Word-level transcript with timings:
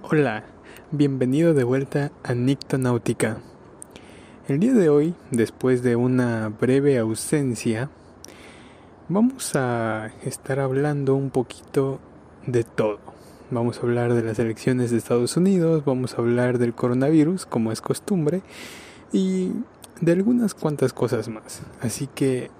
Hola, 0.00 0.44
bienvenido 0.92 1.54
de 1.54 1.64
vuelta 1.64 2.12
a 2.22 2.32
Nictonáutica. 2.32 3.38
El 4.46 4.60
día 4.60 4.72
de 4.72 4.88
hoy, 4.88 5.14
después 5.32 5.82
de 5.82 5.96
una 5.96 6.48
breve 6.48 6.96
ausencia, 6.98 7.90
vamos 9.08 9.56
a 9.56 10.12
estar 10.24 10.60
hablando 10.60 11.16
un 11.16 11.30
poquito 11.30 11.98
de 12.46 12.62
todo. 12.62 13.00
Vamos 13.50 13.78
a 13.78 13.82
hablar 13.82 14.14
de 14.14 14.22
las 14.22 14.38
elecciones 14.38 14.92
de 14.92 14.98
Estados 14.98 15.36
Unidos, 15.36 15.84
vamos 15.84 16.14
a 16.14 16.18
hablar 16.18 16.58
del 16.58 16.74
coronavirus, 16.74 17.44
como 17.44 17.72
es 17.72 17.80
costumbre, 17.80 18.42
y 19.12 19.50
de 20.00 20.12
algunas 20.12 20.54
cuantas 20.54 20.92
cosas 20.92 21.28
más. 21.28 21.62
Así 21.80 22.06
que 22.06 22.50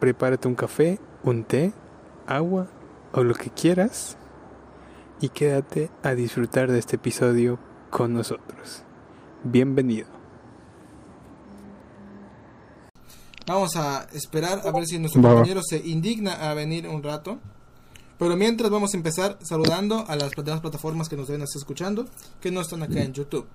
prepárate 0.00 0.48
un 0.48 0.56
café, 0.56 0.98
un 1.22 1.44
té, 1.44 1.72
agua 2.26 2.66
o 3.12 3.22
lo 3.22 3.34
que 3.34 3.50
quieras 3.50 4.18
y 5.20 5.28
quédate 5.30 5.90
a 6.02 6.14
disfrutar 6.14 6.70
de 6.70 6.78
este 6.78 6.96
episodio 6.96 7.58
con 7.90 8.14
nosotros. 8.14 8.82
Bienvenido. 9.44 10.06
Vamos 13.46 13.76
a 13.76 14.06
esperar 14.12 14.60
a 14.64 14.70
ver 14.72 14.84
si 14.84 14.98
nuestro 14.98 15.22
Va. 15.22 15.30
compañero 15.30 15.62
se 15.62 15.78
indigna 15.78 16.50
a 16.50 16.54
venir 16.54 16.86
un 16.86 17.02
rato. 17.02 17.38
Pero 18.18 18.36
mientras 18.36 18.68
vamos 18.68 18.92
a 18.94 18.96
empezar 18.96 19.38
saludando 19.42 20.04
a 20.08 20.16
las 20.16 20.32
demás 20.32 20.60
plataformas 20.60 21.08
que 21.08 21.16
nos 21.16 21.28
deben 21.28 21.42
estar 21.42 21.60
escuchando, 21.60 22.04
que 22.40 22.50
no 22.50 22.60
están 22.60 22.82
acá 22.82 23.00
en 23.00 23.12
YouTube. 23.12 23.46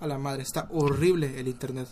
A 0.00 0.06
la 0.06 0.18
madre, 0.18 0.42
está 0.42 0.66
horrible 0.70 1.38
el 1.38 1.46
internet. 1.46 1.86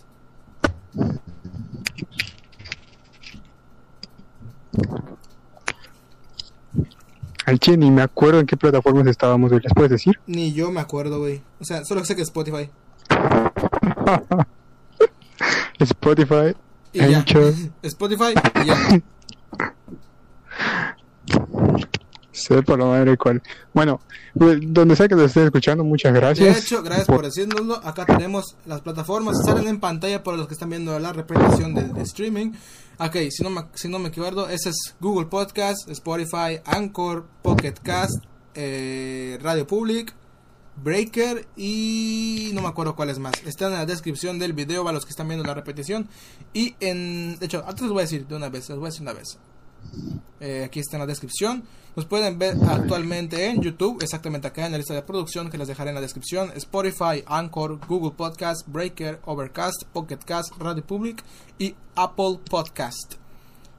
Al 7.49 7.59
chile 7.59 7.77
ni 7.77 7.89
me 7.89 8.03
acuerdo 8.03 8.39
en 8.39 8.45
qué 8.45 8.55
plataformas 8.55 9.07
estábamos 9.07 9.51
hoy, 9.51 9.59
¿les 9.63 9.73
puedes 9.73 9.89
decir? 9.89 10.19
Ni 10.27 10.53
yo 10.53 10.69
me 10.69 10.81
acuerdo, 10.81 11.17
güey. 11.17 11.41
O 11.59 11.65
sea, 11.65 11.83
solo 11.83 12.05
sé 12.05 12.15
que 12.15 12.21
Spotify. 12.21 12.69
Spotify, 15.79 16.55
Y 16.93 16.99
ya. 16.99 17.25
Spotify 17.81 18.35
y 18.61 18.65
ya. 18.67 19.01
sepa 22.31 22.77
la 22.77 22.85
madre 22.85 23.17
cuál. 23.17 23.41
Bueno, 23.73 23.99
pues, 24.37 24.59
donde 24.61 24.95
sea 24.95 25.07
que 25.07 25.15
lo 25.15 25.25
estén 25.25 25.45
escuchando, 25.45 25.83
muchas 25.83 26.13
gracias. 26.13 26.55
De 26.55 26.61
hecho, 26.61 26.83
gracias 26.83 27.07
por 27.07 27.23
decírnoslo. 27.23 27.75
Acá 27.83 28.05
tenemos 28.05 28.55
las 28.65 28.81
plataformas. 28.81 29.37
Salen 29.45 29.67
en 29.67 29.79
pantalla 29.79 30.23
para 30.23 30.37
los 30.37 30.47
que 30.47 30.53
están 30.53 30.69
viendo 30.69 30.97
la 30.99 31.13
repetición 31.13 31.73
del 31.73 31.95
streaming. 31.97 32.53
Ok, 32.99 33.15
si 33.29 33.43
no, 33.43 33.49
me, 33.49 33.65
si 33.75 33.87
no 33.87 33.99
me 33.99 34.09
equivoco, 34.09 34.49
ese 34.49 34.69
es 34.69 34.95
Google 34.99 35.27
Podcast, 35.27 35.89
Spotify, 35.89 36.59
Anchor, 36.65 37.25
Pocket 37.41 37.75
Cast, 37.81 38.25
eh, 38.55 39.37
Radio 39.41 39.65
Public, 39.65 40.13
Breaker 40.83 41.47
y 41.55 42.51
no 42.53 42.61
me 42.61 42.67
acuerdo 42.67 42.95
cuáles 42.95 43.19
más. 43.19 43.33
Están 43.45 43.71
en 43.71 43.79
la 43.79 43.85
descripción 43.85 44.39
del 44.39 44.53
video 44.53 44.83
para 44.83 44.93
los 44.93 45.05
que 45.05 45.11
están 45.11 45.27
viendo 45.27 45.45
la 45.45 45.53
repetición. 45.53 46.09
Y 46.53 46.75
en. 46.79 47.37
De 47.39 47.45
hecho, 47.45 47.63
antes 47.65 47.83
les 47.83 47.91
voy 47.91 47.99
a 47.99 48.03
decir 48.03 48.27
de 48.27 48.35
una 48.35 48.49
vez, 48.49 48.69
les 48.69 48.77
voy 48.77 48.87
a 48.87 48.89
decir 48.89 49.01
una 49.01 49.13
vez. 49.13 49.37
Eh, 50.39 50.63
aquí 50.65 50.79
está 50.79 50.97
en 50.97 51.01
la 51.01 51.07
descripción. 51.07 51.63
Nos 51.95 52.05
pueden 52.05 52.39
ver 52.39 52.55
actualmente 52.67 53.47
en 53.47 53.61
YouTube, 53.61 54.01
exactamente 54.01 54.47
acá 54.47 54.65
en 54.65 54.71
la 54.71 54.77
lista 54.77 54.93
de 54.93 55.01
producción 55.01 55.49
que 55.49 55.57
les 55.57 55.67
dejaré 55.67 55.89
en 55.89 55.95
la 55.95 56.01
descripción. 56.01 56.51
Spotify, 56.55 57.23
Anchor, 57.25 57.79
Google 57.87 58.11
Podcast, 58.11 58.67
Breaker, 58.67 59.19
Overcast, 59.25 59.83
Pocket 59.91 60.19
Cast, 60.25 60.53
Radio 60.57 60.85
Public 60.85 61.23
y 61.57 61.75
Apple 61.95 62.39
Podcast. 62.49 63.15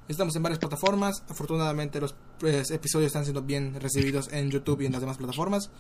Estamos 0.08 0.34
en 0.36 0.42
varias 0.42 0.58
plataformas. 0.58 1.22
Afortunadamente 1.28 2.00
los 2.00 2.14
pues, 2.38 2.70
episodios 2.70 3.06
están 3.06 3.24
siendo 3.24 3.42
bien 3.42 3.80
recibidos 3.80 4.28
en 4.32 4.50
YouTube 4.50 4.82
y 4.82 4.86
en 4.86 4.92
las 4.92 5.00
demás 5.00 5.16
plataformas. 5.16 5.70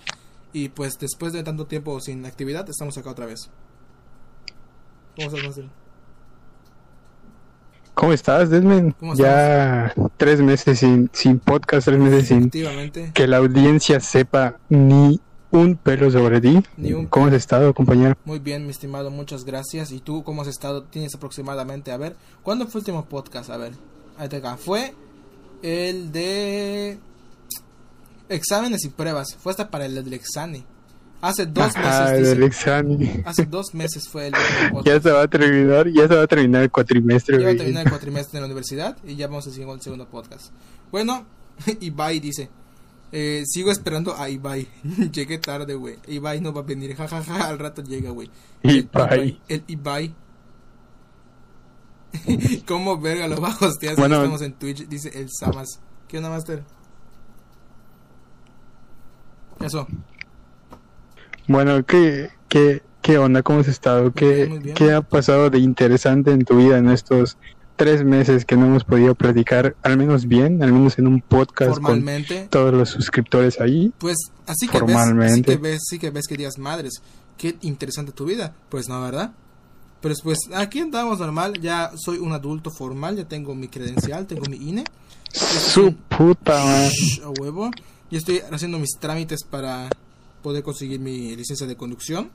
Y 0.52 0.68
pues 0.70 0.98
después 0.98 1.32
de 1.32 1.42
tanto 1.42 1.66
tiempo 1.66 2.00
sin 2.00 2.24
actividad, 2.24 2.68
estamos 2.70 2.96
acá 2.96 3.10
otra 3.10 3.26
vez. 3.26 3.50
¿Cómo 5.16 5.28
estás, 5.28 5.44
Marcel? 5.44 5.70
¿Cómo 8.00 8.14
estás, 8.14 8.48
Desmond? 8.48 8.94
¿Cómo 8.98 9.14
ya 9.14 9.92
tres 10.16 10.40
meses 10.40 10.78
sin, 10.78 11.10
sin 11.12 11.38
podcast, 11.38 11.84
tres 11.84 11.98
meses 11.98 12.28
sin 12.28 12.50
que 13.12 13.26
la 13.26 13.36
audiencia 13.36 14.00
sepa 14.00 14.56
ni 14.70 15.20
un 15.50 15.76
pelo 15.76 16.10
sobre 16.10 16.40
ti. 16.40 16.62
ni 16.78 16.94
un 16.94 17.04
¿Cómo 17.08 17.26
has 17.26 17.34
estado, 17.34 17.74
compañero? 17.74 18.16
Muy 18.24 18.38
bien, 18.38 18.64
mi 18.64 18.70
estimado, 18.70 19.10
muchas 19.10 19.44
gracias. 19.44 19.92
¿Y 19.92 20.00
tú 20.00 20.24
cómo 20.24 20.40
has 20.40 20.48
estado? 20.48 20.84
Tienes 20.84 21.14
aproximadamente, 21.14 21.92
a 21.92 21.98
ver, 21.98 22.16
¿cuándo 22.42 22.64
fue 22.66 22.78
el 22.78 22.84
último 22.84 23.04
podcast? 23.04 23.50
A 23.50 23.58
ver, 23.58 23.72
ahí 24.16 24.30
te 24.30 24.36
acá. 24.36 24.56
Fue 24.56 24.94
el 25.62 26.10
de 26.10 26.98
exámenes 28.30 28.82
y 28.86 28.88
pruebas. 28.88 29.36
Fue 29.38 29.50
hasta 29.50 29.68
para 29.68 29.84
el 29.84 29.94
del 30.02 30.14
examen. 30.14 30.64
Hace 31.22 31.44
dos 31.46 31.76
Ajá, 31.76 32.12
meses. 32.12 32.38
dice. 32.38 33.22
Hace 33.26 33.44
dos 33.46 33.74
meses 33.74 34.08
fue 34.08 34.28
el 34.28 34.34
Ya 34.84 35.00
se 35.00 35.10
va 35.10 35.22
a 35.22 35.28
terminar, 35.28 35.86
ya 35.88 36.08
se 36.08 36.14
va 36.14 36.22
a 36.22 36.26
terminar 36.26 36.62
el 36.62 36.70
cuatrimestre. 36.70 37.38
Ya 37.38 37.44
va 37.44 37.52
a 37.52 37.56
terminar 37.56 37.84
el 37.84 37.90
cuatrimestre 37.90 38.38
en 38.38 38.42
la 38.42 38.46
universidad 38.46 38.96
y 39.04 39.16
ya 39.16 39.26
vamos 39.26 39.46
a 39.46 39.50
seguir 39.50 39.66
con 39.66 39.76
el 39.76 39.82
segundo 39.82 40.08
podcast. 40.08 40.50
Bueno, 40.90 41.26
Ibai 41.80 42.20
dice. 42.20 42.48
eh, 43.12 43.42
sigo 43.46 43.70
esperando 43.70 44.14
a 44.16 44.30
Ibai. 44.30 44.66
Llegué 45.12 45.38
tarde, 45.38 45.74
güey. 45.74 45.98
Ibai 46.06 46.40
no 46.40 46.52
va 46.54 46.60
a 46.62 46.64
venir. 46.64 46.96
jajaja, 46.96 47.48
al 47.48 47.58
rato 47.58 47.82
llega, 47.82 48.10
güey. 48.10 48.30
Ibai. 48.62 49.40
El 49.48 49.62
Ibai. 49.66 50.14
¿Cómo 52.66 52.98
verga 52.98 53.28
lo 53.28 53.36
hostear 53.36 53.94
si 53.94 54.00
Bueno. 54.00 54.16
no 54.16 54.22
estamos 54.22 54.42
en 54.42 54.54
Twitch? 54.54 54.88
Dice 54.88 55.10
el 55.14 55.28
Samas. 55.30 55.80
¿Qué 56.08 56.16
onda, 56.16 56.30
Master? 56.30 56.64
Eso. 59.60 59.86
Bueno, 61.50 61.84
¿qué, 61.84 62.30
qué, 62.48 62.80
qué 63.02 63.18
onda? 63.18 63.42
¿Cómo 63.42 63.58
has 63.58 63.66
estado? 63.66 64.12
¿Qué. 64.12 64.72
¿Qué 64.76 64.92
ha 64.92 65.02
pasado 65.02 65.50
de 65.50 65.58
interesante 65.58 66.30
en 66.30 66.44
tu 66.44 66.58
vida 66.58 66.78
en 66.78 66.88
estos 66.88 67.38
tres 67.74 68.04
meses 68.04 68.44
que 68.44 68.54
no 68.54 68.66
hemos 68.66 68.84
podido 68.84 69.16
platicar, 69.16 69.74
al 69.82 69.96
menos 69.96 70.28
bien, 70.28 70.62
al 70.62 70.72
menos 70.72 70.96
en 71.00 71.08
un 71.08 71.20
podcast 71.20 71.72
con 71.72 71.82
Formalmente. 71.82 72.46
todos 72.48 72.72
los 72.72 72.90
suscriptores 72.90 73.60
ahí? 73.60 73.92
Pues 73.98 74.16
así 74.46 74.68
que 74.68 74.78
ves, 74.80 74.94
así 74.94 75.06
Formalmente. 75.08 75.52
que 75.54 75.60
ves, 75.60 75.80
sí 75.88 75.98
que 75.98 76.10
ves 76.10 76.28
que 76.28 76.36
digas 76.36 76.56
madres. 76.56 77.02
Qué 77.36 77.56
interesante 77.62 78.12
tu 78.12 78.26
vida. 78.26 78.54
Pues 78.68 78.88
no, 78.88 79.02
¿verdad? 79.02 79.32
Pero 80.00 80.14
pues 80.22 80.38
aquí 80.54 80.78
andamos 80.78 81.18
normal. 81.18 81.54
Ya 81.60 81.90
soy 81.96 82.18
un 82.18 82.30
adulto 82.30 82.70
formal. 82.70 83.16
Ya 83.16 83.24
tengo 83.24 83.56
mi 83.56 83.66
credencial, 83.66 84.24
tengo 84.28 84.44
mi 84.48 84.68
INE. 84.68 84.84
Su 85.32 85.96
puta 86.16 86.64
madre. 86.64 86.90
Shh, 86.90 87.22
a 87.24 87.30
huevo. 87.40 87.72
Y 88.08 88.16
estoy 88.16 88.40
haciendo 88.52 88.78
mis 88.78 88.96
trámites 89.00 89.42
para 89.42 89.88
poder 90.42 90.62
conseguir 90.62 91.00
mi 91.00 91.34
licencia 91.36 91.66
de 91.66 91.76
conducción. 91.76 92.30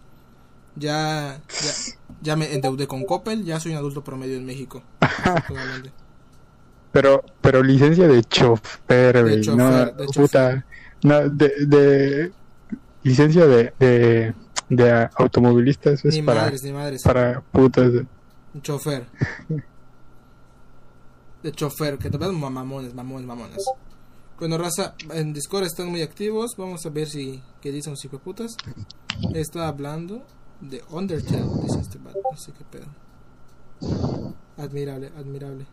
Ya, 0.78 1.42
ya, 1.48 1.72
ya 2.22 2.36
me 2.36 2.54
endeudé 2.54 2.86
con 2.86 3.06
Coppel, 3.06 3.46
ya 3.46 3.60
soy 3.62 3.72
un 3.72 3.78
adulto 3.78 4.04
promedio 4.04 4.36
en 4.38 4.46
México. 4.46 4.84
Pero, 6.92 7.26
pero 7.42 7.62
licencia 7.62 8.08
de 8.08 8.24
chofer, 8.24 9.42
chofer, 9.42 9.56
no, 9.58 9.86
de 9.86 10.06
puta, 10.16 10.66
no, 11.04 11.28
de, 11.30 11.52
de 11.68 12.32
licencia 13.04 13.46
de, 13.48 13.74
de, 13.78 14.34
de 14.70 15.10
automovilista, 15.18 15.92
eso 15.92 16.08
es 16.08 16.16
Ni 16.16 16.22
para, 16.22 16.44
madres, 16.44 16.64
ni 16.64 16.72
madres. 16.72 17.04
para 17.04 17.42
putas. 17.42 17.92
Un 18.54 18.62
chofer. 18.62 19.06
De 21.44 21.52
chofer, 21.52 21.98
que 22.00 22.10
te 22.10 22.18
vean 22.18 22.40
mamones, 22.40 22.96
mamones, 22.96 23.28
mamones. 23.28 23.66
Bueno, 24.38 24.58
raza, 24.58 24.96
en 25.14 25.32
Discord 25.32 25.64
están 25.64 25.88
muy 25.88 26.02
activos. 26.02 26.56
Vamos 26.58 26.86
a 26.86 26.90
ver 26.90 27.08
si 27.08 27.42
qué 27.62 27.72
dicen 27.72 27.94
los 27.94 28.04
hijueputas. 28.04 28.58
Está 29.34 29.70
hablando 29.70 30.26
de 30.60 30.84
Undertale, 30.90 31.46
dice 31.64 31.80
este 31.80 31.98
vato. 32.00 32.20
Sé 32.36 32.52
qué 32.52 32.66
pedo. 32.66 32.88
Admirable, 34.58 35.12
admirable. 35.18 35.66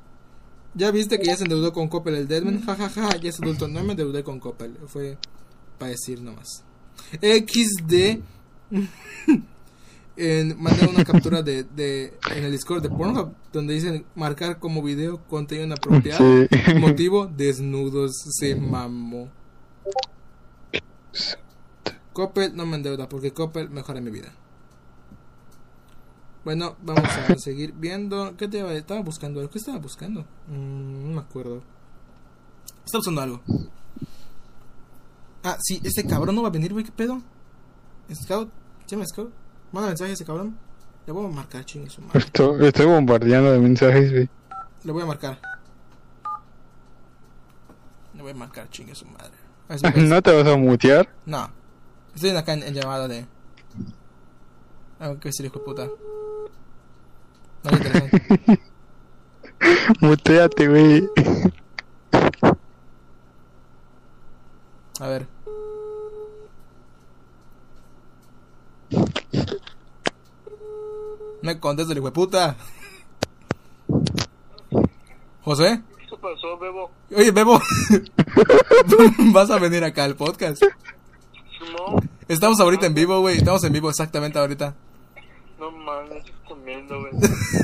Ya 0.74 0.90
viste 0.92 1.18
que 1.18 1.26
ya 1.26 1.36
se 1.36 1.42
endeudó 1.42 1.72
con 1.72 1.88
Coppel 1.88 2.14
el 2.14 2.28
Deadman. 2.28 2.62
Ja, 2.62 2.76
ja, 2.76 2.88
ja, 2.88 3.16
ya 3.16 3.30
es 3.30 3.40
adulto. 3.40 3.66
No 3.66 3.82
me 3.82 3.92
endeudé 3.92 4.22
con 4.22 4.38
Coppel. 4.38 4.78
Fue 4.86 5.18
para 5.78 5.90
decir 5.90 6.22
nomás. 6.22 6.62
XD. 7.20 8.20
en, 10.16 10.60
mandé 10.62 10.86
una 10.86 11.04
captura 11.04 11.42
de, 11.42 11.64
de 11.64 12.18
en 12.34 12.44
el 12.44 12.52
Discord 12.52 12.82
de 12.82 12.90
Pornhub 12.90 13.32
donde 13.52 13.74
dicen 13.74 14.04
marcar 14.14 14.58
como 14.58 14.82
video 14.82 15.22
contenido 15.26 15.66
inapropiado. 15.66 16.18
Sí. 16.48 16.74
Motivo 16.78 17.26
desnudos 17.26 18.16
se 18.38 18.54
mamó. 18.54 19.28
Coppel 22.12 22.54
no 22.56 22.66
me 22.66 22.76
endeuda 22.76 23.08
porque 23.08 23.32
Coppel 23.32 23.70
mejora 23.70 24.00
mi 24.00 24.10
vida. 24.10 24.32
Bueno, 26.44 26.76
vamos 26.82 27.04
a 27.04 27.34
seguir 27.38 27.72
viendo. 27.72 28.36
¿Qué 28.36 28.48
te 28.48 28.58
iba- 28.58 28.72
estaba 28.74 29.00
buscando? 29.00 29.40
algo? 29.40 29.50
¿Qué 29.52 29.58
estaba 29.58 29.78
buscando? 29.78 30.22
Mm, 30.48 31.08
no 31.08 31.14
me 31.14 31.20
acuerdo. 31.20 31.62
Estaba 32.84 32.98
buscando 32.98 33.20
algo. 33.20 33.42
Ah, 35.44 35.56
sí, 35.60 35.80
este 35.84 36.04
cabrón 36.04 36.34
no 36.34 36.42
va 36.42 36.48
a 36.48 36.52
venir, 36.52 36.72
güey. 36.72 36.84
¿Qué 36.84 36.92
pedo? 36.92 37.22
Scout, 38.12 38.50
¿se 38.86 38.96
llama 38.96 39.06
Scout? 39.06 39.32
Manda 39.72 39.88
mensaje 39.88 40.10
a 40.10 40.14
ese 40.14 40.24
cabrón. 40.24 40.56
Le 41.06 41.12
voy 41.12 41.26
a 41.26 41.28
marcar, 41.28 41.64
chingue 41.64 41.90
su 41.90 42.00
madre. 42.02 42.20
Estoy, 42.20 42.66
estoy 42.66 42.86
bombardeando 42.86 43.50
de 43.52 43.58
mensajes, 43.58 44.12
güey. 44.12 44.28
Le 44.84 44.92
voy 44.92 45.02
a 45.02 45.06
marcar. 45.06 45.38
Le 48.14 48.22
voy 48.22 48.30
a 48.32 48.34
marcar, 48.34 48.68
chingue 48.70 48.94
su 48.94 49.06
madre. 49.06 49.32
Me- 49.68 50.02
¿No 50.02 50.20
te 50.22 50.32
vas 50.32 50.46
a 50.46 50.56
mutear? 50.56 51.08
No. 51.26 51.50
Estoy 52.14 52.30
acá 52.36 52.52
en, 52.52 52.62
en 52.62 52.74
llamada 52.74 53.08
de. 53.08 53.26
¿qué 55.20 55.28
es 55.30 55.40
el 55.40 55.46
hijo 55.46 55.58
de 55.58 55.64
puta? 55.64 55.86
No 57.64 57.70
le 57.70 57.76
interesa. 57.76 58.60
Muteate, 60.00 60.68
güey. 60.68 61.08
A 65.00 65.08
ver. 65.08 65.26
Me 71.42 71.58
contesta 71.58 71.92
el 71.92 71.98
hijo 71.98 72.06
de 72.06 72.12
puta. 72.12 72.56
José. 75.42 75.82
¿Qué 76.08 76.16
pasó, 76.16 76.56
Bebo? 76.58 76.90
Oye, 77.14 77.30
Bebo. 77.32 77.60
¿Vas 79.32 79.50
a 79.50 79.58
venir 79.58 79.82
acá 79.84 80.04
al 80.04 80.14
podcast? 80.14 80.62
No, 80.62 81.96
Estamos 82.28 82.60
ahorita 82.60 82.86
en 82.86 82.94
vivo, 82.94 83.20
güey. 83.20 83.38
Estamos 83.38 83.64
en 83.64 83.72
vivo 83.72 83.88
exactamente 83.90 84.38
ahorita. 84.38 84.74
no 85.58 85.70
mames, 85.72 86.24
comiendo, 86.46 87.00
güey. 87.00 87.12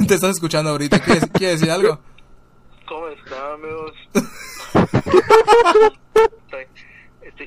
Te 0.07 0.15
estás 0.15 0.31
escuchando 0.31 0.71
ahorita. 0.71 1.01
¿Quieres, 1.01 1.27
¿quieres 1.33 1.61
decir 1.61 1.73
algo? 1.73 1.99
¿Cómo 2.89 3.09
está, 3.09 3.55
amigos? 3.55 3.93
Estoy, 6.25 6.67
estoy 7.23 7.47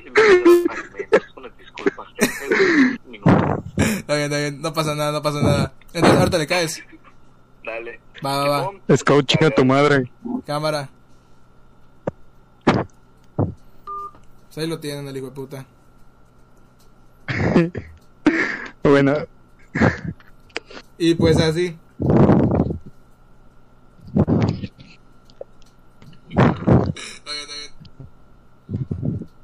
disculpas. 1.76 2.08
Tengo 2.18 2.54
un 3.04 3.10
minuto. 3.10 3.64
Está 3.76 4.14
bien, 4.14 4.24
está 4.24 4.38
bien. 4.38 4.62
No 4.62 4.72
pasa 4.72 4.94
nada, 4.94 5.12
no 5.12 5.22
pasa 5.22 5.40
nada. 5.42 5.72
Entonces, 5.92 6.18
ahorita 6.18 6.38
le 6.38 6.46
caes. 6.46 6.82
Dale. 7.64 8.00
Va, 8.24 8.38
va, 8.38 8.48
va. 8.48 8.58
Simón. 8.68 8.82
Scout, 8.96 9.26
chinga 9.26 9.50
tu 9.50 9.64
madre. 9.64 10.10
Cámara. 10.46 10.88
Pues 13.34 14.58
ahí 14.58 14.66
lo 14.66 14.78
tienen, 14.80 15.08
el 15.08 15.16
hijo 15.16 15.26
de 15.26 15.32
puta. 15.32 15.66
Bueno, 18.84 19.14
Y 20.98 21.14
pues 21.14 21.38
así. 21.38 21.78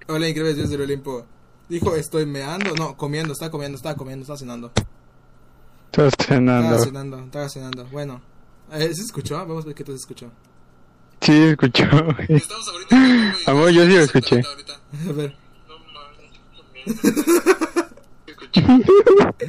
Hola, 0.09 0.29
increíbles 0.29 0.57
dioses 0.57 0.71
del 0.71 0.83
Olimpo. 0.83 1.25
Dijo, 1.69 1.95
estoy 1.95 2.27
meando. 2.27 2.75
No, 2.75 2.97
comiendo, 2.97 3.33
está 3.33 3.51
comiendo, 3.51 3.77
está 3.77 3.95
comiendo, 3.95 4.23
está 4.23 4.37
cenando. 4.37 4.73
Estaba 5.91 6.11
cenando. 6.11 6.79
cenando, 6.79 7.19
estaba 7.19 7.49
cenando. 7.49 7.85
Bueno, 7.87 8.21
eh, 8.73 8.93
¿se 8.95 9.03
escuchó? 9.03 9.37
Vamos 9.37 9.65
a 9.65 9.69
ver 9.69 9.75
qué 9.75 9.85
te 9.85 9.93
escuchó. 9.93 10.31
Sí, 11.21 11.33
escuchó. 11.33 11.85
Estamos 12.29 12.69
ahorita. 12.69 13.37
Amor, 13.51 13.71
yo 13.71 13.85
sí 13.85 13.93
lo 13.93 14.01
escuché. 14.01 14.43
A 15.09 15.13
ver. 15.13 15.37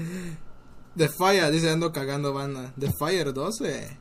The 0.96 1.08
Fire, 1.08 1.50
dice 1.50 1.70
ando 1.70 1.94
cagando 1.94 2.34
banda. 2.34 2.74
The 2.78 2.92
Fire 2.92 3.32
12. 3.32 3.98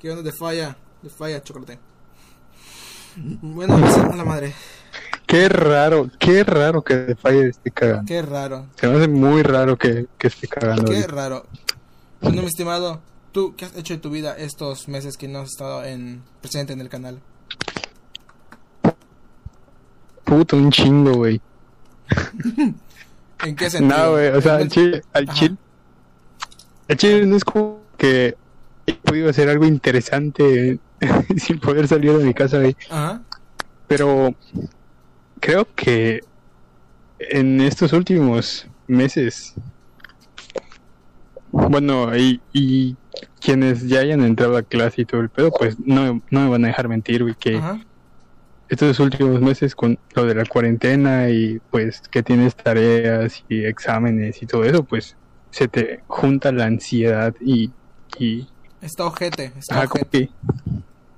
¿Qué 0.00 0.10
onda 0.10 0.24
The 0.24 0.32
Fire? 0.32 0.74
The 1.02 1.10
Fire, 1.10 1.40
chocolate. 1.42 1.78
Bueno, 3.16 3.76
a 3.76 4.16
la 4.16 4.24
madre. 4.24 4.54
Qué 5.32 5.48
raro, 5.48 6.10
qué 6.18 6.44
raro 6.44 6.82
que 6.84 6.94
The 6.94 7.14
Fire 7.16 7.46
esté 7.46 7.70
cagando. 7.70 8.04
Qué 8.04 8.20
raro. 8.20 8.66
Se 8.76 8.86
me 8.86 8.98
hace 8.98 9.08
muy 9.08 9.42
raro 9.42 9.78
que, 9.78 10.06
que 10.18 10.26
esté 10.26 10.46
cagando. 10.46 10.84
Qué 10.84 10.96
ahorita. 10.96 11.10
raro. 11.10 11.46
Bueno, 12.20 12.42
mi 12.42 12.48
estimado, 12.48 13.00
¿tú 13.32 13.54
qué 13.56 13.64
has 13.64 13.74
hecho 13.74 13.94
de 13.94 14.00
tu 14.00 14.10
vida 14.10 14.36
estos 14.36 14.88
meses 14.88 15.16
que 15.16 15.28
no 15.28 15.38
has 15.38 15.48
estado 15.48 15.84
en, 15.84 16.22
presente 16.42 16.74
en 16.74 16.82
el 16.82 16.90
canal? 16.90 17.18
Puto, 20.24 20.58
un 20.58 20.70
chingo, 20.70 21.14
güey. 21.14 21.40
¿En 23.42 23.56
qué 23.56 23.70
sentido? 23.70 23.96
No, 24.04 24.10
güey, 24.10 24.28
o 24.28 24.40
sea, 24.42 24.56
¿En- 24.56 24.60
al 24.64 24.68
chile, 24.68 25.02
al 25.14 25.28
chile, 25.32 25.56
al 26.90 26.96
chile 26.98 27.24
no 27.24 27.36
es 27.36 27.44
como 27.46 27.80
que 27.96 28.36
he 28.86 28.92
podido 28.96 29.30
hacer 29.30 29.48
algo 29.48 29.64
interesante 29.64 30.78
sin 31.38 31.58
poder 31.58 31.88
salir 31.88 32.18
de 32.18 32.22
mi 32.22 32.34
casa, 32.34 32.58
güey. 32.58 32.76
Ajá. 32.90 33.22
Pero 33.88 34.34
creo 35.42 35.66
que 35.74 36.20
en 37.18 37.60
estos 37.60 37.92
últimos 37.92 38.66
meses, 38.86 39.54
bueno, 41.50 42.16
y, 42.16 42.40
y 42.52 42.96
quienes 43.40 43.86
ya 43.88 44.00
hayan 44.00 44.22
entrado 44.22 44.56
a 44.56 44.62
clase 44.62 45.02
y 45.02 45.04
todo 45.04 45.20
el 45.20 45.28
pedo, 45.30 45.50
pues 45.50 45.78
no, 45.80 46.22
no 46.30 46.40
me 46.40 46.48
van 46.48 46.64
a 46.64 46.68
dejar 46.68 46.88
mentir, 46.88 47.22
güey, 47.22 47.34
que 47.34 47.56
Ajá. 47.56 47.80
estos 48.68 48.98
últimos 49.00 49.40
meses 49.40 49.74
con 49.74 49.98
lo 50.14 50.24
de 50.24 50.34
la 50.34 50.44
cuarentena 50.46 51.28
y 51.28 51.60
pues 51.70 52.00
que 52.10 52.22
tienes 52.22 52.54
tareas 52.56 53.44
y 53.48 53.64
exámenes 53.64 54.42
y 54.42 54.46
todo 54.46 54.64
eso, 54.64 54.84
pues 54.84 55.16
se 55.50 55.68
te 55.68 56.00
junta 56.06 56.52
la 56.52 56.64
ansiedad 56.66 57.34
y, 57.40 57.70
y 58.18 58.48
Está 58.80 59.04
ojete, 59.06 59.52
está 59.58 59.74
ajá, 59.76 59.86
como 59.88 60.02
ojete. 60.02 60.28
que 60.28 60.30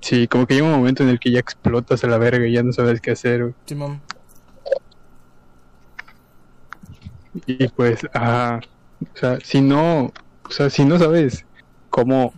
sí, 0.01 0.27
como 0.27 0.45
que 0.45 0.55
llega 0.55 0.67
un 0.67 0.73
momento 0.73 1.03
en 1.03 1.09
el 1.09 1.19
que 1.19 1.31
ya 1.31 1.39
explotas 1.39 2.03
a 2.03 2.07
la 2.07 2.17
verga 2.17 2.45
y 2.45 2.51
ya 2.53 2.61
no 2.63 2.73
sabes 2.73 2.99
qué 3.01 3.11
hacer. 3.11 3.41
güey. 3.43 3.53
Simón. 3.65 4.01
Y 7.45 7.67
pues, 7.69 7.99
ajá, 8.13 8.61
o 9.13 9.17
sea, 9.17 9.39
si 9.43 9.61
no, 9.61 10.11
o 10.43 10.49
sea, 10.51 10.69
si 10.69 10.85
no 10.85 10.97
sabes 10.99 11.45
cómo 11.89 12.33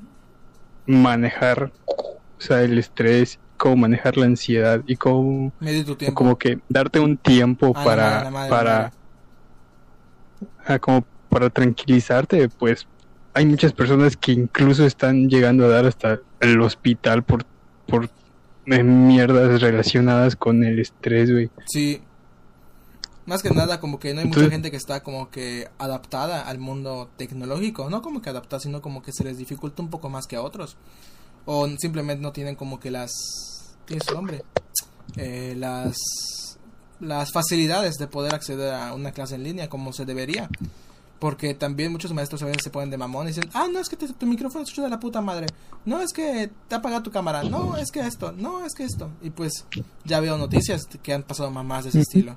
manejar, 0.85 1.71
o 1.87 2.41
sea, 2.41 2.61
el 2.63 2.77
estrés, 2.77 3.39
cómo 3.57 3.75
manejar 3.77 4.17
la 4.17 4.25
ansiedad 4.25 4.81
y 4.87 4.95
cómo 4.95 5.51
Medir 5.59 5.85
tu 5.85 5.95
tiempo. 5.95 6.15
como 6.15 6.37
que 6.37 6.59
darte 6.69 6.99
un 6.99 7.17
tiempo 7.17 7.73
Ah, 7.75 7.83
para 7.83 8.07
madre, 8.29 8.31
madre, 8.31 8.49
para 8.49 8.91
como 10.79 11.05
para 11.29 11.49
tranquilizarte 11.49 12.49
pues 12.49 12.87
hay 13.33 13.45
muchas 13.45 13.71
personas 13.73 14.17
que 14.17 14.31
incluso 14.33 14.85
están 14.85 15.29
llegando 15.29 15.65
a 15.65 15.69
dar 15.69 15.85
hasta 15.85 16.19
el 16.39 16.59
hospital 16.61 17.23
por 17.23 17.45
por 17.87 18.09
eh, 18.65 18.83
mierdas 18.83 19.61
relacionadas 19.61 20.35
con 20.35 20.63
el 20.63 20.79
estrés 20.79 21.31
güey 21.31 21.49
Sí. 21.65 22.01
Más 23.27 23.43
que 23.43 23.51
nada, 23.51 23.79
como 23.79 23.99
que 23.99 24.13
no 24.13 24.21
hay 24.21 24.25
mucha 24.27 24.49
gente 24.49 24.71
que 24.71 24.77
está 24.77 25.03
como 25.03 25.29
que 25.29 25.69
adaptada 25.77 26.47
al 26.47 26.57
mundo 26.57 27.09
tecnológico. 27.17 27.89
No 27.89 28.01
como 28.01 28.21
que 28.21 28.29
adaptada, 28.29 28.59
sino 28.61 28.81
como 28.81 29.03
que 29.03 29.11
se 29.11 29.23
les 29.23 29.37
dificulta 29.37 29.83
un 29.83 29.89
poco 29.89 30.09
más 30.09 30.25
que 30.25 30.37
a 30.37 30.41
otros. 30.41 30.77
O 31.45 31.67
simplemente 31.77 32.21
no 32.23 32.31
tienen 32.31 32.55
como 32.55 32.79
que 32.79 32.89
las... 32.89 33.11
¿Tiene 33.85 34.01
su 34.07 34.13
nombre? 34.15 34.43
Eh, 35.17 35.55
las... 35.57 35.95
Las 36.99 37.31
facilidades 37.31 37.95
de 37.97 38.07
poder 38.07 38.33
acceder 38.33 38.73
a 38.73 38.93
una 38.95 39.11
clase 39.11 39.35
en 39.35 39.43
línea 39.43 39.69
como 39.69 39.93
se 39.93 40.05
debería. 40.05 40.49
Porque 41.19 41.53
también 41.53 41.91
muchos 41.91 42.13
maestros 42.13 42.41
a 42.43 42.45
veces 42.45 42.63
se 42.63 42.69
ponen 42.69 42.89
de 42.89 42.97
mamón 42.97 43.25
y 43.25 43.29
dicen, 43.29 43.49
ah, 43.53 43.67
no, 43.71 43.79
es 43.79 43.89
que 43.89 43.97
te- 43.97 44.13
tu 44.13 44.25
micrófono 44.25 44.63
escucha 44.63 44.83
de 44.83 44.89
la 44.89 44.99
puta 44.99 45.19
madre. 45.21 45.47
No, 45.85 45.99
es 46.01 46.11
que 46.13 46.49
te 46.67 46.75
ha 46.75 46.77
apagado 46.79 47.03
tu 47.03 47.11
cámara. 47.11 47.43
No, 47.43 47.75
es 47.75 47.91
que 47.91 47.99
esto. 48.01 48.31
No, 48.31 48.65
es 48.65 48.73
que 48.73 48.83
esto. 48.83 49.11
Y 49.21 49.31
pues 49.31 49.65
ya 50.05 50.19
veo 50.21 50.37
noticias 50.37 50.85
que 51.03 51.13
han 51.13 51.23
pasado 51.23 51.51
mamás 51.51 51.83
de 51.83 51.89
ese 51.89 52.01
estilo. 52.01 52.35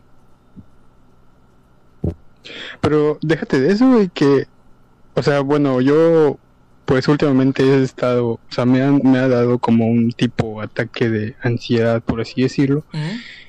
Pero 2.80 3.18
déjate 3.22 3.60
de 3.60 3.72
eso 3.72 3.88
güey 3.90 4.08
que 4.08 4.46
o 5.14 5.22
sea 5.22 5.40
bueno 5.40 5.80
yo 5.80 6.38
pues 6.84 7.06
últimamente 7.08 7.62
he 7.62 7.82
estado 7.82 8.26
o 8.32 8.40
sea 8.50 8.64
me 8.66 8.82
han, 8.82 9.00
me 9.04 9.18
ha 9.18 9.28
dado 9.28 9.58
como 9.58 9.86
un 9.86 10.10
tipo 10.12 10.60
ataque 10.60 11.08
de 11.08 11.36
ansiedad 11.42 12.02
por 12.02 12.20
así 12.20 12.42
decirlo. 12.42 12.84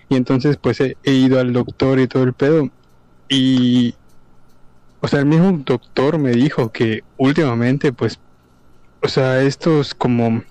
Y 0.10 0.16
entonces 0.16 0.58
pues 0.58 0.80
he, 0.82 0.98
he 1.04 1.14
ido 1.14 1.40
al 1.40 1.54
doctor 1.54 1.98
y 2.00 2.08
todo 2.08 2.24
el 2.24 2.34
pedo. 2.34 2.70
Y, 3.30 3.96
o 5.00 5.08
sea, 5.08 5.20
el 5.20 5.26
mismo 5.26 5.54
doctor 5.66 6.18
me 6.20 6.32
dijo 6.32 6.70
que 6.70 7.04
últimamente 7.18 7.94
pues, 7.94 8.20
o 9.02 9.08
sea, 9.08 9.42
estos 9.42 9.96
como, 9.96 10.44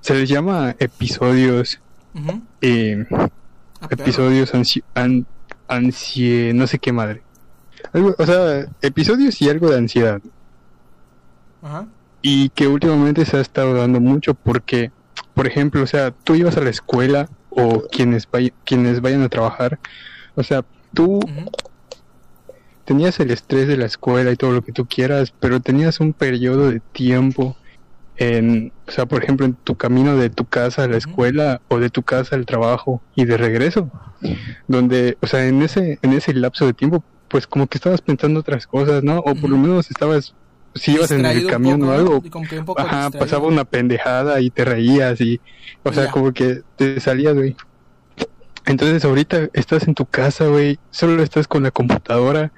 se 0.00 0.14
les 0.14 0.28
llama 0.28 0.76
episodios, 0.78 1.80
Ujú. 2.14 2.40
eh, 2.60 3.04
Ah, 3.10 3.88
perro. 3.88 4.02
episodios 4.04 4.54
ansi, 4.54 4.82
an- 4.94 5.26
ansie, 5.66 6.52
no 6.54 6.66
sé 6.68 6.78
qué 6.78 6.92
madre. 6.92 7.22
Algo- 7.92 8.14
o 8.18 8.26
sea, 8.26 8.66
episodios 8.82 9.40
y 9.42 9.48
algo 9.48 9.70
de 9.70 9.78
ansiedad. 9.78 10.20
Ajá. 11.62 11.86
y 12.22 12.48
que 12.50 12.66
últimamente 12.68 13.24
se 13.24 13.36
ha 13.36 13.40
estado 13.40 13.74
dando 13.74 14.00
mucho 14.00 14.34
porque, 14.34 14.90
por 15.34 15.46
ejemplo, 15.46 15.82
o 15.82 15.86
sea, 15.86 16.10
tú 16.10 16.34
ibas 16.34 16.56
a 16.56 16.60
la 16.60 16.70
escuela 16.70 17.28
o 17.50 17.82
quienes, 17.90 18.28
vay- 18.30 18.52
quienes 18.64 19.00
vayan 19.00 19.22
a 19.22 19.28
trabajar, 19.28 19.78
o 20.34 20.42
sea, 20.42 20.64
tú 20.94 21.20
tenías 22.84 23.20
el 23.20 23.30
estrés 23.30 23.68
de 23.68 23.76
la 23.76 23.86
escuela 23.86 24.30
y 24.32 24.36
todo 24.36 24.52
lo 24.52 24.62
que 24.62 24.72
tú 24.72 24.86
quieras, 24.86 25.32
pero 25.38 25.60
tenías 25.60 26.00
un 26.00 26.12
periodo 26.12 26.70
de 26.70 26.80
tiempo 26.80 27.56
en, 28.16 28.72
o 28.86 28.90
sea, 28.90 29.06
por 29.06 29.22
ejemplo, 29.22 29.46
en 29.46 29.54
tu 29.54 29.76
camino 29.76 30.16
de 30.16 30.30
tu 30.30 30.44
casa 30.44 30.84
a 30.84 30.88
la 30.88 30.96
escuela 30.96 31.60
o 31.68 31.78
de 31.78 31.90
tu 31.90 32.02
casa 32.02 32.34
al 32.34 32.46
trabajo 32.46 33.00
y 33.14 33.26
de 33.26 33.36
regreso, 33.36 33.90
donde, 34.66 35.18
o 35.22 35.26
sea, 35.28 35.46
en 35.46 35.62
ese, 35.62 35.98
en 36.02 36.12
ese 36.14 36.34
lapso 36.34 36.66
de 36.66 36.72
tiempo, 36.74 37.04
pues 37.28 37.46
como 37.46 37.66
que 37.66 37.78
estabas 37.78 38.00
pensando 38.00 38.40
otras 38.40 38.66
cosas, 38.66 39.02
¿no? 39.04 39.18
O 39.18 39.34
por 39.34 39.50
lo 39.50 39.56
menos 39.58 39.90
estabas, 39.90 40.34
si 40.74 40.92
ibas 40.92 41.10
en 41.10 41.24
el 41.24 41.46
camión 41.46 41.80
poco, 41.80 41.92
o 41.92 41.94
algo, 41.94 42.22
un 42.22 42.64
poco 42.64 42.80
Ajá, 42.80 43.04
distraído. 43.04 43.18
pasaba 43.26 43.46
una 43.46 43.64
pendejada 43.64 44.40
y 44.40 44.50
te 44.50 44.64
reías 44.64 45.20
y, 45.20 45.40
o 45.82 45.92
sea, 45.92 46.04
Ya. 46.06 46.10
como 46.10 46.32
que 46.32 46.62
te 46.76 47.00
salías, 47.00 47.34
güey. 47.34 47.56
Entonces 48.66 49.04
ahorita 49.04 49.48
estás 49.54 49.88
en 49.88 49.94
tu 49.94 50.04
casa, 50.06 50.46
güey, 50.46 50.78
solo 50.90 51.22
estás 51.22 51.48
con 51.48 51.62
la 51.62 51.70
computadora, 51.70 52.52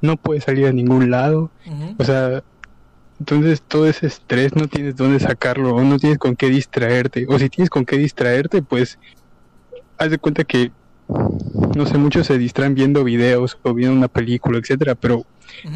no 0.00 0.16
puedes 0.16 0.44
salir 0.44 0.66
a 0.66 0.72
ningún 0.72 1.10
lado, 1.10 1.50
o 1.98 2.04
sea, 2.04 2.42
entonces 3.18 3.62
todo 3.66 3.88
ese 3.88 4.06
estrés 4.06 4.54
no 4.54 4.68
tienes 4.68 4.94
dónde 4.94 5.18
sacarlo, 5.18 5.74
o 5.74 5.82
no 5.82 5.98
tienes 5.98 6.18
con 6.18 6.36
qué 6.36 6.50
distraerte, 6.50 7.26
o 7.28 7.38
si 7.38 7.48
tienes 7.48 7.70
con 7.70 7.84
qué 7.84 7.96
distraerte, 7.96 8.62
pues 8.62 8.98
haz 9.98 10.10
de 10.10 10.18
cuenta 10.18 10.44
que, 10.44 10.70
no 11.08 11.86
sé, 11.86 11.98
muchos 11.98 12.26
se 12.26 12.38
distraen 12.38 12.74
viendo 12.74 13.04
videos 13.04 13.58
o 13.62 13.74
viendo 13.74 13.96
una 13.96 14.08
película, 14.08 14.58
etcétera, 14.58 14.94
pero 14.94 15.24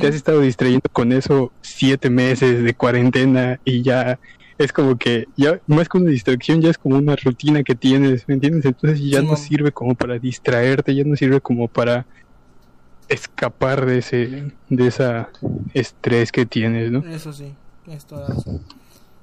te 0.01 0.09
has 0.09 0.15
estado 0.15 0.41
distrayendo 0.41 0.89
con 0.93 1.13
eso 1.13 1.53
siete 1.61 2.11
meses 2.11 2.63
de 2.63 2.75
cuarentena 2.75 3.61
y 3.65 3.83
ya 3.83 4.19
es 4.59 4.73
como 4.73 4.99
que 4.99 5.27
ya 5.37 5.61
más 5.67 5.89
que 5.89 5.99
una 5.99 6.11
distracción 6.11 6.61
ya 6.61 6.71
es 6.71 6.79
como 6.79 6.99
una 6.99 7.17
rutina 7.17 7.63
que 7.63 7.75
tienes, 7.75 8.29
¿me 8.29 8.35
entiendes? 8.35 8.65
Entonces 8.65 9.01
ya 9.01 9.23
no 9.23 9.37
sirve 9.37 9.73
como 9.73 9.95
para 9.95 10.19
distraerte, 10.19 10.95
ya 10.95 11.05
no 11.05 11.17
sirve 11.17 11.41
como 11.41 11.69
para 11.69 12.07
escapar 13.09 13.87
de 13.87 13.99
ese 13.99 14.53
de 14.69 14.87
esa 14.87 15.31
estrés 15.73 16.31
que 16.31 16.45
tienes, 16.45 16.91
¿no? 16.91 17.05
Eso 17.07 17.33
sí, 17.33 17.55
es 17.87 18.07
razón. 18.11 18.61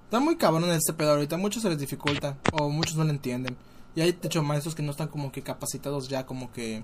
Está 0.06 0.20
muy 0.20 0.38
cabrón 0.38 0.70
este 0.72 0.94
pedo 0.94 1.12
ahorita, 1.12 1.38
muchos 1.38 1.62
se 1.62 1.70
les 1.70 1.80
dificulta 1.80 2.38
o 2.54 2.70
muchos 2.70 2.96
no 2.96 3.04
lo 3.04 3.10
entienden. 3.12 3.56
Y 3.98 4.02
hay 4.02 4.12
de 4.12 4.28
hecho 4.28 4.44
maestros 4.44 4.76
que 4.76 4.84
no 4.84 4.92
están 4.92 5.08
como 5.08 5.32
que 5.32 5.42
capacitados 5.42 6.08
ya 6.08 6.24
como 6.24 6.52
que 6.54 6.84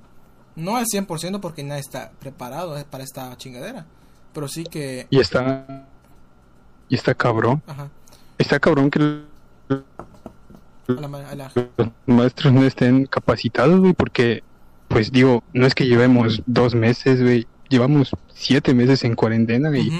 no 0.55 0.77
al 0.77 0.85
100% 0.87 1.39
porque 1.39 1.63
nadie 1.63 1.81
está 1.81 2.11
preparado 2.19 2.75
eh, 2.75 2.85
para 2.89 3.03
esta 3.03 3.37
chingadera, 3.37 3.85
pero 4.33 4.47
sí 4.47 4.63
que 4.63 5.05
Y 5.11 5.19
está 5.19 5.85
y 6.89 6.95
está 6.95 7.13
cabrón, 7.13 7.61
ajá, 7.67 7.89
está 8.39 8.59
cabrón 8.59 8.89
que 8.89 8.97
la, 10.87 11.07
la- 11.35 11.51
los 11.77 11.89
maestros 12.07 12.51
no 12.51 12.63
estén 12.65 13.05
capacitados, 13.05 13.79
güey, 13.79 13.93
porque, 13.93 14.43
pues 14.87 15.11
digo, 15.11 15.43
no 15.53 15.67
es 15.67 15.75
que 15.75 15.85
llevemos 15.85 16.41
dos 16.47 16.73
meses, 16.73 17.21
güey, 17.21 17.45
llevamos 17.69 18.09
siete 18.33 18.73
meses 18.73 19.03
en 19.03 19.13
cuarentena 19.15 19.69
y 19.77 19.87
Ujú. 19.89 19.97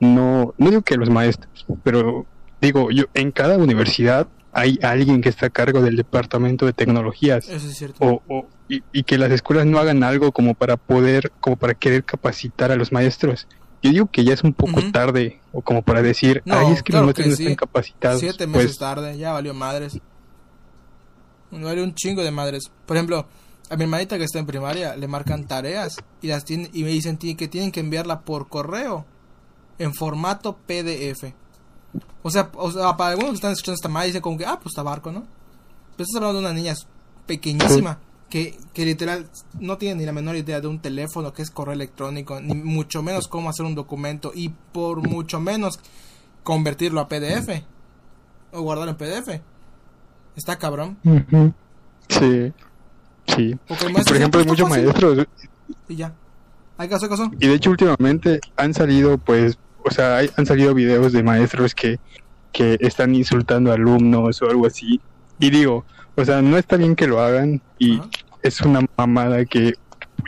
no, 0.00 0.54
no 0.58 0.70
digo 0.70 0.82
que 0.82 0.96
los 0.98 1.08
maestros, 1.08 1.64
pero 1.82 2.26
digo, 2.60 2.90
yo, 2.90 3.04
en 3.14 3.32
cada 3.32 3.56
universidad 3.56 4.28
hay 4.52 4.78
alguien 4.82 5.20
que 5.22 5.28
está 5.30 5.46
a 5.46 5.50
cargo 5.50 5.80
del 5.80 5.96
departamento 5.96 6.66
de 6.66 6.72
tecnologías 6.74 7.48
Eso 7.48 7.66
es 7.68 7.76
cierto. 7.76 8.04
o, 8.04 8.22
o- 8.28 8.48
y, 8.68 8.82
y 8.92 9.02
que 9.02 9.18
las 9.18 9.30
escuelas 9.32 9.66
no 9.66 9.78
hagan 9.78 10.02
algo 10.02 10.32
como 10.32 10.54
para 10.54 10.76
poder, 10.76 11.32
como 11.40 11.56
para 11.56 11.74
querer 11.74 12.04
capacitar 12.04 12.70
a 12.72 12.76
los 12.76 12.90
maestros. 12.92 13.46
Yo 13.82 13.90
digo 13.90 14.06
que 14.06 14.24
ya 14.24 14.32
es 14.32 14.44
un 14.44 14.54
poco 14.54 14.80
tarde, 14.92 15.40
o 15.52 15.60
como 15.60 15.82
para 15.82 16.00
decir, 16.02 16.42
No, 16.46 16.56
ay, 16.56 16.72
es 16.72 16.82
que 16.82 16.92
claro 16.92 17.06
los 17.06 17.16
maestros 17.18 17.24
que 17.24 17.30
no 17.30 17.36
sí. 17.36 17.42
están 17.42 17.56
capacitados. 17.56 18.20
Siete 18.20 18.46
meses 18.46 18.66
Pues, 18.68 18.78
tarde, 18.78 19.18
ya 19.18 19.32
valió 19.32 19.52
madres. 19.54 19.98
Valió 21.50 21.84
un 21.84 21.94
chingo 21.94 22.22
de 22.22 22.30
madres. 22.30 22.70
Por 22.86 22.96
ejemplo, 22.96 23.26
a 23.68 23.76
mi 23.76 23.82
hermanita 23.84 24.16
que 24.18 24.24
está 24.24 24.38
en 24.38 24.46
primaria 24.46 24.96
le 24.96 25.08
marcan 25.08 25.46
tareas 25.46 25.96
y 26.22 26.28
las 26.28 26.44
tiene, 26.44 26.70
y 26.72 26.82
me 26.84 26.90
dicen 26.90 27.16
que 27.18 27.48
tienen 27.48 27.72
que 27.72 27.80
enviarla 27.80 28.20
por 28.20 28.48
correo 28.48 29.04
en 29.78 29.92
formato 29.92 30.56
PDF. 30.66 31.34
O 32.22 32.30
sea, 32.30 32.50
o 32.54 32.70
sea, 32.70 32.96
para 32.96 33.10
algunos 33.10 33.30
que 33.32 33.36
están 33.36 33.52
escuchando 33.52 33.74
esta 33.74 33.88
madre 33.88 34.08
dicen 34.08 34.22
como 34.22 34.38
que, 34.38 34.46
ah, 34.46 34.58
pues 34.62 34.74
tabarco, 34.74 35.10
¿no? 35.12 35.20
Pero 35.96 36.04
estás 36.04 36.16
hablando 36.16 36.40
de 36.40 36.46
una 36.46 36.54
niña 36.54 36.74
pequeñísima 37.26 37.98
que, 38.30 38.58
que 38.72 38.84
literal 38.86 39.28
no 39.60 39.76
tiene 39.76 39.96
ni 39.96 40.06
la 40.06 40.12
menor 40.12 40.36
idea 40.36 40.60
de 40.60 40.68
un 40.68 40.78
teléfono 40.80 41.32
que 41.32 41.42
es 41.42 41.50
correo 41.50 41.74
electrónico, 41.74 42.40
ni 42.40 42.54
mucho 42.54 43.02
menos 43.02 43.28
cómo 43.28 43.50
hacer 43.50 43.66
un 43.66 43.74
documento 43.74 44.32
y 44.34 44.48
por 44.48 45.06
mucho 45.06 45.38
menos 45.40 45.78
convertirlo 46.42 47.00
a 47.00 47.08
PDF 47.08 47.62
o 48.52 48.62
guardarlo 48.62 48.92
en 48.92 48.96
PDF. 48.96 49.40
Está 50.36 50.58
cabrón. 50.58 50.96
Sí, 52.08 52.52
sí. 53.26 53.58
Maestro 53.68 54.04
por 54.04 54.16
ejemplo, 54.16 54.40
hay 54.40 54.46
muchos 54.46 54.68
"Pues, 54.68 54.80
está 54.80 54.90
maestros, 55.06 55.26
Y 55.88 55.96
ya. 55.96 56.14
Hay 56.78 56.88
caso, 56.88 57.04
hay 57.04 57.10
caso. 57.10 57.30
y 57.38 57.46
de 57.48 57.54
hecho 57.54 57.70
últimamente 57.70 58.40
han 58.56 58.72
salido, 58.74 59.18
pues, 59.18 59.58
o 59.84 59.90
sea, 59.90 60.16
hay- 60.18 60.30
han 60.36 60.46
salido 60.46 60.74
videos 60.74 61.12
de 61.12 61.22
maestros 61.22 61.74
que, 61.74 61.98
que 62.52 62.76
están 62.80 63.14
insultando 63.14 63.70
a 63.70 63.74
alumnos 63.74 64.40
o 64.42 64.50
algo 64.50 64.66
así. 64.66 65.00
Y 65.38 65.50
digo, 65.50 65.84
o 66.14 66.24
sea, 66.24 66.42
no 66.42 66.56
está 66.58 66.76
bien 66.76 66.94
que 66.96 67.06
lo 67.06 67.20
hagan 67.20 67.60
y 67.78 68.00
es 68.42 68.60
una 68.60 68.80
mamada 68.96 69.44
que 69.44 69.74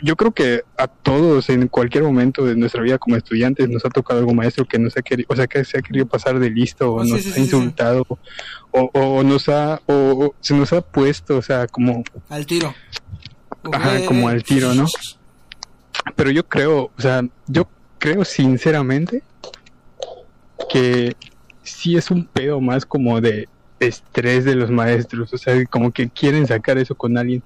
yo 0.03 0.15
creo 0.17 0.31
que 0.33 0.63
a 0.77 0.87
todos 0.87 1.49
en 1.49 1.67
cualquier 1.69 2.03
momento 2.03 2.43
de 2.43 2.55
nuestra 2.55 2.81
vida 2.81 2.97
como 2.97 3.15
estudiantes 3.15 3.69
nos 3.69 3.85
ha 3.85 3.89
tocado 3.89 4.19
algún 4.19 4.35
maestro 4.35 4.65
que 4.65 4.77
nos 4.77 4.97
ha 4.97 5.01
querido, 5.01 5.27
o 5.29 5.35
sea, 5.37 5.47
que 5.47 5.63
se 5.63 5.77
ha 5.77 5.81
querido 5.81 6.05
pasar 6.05 6.37
de 6.39 6.49
listo 6.49 6.91
o 6.93 7.01
Ah, 7.01 7.05
sí, 7.05 7.11
nos 7.11 7.21
sí, 7.21 7.29
ha 7.29 7.33
sí. 7.33 7.41
insultado 7.41 8.05
o, 8.71 8.89
o 8.93 9.23
nos 9.23 9.47
ha 9.47 9.79
o, 9.85 9.93
o 9.93 10.35
se 10.41 10.53
nos 10.53 10.73
ha 10.73 10.81
puesto, 10.81 11.37
o 11.37 11.41
sea, 11.41 11.67
como 11.67 12.03
Al 12.29 12.45
tiro. 12.45 12.73
Ajá, 13.71 14.05
como 14.05 14.27
al 14.27 14.43
tiro, 14.43 14.73
¿no? 14.73 14.85
pero 16.15 16.29
yo 16.29 16.45
creo, 16.47 16.91
o 16.97 17.01
sea, 17.01 17.21
yo 17.47 17.67
creo 18.05 18.23
sinceramente 18.23 19.23
que 20.69 21.15
sí 21.63 21.97
es 21.97 22.11
un 22.11 22.25
pedo 22.25 22.61
más 22.61 22.85
como 22.85 23.19
de 23.19 23.49
estrés 23.79 24.45
de 24.45 24.53
los 24.53 24.69
maestros, 24.69 25.33
o 25.33 25.37
sea, 25.39 25.65
como 25.65 25.91
que 25.91 26.07
quieren 26.09 26.45
sacar 26.45 26.77
eso 26.77 26.93
con 26.93 27.17
alguien. 27.17 27.41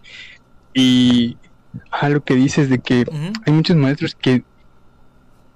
Y 0.74 1.38
a 1.92 2.10
lo 2.10 2.22
que 2.22 2.36
dices 2.36 2.70
de 2.70 2.80
que 2.80 3.06
hay 3.46 3.54
muchos 3.54 3.78
maestros 3.78 4.16
que 4.16 4.44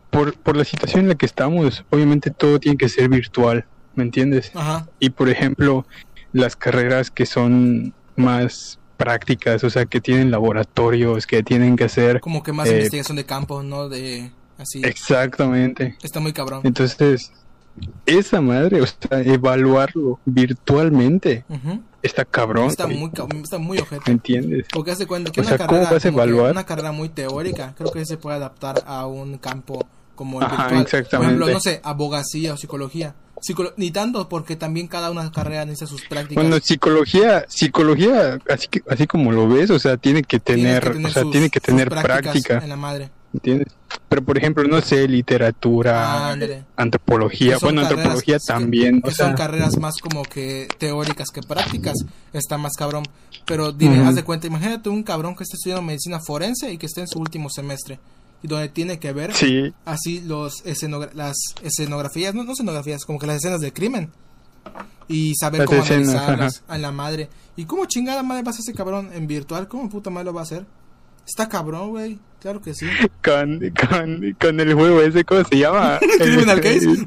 por, 0.10 0.38
por 0.40 0.56
la 0.56 0.64
situación 0.64 1.02
en 1.02 1.10
la 1.10 1.16
que 1.16 1.26
estamos, 1.26 1.84
obviamente 1.90 2.32
todo 2.32 2.58
tiene 2.60 2.78
que 2.78 2.88
ser 2.88 3.10
virtual, 3.10 3.66
¿me 3.96 4.04
entiendes? 4.04 4.52
Ajá. 4.56 4.88
Y 5.00 5.10
por 5.10 5.28
ejemplo, 5.28 5.86
las 6.32 6.56
carreras 6.56 7.12
que 7.12 7.26
son 7.26 7.94
más 8.16 8.80
prácticas, 8.96 9.66
o 9.66 9.70
sea, 9.70 9.86
que 9.86 10.00
tienen 10.00 10.32
laboratorios, 10.32 11.28
que 11.28 11.44
tienen 11.44 11.76
que 11.76 11.84
hacer 11.84 12.22
Como 12.22 12.42
que 12.42 12.54
más 12.54 12.70
Eh, 12.70 12.78
investigación 12.78 13.18
de 13.18 13.26
campo, 13.26 13.64
¿no? 13.64 13.90
De 13.90 14.32
así. 14.64 14.82
exactamente. 14.84 15.96
Está 16.02 16.20
muy 16.20 16.34
cabrón. 16.34 16.62
Entonces, 16.64 17.32
esa 18.06 18.42
madre, 18.42 18.82
o 18.82 18.86
sea, 18.88 19.22
evaluarlo 19.22 20.20
virtualmente 20.26 21.46
está 22.02 22.26
cabrón. 22.26 22.68
Está 22.68 22.88
muy, 22.88 23.12
está 23.44 23.58
muy 23.58 23.78
¿Me 23.78 23.84
ojete. 23.84 24.12
entiendes? 24.12 24.66
Porque 24.74 24.92
hace 24.92 25.08
cuenta 25.08 25.32
que 25.32 25.42
O 25.42 25.44
una 25.44 25.50
sea, 25.50 25.58
¿cómo 25.68 25.80
carrera, 25.80 25.92
vas 25.94 26.06
a 26.06 26.08
evaluar? 26.08 26.52
una 26.52 26.66
carrera 26.66 26.92
muy 26.92 27.10
teórica, 27.10 27.74
creo 27.78 27.92
que 27.92 28.06
se 28.06 28.18
puede 28.18 28.36
adaptar 28.38 28.84
a 28.86 29.06
un 29.08 29.38
campo 29.38 29.86
como 30.16 30.40
el 30.40 30.46
Ajá, 30.46 30.56
virtual. 30.56 30.70
Por 30.74 30.82
exactamente. 30.84 31.34
ejemplo, 31.34 31.54
no 31.54 31.60
sé, 31.60 31.82
abogacía 31.84 32.54
o 32.54 32.58
psicología. 32.58 33.16
Psicolo- 33.42 33.74
ni 33.76 33.92
tanto, 33.92 34.30
porque 34.30 34.56
también 34.56 34.88
cada 34.88 35.12
una 35.12 35.30
carrera 35.32 35.66
necesita 35.66 35.88
sus 35.88 36.06
prácticas. 36.06 36.42
Bueno, 36.42 36.60
psicología, 36.62 37.44
psicología, 37.50 38.38
así 38.50 38.68
que, 38.70 38.82
así 38.88 39.06
como 39.08 39.32
lo 39.34 39.50
ves, 39.50 39.70
o 39.70 39.80
sea, 39.80 39.98
tiene 39.98 40.22
que 40.24 40.40
tener, 40.40 40.92
que 40.94 41.06
o 41.06 41.10
sea, 41.10 41.24
sus- 41.24 41.32
tiene 41.32 41.50
que 41.50 41.60
tener 41.60 41.90
práctica, 41.90 42.60
En 42.64 42.70
la 42.70 42.78
madre. 42.78 43.10
¿Entiendes? 43.34 43.68
Pero 44.10 44.24
por 44.24 44.38
ejemplo, 44.38 44.64
no 44.66 44.80
sé, 44.82 45.08
literatura, 45.08 46.30
Ándale. 46.32 46.66
antropología, 46.76 47.58
bueno, 47.62 47.82
antropología 47.82 48.38
que- 48.38 48.46
también, 48.46 49.02
que 49.02 49.10
o 49.10 49.12
sea, 49.12 49.28
son 49.28 49.36
carreras 49.36 49.78
más 49.78 49.96
como 50.02 50.24
que 50.24 50.68
teóricas 50.78 51.30
que 51.34 51.42
prácticas. 51.42 51.96
Está 52.32 52.58
más 52.58 52.74
cabrón. 52.74 53.04
Pero 53.46 53.72
dime, 53.72 54.00
haz 54.06 54.16
de 54.16 54.24
cuenta, 54.24 54.48
imagínate 54.48 54.90
un 54.90 55.04
cabrón 55.04 55.36
que 55.36 55.44
esté 55.44 55.56
estudiando 55.58 55.82
medicina 55.82 56.20
forense 56.20 56.72
y 56.72 56.78
que 56.78 56.86
esté 56.86 57.02
en 57.02 57.08
su 57.08 57.20
último 57.20 57.50
semestre. 57.50 58.00
Y 58.44 58.48
donde 58.48 58.70
tiene 58.70 59.00
que 59.00 59.14
ver 59.14 59.34
sí, 59.34 59.74
así 59.86 60.22
los 60.22 60.64
escenogra- 60.66 61.12
las 61.14 61.36
escenografías, 61.64 62.36
no, 62.36 62.44
no 62.44 62.52
escenografías, 62.54 63.06
como 63.06 63.18
que 63.20 63.26
las 63.28 63.38
escenas 63.38 63.62
del 63.62 63.74
crimen. 63.74 64.12
Y 65.08 65.34
saber 65.36 65.60
Las 65.62 65.68
cómo 65.70 65.82
escenas, 65.84 66.10
analizarlas 66.10 66.64
a 66.68 66.78
la 66.78 66.92
madre. 66.92 67.30
¿Y 67.56 67.66
cómo 67.66 67.86
chingada 67.86 68.24
madre 68.24 68.44
va 68.44 68.48
a 68.48 68.52
hacer 68.52 68.62
ese 68.62 68.74
cabrón 68.74 69.10
en 69.14 69.28
virtual? 69.28 69.68
¿Cómo 69.68 69.90
puta 69.90 70.10
madre 70.10 70.26
lo 70.26 70.34
va 70.34 70.42
a 70.42 70.44
hacer? 70.44 70.66
Está 71.28 71.48
cabrón, 71.50 71.90
güey. 71.90 72.20
Claro 72.42 72.62
que 72.62 72.74
sí. 72.74 72.86
con, 73.24 73.60
con, 73.90 74.36
con 74.40 74.60
el 74.60 74.74
juego 74.74 75.02
ese, 75.02 75.24
¿cómo 75.24 75.44
se 75.46 75.58
llama? 75.58 76.00
Criminal 76.20 76.60
Case. 76.62 76.88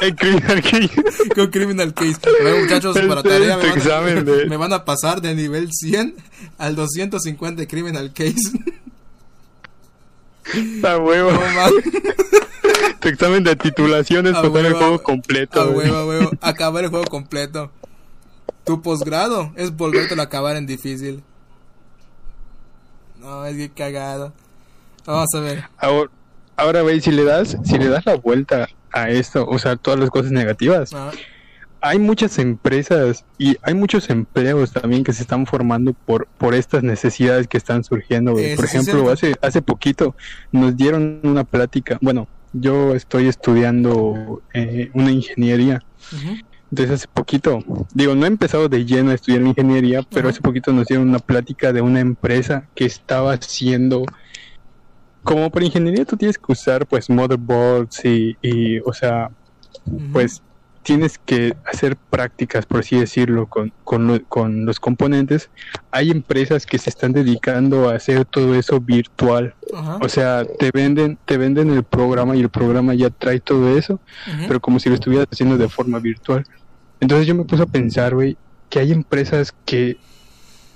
El 0.00 0.16
Criminal 0.16 0.60
Case. 0.62 0.90
Con 1.32 1.46
Criminal 1.48 1.94
Case. 1.94 2.16
Bueno, 2.42 2.58
muchachos, 2.64 2.98
para 2.98 3.20
Este 3.20 3.28
tarea 3.28 3.56
me 3.56 3.62
van, 3.62 3.72
a, 3.72 3.74
examen 3.74 4.24
de- 4.24 4.46
me 4.46 4.56
van 4.56 4.72
a 4.72 4.84
pasar 4.84 5.20
de 5.20 5.32
nivel 5.36 5.68
100 5.72 6.16
al 6.58 6.74
250 6.74 7.60
de 7.60 7.68
Criminal 7.68 8.12
Case. 8.12 8.50
A 10.84 10.98
huevo. 10.98 11.30
No. 11.30 11.38
Tu 13.00 13.08
examen 13.08 13.44
de 13.44 13.54
titulación 13.54 14.26
es 14.26 14.34
A 14.34 14.42
pasar 14.42 14.66
el 14.66 14.72
juego 14.74 15.02
completo. 15.02 15.60
A 15.60 15.68
huevo, 15.68 15.96
a 15.96 16.06
huevo. 16.06 16.30
Acabar 16.40 16.82
el 16.84 16.90
juego 16.90 17.06
completo. 17.06 17.70
Tu 18.64 18.82
posgrado 18.82 19.52
es 19.56 19.76
volvértelo 19.76 20.20
a 20.20 20.24
acabar 20.24 20.56
en 20.56 20.66
difícil. 20.66 21.22
No, 23.22 23.46
es 23.46 23.56
que 23.56 23.70
cagado. 23.70 24.32
Vamos 25.06 25.28
a 25.34 25.40
ver. 25.40 25.64
Ahora, 25.78 26.10
ahora 26.56 26.82
güey, 26.82 27.00
si 27.00 27.10
le 27.10 27.24
das, 27.24 27.56
si 27.64 27.78
le 27.78 27.88
das 27.88 28.04
la 28.04 28.16
vuelta 28.16 28.68
a 28.92 29.10
esto, 29.10 29.46
o 29.48 29.58
sea, 29.58 29.76
todas 29.76 29.98
las 29.98 30.10
cosas 30.10 30.32
negativas, 30.32 30.92
Ah, 30.92 31.10
hay 31.80 31.98
muchas 31.98 32.38
empresas 32.38 33.24
y 33.38 33.56
hay 33.62 33.74
muchos 33.74 34.08
empleos 34.10 34.72
también 34.72 35.02
que 35.02 35.12
se 35.12 35.22
están 35.22 35.46
formando 35.46 35.92
por, 35.92 36.26
por 36.38 36.54
estas 36.54 36.82
necesidades 36.82 37.48
que 37.48 37.56
están 37.58 37.82
surgiendo. 37.82 38.38
Eso 38.38 38.56
Por 38.56 38.68
sí 38.68 38.76
ejemplo, 38.76 39.10
hace, 39.10 39.34
hace 39.42 39.62
poquito 39.62 40.14
nos 40.52 40.76
dieron 40.76 41.20
una 41.24 41.44
plática, 41.44 41.98
bueno, 42.00 42.28
yo 42.52 42.94
estoy 42.94 43.28
estudiando 43.28 44.42
eh, 44.52 44.90
una 44.94 45.10
ingeniería 45.10 45.82
ujú. 46.12 46.36
Entonces 46.72 46.94
hace 46.94 47.06
poquito, 47.12 47.58
digo, 47.94 48.14
no 48.14 48.24
he 48.24 48.28
empezado 48.28 48.66
de 48.68 48.84
lleno 48.86 49.10
a 49.10 49.14
estudiar 49.14 49.42
ingeniería, 49.42 50.00
pero 50.02 50.30
hace 50.30 50.40
poquito 50.40 50.72
nos 50.72 50.86
dieron 50.86 51.06
una 51.08 51.18
plática 51.18 51.70
de 51.72 51.82
una 51.82 52.00
empresa 52.00 52.66
que 52.74 52.86
estaba 52.86 53.34
haciendo, 53.34 54.04
como 55.22 55.50
para 55.50 55.66
ingeniería 55.66 56.04
tú 56.04 56.16
tienes 56.16 56.38
que 56.38 56.50
usar 56.52 56.86
pues 56.86 57.08
motherboards 57.08 58.04
y, 58.04 58.36
y 58.42 58.78
o 58.80 58.92
sea, 58.92 59.28
pues 60.12 60.42
tienes 60.82 61.16
que 61.18 61.54
hacer 61.64 61.96
prácticas, 61.96 62.66
por 62.66 62.80
así 62.80 62.98
decirlo, 62.98 63.46
con, 63.46 63.72
con, 63.84 64.06
lo- 64.08 64.24
con 64.26 64.64
los 64.64 64.80
componentes. 64.80 65.48
Hay 65.92 66.10
empresas 66.10 66.66
que 66.66 66.78
se 66.78 66.90
están 66.90 67.12
dedicando 67.12 67.88
a 67.88 67.94
hacer 67.94 68.24
todo 68.24 68.56
eso 68.56 68.80
virtual. 68.80 69.54
O 70.02 70.08
sea, 70.08 70.44
te 70.44 70.70
venden, 70.74 71.18
te 71.24 71.36
venden 71.36 71.70
el 71.70 71.84
programa 71.84 72.34
y 72.34 72.40
el 72.40 72.48
programa 72.48 72.94
ya 72.94 73.10
trae 73.10 73.38
todo 73.38 73.76
eso, 73.78 74.00
pero 74.48 74.58
como 74.60 74.80
si 74.80 74.88
lo 74.88 74.96
estuvieras 74.96 75.28
haciendo 75.30 75.56
de 75.56 75.68
forma 75.68 76.00
virtual. 76.00 76.44
Entonces 77.02 77.26
yo 77.26 77.34
me 77.34 77.42
puse 77.42 77.64
a 77.64 77.66
pensar, 77.66 78.14
güey, 78.14 78.36
que 78.70 78.78
hay 78.78 78.92
empresas 78.92 79.52
que 79.64 79.96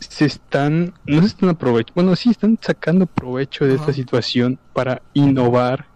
se 0.00 0.24
están, 0.24 0.92
no 1.04 1.20
se 1.20 1.28
están 1.28 1.50
aprovechando, 1.50 1.92
bueno, 1.94 2.16
sí 2.16 2.30
están 2.30 2.58
sacando 2.60 3.06
provecho 3.06 3.64
de 3.64 3.76
esta 3.76 3.92
situación 3.92 4.58
para 4.72 5.02
innovar 5.14 5.86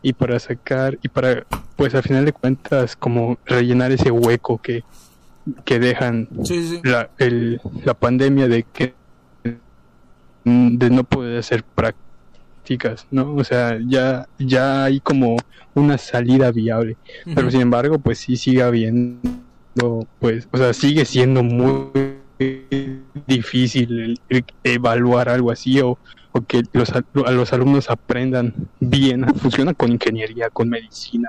y 0.00 0.12
para 0.12 0.38
sacar 0.38 0.96
y 1.02 1.08
para, 1.08 1.44
pues 1.74 1.92
al 1.96 2.04
final 2.04 2.24
de 2.24 2.32
cuentas, 2.32 2.94
como 2.94 3.36
rellenar 3.46 3.90
ese 3.90 4.12
hueco 4.12 4.58
que, 4.58 4.84
que 5.64 5.80
dejan 5.80 6.28
Sí, 6.44 6.62
sí. 6.62 6.80
la, 6.84 7.10
el, 7.18 7.60
la 7.84 7.94
pandemia 7.94 8.46
de 8.46 8.62
que 8.62 8.94
de 10.44 10.90
no 10.90 11.02
poder 11.02 11.36
hacer 11.36 11.64
prácticas, 11.64 13.08
¿no? 13.10 13.34
O 13.34 13.42
sea, 13.42 13.76
ya, 13.84 14.28
ya 14.38 14.84
hay 14.84 15.00
como 15.00 15.36
una 15.74 15.98
salida 15.98 16.52
viable. 16.52 16.96
Pero 17.34 17.50
sin 17.50 17.60
embargo, 17.62 17.98
pues 17.98 18.20
sí 18.20 18.36
sigue 18.36 18.62
habiendo, 18.62 19.28
pues, 20.20 20.48
o 20.52 20.56
sea, 20.58 20.72
sigue 20.72 21.04
siendo 21.04 21.42
muy 21.42 22.18
difícil 23.26 23.98
el- 24.00 24.20
el 24.28 24.44
evaluar 24.64 25.28
algo 25.28 25.50
así 25.50 25.80
o, 25.80 25.98
o 26.32 26.40
que 26.46 26.62
los, 26.72 26.90
a 26.92 27.02
los 27.32 27.52
alumnos 27.52 27.90
aprendan 27.90 28.54
bien. 28.80 29.26
Funciona 29.36 29.74
con 29.74 29.90
ingeniería, 29.92 30.50
con 30.50 30.68
medicina, 30.68 31.28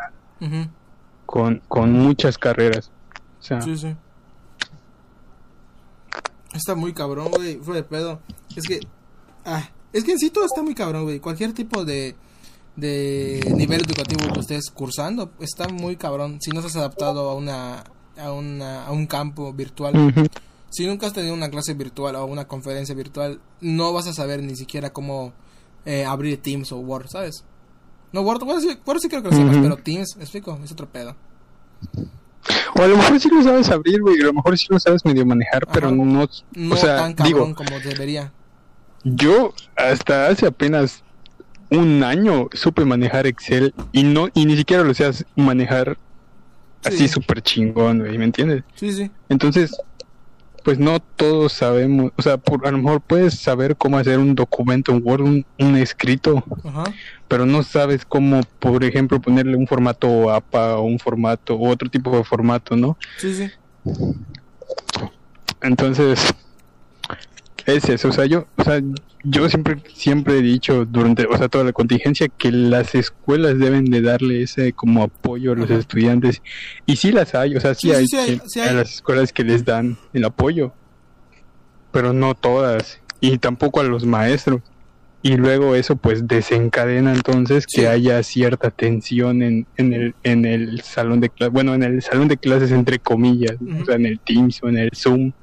con, 1.26 1.62
con 1.68 1.92
muchas 1.94 2.38
carreras. 2.38 2.92
O 3.40 3.44
sea, 3.44 3.62
Sí, 3.62 3.78
sí. 3.78 3.96
Está 6.54 6.76
muy 6.76 6.94
cabrón, 6.94 7.30
güey. 7.32 7.58
Fue 7.58 7.76
de 7.76 7.84
pedo. 7.84 8.20
Es 8.56 8.68
que. 8.68 8.80
Ah, 9.46 9.70
es 9.94 10.04
que 10.04 10.14
en 10.14 10.20
sí 10.20 10.30
todo 10.32 10.46
está 10.46 10.64
muy 10.64 10.74
cabrón, 10.74 11.04
güey. 11.04 11.20
Cualquier 11.20 11.54
tipo 11.54 11.86
de. 11.86 12.16
De 12.76 13.54
nivel 13.56 13.82
educativo 13.82 14.32
que 14.34 14.40
estés 14.40 14.70
cursando 14.72 15.32
está 15.42 15.68
muy 15.68 15.96
cabrón. 15.98 16.38
Si 16.42 16.50
no 16.52 16.60
estás 16.60 16.78
adaptado 16.78 17.30
a 17.30 17.36
una. 17.36 17.84
A, 18.20 18.32
una, 18.34 18.86
a 18.86 18.92
un 18.92 19.08
campo 19.08 19.54
virtual. 19.54 20.14
Si 20.70 20.86
nunca 20.86 21.08
has 21.08 21.14
tenido 21.14 21.34
una 21.34 21.50
clase 21.50 21.74
virtual 21.74 22.16
o 22.16 22.26
una 22.26 22.48
conferencia 22.48 22.94
virtual, 22.94 23.40
no 23.62 23.92
vas 23.94 24.08
a 24.08 24.14
saber 24.14 24.44
ni 24.44 24.56
siquiera 24.56 24.92
cómo 24.92 25.34
eh, 25.86 26.06
abrir 26.06 26.42
Teams 26.42 26.72
o 26.72 26.78
Word, 26.80 27.08
¿sabes? 27.08 27.44
No, 28.12 28.22
Word, 28.22 28.44
Word, 28.44 28.62
sí, 28.62 28.78
Word 28.86 29.00
sí 29.00 29.08
creo 29.10 29.24
que 29.24 29.30
lo 29.32 29.38
Ujú. 29.38 29.62
pero 29.62 29.78
Teams, 29.78 30.16
¿me 30.18 30.24
explico? 30.24 30.60
Es 30.64 30.72
otro 30.72 30.88
pedo. 30.88 31.16
O 32.76 32.82
a 32.84 32.88
lo 32.88 32.98
mejor 32.98 33.20
sí 33.20 33.30
lo 33.30 33.44
sabes 33.44 33.70
abrir, 33.70 34.02
güey, 34.02 34.20
a 34.22 34.26
lo 34.26 34.34
mejor 34.34 34.58
sí 34.58 34.68
lo 34.70 34.80
sabes 34.80 35.04
medio 35.06 35.26
manejar, 35.26 35.66
pero 35.72 35.92
no, 35.92 36.28
No 36.54 36.74
o 36.74 36.78
sea, 36.78 36.98
tan 36.98 37.14
cabrón 37.14 37.34
digo, 37.50 37.56
como 37.56 37.80
debería. 37.80 38.32
yo 39.04 39.54
hasta 39.76 40.28
hace 40.28 40.46
apenas 40.46 41.04
un 41.72 42.04
año 42.04 42.48
supe 42.54 42.86
manejar 42.86 43.28
Excel 43.28 43.74
y 43.92 44.04
no 44.04 44.28
y 44.34 44.46
ni 44.46 44.56
siquiera 44.58 44.84
lo 44.84 44.94
sé 44.94 45.12
manejar 45.36 45.98
Sí. 46.82 46.90
así 46.90 47.08
súper 47.08 47.42
chingón, 47.42 48.00
güey, 48.00 48.18
¿me 48.18 48.26
entiendes? 48.26 48.64
Sí, 48.76 48.92
sí. 48.94 49.12
Entonces, 49.28 49.76
pues 50.64 50.80
no 50.80 51.00
todos 51.00 51.54
sabemos, 51.54 52.12
o 52.18 52.22
sea, 52.22 52.38
por, 52.38 52.68
a 52.68 52.72
lo 52.72 52.78
mejor 52.78 53.02
puedes 53.02 53.36
saber 53.36 53.76
cómo 53.76 53.98
hacer 53.98 54.20
un 54.20 54.36
documento 54.36 54.92
en 54.92 55.02
Word, 55.04 55.22
un, 55.22 55.46
un 55.58 55.78
escrito, 55.78 56.44
Ajá. 56.64 56.86
pero 57.28 57.46
no 57.46 57.64
sabes 57.64 58.06
cómo, 58.06 58.42
por 58.60 58.84
ejemplo, 58.84 59.20
ponerle 59.22 59.56
un 59.56 59.68
formato 59.68 60.32
APA 60.32 60.78
o 60.78 60.84
un 60.84 61.00
formato 61.00 61.56
o 61.56 61.70
otro 61.70 61.90
tipo 61.90 62.16
de 62.16 62.24
formato, 62.24 62.76
¿no? 62.76 62.98
Sí, 63.18 63.34
sí. 63.34 63.50
Entonces, 65.62 66.34
es 67.70 67.88
eso, 67.90 68.10
o 68.10 68.12
sea, 68.12 68.26
yo, 68.26 68.48
o 68.58 68.64
sea, 68.64 68.82
yo 69.24 69.50
siempre, 69.50 69.78
siempre 69.94 70.38
he 70.38 70.42
dicho 70.42 70.86
durante, 70.86 71.26
o 71.26 71.38
sea, 71.38 71.48
toda 71.50 71.64
la 71.64 71.72
contingencia 71.74 72.28
que 72.28 72.52
las 72.52 72.96
escuelas 72.96 73.58
deben 73.60 73.86
de 73.86 74.02
darle 74.02 74.44
ese 74.44 74.74
como 74.74 75.04
apoyo 75.04 75.54
a 75.54 75.56
los 75.56 75.70
estudiantes 75.70 76.42
y 76.86 76.96
sí 76.98 77.12
las 77.12 77.36
hay, 77.36 77.56
o 77.56 77.60
sea, 77.62 77.74
sí, 77.74 77.92
hay, 77.92 78.08
sí 78.08 78.18
hay, 78.18 78.38
que- 78.40 78.42
sí 78.48 78.60
hay. 78.60 78.70
a 78.70 78.74
las 78.74 78.94
escuelas 78.96 79.34
que 79.34 79.44
les 79.44 79.66
dan 79.66 79.98
el 80.14 80.26
apoyo, 80.26 80.74
pero 81.92 82.14
no 82.14 82.36
todas 82.36 83.00
y 83.20 83.38
tampoco 83.38 83.80
a 83.80 83.84
los 83.84 84.06
maestros. 84.06 84.62
Y 85.22 85.36
luego 85.36 85.76
eso 85.76 85.98
pues 85.98 86.30
desencadena 86.30 87.14
entonces 87.14 87.66
que 87.68 87.90
haya 87.90 88.24
cierta 88.24 88.72
tensión 88.72 89.42
en, 89.44 89.68
en 89.76 89.92
el 89.94 90.16
en 90.24 90.46
el 90.46 90.80
salón 90.80 91.20
de 91.20 91.28
clases, 91.30 91.52
bueno, 91.52 91.74
en 91.74 91.84
el 91.84 92.02
salón 92.02 92.30
de 92.30 92.38
clases 92.38 92.72
entre 92.72 93.00
comillas, 93.00 93.58
o 93.82 93.86
sea, 93.86 93.96
en 93.96 94.06
el 94.06 94.20
Teams 94.22 94.64
o 94.64 94.70
en 94.70 94.78
el 94.78 94.92
Zoom. 94.96 95.34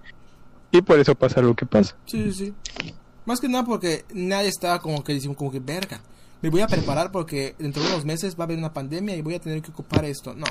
Y 0.76 0.82
por 0.82 0.98
eso 0.98 1.14
pasa 1.14 1.40
lo 1.40 1.54
que 1.54 1.66
pasa. 1.66 1.96
Sí, 2.06 2.32
sí, 2.32 2.52
sí. 2.82 2.94
Más 3.24 3.40
que 3.40 3.48
nada 3.48 3.64
porque 3.64 4.04
nadie 4.12 4.48
estaba 4.48 4.80
como 4.80 5.02
que 5.02 5.14
diciendo 5.14 5.36
como 5.36 5.50
que 5.50 5.58
verga. 5.58 6.00
Me 6.42 6.50
voy 6.50 6.60
a 6.60 6.66
preparar 6.66 7.10
porque 7.10 7.56
dentro 7.58 7.82
de 7.82 7.88
unos 7.88 8.04
meses 8.04 8.36
va 8.38 8.40
a 8.40 8.44
haber 8.44 8.58
una 8.58 8.72
pandemia 8.72 9.16
y 9.16 9.22
voy 9.22 9.34
a 9.34 9.40
tener 9.40 9.62
que 9.62 9.70
ocupar 9.70 10.04
esto. 10.04 10.34
No, 10.34 10.44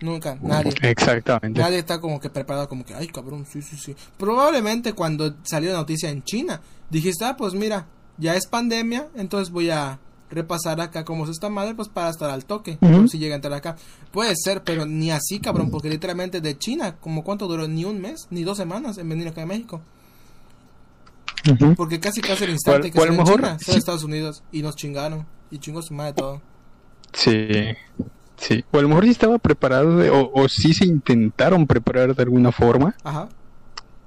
nunca, 0.00 0.38
nadie. 0.40 0.72
Exactamente. 0.82 1.60
Nadie 1.60 1.78
está 1.78 2.00
como 2.00 2.20
que 2.20 2.30
preparado 2.30 2.68
como 2.68 2.84
que, 2.84 2.94
ay 2.94 3.08
cabrón, 3.08 3.44
sí, 3.44 3.60
sí, 3.60 3.76
sí. 3.76 3.96
Probablemente 4.16 4.92
cuando 4.92 5.34
salió 5.42 5.72
la 5.72 5.78
noticia 5.78 6.10
en 6.10 6.22
China, 6.22 6.60
dijiste, 6.88 7.24
ah, 7.24 7.36
pues 7.36 7.54
mira, 7.54 7.86
ya 8.18 8.36
es 8.36 8.46
pandemia, 8.46 9.08
entonces 9.16 9.52
voy 9.52 9.70
a 9.70 9.98
repasar 10.32 10.80
acá 10.80 11.04
cómo 11.04 11.24
es 11.24 11.30
esta 11.30 11.48
madre, 11.50 11.74
pues 11.74 11.88
para 11.88 12.08
estar 12.10 12.30
al 12.30 12.44
toque, 12.44 12.78
si 13.08 13.18
llega 13.18 13.34
a 13.34 13.36
entrar 13.36 13.52
acá. 13.54 13.76
Puede 14.10 14.34
ser, 14.36 14.62
pero 14.64 14.86
ni 14.86 15.10
así, 15.10 15.38
cabrón, 15.40 15.70
porque 15.70 15.88
literalmente 15.88 16.40
de 16.40 16.58
China, 16.58 16.96
como 17.00 17.22
cuánto 17.22 17.46
duró, 17.46 17.68
ni 17.68 17.84
un 17.84 18.00
mes, 18.00 18.26
ni 18.30 18.42
dos 18.42 18.56
semanas 18.56 18.98
en 18.98 19.08
venir 19.08 19.28
acá 19.28 19.42
a 19.42 19.46
México. 19.46 19.80
Porque 21.76 21.98
casi 21.98 22.20
casi 22.20 22.44
el 22.44 22.50
instante 22.50 22.90
que 22.90 22.98
o 22.98 23.02
a 23.02 23.06
salió 23.06 23.16
lo 23.16 23.22
en 23.22 23.24
mejor, 23.26 23.40
China, 23.40 23.58
sí. 23.60 23.76
Estados 23.76 24.04
Unidos 24.04 24.42
y 24.52 24.62
nos 24.62 24.76
chingaron. 24.76 25.26
Y 25.50 25.58
chingó 25.58 25.82
su 25.82 25.92
madre 25.92 26.14
todo. 26.14 26.40
Sí, 27.12 27.48
sí. 28.36 28.64
O 28.70 28.78
a 28.78 28.82
lo 28.82 28.88
mejor 28.88 29.04
sí 29.04 29.10
estaba 29.10 29.38
preparado 29.38 29.96
de- 29.98 30.08
o, 30.10 30.30
o 30.32 30.48
sí 30.48 30.72
se 30.72 30.86
intentaron 30.86 31.66
preparar 31.66 32.14
de 32.14 32.22
alguna 32.22 32.52
forma, 32.52 32.94
Ajá. 33.04 33.28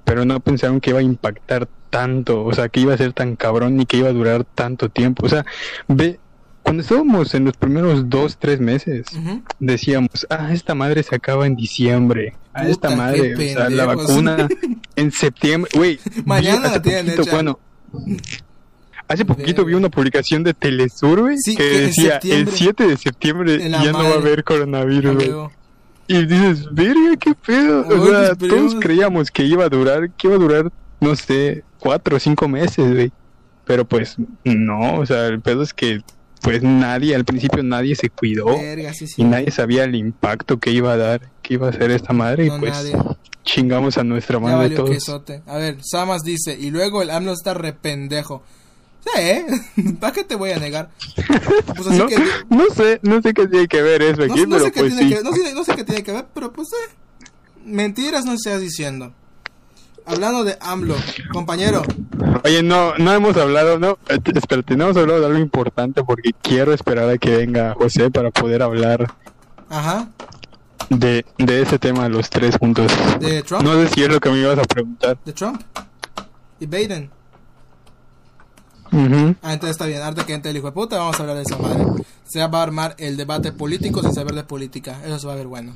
pero 0.06 0.26
no 0.26 0.40
pensaron 0.40 0.80
que 0.80 0.90
iba 0.92 1.00
a 1.00 1.04
impactar 1.04 1.68
tanto, 1.96 2.44
o 2.44 2.52
sea, 2.52 2.68
que 2.68 2.82
iba 2.82 2.94
a 2.94 2.98
ser 2.98 3.14
tan 3.14 3.38
cabrón 3.38 3.78
ni 3.78 3.86
que 3.86 3.96
iba 3.96 4.10
a 4.10 4.12
durar 4.12 4.44
tanto 4.44 4.90
tiempo. 4.90 5.26
O 5.26 5.30
sea, 5.30 5.46
ve, 5.88 6.20
cuando 6.62 6.84
estábamos 6.84 7.34
en 7.36 7.46
los 7.46 7.56
primeros 7.56 8.10
dos, 8.10 8.36
tres 8.38 8.60
meses, 8.60 9.06
decíamos, 9.60 10.28
ah, 10.30 10.50
esta 10.52 10.76
madre 10.76 11.04
se 11.04 11.16
acaba 11.16 11.48
en 11.48 11.56
diciembre. 11.56 12.36
Ah, 12.54 12.68
esta 12.68 12.94
madre, 12.94 13.34
o 13.34 13.38
sea, 13.38 13.70
la 13.70 13.86
vacuna 13.86 14.50
en 14.98 15.12
septiembre. 15.14 15.72
Güey, 15.74 16.00
Mañana 16.26 16.70
la 16.70 16.82
tienen 16.82 17.06
poquito, 17.06 17.22
hecha. 17.22 17.32
Bueno, 17.32 17.60
hace 19.08 19.24
poquito 19.24 19.64
vi 19.64 19.76
una 19.76 19.88
publicación 19.90 20.44
de 20.44 20.54
Telesur, 20.54 21.22
güey, 21.22 21.38
Sí, 21.38 21.56
que 21.56 21.64
decía, 21.64 22.20
el 22.24 22.50
7 22.50 22.88
de 22.88 22.98
septiembre 22.98 23.70
ya 23.70 23.94
no 23.94 24.04
va 24.04 24.10
a 24.10 24.14
haber 24.16 24.44
coronavirus, 24.44 25.16
güey. 25.16 25.32
Y 26.08 26.26
dices, 26.26 26.68
verga, 26.74 27.16
qué 27.18 27.34
pedo. 27.36 27.88
Oye, 27.88 28.00
O 28.00 28.26
sea, 28.26 28.36
todos 28.36 28.76
creíamos 28.82 29.32
que 29.32 29.46
iba 29.46 29.64
a 29.64 29.70
durar, 29.70 30.10
que 30.12 30.28
iba 30.28 30.36
a 30.36 30.40
durar, 30.40 30.72
no 31.00 31.16
sé, 31.16 31.64
cuatro 31.86 32.18
o 32.18 32.20
cinco 32.20 32.48
meses, 32.48 32.92
güey. 32.92 33.12
Pero 33.64 33.86
pues, 33.86 34.16
no, 34.44 34.96
o 35.00 35.06
sea, 35.06 35.28
el 35.28 35.40
pedo 35.40 35.62
es 35.62 35.72
que, 35.74 36.02
pues 36.42 36.64
nadie, 36.64 37.14
al 37.16 37.26
principio 37.26 37.62
nadie 37.62 37.96
se 37.96 38.10
cuidó. 38.10 38.46
Verga, 38.58 38.92
sí, 38.96 39.06
sí. 39.08 39.22
Y 39.22 39.26
nadie 39.26 39.52
sabía 39.52 39.84
el 39.84 39.94
impacto 39.94 40.60
que 40.60 40.72
iba 40.72 40.94
a 40.94 40.98
dar, 40.98 41.22
que 41.44 41.54
iba 41.56 41.68
a 41.68 41.70
hacer 41.70 41.92
esta 41.92 42.12
madre. 42.12 42.48
No, 42.48 42.58
y 42.58 42.60
pues 42.60 42.72
nadie. 42.74 42.96
chingamos 43.44 44.00
a 44.00 44.04
nuestra 44.04 44.40
madre 44.40 44.56
valió 44.58 44.78
todos. 44.78 44.90
quesote. 44.90 45.44
A 45.46 45.58
ver, 45.58 45.78
Samas 45.84 46.24
dice, 46.24 46.58
y 46.60 46.72
luego 46.72 47.04
el 47.04 47.12
AMLO 47.12 47.34
está 47.34 47.54
rependejo. 47.54 48.42
Sí, 49.04 49.22
¿eh? 49.22 49.46
¿Para 50.00 50.14
qué 50.14 50.24
te 50.24 50.34
voy 50.34 50.50
a 50.52 50.58
negar? 50.58 50.90
Pues 51.76 51.88
así 51.88 51.98
No, 52.00 52.08
que... 52.08 52.18
no 52.50 52.66
sé, 52.76 53.00
no 53.04 53.22
sé 53.22 53.34
qué 53.36 53.48
tiene 53.48 53.68
que 53.68 53.82
ver 53.84 54.02
eso 54.02 54.26
No, 54.26 54.34
aquí, 54.34 54.44
no 54.44 54.50
pero 54.50 54.66
sé 54.66 54.72
qué 54.72 54.80
pues 54.80 54.96
tiene 54.96 55.10
sí. 55.10 55.18
que, 55.18 55.24
no, 55.24 55.32
sé, 55.34 55.54
no 55.54 55.64
sé 55.64 55.76
qué 55.76 55.84
tiene 55.84 56.04
que 56.04 56.12
ver, 56.12 56.26
pero 56.34 56.52
pues 56.52 56.68
eh, 56.70 56.94
mentiras 57.64 58.26
no 58.26 58.34
estás 58.34 58.60
diciendo. 58.62 59.14
Hablando 60.06 60.44
de 60.44 60.56
AMLO, 60.60 60.96
compañero, 61.34 61.82
Oye, 62.44 62.62
no, 62.62 62.96
no 62.98 63.12
hemos 63.12 63.36
hablado, 63.38 63.80
no, 63.80 63.98
eh, 64.08 64.20
espérate, 64.36 64.76
no 64.76 64.86
hemos 64.86 64.98
hablado 64.98 65.20
de 65.22 65.26
algo 65.26 65.40
importante 65.40 66.04
porque 66.04 66.32
quiero 66.44 66.74
esperar 66.74 67.10
a 67.10 67.18
que 67.18 67.38
venga 67.38 67.74
José 67.74 68.12
para 68.12 68.30
poder 68.30 68.62
hablar 68.62 69.12
ajá, 69.70 70.10
de, 70.90 71.26
de 71.40 71.62
ese 71.64 71.80
tema 71.80 72.08
los 72.08 72.30
tres 72.30 72.56
juntos. 72.58 72.92
de 73.20 73.42
Trump, 73.42 73.64
No 73.64 73.74
sé 73.74 73.88
si 73.88 74.04
es 74.04 74.10
lo 74.10 74.20
que 74.20 74.30
me 74.30 74.38
ibas 74.40 74.60
a 74.60 74.64
preguntar. 74.64 75.18
de 75.26 75.34
Trump 75.34 75.62
y 76.60 76.68
Biden. 76.68 77.10
Ujú. 78.92 79.36
Ah, 79.42 79.54
entonces 79.54 79.72
está 79.72 79.88
bien, 79.88 80.02
arte 80.04 80.24
que 80.26 80.34
entre 80.34 80.52
el 80.52 80.58
hijo 80.58 80.68
de 80.68 80.74
puta, 80.74 80.98
vamos 80.98 81.18
a 81.20 81.24
hablar 81.24 81.38
de 81.38 81.42
esa 81.44 81.58
madre. 81.58 81.84
Se 82.24 82.46
va 82.46 82.60
a 82.60 82.64
armar 82.64 82.96
el 83.00 83.18
debate 83.18 83.52
político 83.52 84.02
sin 84.04 84.14
saber 84.14 84.36
de 84.36 84.44
política, 84.44 85.02
eso 85.04 85.18
se 85.20 85.28
va 85.28 85.34
a 85.34 85.38
ver 85.38 85.48
bueno. 85.48 85.76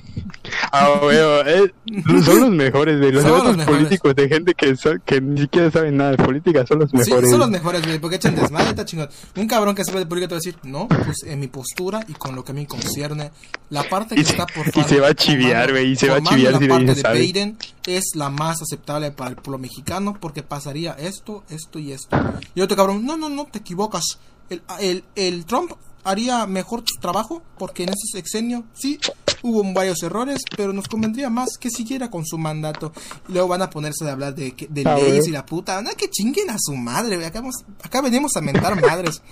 Ah, 0.71 0.99
weón, 1.01 1.47
eh, 1.47 1.73
son 2.25 2.39
los 2.41 2.49
mejores, 2.51 2.99
güey. 2.99 3.11
Los 3.11 3.23
Son 3.23 3.41
debates 3.57 3.65
políticos 3.65 4.15
de 4.15 4.27
gente 4.29 4.53
que, 4.53 4.75
que 5.05 5.21
ni 5.21 5.41
siquiera 5.41 5.71
saben 5.71 5.97
nada 5.97 6.11
de 6.11 6.17
política 6.17 6.65
son 6.67 6.79
los 6.79 6.91
Sí, 6.91 6.97
mejores. 6.97 7.29
son 7.29 7.39
los 7.39 7.49
mejores, 7.49 7.85
güey, 7.85 7.99
porque 7.99 8.17
echan 8.17 8.35
desmadre, 8.35 8.69
está 8.69 8.85
chingón. 8.85 9.09
Un 9.35 9.47
cabrón 9.47 9.73
que 9.75 9.83
sabe 9.83 9.99
de 9.99 10.05
política 10.05 10.29
te 10.29 10.35
va 10.35 10.37
a 10.37 10.41
decir, 10.43 10.57
no, 10.63 10.87
pues 10.87 11.23
en 11.25 11.39
mi 11.39 11.47
postura 11.47 12.01
y 12.07 12.13
con 12.13 12.35
lo 12.35 12.43
que 12.43 12.51
a 12.51 12.55
mí 12.55 12.65
concierne, 12.65 13.31
la 13.69 13.83
parte 13.89 14.15
que 14.15 14.23
se- 14.23 14.31
está 14.31 14.45
por 14.45 14.67
y 14.67 14.83
se 14.83 14.99
va 14.99 15.07
a 15.09 15.13
chiviar, 15.15 15.71
güey, 15.71 15.91
y 15.91 15.95
se 15.95 16.09
va 16.09 16.17
a 16.17 16.21
chiviar 16.21 16.53
si 16.57 16.59
le 16.59 16.67
parte 16.69 16.93
de. 16.93 17.19
Biden 17.19 17.57
es 17.87 18.11
la 18.15 18.29
más 18.29 18.61
aceptable 18.61 19.11
para 19.11 19.31
el 19.31 19.35
pueblo 19.37 19.57
mexicano 19.57 20.17
porque 20.19 20.43
pasaría 20.43 20.93
esto, 20.93 21.43
esto 21.49 21.79
y 21.79 21.91
esto. 21.93 22.15
Y 22.53 22.61
otro 22.61 22.77
cabrón, 22.77 23.05
no, 23.05 23.17
no, 23.17 23.29
no, 23.29 23.45
te 23.45 23.59
equivocas. 23.59 24.03
El, 24.49 24.61
el, 24.79 25.03
el 25.15 25.45
Trump 25.45 25.71
haría 26.03 26.45
mejor 26.45 26.83
trabajo 27.01 27.41
porque 27.57 27.83
en 27.83 27.89
ese 27.89 28.07
sexenio 28.17 28.63
sí 28.73 28.99
hubo 29.41 29.63
varios 29.73 30.01
errores, 30.03 30.41
pero 30.55 30.73
nos 30.73 30.87
convendría 30.87 31.29
más 31.29 31.57
que 31.59 31.69
siguiera 31.69 32.09
con 32.09 32.25
su 32.25 32.37
mandato. 32.37 32.91
Y 33.27 33.33
luego 33.33 33.47
van 33.49 33.61
a 33.61 33.69
ponerse 33.69 34.07
a 34.07 34.11
hablar 34.13 34.35
de, 34.35 34.53
de 34.69 34.83
Ah, 34.85 34.95
leyes 34.95 35.27
y 35.27 35.31
la 35.31 35.45
puta. 35.45 35.81
No, 35.81 35.89
que 35.97 36.09
chinguen 36.09 36.49
a 36.49 36.55
su 36.59 36.75
madre. 36.75 37.23
Acá, 37.25 37.39
vamos- 37.41 37.63
acá 37.83 38.01
venimos 38.01 38.35
a 38.37 38.41
mentar 38.41 38.79
madres. 38.81 39.21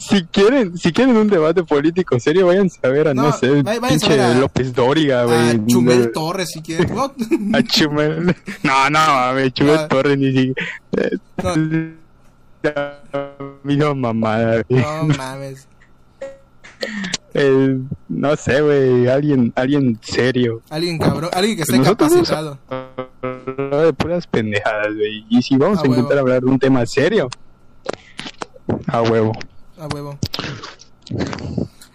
Si 0.00 0.22
quieren, 0.24 0.76
si 0.76 0.92
quieren 0.92 1.16
un 1.16 1.28
debate 1.28 1.62
político 1.64 2.20
serio, 2.20 2.46
vayan 2.46 2.68
a 2.82 2.88
ver 2.88 3.08
a, 3.08 3.14
no, 3.14 3.22
No, 3.22 3.32
sé, 3.32 3.64
pinche 3.88 4.20
a 4.20 4.34
López 4.34 4.74
Dóriga, 4.74 5.24
güey. 5.24 5.38
A 5.48 5.66
Chumel 5.66 6.12
Torres, 6.12 6.50
si 6.52 6.60
quieren. 6.60 6.94
No, 6.94 7.04
A 7.56 7.62
Chumel. 7.64 8.36
No, 8.62 8.90
no, 8.90 9.48
Chumel 9.50 9.76
Ah. 9.78 9.88
Torres 9.88 10.18
ni 10.18 10.26
siquiera. 10.26 11.18
no, 11.42 12.02
Vino 13.64 13.94
mamada, 13.94 14.62
no 14.68 15.04
mames. 15.16 15.66
Eh, 17.34 17.78
no 18.08 18.36
sé, 18.36 18.60
güey, 18.60 19.08
alguien, 19.08 19.52
alguien 19.56 19.98
serio. 20.02 20.62
Alguien 20.68 20.98
cabrón, 20.98 21.30
alguien 21.32 21.56
que 21.56 21.62
esté 21.62 21.78
Nosotros 21.78 22.10
capacitado. 22.12 22.58
de 23.84 23.92
puras 23.94 24.26
pendejadas, 24.26 24.94
güey. 24.94 25.24
Y 25.30 25.42
si 25.42 25.56
vamos 25.56 25.78
A 25.78 25.82
a, 25.82 25.86
intentar 25.86 26.18
hablar 26.18 26.42
de 26.42 26.50
un 26.50 26.58
tema 26.58 26.84
serio, 26.84 27.28
a 28.86 29.02
huevo. 29.02 29.32
A 29.78 29.86
huevo. 29.86 30.18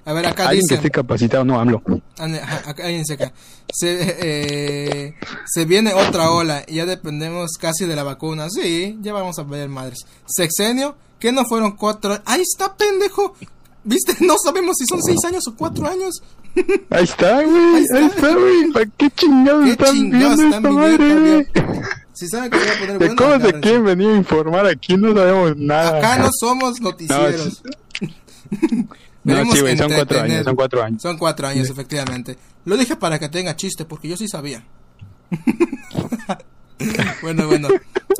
A 0.06 0.13
ver, 0.13 0.26
acá 0.26 0.47
Alguien 0.47 0.65
que 0.69 0.76
esté 0.76 0.89
capacitado, 0.89 1.43
no 1.43 1.60
hablo. 1.60 1.82
Ajá, 2.17 2.69
acá-. 2.69 3.34
Se, 3.69 3.97
eh, 4.21 5.15
se 5.45 5.65
viene 5.65 5.93
otra 5.93 6.32
ola 6.32 6.63
y 6.65 6.76
ya 6.76 6.86
dependemos 6.86 7.52
casi 7.60 7.86
de 7.86 7.95
la 7.95 8.04
vacuna. 8.04 8.50
Sí, 8.50 8.97
ya 9.02 9.12
vamos 9.12 9.38
a 9.38 9.43
ver 9.43 9.67
madres. 9.67 10.06
Sexenio, 10.26 10.95
que 11.19 11.34
no 11.34 11.43
fueron 11.43 11.76
cuatro. 11.76 12.19
Ahí 12.26 12.41
está, 12.41 12.78
pendejo. 12.78 13.36
¿Viste? 13.88 14.17
No 14.26 14.36
sabemos 14.38 14.76
si 14.78 14.86
son 14.86 15.02
seis 15.02 15.23
años 15.26 15.47
o 15.47 15.56
cuatro 15.56 15.88
años. 15.88 16.21
Ahí 16.89 17.04
está, 17.06 17.41
güey. 17.43 17.86
Ahí 17.95 18.06
está. 18.06 18.34
Güey. 18.34 18.71
¿Para 18.73 18.86
qué 18.97 19.10
chingados 19.12 19.65
¿Qué 19.65 19.71
están 19.71 19.95
chingados 19.95 20.38
viendo 20.38 20.58
están 20.58 20.65
esta 20.65 20.69
viviendo, 20.69 21.15
madre, 21.15 21.45
güey? 21.54 21.84
Si 22.13 22.28
saben 22.28 22.50
que 22.50 22.58
va 22.58 22.63
a 22.63 22.80
poner 22.80 23.00
¿De 23.00 23.15
cómo 23.15 23.39
se 23.39 23.60
quieren 23.60 23.84
venir 23.86 24.10
a 24.10 24.15
informar 24.15 24.65
aquí? 24.65 24.97
No 24.97 25.13
sabemos 25.13 25.56
nada. 25.56 26.00
Acá 26.00 26.17
no 26.17 26.30
somos 26.38 26.82
noticieros. 26.82 27.62
No, 29.23 29.52
sí, 29.52 29.60
güey, 29.62 29.78
son 29.78 29.93
cuatro 29.93 30.21
años, 30.21 30.43
son 30.43 30.56
cuatro 30.56 30.84
años. 30.84 31.02
Son 31.02 31.17
cuatro 31.17 31.47
años, 31.47 31.69
efectivamente. 31.69 32.38
Lo 32.65 32.76
dije 32.76 32.95
para 32.95 33.19
que 33.19 33.30
tenga 33.30 33.56
chiste, 33.56 33.86
porque 33.86 34.08
yo 34.08 34.17
sí 34.17 34.28
sabía. 34.28 34.65
bueno, 37.21 37.47
bueno. 37.47 37.67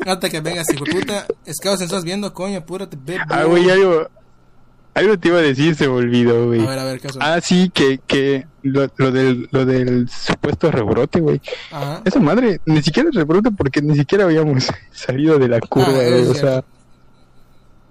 Hasta 0.06 0.30
que 0.30 0.40
vengas, 0.40 0.72
hijo 0.72 0.84
de 0.84 0.92
puta. 0.92 1.26
Scouts, 1.52 1.82
¿estás 1.82 2.04
viendo, 2.04 2.32
coño? 2.32 2.58
Apúrate. 2.58 2.96
Ah, 3.28 3.44
güey, 3.44 3.68
algo, 3.68 4.08
algo 4.98 5.18
te 5.18 5.28
iba 5.28 5.38
a 5.38 5.42
decir, 5.42 5.74
se 5.74 5.86
me 5.88 5.94
olvidó, 5.94 6.46
güey. 6.46 6.60
A 6.60 6.68
ver, 6.70 6.78
a 6.78 6.84
ver, 6.84 7.00
¿qué? 7.00 7.08
Ah, 7.20 7.40
sí, 7.42 7.70
que, 7.72 8.00
que 8.06 8.46
lo, 8.62 8.88
lo, 8.96 9.10
del, 9.12 9.48
lo 9.52 9.64
del 9.64 10.08
supuesto 10.08 10.70
rebrote, 10.70 11.20
güey. 11.20 11.40
Ajá. 11.70 12.02
Esa 12.04 12.20
madre, 12.20 12.60
ni 12.66 12.82
siquiera 12.82 13.08
rebrote 13.12 13.50
porque 13.50 13.80
ni 13.82 13.94
siquiera 13.96 14.24
habíamos 14.24 14.66
salido 14.92 15.38
de 15.38 15.48
la 15.48 15.60
curva, 15.60 15.88
Ah, 15.88 15.92
güey. 15.92 16.22
es 16.22 16.28
O 16.28 16.34
sea, 16.34 16.64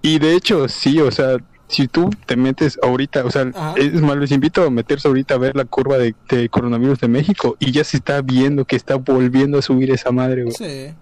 y 0.02 0.18
de 0.18 0.34
hecho, 0.34 0.68
sí, 0.68 1.00
o 1.00 1.10
sea, 1.10 1.36
si 1.66 1.88
tú 1.88 2.10
te 2.26 2.36
metes 2.36 2.78
ahorita, 2.82 3.24
o 3.24 3.30
sea, 3.30 3.50
Ajá. 3.54 3.74
es 3.76 3.92
más, 4.00 4.16
les 4.16 4.30
invito 4.30 4.62
a 4.64 4.70
meterse 4.70 5.08
ahorita 5.08 5.34
a 5.34 5.38
ver 5.38 5.56
la 5.56 5.64
curva 5.64 5.98
de, 5.98 6.14
de 6.30 6.48
coronavirus 6.48 7.00
de 7.00 7.08
México 7.08 7.56
y 7.58 7.72
ya 7.72 7.84
se 7.84 7.96
está 7.98 8.22
viendo 8.22 8.64
que 8.64 8.76
está 8.76 8.94
volviendo 8.96 9.58
a 9.58 9.62
subir 9.62 9.90
esa 9.90 10.10
madre, 10.12 10.44
güey. 10.44 10.54
Sí. 10.54 10.94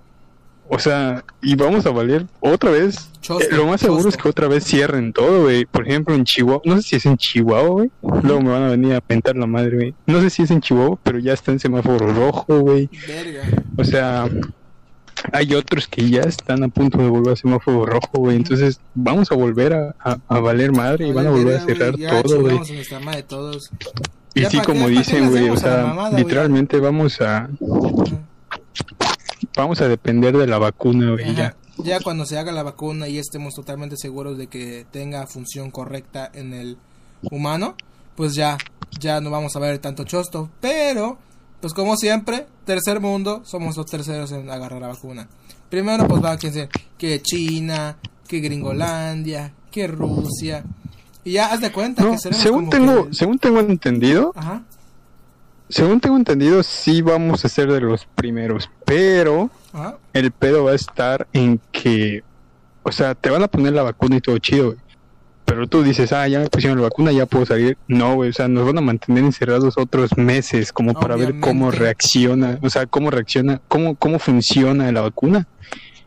O 0.68 0.78
sea, 0.78 1.24
y 1.42 1.54
vamos 1.54 1.86
a 1.86 1.90
valer 1.90 2.26
otra 2.40 2.70
vez. 2.70 3.10
Eh, 3.40 3.48
lo 3.52 3.66
más 3.66 3.80
seguro 3.80 4.08
es 4.08 4.16
que 4.16 4.28
otra 4.28 4.48
vez 4.48 4.64
cierren 4.64 5.12
todo, 5.12 5.42
güey. 5.42 5.64
Por 5.64 5.86
ejemplo, 5.86 6.14
en 6.14 6.24
Chihuahua, 6.24 6.62
no 6.64 6.76
sé 6.76 6.82
si 6.82 6.96
es 6.96 7.06
en 7.06 7.16
Chihuahua, 7.16 7.68
güey. 7.68 7.90
Luego 8.22 8.40
me 8.42 8.50
van 8.50 8.62
a 8.64 8.68
venir 8.70 8.94
a 8.94 9.00
pentar 9.00 9.36
la 9.36 9.46
madre, 9.46 9.76
güey. 9.76 9.94
No 10.06 10.20
sé 10.20 10.30
si 10.30 10.42
es 10.42 10.50
en 10.50 10.60
Chihuahua, 10.60 10.98
pero 11.02 11.18
ya 11.18 11.32
está 11.32 11.52
en 11.52 11.60
semáforo 11.60 12.12
rojo, 12.12 12.60
güey. 12.60 12.88
Verga. 13.06 13.42
O 13.76 13.84
sea, 13.84 14.28
hay 15.32 15.54
otros 15.54 15.88
que 15.88 16.08
ya 16.10 16.20
están 16.22 16.62
a 16.64 16.68
punto 16.68 16.98
de 16.98 17.08
volver 17.08 17.32
a 17.32 17.36
semáforo 17.36 17.86
rojo, 17.86 18.10
güey. 18.14 18.36
Entonces, 18.36 18.80
vamos 18.94 19.30
a 19.32 19.34
volver 19.34 19.72
a, 19.72 19.94
a- 20.00 20.18
a 20.28 20.40
valer 20.40 20.72
madre 20.72 21.08
y 21.08 21.12
van 21.12 21.26
a 21.26 21.30
volver 21.30 21.56
a 21.56 21.60
cerrar 21.64 21.96
ya 21.96 22.22
todo, 22.22 22.40
güey. 22.42 22.58
Y 24.34 24.44
sí, 24.44 24.58
como 24.60 24.88
dicen, 24.88 25.30
güey, 25.30 25.48
o 25.48 25.56
sea, 25.56 25.84
mamada, 25.86 26.18
literalmente 26.18 26.78
vamos 26.78 27.20
a 27.22 27.48
vamos 29.56 29.80
a 29.80 29.88
depender 29.88 30.36
de 30.36 30.46
la 30.46 30.58
vacuna, 30.58 31.10
güey, 31.12 31.34
ya. 31.34 31.56
Ya 31.78 32.00
cuando 32.00 32.24
se 32.24 32.38
haga 32.38 32.52
la 32.52 32.62
vacuna 32.62 33.08
y 33.08 33.18
estemos 33.18 33.54
totalmente 33.54 33.96
seguros 33.98 34.38
de 34.38 34.46
que 34.46 34.86
tenga 34.90 35.26
función 35.26 35.70
correcta 35.70 36.30
en 36.32 36.54
el 36.54 36.78
humano, 37.30 37.74
pues 38.14 38.34
ya, 38.34 38.56
ya 38.98 39.20
no 39.20 39.30
vamos 39.30 39.56
a 39.56 39.58
ver 39.58 39.78
tanto 39.78 40.04
chosto. 40.04 40.48
Pero, 40.60 41.18
pues 41.60 41.74
como 41.74 41.96
siempre, 41.96 42.46
tercer 42.64 43.00
mundo, 43.00 43.42
somos 43.44 43.76
los 43.76 43.84
terceros 43.86 44.32
en 44.32 44.48
agarrar 44.50 44.80
la 44.80 44.88
vacuna. 44.88 45.28
Primero, 45.68 46.06
pues 46.08 46.22
va 46.24 46.30
a 46.30 46.36
decir 46.36 46.68
que 46.96 47.20
China, 47.20 47.98
que 48.26 48.40
Gringolandia, 48.40 49.52
que 49.70 49.86
Rusia. 49.86 50.64
Y 51.24 51.32
ya 51.32 51.52
haz 51.52 51.60
de 51.60 51.72
cuenta 51.72 52.04
No, 52.04 52.12
que 52.12 52.18
seremos 52.18 52.42
según 52.42 52.66
como 52.66 52.70
tengo, 52.70 53.08
que- 53.08 53.14
según 53.14 53.38
tengo 53.38 53.60
entendido, 53.60 54.32
Ajá, 54.34 54.62
según 55.68 56.00
tengo 56.00 56.16
entendido, 56.16 56.62
sí 56.62 57.02
vamos 57.02 57.44
a 57.44 57.48
ser 57.48 57.70
de 57.70 57.80
los 57.80 58.06
primeros, 58.06 58.70
pero 58.84 59.50
ajá. 59.72 59.98
el 60.12 60.30
pedo 60.30 60.64
va 60.64 60.72
a 60.72 60.76
estar 60.76 61.26
en 61.32 61.60
que, 61.72 62.22
o 62.82 62.92
sea, 62.92 63.14
te 63.14 63.30
van 63.30 63.42
a 63.42 63.48
poner 63.48 63.72
la 63.72 63.82
vacuna 63.82 64.16
y 64.16 64.20
todo 64.20 64.38
chido, 64.38 64.66
güey. 64.66 64.78
Pero 65.44 65.68
tú 65.68 65.84
dices, 65.84 66.12
ah, 66.12 66.26
ya 66.26 66.40
me 66.40 66.48
pusieron 66.48 66.76
la 66.78 66.88
vacuna, 66.88 67.12
ya 67.12 67.24
puedo 67.24 67.46
salir. 67.46 67.78
No, 67.86 68.16
güey, 68.16 68.30
o 68.30 68.32
sea, 68.32 68.48
nos 68.48 68.66
van 68.66 68.78
a 68.78 68.80
mantener 68.80 69.22
encerrados 69.22 69.78
otros 69.78 70.18
meses 70.18 70.72
como 70.72 70.92
para 70.92 71.14
ver 71.14 71.38
cómo 71.38 71.70
reacciona, 71.70 72.58
o 72.62 72.68
sea, 72.68 72.86
cómo 72.86 73.12
reacciona, 73.12 73.60
cómo, 73.68 73.94
cómo 73.94 74.18
funciona 74.18 74.90
la 74.90 75.02
vacuna. 75.02 75.46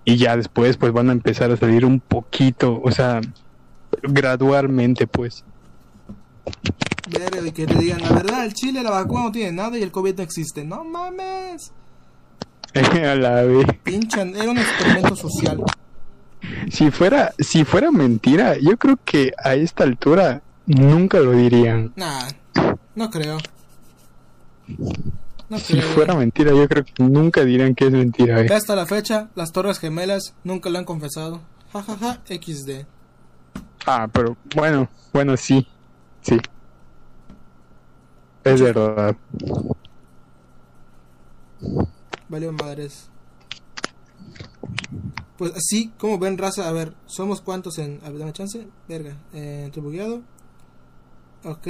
Y 0.03 0.17
ya 0.17 0.35
después, 0.35 0.75
pues 0.75 0.91
van 0.91 1.09
a 1.09 1.13
empezar 1.13 1.51
a 1.51 1.57
salir 1.57 1.85
un 1.85 2.01
poquito, 2.01 2.81
o 2.83 2.91
sea, 2.91 3.21
gradualmente, 4.03 5.07
pues. 5.07 5.45
Verga, 7.09 7.47
y 7.47 7.51
que 7.51 7.65
te 7.65 7.75
digan 7.75 8.01
la 8.01 8.11
verdad, 8.11 8.45
el 8.45 8.53
Chile 8.53 8.83
la 8.83 8.91
vacuna 8.91 9.23
no 9.23 9.31
tiene 9.31 9.51
nada 9.51 9.77
y 9.77 9.83
el 9.83 9.91
COVID 9.91 10.15
no 10.17 10.23
existe. 10.23 10.63
No 10.63 10.83
mames. 10.83 11.71
a 12.75 13.15
la 13.15 13.41
vez. 13.43 13.65
Pinchan, 13.83 14.35
era 14.35 14.51
un 14.51 14.57
experimento 14.59 15.15
social. 15.15 15.63
Si 16.71 16.91
fuera, 16.91 17.33
si 17.39 17.65
fuera 17.65 17.91
mentira, 17.91 18.55
yo 18.57 18.77
creo 18.77 18.97
que 19.03 19.31
a 19.43 19.55
esta 19.55 19.83
altura 19.83 20.41
nunca 20.67 21.19
lo 21.19 21.31
dirían. 21.31 21.91
Nah, 21.95 22.27
no 22.95 23.09
creo. 23.09 23.37
No 25.49 25.57
Si 25.57 25.73
creo. 25.73 25.89
fuera 25.89 26.13
mentira, 26.15 26.51
yo 26.51 26.67
creo 26.69 26.85
que 26.85 26.93
nunca 27.03 27.43
dirían 27.43 27.73
que 27.73 27.85
es 27.85 27.91
mentira. 27.91 28.39
eh. 28.41 28.47
Hasta 28.53 28.75
la 28.75 28.85
fecha, 28.85 29.29
las 29.35 29.51
Torres 29.51 29.79
Gemelas 29.79 30.35
nunca 30.43 30.69
lo 30.69 30.77
han 30.77 30.85
confesado. 30.85 31.41
Ja, 31.73 31.81
ja, 31.83 31.97
ja, 31.97 32.19
XD. 32.27 32.85
Ah, 33.85 34.07
pero 34.11 34.37
bueno, 34.55 34.87
bueno, 35.11 35.35
sí, 35.37 35.67
sí. 36.21 36.37
Es 38.43 38.61
verdad. 38.61 39.15
Valió 42.29 42.51
madres. 42.53 43.09
Pues 45.37 45.53
así, 45.55 45.91
como 45.97 46.19
ven 46.19 46.37
raza, 46.37 46.67
a 46.67 46.71
ver, 46.71 46.93
somos 47.05 47.41
cuántos 47.41 47.77
en... 47.77 47.99
A 48.03 48.09
ver, 48.09 48.19
dame 48.19 48.33
chance. 48.33 48.67
Verga. 48.87 49.15
Eh, 49.33 49.71
bugueado. 49.75 50.21
Ok. 51.43 51.67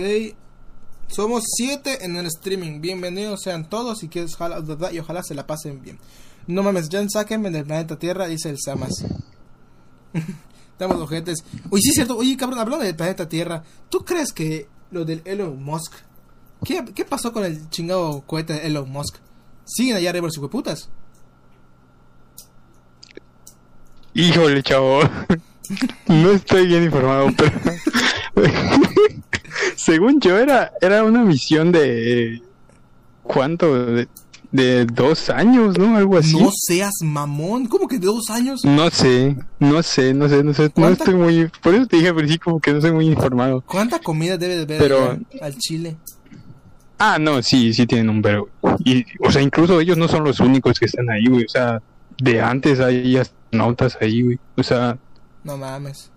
Somos 1.07 1.43
siete 1.55 2.03
en 2.05 2.15
el 2.15 2.27
streaming. 2.27 2.81
Bienvenidos 2.81 3.41
sean 3.43 3.69
todos 3.69 4.03
y 4.03 4.09
que 4.09 4.23
ojalá, 4.23 4.63
y 4.91 4.99
ojalá 4.99 5.23
se 5.23 5.35
la 5.35 5.47
pasen 5.47 5.81
bien. 5.81 5.99
No 6.47 6.63
mames, 6.63 6.89
ya 6.89 7.03
sáquenme 7.07 7.51
del 7.51 7.65
planeta 7.65 7.97
Tierra, 7.97 8.27
dice 8.27 8.49
el 8.49 8.57
Samas. 8.59 9.05
Estamos 10.79 11.01
ojetes. 11.01 11.43
Oye, 11.71 11.81
sí 11.81 11.89
es 11.89 11.95
cierto. 11.95 12.15
Oye, 12.15 12.37
cabrón, 12.37 12.59
hablando 12.59 12.85
del 12.85 12.95
planeta 12.95 13.27
Tierra, 13.27 13.61
¿tú 13.89 14.05
crees 14.05 14.31
que 14.31 14.69
lo 14.91 15.03
del 15.03 15.21
Elon 15.25 15.61
Musk... 15.61 15.91
¿Qué, 16.63 16.85
qué 16.95 17.03
pasó 17.03 17.33
con 17.33 17.43
el 17.43 17.69
chingado 17.69 18.21
cohete 18.25 18.53
de 18.53 18.67
Elon 18.67 18.89
Musk? 18.89 19.17
¿Siguen 19.65 19.97
allá 19.97 20.09
arriba 20.09 20.27
los 20.27 20.37
hijueputas? 20.37 20.89
Híjole, 24.13 24.63
chavo. 24.63 25.01
No 26.07 26.31
estoy 26.31 26.67
bien 26.67 26.85
informado, 26.85 27.27
pero 27.35 27.51
según 29.75 30.21
yo 30.21 30.37
era 30.37 30.71
era 30.79 31.03
una 31.03 31.23
misión 31.25 31.73
de 31.73 32.41
¿cuánto? 33.21 33.85
De, 33.85 34.07
de 34.51 34.85
dos 34.85 35.29
años, 35.29 35.77
¿no? 35.77 35.95
Algo 35.95 36.17
así. 36.17 36.35
No 36.39 36.49
seas 36.51 36.93
mamón. 37.03 37.67
¿Cómo 37.67 37.87
que 37.87 37.99
de 37.99 38.07
dos 38.07 38.29
años? 38.29 38.61
No 38.65 38.89
sé, 38.89 39.35
no 39.59 39.83
sé, 39.83 40.13
no 40.13 40.27
sé, 40.27 40.43
no 40.43 40.53
sé, 40.53 40.63
no 40.63 40.69
¿Cuánta- 40.71 41.03
estoy 41.03 41.13
muy, 41.15 41.51
por 41.61 41.75
eso 41.75 41.85
te 41.85 41.97
dije, 41.97 42.13
pero 42.13 42.27
sí 42.27 42.37
como 42.39 42.59
que 42.59 42.73
no 42.73 42.81
soy 42.81 42.91
muy 42.91 43.05
informado. 43.07 43.61
¿Cuánta 43.61 43.99
comida 43.99 44.37
debe 44.37 44.65
de 44.65 44.77
Pero- 44.77 45.11
allá 45.11 45.19
al 45.41 45.57
chile? 45.57 45.97
Ah, 46.97 47.17
no, 47.19 47.41
sí, 47.41 47.73
sí 47.73 47.85
tienen 47.87 48.09
un 48.09 48.21
verbo. 48.21 48.49
Y, 48.83 49.05
o 49.25 49.31
sea, 49.31 49.41
incluso 49.41 49.79
ellos 49.79 49.97
no 49.97 50.07
son 50.07 50.23
los 50.23 50.39
únicos 50.39 50.79
que 50.79 50.85
están 50.85 51.09
ahí, 51.09 51.27
güey. 51.27 51.45
O 51.45 51.49
sea, 51.49 51.81
de 52.21 52.41
antes 52.41 52.79
hay 52.81 53.15
astronautas 53.17 53.97
ahí, 54.01 54.21
güey. 54.23 54.39
O 54.57 54.63
sea, 54.63 54.97
No 55.45 55.57
mames. 55.57 56.11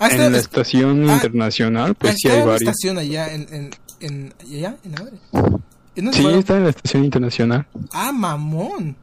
Ah, 0.00 0.08
en 0.10 0.18
la 0.18 0.26
es- 0.38 0.44
estación 0.44 1.08
ah, 1.08 1.14
internacional, 1.14 1.94
pues 1.94 2.14
sí 2.16 2.26
está 2.26 2.40
hay 2.40 2.46
varios. 2.46 2.62
estación 2.62 2.98
allá 2.98 3.32
en, 3.32 3.46
en, 3.54 3.70
en, 4.00 4.34
allá, 4.40 4.76
en 4.84 4.92
la 4.92 4.98
madre. 4.98 5.58
¿En 5.96 6.12
Sí, 6.12 6.22
fueron? 6.22 6.40
está 6.40 6.56
en 6.56 6.64
la 6.64 6.70
estación 6.70 7.04
internacional. 7.04 7.66
Ah, 7.92 8.10
mamón. 8.12 8.96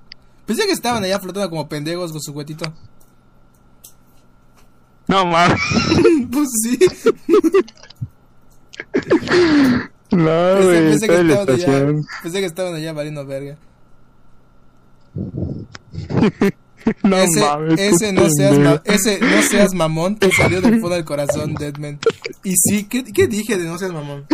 Pensé 0.45 0.65
que 0.65 0.71
estaban 0.73 1.03
allá 1.03 1.19
flotando 1.19 1.49
como 1.49 1.67
pendejos 1.69 2.11
con 2.11 2.21
su 2.21 2.31
huetito. 2.33 2.71
No, 5.07 5.25
mames. 5.25 5.59
pues 6.31 6.49
sí. 6.63 6.79
No, 10.11 10.25
Pensé, 10.25 10.63
güey, 10.65 10.89
pensé 10.89 11.07
que 11.07 11.13
está 11.13 11.19
en 11.21 11.27
la 11.27 11.33
estaban 11.33 11.49
allá. 11.49 11.55
estación. 11.55 12.05
Pensé 12.23 12.39
que 12.39 12.45
estaban 12.45 12.75
allá 12.75 12.93
valiendo 12.93 13.25
verga. 13.25 13.57
No 17.03 17.15
ese, 17.15 17.39
mames. 17.41 17.79
ese, 17.79 18.11
no 18.11 18.27
seas 18.27 18.57
ma- 18.57 18.81
ese 18.85 19.19
no 19.19 19.41
seas 19.43 19.73
mamón 19.75 20.15
te 20.15 20.31
salió 20.31 20.61
del 20.61 20.79
fondo 20.81 20.95
del 20.95 21.05
corazón, 21.05 21.53
Deadman. 21.59 21.99
Y 22.43 22.55
sí, 22.57 22.85
¿qué, 22.85 23.03
qué 23.03 23.27
dije 23.27 23.55
de 23.55 23.65
no 23.65 23.77
seas 23.77 23.93
mamón? 23.93 24.25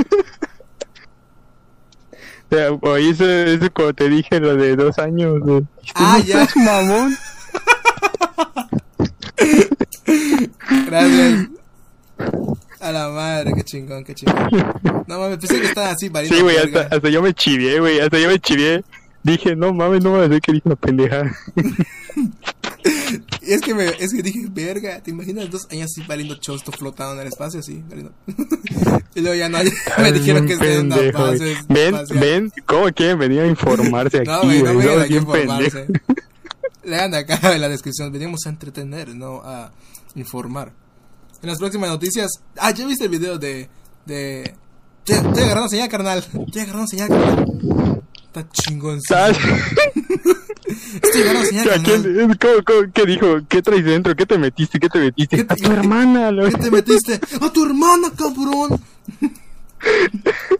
Sea, 2.49 2.71
oí 2.71 3.09
eso, 3.09 3.25
eso 3.29 3.67
cuando 3.73 3.93
te 3.93 4.09
dije 4.09 4.39
lo 4.39 4.55
de 4.55 4.75
dos 4.75 4.97
años. 4.99 5.39
güey. 5.41 5.63
Ah, 5.95 6.17
¿No 6.19 6.23
ya. 6.25 6.45
seas 6.45 6.55
mamón. 6.57 7.17
Gracias. 10.87 11.47
A 12.79 12.91
la 12.91 13.09
madre, 13.09 13.53
qué 13.55 13.63
chingón, 13.63 14.03
qué 14.03 14.13
chingón. 14.15 14.49
No 15.07 15.19
mames, 15.19 15.37
pensé 15.39 15.59
que 15.59 15.67
estaban 15.67 15.91
así 15.91 16.09
valiendo 16.09 16.37
Sí, 16.37 16.43
güey, 16.43 16.57
hasta, 16.57 16.81
hasta 16.95 17.09
yo 17.09 17.21
me 17.21 17.33
chivié, 17.33 17.79
güey. 17.79 17.99
Hasta 17.99 18.17
yo 18.19 18.27
me 18.29 18.39
chivié. 18.39 18.83
Dije, 19.23 19.55
no 19.55 19.73
mames, 19.73 20.03
no 20.03 20.11
me 20.11 20.17
va 20.19 20.23
a 20.25 20.27
decir 20.27 20.41
que 20.41 20.51
dije 20.53 20.67
una 20.67 20.75
pendeja. 20.75 21.23
Y 23.47 23.53
es 23.53 23.61
que 23.61 23.73
me, 23.73 23.85
es 23.85 24.13
que 24.13 24.21
dije, 24.21 24.45
verga, 24.49 25.01
¿te 25.01 25.11
imaginas 25.11 25.49
dos 25.49 25.67
años 25.71 25.89
así 25.89 26.05
valiendo 26.05 26.35
chosto 26.35 26.71
flotando 26.73 27.13
en 27.13 27.21
el 27.21 27.27
espacio 27.27 27.61
así? 27.61 27.81
valiendo? 27.87 28.11
y 29.15 29.21
luego 29.21 29.35
ya 29.35 29.47
no, 29.47 29.59
me 29.99 30.11
dijeron 30.11 30.45
que 30.45 30.53
en 30.55 30.87
una 30.87 30.97
base 31.13 31.57
Ven, 31.69 31.95
espacial. 31.95 32.19
ven, 32.19 32.53
¿cómo 32.65 32.91
quieren 32.91 33.19
venir 33.19 33.39
a 33.39 33.47
informarse 33.47 34.17
aquí, 34.19 34.27
No, 34.27 34.41
güey, 34.43 34.61
no 34.63 34.75
vengan 34.77 34.99
aquí 34.99 35.13
a 35.13 35.17
informarse. 35.17 35.87
Lean 36.83 37.15
acá 37.15 37.53
en 37.55 37.61
la 37.61 37.69
descripción. 37.69 38.11
Venimos 38.11 38.45
a 38.45 38.49
entretener, 38.49 39.15
no 39.15 39.41
a 39.43 39.71
informar. 40.15 40.73
En 41.41 41.49
las 41.49 41.57
próximas 41.57 41.89
noticias. 41.89 42.29
Ah, 42.57 42.71
ya 42.71 42.85
viste 42.85 43.05
el 43.05 43.11
video 43.11 43.37
de. 43.37 43.69
de. 44.05 44.55
Estoy 45.05 45.43
agarrando 45.43 45.69
señal, 45.69 45.87
carnal. 45.87 46.19
Estoy 46.19 46.61
agarrando 46.61 46.87
señal, 46.87 47.07
carnal. 47.07 48.03
Está 48.25 48.49
chingón. 48.49 48.99
¿Sabes? 50.87 51.03
Estoy 51.03 51.21
agarrando 51.21 51.47
señal, 51.49 51.67
¿A 51.67 51.71
carnal. 51.71 51.83
quién- 52.03 52.37
cómo- 52.39 52.63
cómo- 52.65 52.91
¿Qué 52.93 53.05
dijo? 53.05 53.27
¿Qué 53.47 53.61
traes 53.61 53.85
dentro? 53.85 54.15
¿Qué 54.15 54.25
te 54.25 54.37
metiste? 54.37 54.79
¿Qué 54.79 54.89
te 54.89 54.99
metiste? 54.99 55.37
¿Qué 55.37 55.43
te- 55.43 55.53
A 55.53 55.57
tu 55.57 55.71
hermana, 55.71 56.31
lo- 56.31 56.45
¿Qué 56.49 56.57
te 56.57 56.71
metiste? 56.71 57.19
¡A 57.41 57.51
tu 57.51 57.65
hermana, 57.65 58.11
cabrón! 58.17 58.79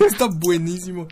Está 0.08 0.26
buenísimo. 0.28 1.08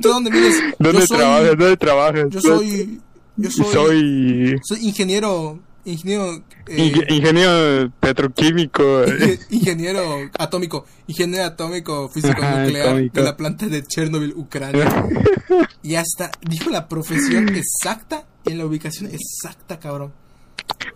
¿Tú 0.00 0.08
dónde 0.08 0.30
vienes? 0.30 0.54
¿Dónde 0.78 1.00
yo 1.00 1.06
soy, 1.06 1.16
trabajas? 1.18 1.48
¿Dónde 1.58 1.76
trabajas? 1.76 2.24
Yo 2.30 2.40
soy. 2.40 3.00
Yo 3.36 3.50
soy. 3.50 3.72
Soy 3.72 4.56
soy 4.62 4.86
ingeniero. 4.86 5.60
Ingeniero. 5.86 6.42
eh, 6.66 6.76
inge- 6.78 7.06
ingeniero 7.14 7.92
petroquímico. 8.00 9.04
Inge- 9.04 9.38
ingeniero 9.50 10.30
atómico, 10.38 10.86
ingeniero 11.06 11.44
atómico 11.44 12.08
físico 12.08 12.40
Ajá, 12.40 12.62
nuclear 12.62 12.86
atómico. 12.88 13.14
de 13.18 13.22
la 13.22 13.36
planta 13.36 13.66
de 13.66 13.82
Chernobyl, 13.82 14.32
Ucrania. 14.34 14.84
y 15.84 15.94
hasta 15.94 16.32
dijo 16.42 16.70
la 16.70 16.88
profesión 16.88 17.48
exacta 17.54 18.26
en 18.44 18.58
la 18.58 18.66
ubicación 18.66 19.08
exacta, 19.12 19.78
cabrón. 19.78 20.12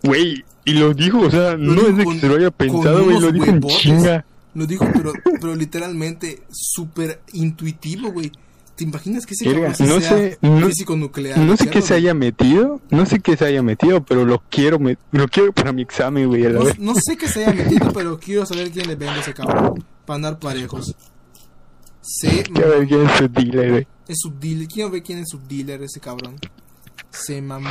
Güey, 0.03 0.43
y 0.65 0.73
lo 0.73 0.93
dijo, 0.93 1.19
o 1.19 1.31
sea, 1.31 1.55
no 1.55 1.81
es 1.87 1.95
de 1.95 2.05
que 2.05 2.19
se 2.19 2.27
lo 2.27 2.35
haya 2.35 2.51
pensado, 2.51 3.05
güey, 3.05 3.19
lo 3.19 3.31
dijo 3.31 3.45
en 3.45 3.61
chinga. 3.61 4.25
Lo 4.55 4.65
dijo, 4.65 4.85
pero, 4.93 5.13
pero 5.39 5.55
literalmente 5.55 6.41
súper 6.51 7.21
intuitivo, 7.33 8.11
güey. 8.11 8.31
¿Te 8.75 8.85
imaginas 8.85 9.25
que 9.25 9.33
ese 9.33 9.43
sí 9.75 9.83
no 9.83 9.99
sea 9.99 10.09
sé, 10.09 10.37
no- 10.41 10.65
físico 10.67 10.95
nuclear? 10.95 11.37
No 11.37 11.55
sé 11.57 11.69
qué 11.69 11.81
se 11.81 11.93
haya 11.93 12.13
metido, 12.13 12.81
no 12.89 13.05
sé 13.05 13.19
qué 13.19 13.35
se 13.35 13.45
haya 13.45 13.61
metido, 13.61 14.03
pero 14.03 14.25
lo 14.25 14.41
quiero, 14.49 14.79
me- 14.79 14.97
lo 15.11 15.27
quiero 15.27 15.51
para 15.53 15.71
mi 15.73 15.81
examen, 15.81 16.27
güey, 16.27 16.43
No, 16.79 16.95
sé 16.95 17.17
qué 17.17 17.27
se 17.27 17.45
haya 17.45 17.53
metido, 17.53 17.91
pero 17.93 18.17
quiero 18.19 18.45
saber 18.45 18.71
quién 18.71 18.87
le 18.87 18.95
vende 18.95 19.19
ese 19.19 19.33
cabrón. 19.33 19.83
Para 20.05 20.15
andar 20.15 20.39
parejos. 20.39 20.95
Se 22.01 22.43
Quiero 22.43 22.69
ver 22.69 22.87
quién 22.87 23.05
es 23.05 23.17
su 23.17 23.27
dealer, 23.27 23.69
güey. 23.71 23.87
Es 24.09 24.17
su 24.19 24.31
dealer. 24.37 24.67
Quiero 24.67 24.89
ver 24.89 25.01
quién 25.03 25.19
es 25.19 25.29
su 25.29 25.39
dealer, 25.39 25.81
ese 25.83 26.01
cabrón. 26.01 26.35
Se 27.11 27.41
mamó. 27.41 27.69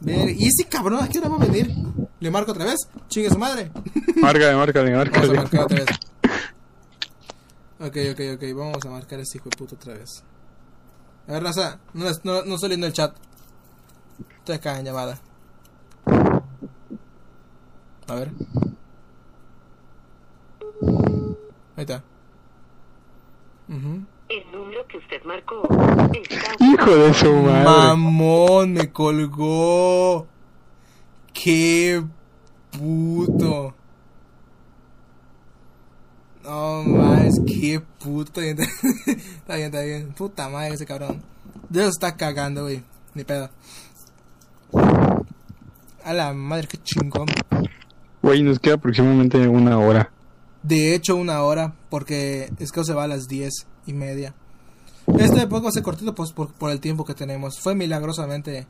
Ver, 0.00 0.30
¿y 0.30 0.46
ese 0.46 0.64
cabrón 0.68 1.04
a 1.04 1.08
qué 1.08 1.18
hora 1.18 1.28
va 1.28 1.36
a 1.36 1.46
venir? 1.46 1.72
¿Le 2.20 2.30
marco 2.30 2.50
otra 2.52 2.64
vez? 2.64 2.78
Chingue 3.08 3.28
su 3.30 3.38
madre. 3.38 3.70
Márcale, 4.16 4.56
márcale, 4.56 4.90
Vamos 4.92 5.06
a 5.06 5.10
márcale. 5.12 5.34
marcar 5.38 5.60
otra 5.64 5.76
vez. 5.78 5.86
Ok, 7.80 7.96
ok, 8.10 8.20
ok. 8.34 8.42
Vamos 8.56 8.84
a 8.84 8.90
marcar 8.90 9.20
a 9.20 9.22
este 9.22 9.38
hijo 9.38 9.48
de 9.50 9.56
puta 9.56 9.76
otra 9.76 9.94
vez. 9.94 10.24
A 11.28 11.32
ver, 11.34 11.42
raza. 11.44 11.78
No, 11.94 12.06
no, 12.24 12.42
no 12.42 12.54
estoy 12.56 12.70
leyendo 12.70 12.88
el 12.88 12.92
chat. 12.92 13.14
Estoy 14.38 14.56
acá 14.56 14.80
en 14.80 14.84
llamada. 14.86 15.20
A 18.08 18.14
ver. 18.16 18.32
Ahí 21.76 21.84
está. 21.84 22.02
Ujú. 23.68 24.04
El 24.28 24.44
número 24.52 24.86
que 24.86 24.98
usted 24.98 25.22
marcó 25.24 25.62
está 26.12 26.62
Hijo 26.62 26.94
de 26.94 27.14
su 27.14 27.32
madre. 27.32 27.64
Mamón, 27.64 28.72
me 28.74 28.92
colgó. 28.92 30.26
Qué 31.32 32.02
puto. 32.70 33.74
No 36.44 36.82
más, 36.82 37.40
qué 37.46 37.80
puto. 37.98 38.40
Está 38.42 39.56
bien, 39.56 39.66
está 39.66 39.80
bien. 39.80 40.12
Puta 40.12 40.50
madre 40.50 40.74
ese 40.74 40.84
cabrón. 40.84 41.22
Dios 41.70 41.88
está 41.88 42.14
cagando, 42.16 42.64
güey. 42.64 42.82
Ni 43.14 43.24
pedo. 43.24 43.48
A 46.04 46.12
la 46.12 46.34
madre, 46.34 46.68
qué 46.68 46.76
chingón. 46.82 47.28
Güey, 48.20 48.42
nos 48.42 48.58
queda 48.58 48.74
aproximadamente 48.74 49.48
una 49.48 49.78
hora. 49.78 50.10
De 50.62 50.94
hecho, 50.94 51.16
una 51.16 51.42
hora, 51.42 51.74
porque 51.88 52.50
es 52.58 52.72
que 52.72 52.84
se 52.84 52.92
va 52.92 53.04
a 53.04 53.08
las 53.08 53.26
diez 53.26 53.66
y 53.88 53.94
media. 53.94 54.34
Este 55.18 55.46
podcast 55.46 55.74
ser 55.74 55.82
cortito 55.82 56.14
pues, 56.14 56.32
por, 56.32 56.52
por 56.52 56.70
el 56.70 56.80
tiempo 56.80 57.04
que 57.04 57.14
tenemos. 57.14 57.58
Fue 57.60 57.74
milagrosamente. 57.74 58.66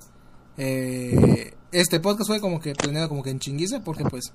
eh, 0.56 1.54
este 1.70 2.00
podcast 2.00 2.28
fue 2.28 2.40
como 2.40 2.60
que 2.60 2.74
planeado 2.74 3.08
como 3.08 3.22
que 3.22 3.30
en 3.30 3.38
chinguiza, 3.38 3.80
porque 3.80 4.04
pues 4.04 4.32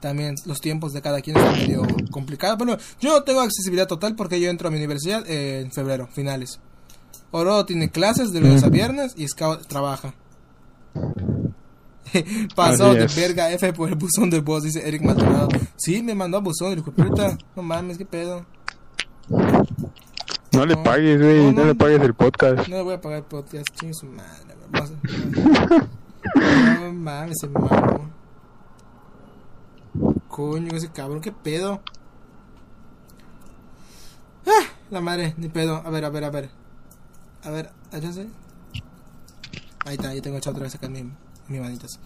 también 0.00 0.34
los 0.46 0.60
tiempos 0.60 0.92
de 0.92 1.02
cada 1.02 1.20
quien 1.20 1.36
están 1.36 1.54
medio 1.54 1.82
complicados. 2.10 2.56
Pero 2.58 2.78
yo 3.00 3.10
no 3.10 3.22
tengo 3.22 3.40
accesibilidad 3.40 3.86
total 3.86 4.14
porque 4.16 4.40
yo 4.40 4.48
entro 4.48 4.68
a 4.68 4.70
mi 4.70 4.78
universidad 4.78 5.28
eh, 5.28 5.60
en 5.60 5.72
febrero, 5.72 6.08
finales. 6.12 6.60
Oro 7.32 7.64
tiene 7.64 7.90
clases 7.90 8.32
de 8.32 8.40
lunes 8.40 8.64
a 8.64 8.68
viernes 8.68 9.14
y 9.16 9.28
Scout 9.28 9.66
trabaja. 9.66 10.14
Pasó 12.56 12.92
de 12.94 13.04
es. 13.04 13.14
verga 13.14 13.52
F 13.52 13.72
por 13.72 13.88
el 13.88 13.94
buzón 13.94 14.30
de 14.30 14.40
voz, 14.40 14.64
dice 14.64 14.86
Eric 14.86 15.02
Maldonado. 15.02 15.48
Sí, 15.76 16.02
me 16.02 16.14
mandó 16.14 16.38
a 16.38 16.40
buzón, 16.40 16.74
dijo, 16.74 16.90
puta, 16.90 17.38
no 17.54 17.62
mames, 17.62 17.98
qué 17.98 18.04
pedo. 18.04 18.44
No 20.52 20.66
le 20.66 20.76
pagues, 20.76 21.20
güey, 21.20 21.44
No, 21.46 21.52
no, 21.52 21.60
no. 21.60 21.64
le 21.66 21.74
pagues 21.74 22.00
el 22.02 22.14
podcast. 22.14 22.68
No 22.68 22.76
le 22.76 22.82
voy 22.82 22.94
a 22.94 23.00
pagar 23.00 23.18
el 23.18 23.24
podcast, 23.24 23.66
chingue 23.78 23.94
su 23.94 24.06
madre. 24.06 24.54
A- 24.72 25.88
No 26.80 26.92
mames, 26.92 27.36
mamón. 27.50 28.10
Coño, 30.28 30.76
ese 30.76 30.88
cabrón, 30.90 31.20
qué 31.20 31.32
pedo. 31.32 31.80
Ah, 34.46 34.66
la 34.90 35.00
madre, 35.00 35.34
ni 35.38 35.48
pedo. 35.48 35.76
A 35.84 35.90
ver, 35.90 36.04
a 36.04 36.10
ver, 36.10 36.24
a 36.24 36.30
ver. 36.30 36.50
A 37.42 37.50
ver, 37.50 37.70
¿ayúdense? 37.92 38.28
Ahí 39.86 39.94
está, 39.94 40.14
ya 40.14 40.20
tengo 40.22 40.36
el 40.36 40.42
chat 40.42 40.52
otra 40.52 40.64
vez 40.64 40.74
acá 40.74 40.86
en 40.86 40.92
mi, 40.92 40.98
en 41.00 41.16
mis 41.48 41.60
manitas. 41.60 41.98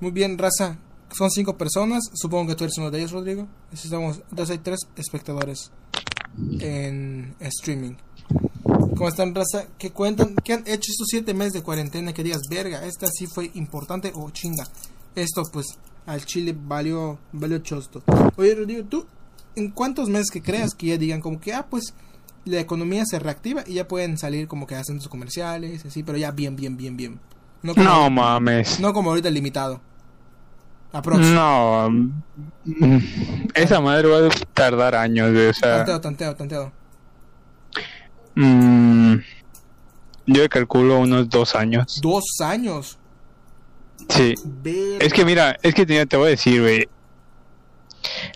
Muy 0.00 0.10
bien, 0.10 0.36
raza. 0.38 0.76
Son 1.16 1.30
cinco 1.30 1.56
personas. 1.56 2.04
Supongo 2.14 2.48
que 2.48 2.56
tú 2.56 2.64
eres 2.64 2.76
uno 2.78 2.90
de 2.90 2.98
ellos, 2.98 3.12
Rodrigo. 3.12 3.46
Así 3.72 3.86
Estamos, 3.88 4.20
entonces 4.30 4.50
hay 4.50 4.58
tres 4.58 4.80
espectadores 4.96 5.70
en 6.60 7.34
streaming. 7.40 7.94
¿Cómo 8.96 9.08
están, 9.08 9.34
raza? 9.34 9.66
¿Qué 9.78 9.90
cuentan? 9.90 10.34
¿Qué 10.42 10.54
han 10.54 10.60
hecho 10.66 10.90
estos 10.90 11.08
siete 11.08 11.34
meses 11.34 11.52
de 11.52 11.62
cuarentena? 11.62 12.12
Que 12.12 12.22
digas, 12.24 12.42
verga, 12.48 12.84
esta 12.86 13.06
sí 13.08 13.26
fue 13.26 13.50
importante 13.54 14.10
o 14.14 14.30
chinga. 14.30 14.64
Esto, 15.14 15.42
pues, 15.52 15.66
al 16.06 16.24
chile 16.24 16.56
valió, 16.58 17.18
valió 17.32 17.58
chosto. 17.58 18.02
Oye, 18.36 18.54
Rodrigo, 18.54 18.84
¿tú 18.84 19.06
en 19.54 19.70
cuántos 19.70 20.08
meses 20.08 20.30
que 20.30 20.42
creas 20.42 20.74
que 20.74 20.88
ya 20.88 20.96
digan 20.98 21.20
como 21.20 21.40
que, 21.40 21.52
ah, 21.52 21.66
pues, 21.68 21.94
la 22.44 22.60
economía 22.60 23.04
se 23.06 23.18
reactiva 23.18 23.64
y 23.66 23.74
ya 23.74 23.88
pueden 23.88 24.18
salir 24.18 24.46
como 24.48 24.66
que 24.66 24.76
a 24.76 24.84
centros 24.84 25.08
comerciales, 25.08 25.84
así, 25.84 26.02
pero 26.02 26.16
ya 26.18 26.30
bien, 26.30 26.54
bien, 26.56 26.76
bien, 26.76 26.96
bien. 26.96 27.20
No 27.62 27.74
como, 27.74 27.84
No 27.84 28.10
mames. 28.10 28.78
no 28.80 28.92
como 28.92 29.10
ahorita 29.10 29.30
limitado. 29.30 29.80
Aprox. 30.98 31.20
No. 31.20 31.88
mm, 32.64 32.98
Esa 33.54 33.80
madre 33.80 34.08
va 34.08 34.26
a 34.26 34.30
tardar 34.54 34.94
años, 34.94 35.32
güey, 35.32 35.46
o 35.48 35.54
sea. 35.54 35.76
Tanteo, 35.84 36.00
tanteo, 36.00 36.34
tanteo. 36.36 36.72
mm, 38.34 39.14
yo 40.26 40.48
calculo 40.48 40.98
unos 41.00 41.28
dos 41.28 41.54
años. 41.54 42.00
Dos 42.02 42.40
años. 42.40 42.98
Sí. 44.08 44.34
Ver- 44.62 45.02
Es 45.02 45.12
que 45.12 45.24
mira, 45.24 45.56
es 45.62 45.74
que 45.74 45.86
te, 45.86 46.04
te 46.06 46.16
voy 46.16 46.26
a 46.26 46.30
decir, 46.30 46.60
güey. 46.60 46.88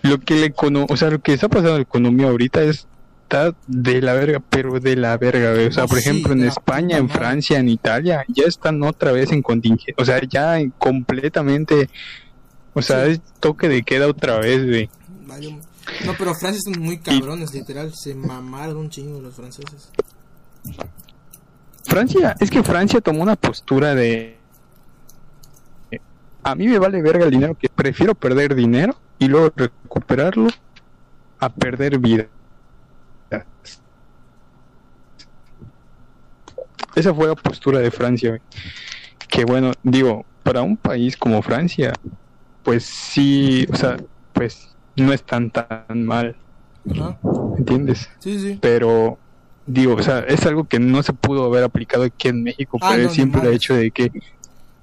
Lo 0.02 0.18
que 0.18 0.46
econo- 0.52 0.86
o 0.88 0.96
sea, 0.96 1.10
lo 1.10 1.20
que 1.20 1.32
está 1.34 1.48
pasando 1.48 1.70
en 1.70 1.76
la 1.76 1.82
economía 1.82 2.28
ahorita 2.28 2.62
es- 2.62 2.86
está 3.22 3.54
de 3.68 4.02
la 4.02 4.14
verga, 4.14 4.40
pero 4.50 4.80
de 4.80 4.96
la 4.96 5.16
verga, 5.16 5.52
güey. 5.52 5.66
O 5.66 5.72
sea, 5.72 5.86
por 5.86 5.98
sí, 6.00 6.08
ejemplo, 6.08 6.32
en 6.32 6.44
España, 6.44 6.96
en. 6.96 7.08
Francia, 7.08 7.58
en 7.58 7.68
Italia, 7.68 8.24
ya 8.28 8.44
están 8.44 8.82
otra 8.82 9.12
vez 9.12 9.30
en 9.30 9.42
contingente, 9.42 9.94
o 10.00 10.04
sea, 10.04 10.20
ya 10.28 10.58
en- 10.58 10.70
completamente, 10.70 11.88
o 12.74 12.82
sea, 12.82 13.04
Sí. 13.06 13.12
es 13.12 13.20
toque 13.40 13.68
de 13.68 13.82
queda 13.82 14.08
otra 14.08 14.38
vez, 14.38 14.66
güey. 14.66 14.90
No, 16.04 16.14
pero 16.18 16.34
Francia 16.34 16.58
están 16.64 16.82
muy 16.82 16.98
cabrones, 16.98 17.52
literal. 17.52 17.92
Se 17.94 18.14
mamaron 18.14 18.76
un 18.76 18.90
chingo 18.90 19.20
los 19.20 19.34
franceses. 19.34 19.90
Francia, 21.84 22.36
es 22.38 22.50
que 22.50 22.62
Francia 22.62 23.00
tomó 23.00 23.22
una 23.22 23.36
postura 23.36 23.94
de 23.94 24.40
a 26.42 26.54
mí 26.54 26.68
me 26.68 26.78
vale 26.78 27.02
verga 27.02 27.24
el 27.24 27.30
dinero, 27.30 27.54
que 27.54 27.68
prefiero 27.68 28.14
perder 28.14 28.54
dinero 28.54 28.96
y 29.18 29.28
luego 29.28 29.52
recuperarlo 29.54 30.48
a 31.38 31.48
perder 31.50 31.98
vida. 31.98 32.26
Esa 36.94 37.14
fue 37.14 37.28
la 37.28 37.34
postura 37.34 37.78
de 37.78 37.90
Francia. 37.90 38.40
Que 39.28 39.44
bueno, 39.44 39.72
digo, 39.82 40.24
para 40.42 40.62
un 40.62 40.76
país 40.76 41.16
como 41.16 41.40
Francia, 41.40 41.92
pues 42.62 42.84
sí, 42.84 43.66
o 43.72 43.76
sea, 43.76 43.96
pues 44.32 44.68
no 44.96 45.12
es 45.12 45.22
tan 45.22 45.50
mal, 46.04 46.36
Ajá. 46.90 47.18
¿entiendes? 47.58 48.08
Sí, 48.18 48.38
sí. 48.38 48.58
pero 48.60 49.18
digo, 49.66 49.94
o 49.94 50.02
sea, 50.02 50.20
es 50.20 50.44
algo 50.46 50.64
que 50.64 50.78
no 50.78 51.02
se 51.02 51.12
pudo 51.12 51.44
haber 51.44 51.64
aplicado 51.64 52.04
aquí 52.04 52.28
en 52.28 52.42
México 52.42 52.78
Ah, 52.82 52.88
por 52.90 52.96
no, 52.98 53.02
el 53.04 53.10
simple 53.10 53.54
hecho 53.54 53.74
de 53.74 53.90
que 53.90 54.10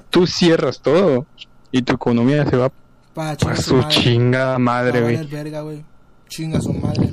tú 0.09 0.25
cierras 0.27 0.81
todo 0.81 1.25
y 1.71 1.81
tu 1.81 1.93
economía 1.93 2.45
se 2.49 2.55
va 2.57 2.71
Para 3.13 3.31
a 3.31 3.55
su 3.57 3.75
madre. 3.75 3.87
chingada 3.89 4.57
madre, 4.59 5.01
güey. 5.01 5.85
Chinga 6.29 6.61
su 6.61 6.73
madre. 6.73 7.09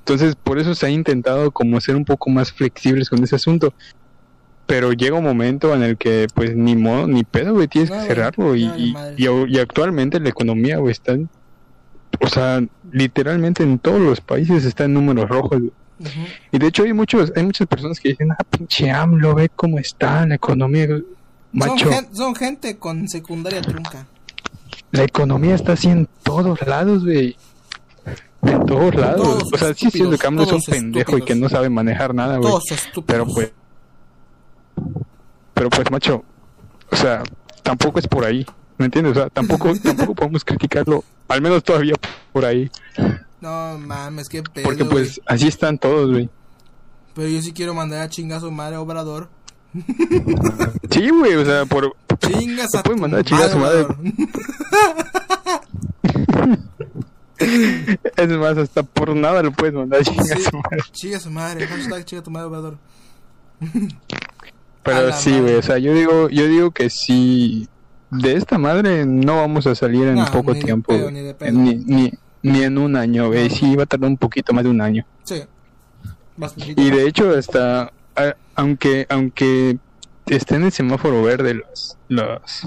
Entonces, 0.00 0.34
por 0.36 0.58
eso 0.58 0.74
se 0.74 0.86
ha 0.86 0.90
intentado 0.90 1.50
como 1.52 1.80
ser 1.80 1.94
un 1.96 2.04
poco 2.04 2.28
más 2.30 2.52
flexibles 2.52 3.08
con 3.08 3.22
ese 3.22 3.36
asunto. 3.36 3.72
Pero 4.66 4.92
llega 4.92 5.16
un 5.18 5.24
momento 5.24 5.74
en 5.74 5.82
el 5.82 5.96
que, 5.96 6.28
pues, 6.34 6.54
ni 6.56 6.76
modo, 6.76 7.06
ni 7.06 7.24
pedo, 7.24 7.52
güey, 7.54 7.68
tienes 7.68 7.90
No, 7.90 8.00
que 8.00 8.06
cerrarlo. 8.06 8.54
Y, 8.54 8.64
y, 8.76 8.92
madre. 8.92 9.14
y- 9.18 9.56
y 9.56 9.58
actualmente 9.58 10.20
la 10.20 10.28
economía, 10.28 10.78
güey, 10.78 10.92
está, 10.92 11.12
en- 11.12 11.28
o 12.20 12.28
sea, 12.28 12.62
literalmente 12.92 13.62
en 13.62 13.78
todos 13.78 14.00
los 14.00 14.20
países 14.20 14.64
está 14.64 14.84
en 14.84 14.94
números 14.94 15.28
rojos. 15.28 15.58
Ujú. 15.98 16.10
Y 16.52 16.58
de 16.58 16.66
hecho 16.66 16.84
hay 16.84 16.92
muchos, 16.92 17.32
hay 17.36 17.42
muchas 17.44 17.66
personas 17.66 17.98
que 18.00 18.10
dicen, 18.10 18.30
ah, 18.32 18.44
pinche 18.48 18.90
AMLO, 18.90 19.34
ve 19.34 19.48
cómo 19.54 19.78
está 19.78 20.26
la 20.26 20.36
economía. 20.36 20.86
Son, 20.88 21.04
Macho, 21.52 21.90
gen- 21.90 22.14
son 22.14 22.34
gente 22.34 22.76
con 22.78 23.08
secundaria 23.08 23.60
trunca. 23.62 24.06
la 24.90 25.04
economía 25.04 25.54
está 25.54 25.72
así 25.72 25.88
en 25.88 26.08
todos 26.22 26.60
lados, 26.66 27.04
güey. 27.04 27.36
En 28.42 28.66
todos 28.66 28.94
lados. 28.94 29.22
Todos 29.22 29.52
o 29.52 29.56
sea, 29.58 29.74
sí 29.74 29.90
siendo 29.90 30.16
que 30.18 30.26
AMLO 30.26 30.42
es 30.44 30.52
un 30.52 30.60
pendejo 30.62 31.18
y 31.18 31.22
que 31.22 31.34
no 31.34 31.48
sabe 31.48 31.68
manejar 31.70 32.14
nada, 32.14 32.38
güey. 32.38 32.52
Pero 33.06 33.26
pues, 33.26 33.52
pero 35.54 35.70
pues, 35.70 35.90
macho, 35.90 36.24
o 36.90 36.96
sea, 36.96 37.22
tampoco 37.62 37.98
es 37.98 38.08
por 38.08 38.24
ahí. 38.24 38.44
¿Me 38.78 38.86
entiendes? 38.86 39.12
O 39.12 39.20
sea, 39.20 39.30
tampoco, 39.30 39.72
tampoco 39.82 40.14
podemos 40.14 40.44
criticarlo, 40.44 41.04
al 41.28 41.40
menos 41.40 41.62
todavía 41.62 41.94
por 42.32 42.44
ahí. 42.44 42.70
No 43.40 43.78
mames, 43.78 44.28
qué 44.28 44.42
pedo. 44.42 44.64
Porque 44.64 44.84
pues 44.84 45.20
así 45.26 45.48
están 45.48 45.78
todos, 45.78 46.10
güey. 46.10 46.28
Pero 47.14 47.28
yo 47.28 47.42
sí 47.42 47.52
quiero 47.52 47.74
mandar 47.74 48.00
a 48.00 48.08
chingar 48.08 48.38
a 48.38 48.40
su 48.40 48.50
madre 48.50 48.76
a 48.76 48.80
Obrador. 48.80 49.28
Sí, 50.90 51.10
güey, 51.10 51.34
o 51.34 51.44
sea, 51.44 51.66
por... 51.66 51.94
Chingas 52.18 52.74
a 52.74 52.82
mandar 52.96 53.20
a 53.20 53.24
chingar 53.24 53.48
a 53.48 53.50
su 53.50 53.58
madre. 53.58 53.86
Es 58.16 58.28
más, 58.28 58.56
hasta 58.56 58.84
por 58.84 59.16
nada 59.16 59.42
lo 59.42 59.50
puedes 59.52 59.74
mandar 59.74 60.00
a 60.00 60.04
chingar 60.04 60.32
a 60.32 60.36
Sí, 60.36 60.42
su 60.44 60.56
madre. 60.56 60.78
Chinga 60.92 61.16
a 61.16 61.20
su 61.20 61.30
madre. 61.30 61.66
Hashtag 61.66 62.04
chinga 62.04 62.20
a 62.20 62.24
tu 62.24 62.30
madre 62.30 62.46
Obrador. 62.46 62.78
Pero 64.82 65.12
sí, 65.12 65.38
güey, 65.40 65.54
o 65.56 65.62
sea, 65.62 65.78
yo 65.78 65.94
digo, 65.94 66.28
yo 66.28 66.46
digo 66.48 66.70
que 66.72 66.90
sí, 66.90 67.68
de 68.10 68.34
esta 68.34 68.58
madre 68.58 69.06
no 69.06 69.36
vamos 69.36 69.66
a 69.66 69.74
salir 69.74 70.08
en 70.08 70.16
No, 70.16 70.26
poco 70.30 70.52
ni 70.52 70.58
de 70.58 70.64
tiempo, 70.64 70.88
pedo, 70.92 71.10
ni 71.10 71.20
de 71.20 71.34
pedo. 71.34 71.52
ni, 71.52 71.76
ni, 71.76 72.12
ni 72.42 72.62
en 72.62 72.78
un 72.78 72.96
año, 72.96 73.28
güey, 73.28 73.48
No, 73.48 73.54
sí 73.54 73.76
va 73.76 73.84
a 73.84 73.86
tardar 73.86 74.10
un 74.10 74.16
poquito 74.18 74.52
más 74.52 74.64
de 74.64 74.70
un 74.70 74.80
año. 74.80 75.06
Sí. 75.24 75.42
Bastantito. 76.36 76.80
Y 76.82 76.90
de 76.90 77.06
hecho, 77.06 77.30
hasta, 77.36 77.92
a- 78.16 78.36
aunque, 78.56 79.06
aunque 79.08 79.78
estén 80.26 80.58
en 80.58 80.64
el 80.64 80.72
semáforo 80.72 81.22
verde 81.22 81.54
los, 81.54 81.96
los, 82.08 82.64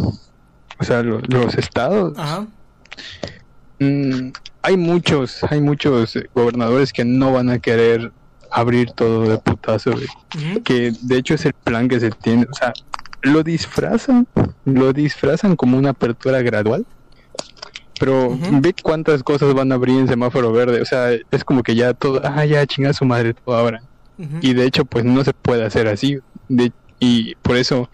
o 0.80 0.84
sea, 0.84 1.04
los, 1.04 1.22
los 1.28 1.56
estados, 1.56 2.18
Ajá. 2.18 2.48
mm, 3.80 4.30
hay 4.62 4.78
muchos, 4.78 5.44
hay 5.44 5.62
muchos 5.62 6.16
eh, 6.16 6.30
gobernadores 6.34 6.94
que 6.94 7.06
no 7.06 7.34
van 7.34 7.50
a 7.50 7.60
querer 7.60 8.12
abrir 8.56 8.92
todo 8.92 9.24
de 9.30 9.38
putazo, 9.38 9.92
güey. 9.92 10.08
Que 10.64 10.94
de 11.02 11.18
hecho 11.18 11.34
es 11.36 11.46
el 11.46 11.54
plan 11.54 11.88
que 11.88 12.00
se 12.00 12.10
tiene, 12.12 12.48
o 12.50 12.54
sea, 12.54 12.74
lo 13.22 13.44
disfrazan, 13.44 14.28
lo 14.66 14.94
disfrazan 14.94 15.56
como 15.56 15.78
una 15.78 15.90
apertura 15.90 16.42
gradual, 16.42 16.86
pero 18.00 18.38
ve 18.62 18.74
cuántas 18.82 19.24
cosas 19.24 19.54
van 19.54 19.72
a 19.72 19.76
abrir 19.76 20.00
en 20.00 20.08
semáforo 20.08 20.52
verde, 20.52 20.82
o 20.82 20.86
sea, 20.86 21.12
es 21.32 21.44
como 21.44 21.64
que 21.64 21.76
ya 21.76 21.94
todo, 21.94 22.22
ah, 22.24 22.46
ya 22.46 22.66
chinga 22.66 22.94
su 22.94 23.06
madre 23.06 23.34
todo 23.34 23.56
ahora, 23.58 23.82
y 24.42 24.54
de 24.54 24.66
hecho 24.66 24.86
pues 24.86 25.04
no 25.06 25.24
se 25.24 25.34
puede 25.34 25.66
hacer 25.66 25.88
así, 25.88 26.20
de, 26.50 26.72
y 27.00 27.36
por 27.36 27.56
eso, 27.58 27.90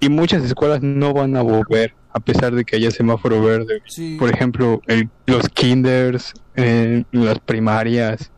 y 0.00 0.08
muchas 0.08 0.42
escuelas 0.44 0.82
no 0.82 1.12
van 1.12 1.36
a 1.36 1.42
volver, 1.42 1.94
a 2.12 2.20
pesar 2.20 2.54
de 2.54 2.64
que 2.64 2.76
haya 2.76 2.90
semáforo 2.90 3.40
verde, 3.42 3.80
Sí. 3.86 4.16
por 4.18 4.28
ejemplo, 4.28 4.82
el- 4.86 5.08
los 5.26 5.48
kinders, 5.48 6.34
eh, 6.56 7.04
las 7.12 7.38
primarias, 7.38 8.30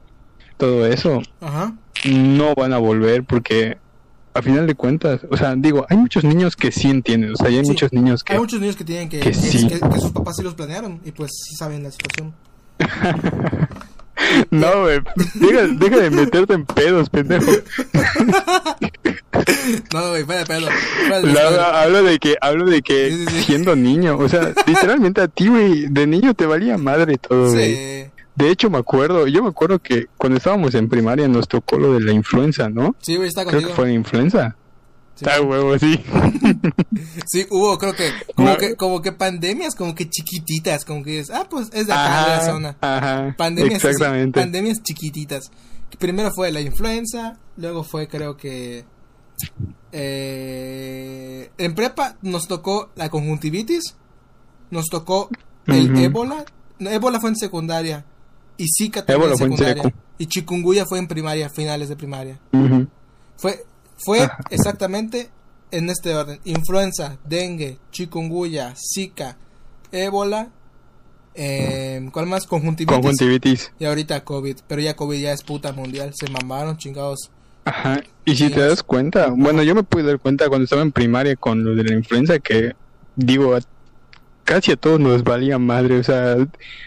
todo 0.57 0.87
eso, 0.87 1.21
Ajá. 1.41 1.75
no 2.07 2.55
van 2.55 2.73
a 2.73 2.79
volver 2.79 3.25
porque 3.25 3.79
a 4.35 4.43
final 4.43 4.67
de 4.67 4.75
cuentas, 4.75 5.21
o 5.31 5.37
sea, 5.37 5.55
digo, 5.57 5.87
hay 5.89 5.97
muchos 5.97 6.25
niños 6.25 6.57
que 6.57 6.73
sí 6.73 6.91
entienden, 6.91 7.33
o 7.33 7.37
sea, 7.37 7.49
hay 7.49 7.61
Sí. 7.63 7.71
muchos 7.71 7.93
niños 7.93 8.25
que 8.25 8.33
Hay 8.33 8.39
muchos 8.41 8.61
niños 8.61 8.75
que 8.77 8.85
tienen 8.85 9.09
que, 9.09 9.21
que 9.21 9.31
que, 9.31 9.35
sí. 9.35 9.67
que- 9.69 9.79
que 9.81 10.01
sus 10.01 10.11
papás 10.13 10.37
sí 10.37 10.43
los 10.43 10.55
planearon 10.55 11.01
y 11.05 11.13
pues 11.13 11.31
sí 11.45 11.55
saben 11.57 11.83
la 11.85 11.91
situación. 11.93 12.35
no, 14.51 14.83
güey, 14.83 15.01
deja, 15.35 15.67
deja 15.69 15.97
de 15.99 16.11
meterte 16.11 16.55
en 16.55 16.65
pedos, 16.67 17.09
pendejo. 17.11 17.51
No, 19.93 20.09
güey, 20.11 20.25
hablo 21.75 22.03
de 22.03 22.19
que 22.19 22.37
hablo 22.41 22.67
de 22.67 22.83
que 22.83 23.11
sí. 23.29 23.43
siendo 23.45 23.77
niño, 23.77 24.17
o 24.19 24.29
sea, 24.29 24.53
literalmente 24.67 25.21
a 25.21 25.29
ti, 25.29 25.49
güey, 25.49 25.87
de 25.89 26.07
niño 26.07 26.35
te 26.35 26.47
valía 26.47 26.79
madre 26.79 27.19
todo, 27.19 27.51
güey. 27.53 27.75
Sí. 27.75 28.11
De 28.37 28.51
hecho, 28.51 28.69
me 28.71 28.79
acuerdo, 28.79 29.27
yo 29.29 29.43
me 29.43 29.49
acuerdo 29.51 29.79
que 29.79 30.07
cuando 30.17 30.39
estábamos 30.39 30.75
en 30.75 30.89
primaria 30.89 31.29
nos 31.29 31.47
tocó 31.47 31.79
lo 31.79 31.93
de 31.95 32.01
la 32.01 32.13
influenza, 32.13 32.69
¿no? 32.69 32.97
Sí, 33.01 33.15
güey, 33.17 33.29
está 33.29 33.43
Creo 33.43 33.53
contigo. 33.53 33.71
que 33.71 33.77
fue 33.77 33.87
la 33.87 33.93
influenza. 33.93 34.57
Sí. 35.15 35.25
Ah, 35.31 35.41
huevo, 35.41 35.79
sí. 35.79 36.03
Sí, 37.27 37.47
hubo, 37.51 37.79
creo 37.79 37.95
que, 37.95 38.11
como 38.35 38.49
No. 38.51 38.57
que, 38.59 38.75
como 38.75 39.01
que 39.03 39.13
pandemias, 39.13 39.77
como 39.77 39.95
que 39.95 40.11
chiquititas, 40.11 40.85
como 40.85 41.05
que 41.05 41.21
es, 41.21 41.31
ah, 41.31 41.47
pues 41.49 41.69
es 41.73 41.87
de 41.87 41.93
acá, 41.93 42.03
de 42.23 42.29
la 42.31 42.37
Ajá, 42.37 42.45
zona. 42.47 42.77
ajá, 42.81 43.35
Pandemias, 43.39 43.85
exactamente. 43.85 44.41
pandemias 44.41 44.83
chiquititas. 44.83 45.53
Primero 46.01 46.33
fue 46.35 46.51
la 46.51 46.61
influenza, 46.61 47.39
luego 47.57 47.85
fue 47.85 48.09
creo 48.09 48.37
que 48.37 48.85
eh, 49.93 51.51
en 51.59 51.75
prepa 51.75 52.17
nos 52.23 52.49
tocó 52.49 52.91
la 52.97 53.09
conjuntivitis, 53.11 53.95
nos 54.71 54.87
tocó 54.87 55.29
el 55.67 55.97
ébola, 55.97 56.45
no, 56.81 56.91
ébola 56.91 57.21
fue 57.21 57.31
en 57.31 57.37
secundaria 57.37 58.05
y 58.57 58.67
Zika 58.69 59.05
también 59.05 59.33
en 59.33 59.39
fue 59.39 59.47
en 59.47 59.53
secundaria 59.53 59.83
secu. 59.83 59.97
y 60.19 60.27
chikungunya 60.27 60.85
fue 60.87 60.99
en 60.99 61.09
primaria, 61.09 61.51
finales 61.51 61.89
de 61.89 61.97
primaria. 61.97 62.39
Fue 63.37 63.65
fue 63.97 64.29
exactamente 64.51 65.31
en 65.71 65.91
este 65.91 66.15
orden: 66.15 66.41
influenza, 66.45 67.19
dengue, 67.25 67.79
chikungunya, 67.91 68.75
Zika, 68.77 69.37
ébola, 69.93 70.51
eh, 71.35 72.09
¿cuál 72.13 72.27
más? 72.27 72.47
Conjuntivitis. 72.47 72.97
Conjuntivitis. 72.97 73.73
Y 73.79 73.85
ahorita 73.85 74.25
COVID, 74.25 74.59
pero 74.69 74.81
ya 74.81 74.95
COVID 74.95 75.19
ya 75.19 75.33
es 75.33 75.43
puta 75.43 75.73
mundial, 75.73 76.13
se 76.15 76.31
mamaron 76.31 76.77
chingados. 76.77 77.31
Ajá. 77.65 78.03
Y 78.25 78.37
si 78.37 78.51
te 78.51 78.61
das 78.61 78.83
cuenta, 78.83 79.29
bueno, 79.37 79.63
yo 79.63 79.75
me 79.75 79.83
pude 79.83 80.05
dar 80.05 80.19
cuenta 80.19 80.49
cuando 80.49 80.65
estaba 80.65 80.83
en 80.83 80.93
primaria 80.93 81.35
con 81.37 81.65
lo 81.65 81.75
de 81.75 81.85
la 81.85 81.95
influenza 81.95 82.39
que, 82.39 82.75
digo, 83.17 83.57
casi 84.45 84.73
a 84.73 84.77
todos 84.77 85.01
nos 85.01 85.25
valía 85.25 85.59
madre, 85.59 85.99
o 85.99 86.05
sea, 86.05 86.37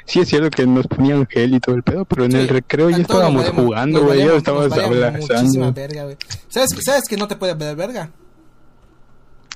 sí 0.05 0.20
es 0.20 0.28
cierto 0.30 0.49
que 0.49 0.66
nos 0.66 0.88
ponían 0.88 1.26
gel 1.28 1.55
y 1.55 1.60
todo 1.60 1.76
el 1.76 1.84
pedo, 1.84 2.05
pero 2.05 2.26
en 2.26 2.32
Sí, 2.32 2.38
el 2.38 2.47
recreo 2.47 2.89
ya 2.89 2.97
estábamos 2.97 3.49
jugando, 3.49 4.03
güey, 4.05 4.20
ya 4.20 4.36
estábamos 4.36 4.72
abrazando. 4.72 5.74
verga. 5.74 6.08
¿Sabes, 6.49 6.70
¿Sabes 6.84 7.03
que 7.10 7.18
no 7.18 7.28
te 7.28 7.36
puede 7.36 7.53
ver 7.55 7.76
verga? 7.76 8.12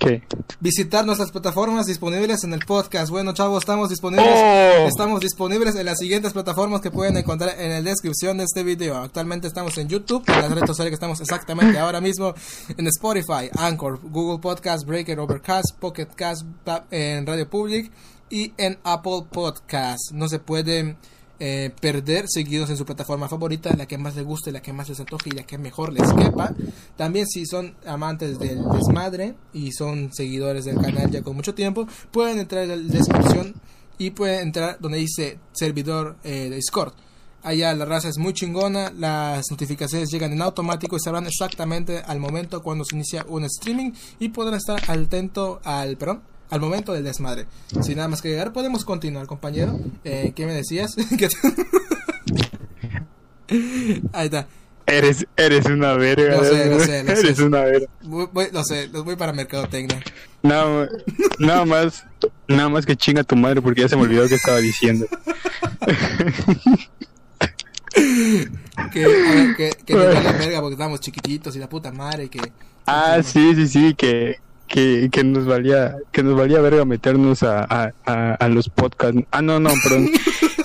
¿Qué? 0.01 0.23
Visitar 0.59 1.05
nuestras 1.05 1.31
plataformas 1.31 1.85
disponibles 1.85 2.43
en 2.43 2.53
el 2.53 2.65
podcast. 2.65 3.11
Bueno, 3.11 3.33
chavos, 3.33 3.59
estamos 3.59 3.89
disponibles. 3.89 4.33
¡Oh! 4.35 4.87
Estamos 4.87 5.19
disponibles 5.19 5.75
en 5.75 5.85
las 5.85 5.99
siguientes 5.99 6.33
plataformas 6.33 6.81
que 6.81 6.89
pueden 6.89 7.17
encontrar 7.17 7.53
en 7.59 7.69
la 7.69 7.81
descripción 7.81 8.39
de 8.39 8.45
este 8.45 8.63
video. 8.63 8.97
Actualmente 8.97 9.47
estamos 9.47 9.77
en 9.77 9.87
YouTube, 9.89 10.23
en 10.27 10.41
las 10.41 10.51
redes 10.51 10.65
sociales 10.65 10.89
que 10.89 10.95
estamos 10.95 11.21
exactamente 11.21 11.77
ahora 11.77 12.01
mismo 12.01 12.33
en 12.75 12.87
Spotify, 12.87 13.51
Anchor, 13.55 13.99
Google 14.01 14.39
Podcast, 14.39 14.87
Breaker, 14.87 15.19
Overcast, 15.19 15.77
Pocket 15.79 16.07
Cast, 16.15 16.47
en 16.89 17.27
Radio 17.27 17.47
Public 17.47 17.91
y 18.31 18.53
en 18.57 18.79
Apple 18.83 19.25
Podcast. 19.31 20.11
No 20.13 20.27
se 20.27 20.39
pueden 20.39 20.97
eh, 21.43 21.71
perder, 21.81 22.25
seguidos 22.27 22.69
en 22.69 22.77
su 22.77 22.85
plataforma 22.85 23.27
favorita, 23.27 23.75
la 23.75 23.87
que 23.87 23.97
más 23.97 24.15
les 24.15 24.23
guste, 24.23 24.51
la 24.51 24.61
que 24.61 24.73
más 24.73 24.87
les 24.89 24.99
antoje 24.99 25.29
y 25.29 25.31
la 25.31 25.41
que 25.41 25.57
mejor 25.57 25.91
les 25.91 26.13
quepa. 26.13 26.53
También 26.95 27.25
si 27.25 27.47
son 27.47 27.73
amantes 27.83 28.37
del 28.37 28.63
desmadre 28.71 29.33
y 29.51 29.71
son 29.71 30.13
seguidores 30.13 30.65
del 30.65 30.79
canal 30.79 31.09
ya 31.09 31.23
con 31.23 31.35
mucho 31.35 31.55
tiempo, 31.55 31.87
pueden 32.11 32.37
entrar 32.37 32.65
en 32.65 32.69
la 32.69 32.75
descripción 32.77 33.55
y 33.97 34.11
pueden 34.11 34.41
entrar 34.41 34.77
donde 34.79 34.99
dice 34.99 35.39
servidor 35.51 36.15
eh, 36.23 36.49
de 36.51 36.57
Discord. 36.57 36.93
Allá 37.41 37.73
la 37.73 37.85
raza 37.85 38.09
es 38.09 38.19
muy 38.19 38.33
chingona, 38.33 38.91
las 38.91 39.49
notificaciones 39.49 40.11
llegan 40.11 40.33
en 40.33 40.43
automático 40.43 40.95
y 40.95 40.99
sabrán 40.99 41.25
exactamente 41.25 42.03
al 42.05 42.19
momento 42.19 42.61
cuando 42.61 42.85
se 42.85 42.95
inicia 42.95 43.25
un 43.27 43.45
streaming 43.45 43.93
y 44.19 44.29
podrán 44.29 44.59
estar 44.59 44.79
atento 44.87 45.59
al, 45.63 45.97
perdón, 45.97 46.21
al 46.51 46.59
momento 46.61 46.93
del 46.93 47.03
desmadre. 47.03 47.47
Sin 47.81 47.95
nada 47.95 48.07
más 48.07 48.21
que 48.21 48.29
llegar, 48.29 48.53
podemos 48.53 48.85
continuar, 48.85 49.25
compañero. 49.25 49.79
Eh, 50.03 50.33
¿Qué 50.35 50.45
me 50.45 50.53
decías? 50.53 50.95
¿Qué 51.17 51.27
te- 51.27 51.37
Ahí 54.13 54.25
está. 54.25 54.47
Eres, 54.85 55.25
eres 55.37 55.65
una 55.65 55.93
verga. 55.93 56.37
Lo 56.37 56.43
sé, 56.43 56.65
lo 56.69 56.79
sé, 56.79 57.03
lo 57.03 57.15
sé. 57.15 57.19
eres 57.21 57.39
una 57.39 57.61
verga. 57.63 57.87
Voy, 58.03 58.27
voy- 58.31 58.49
lo 58.51 58.63
sé, 58.63 58.87
los 58.89 59.03
voy 59.05 59.15
para 59.15 59.33
mercadotecnia. 59.33 60.01
Nada, 60.43 60.89
nada 61.39 61.65
más, 61.65 62.03
nada 62.47 62.67
más 62.69 62.85
que 62.85 62.95
chinga 62.95 63.23
tu 63.23 63.35
madre 63.35 63.61
porque 63.61 63.81
ya 63.81 63.89
se 63.89 63.95
me 63.95 64.03
olvidó 64.03 64.27
que 64.27 64.35
estaba 64.35 64.57
diciendo. 64.57 65.05
Que, 67.93 69.05
ver, 69.05 69.55
que, 69.55 69.69
que 69.85 69.95
vale 69.95 70.13
verga 70.37 70.59
porque 70.61 70.73
estamos 70.73 70.99
chiquititos 71.01 71.55
y 71.55 71.59
la 71.59 71.67
puta 71.69 71.91
madre 71.91 72.29
que... 72.29 72.39
Ah, 72.87 73.19
sí, 73.23 73.53
sí, 73.55 73.67
sí, 73.67 73.93
que, 73.95 74.37
que, 74.71 75.09
que 75.11 75.23
nos 75.25 75.45
valía, 75.45 75.97
que 76.13 76.23
nos 76.23 76.35
valía 76.37 76.61
verga 76.61 76.85
meternos 76.85 77.43
a, 77.43 77.63
a, 77.69 77.91
a, 78.05 78.33
a 78.35 78.47
los 78.47 78.69
podcasts. 78.69 79.21
Ah, 79.31 79.41
no, 79.41 79.59
no, 79.59 79.69
perdón. 79.83 80.09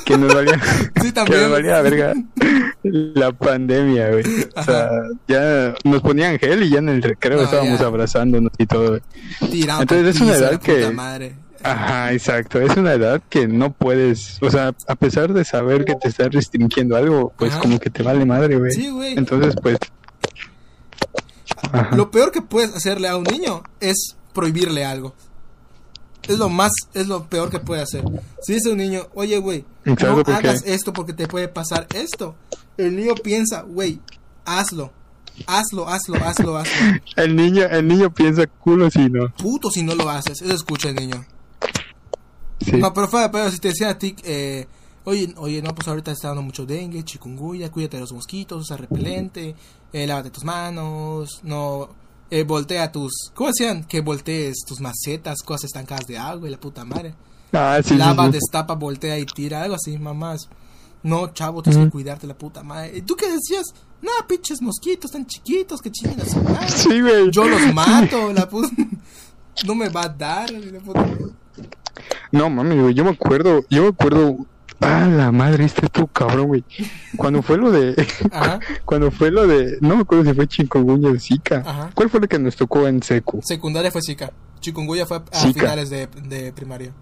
Que 0.04 0.16
nos 0.16 0.32
valía, 0.32 0.60
Sí, 1.02 1.12
que 1.26 1.36
nos 1.36 1.50
valía 1.50 1.82
verga 1.82 2.14
la 2.84 3.32
pandemia, 3.32 4.10
güey. 4.10 4.24
O 4.54 4.62
sea, 4.62 4.88
ya 5.26 5.74
nos 5.84 6.02
ponían 6.02 6.38
gel 6.38 6.62
y 6.62 6.70
ya 6.70 6.78
en 6.78 6.88
el 6.88 7.02
recreo 7.02 7.38
No, 7.38 7.44
estábamos 7.44 7.80
ya. 7.80 7.86
abrazándonos 7.86 8.52
y 8.58 8.66
todo. 8.66 8.88
güey. 8.90 9.00
Tirado 9.50 9.82
Entonces, 9.82 10.14
es 10.16 10.20
una 10.22 10.34
edad 10.36 10.60
que- 10.60 10.90
madre. 10.92 11.34
Ajá, 11.62 12.12
exacto. 12.12 12.60
Es 12.60 12.76
una 12.76 12.92
edad 12.92 13.20
que 13.28 13.48
no 13.48 13.72
puedes, 13.72 14.38
o 14.40 14.50
sea, 14.52 14.72
a 14.86 14.94
pesar 14.94 15.32
de 15.32 15.44
saber 15.44 15.84
que 15.84 15.96
te 15.96 16.06
estás 16.08 16.28
restringiendo 16.30 16.94
algo, 16.96 17.32
pues 17.36 17.50
Ajá. 17.54 17.60
como 17.62 17.80
que 17.80 17.90
te 17.90 18.04
vale 18.04 18.24
madre, 18.24 18.56
güey. 18.56 18.70
Sí, 18.70 18.88
güey. 18.88 19.14
Entonces, 19.18 19.56
pues... 19.60 19.76
Ajá. 21.56 21.96
Lo 21.96 22.10
peor 22.10 22.32
que 22.32 22.42
puedes 22.42 22.74
hacerle 22.74 23.08
a 23.08 23.16
un 23.16 23.24
niño 23.24 23.62
es 23.80 24.16
prohibirle 24.32 24.84
algo. 24.84 25.14
Es 26.28 26.38
lo 26.38 26.48
más, 26.48 26.72
es 26.94 27.06
lo 27.06 27.28
peor 27.28 27.50
que 27.50 27.60
puede 27.60 27.82
hacer. 27.82 28.04
Si 28.42 28.54
dice 28.54 28.70
un 28.70 28.78
niño, 28.78 29.06
oye, 29.14 29.38
güey, 29.38 29.64
no 29.84 30.22
hagas 30.26 30.64
esto 30.66 30.92
porque 30.92 31.12
te 31.12 31.28
puede 31.28 31.48
pasar 31.48 31.86
esto. 31.94 32.34
El 32.76 32.96
niño 32.96 33.14
piensa, 33.14 33.62
güey, 33.62 34.00
hazlo. 34.44 34.92
Hazlo, 35.46 35.88
hazlo, 35.88 36.16
hazlo, 36.16 36.56
hazlo. 36.56 37.00
El 37.16 37.36
niño, 37.36 37.64
el 37.64 37.86
niño 37.86 38.10
piensa 38.10 38.46
culo 38.46 38.90
si 38.90 39.10
no. 39.10 39.34
Puto 39.34 39.70
si 39.70 39.82
no 39.82 39.94
lo 39.94 40.08
haces. 40.08 40.40
Eso 40.40 40.54
escucha 40.54 40.88
el 40.88 40.94
niño. 40.94 41.26
Sí. 42.60 42.72
No, 42.72 42.94
pero 42.94 43.06
fuera, 43.06 43.30
pero 43.30 43.50
si 43.50 43.58
te 43.58 43.68
decía 43.68 43.90
a 43.90 43.98
ti, 43.98 44.16
eh, 44.24 44.66
oye, 45.04 45.34
oye, 45.36 45.60
no, 45.60 45.74
pues 45.74 45.86
ahorita 45.88 46.10
está 46.10 46.28
dando 46.28 46.42
mucho 46.42 46.64
dengue, 46.64 47.04
chikungunya, 47.04 47.70
cuídate 47.70 47.98
de 47.98 48.00
los 48.00 48.12
mosquitos, 48.12 48.62
usa 48.62 48.78
repelente, 48.78 49.54
eh, 49.92 50.06
lávate 50.06 50.30
tus 50.30 50.44
manos, 50.44 51.40
no, 51.42 51.88
eh, 52.30 52.42
voltea 52.44 52.90
tus, 52.92 53.30
¿cómo 53.34 53.48
decían? 53.50 53.84
Que 53.84 54.00
voltees 54.00 54.58
tus 54.66 54.80
macetas, 54.80 55.42
cosas 55.42 55.64
estancadas 55.64 56.06
de 56.06 56.18
agua 56.18 56.48
y 56.48 56.50
la 56.50 56.58
puta 56.60 56.84
madre. 56.84 57.14
Ah, 57.52 57.78
sí, 57.82 57.90
sí, 57.90 57.96
Lava, 57.96 58.26
sí. 58.26 58.32
destapa, 58.32 58.74
voltea 58.74 59.18
y 59.18 59.24
tira, 59.26 59.62
algo 59.62 59.76
así, 59.76 59.96
mamás. 59.98 60.48
No, 61.02 61.28
chavo, 61.32 61.62
tienes 61.62 61.78
que 61.78 61.82
Ujú. 61.84 61.92
cuidarte 61.92 62.26
la 62.26 62.34
puta 62.36 62.62
madre. 62.64 62.98
¿Y 62.98 63.02
tú 63.02 63.14
qué 63.14 63.26
decías? 63.30 63.64
No, 64.02 64.10
pinches 64.26 64.60
mosquitos 64.60 65.12
tan 65.12 65.24
chiquitos 65.26 65.80
que 65.80 65.90
chinguen 65.92 66.20
a 66.20 66.24
su 66.24 66.40
madre. 66.42 66.68
Sí, 66.76 67.00
güey. 67.00 67.30
Yo 67.30 67.44
los 67.48 67.72
mato, 67.72 68.32
la 68.32 68.48
puta. 68.48 68.68
No 69.66 69.74
me 69.74 69.88
va 69.88 70.02
a 70.02 70.08
dar, 70.08 70.50
la 70.50 70.80
puta. 70.80 71.06
No, 72.30 72.50
mami, 72.50 72.78
güey, 72.78 72.92
yo 72.94 73.04
me 73.04 73.10
acuerdo, 73.12 73.64
yo 73.70 73.82
me 73.84 73.88
acuerdo... 73.88 74.36
Ah, 74.80 75.06
la 75.08 75.32
madre, 75.32 75.64
este 75.64 75.88
tu 75.88 76.06
cabrón, 76.08 76.48
güey. 76.48 76.64
Cuando 77.16 77.42
fue 77.42 77.56
lo 77.56 77.70
de... 77.70 77.94
Ajá. 78.32 78.60
Cuando 78.84 79.10
fue 79.10 79.30
lo 79.30 79.46
de... 79.46 79.78
No 79.80 79.96
me 79.96 80.02
acuerdo 80.02 80.24
si 80.24 80.34
fue 80.34 80.46
chikungunya 80.46 81.10
o 81.10 81.18
zika. 81.18 81.62
Ajá. 81.64 81.90
¿Cuál 81.94 82.10
fue 82.10 82.20
lo 82.20 82.28
que 82.28 82.38
nos 82.38 82.56
tocó 82.56 82.86
en 82.86 83.02
secu? 83.02 83.40
Secundaria 83.42 83.90
fue 83.90 84.02
Zika. 84.02 84.32
Chikungunya 84.60 85.06
fue 85.06 85.16
a 85.18 85.22
Zika. 85.38 85.60
finales 85.60 85.90
de, 85.90 86.06
de 86.28 86.52
primaria. 86.52 86.92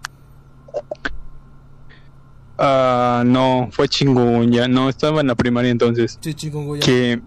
Ah, 2.57 3.23
no, 3.25 3.67
fue 3.71 3.87
chikungunya. 3.89 4.67
No, 4.67 4.87
estaba 4.89 5.21
en 5.21 5.27
la 5.27 5.35
primaria 5.35 5.71
entonces. 5.71 6.17
Sí. 6.21 6.33
Que 6.81 7.21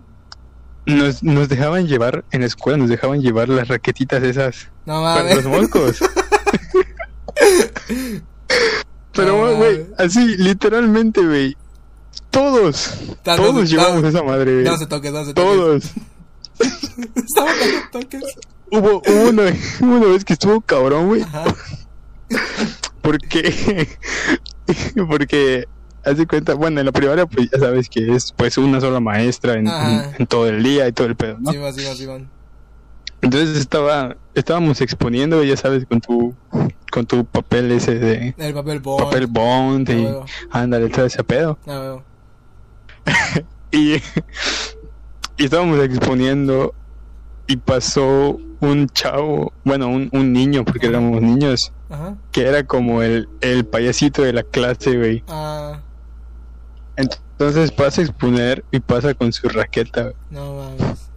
nos, 0.87 1.23
nos 1.23 1.49
dejaban 1.51 1.87
llevar, 1.87 2.25
en 2.31 2.41
la 2.41 2.47
escuela 2.47 2.79
nos 2.79 2.89
dejaban 2.89 3.21
llevar 3.21 3.49
las 3.51 3.69
raquetitas 3.69 4.23
esas 4.23 4.71
No 4.87 5.03
para 5.03 5.23
mames. 5.25 5.37
los 5.37 5.47
moscos. 5.47 5.99
Pero, 9.19 9.51
No 9.51 9.57
güey, 9.57 9.87
así, 9.99 10.37
literalmente, 10.39 11.25
güey. 11.25 11.57
Todos, 12.31 12.91
todos 13.25 13.71
llevamos 13.71 14.05
esa 14.05 14.23
madre, 14.23 14.53
güey. 14.55 14.65
No 14.65 14.77
se 14.79 14.87
toques, 14.87 15.13
no 15.13 15.25
se 15.25 15.35
toques. 15.35 15.51
Todos. 15.57 15.85
Estaba 17.15 17.51
dando 17.51 17.91
toques. 17.93 18.23
Hubo, 18.71 19.03
hubo 19.07 19.29
una, 19.31 19.43
una 19.81 20.07
vez 20.07 20.25
que 20.25 20.33
estuvo 20.35 20.61
cabrón, 20.61 21.09
güey. 21.09 21.23
Ajá. 21.23 21.45
Porque, 23.03 23.89
porque, 25.09 25.65
haz 26.05 26.19
de 26.19 26.27
cuenta, 26.27 26.53
bueno, 26.55 26.81
en 26.81 26.85
la 26.87 26.93
primaria, 26.93 27.25
pues 27.25 27.49
ya 27.51 27.59
sabes 27.59 27.89
que 27.89 28.15
es 28.15 28.33
pues 28.37 28.59
una 28.59 28.83
sola 28.83 29.01
maestra 29.01 29.55
en, 29.55 29.67
Ajá. 29.67 30.11
en- 30.11 30.17
en 30.19 30.27
todo 30.27 30.47
el 30.49 30.63
día 30.63 30.87
y 30.89 30.93
todo 30.93 31.07
el 31.07 31.17
pedo, 31.17 31.39
¿no? 31.41 31.51
Sí, 31.51 31.57
va, 31.57 31.73
sí, 31.73 31.85
va, 31.85 31.95
sí. 31.95 32.07
Entonces 33.21 33.57
estaba, 33.59 34.17
estábamos 34.35 34.81
exponiendo, 34.81 35.43
ya 35.43 35.57
sabes, 35.57 35.85
con 35.87 36.01
tu, 36.01 36.35
con 36.93 37.05
tu 37.07 37.25
papel 37.25 37.73
ese 37.73 37.99
de 37.99 38.35
El 38.39 38.55
papel 38.55 38.79
bond. 38.81 39.05
papel 39.05 39.27
bond 39.27 39.91
y 39.91 40.09
ándale, 40.51 40.89
todo 40.89 41.07
ese 41.07 41.23
pedo. 41.25 41.59
Huevo. 41.67 42.03
Y, 43.71 43.97
y 43.97 45.45
estábamos 45.45 45.79
exponiendo 45.85 46.75
y 47.47 47.57
pasó 47.59 48.39
un 48.61 48.89
chavo, 48.89 49.53
bueno, 49.63 49.89
un, 49.89 50.09
un 50.13 50.33
niño, 50.33 50.65
porque 50.65 50.87
éramos 50.87 51.21
niños, 51.21 51.71
Ajá. 51.91 52.17
que 52.33 52.47
era 52.47 52.65
como 52.67 53.03
el, 53.03 53.29
el 53.43 53.67
payasito 53.67 54.23
de 54.23 54.33
la 54.33 54.43
clase, 54.43 54.97
güey. 54.97 55.23
Ah, 55.29 55.81
Entonces 56.97 57.71
pasa 57.73 58.01
a 58.01 58.05
exponer 58.05 58.65
y 58.71 58.81
pasa 58.81 59.13
con 59.13 59.33
su 59.35 59.49
raqueta, 59.51 60.03
güey. 60.05 60.15
no 60.31 60.55
mames. 60.79 61.08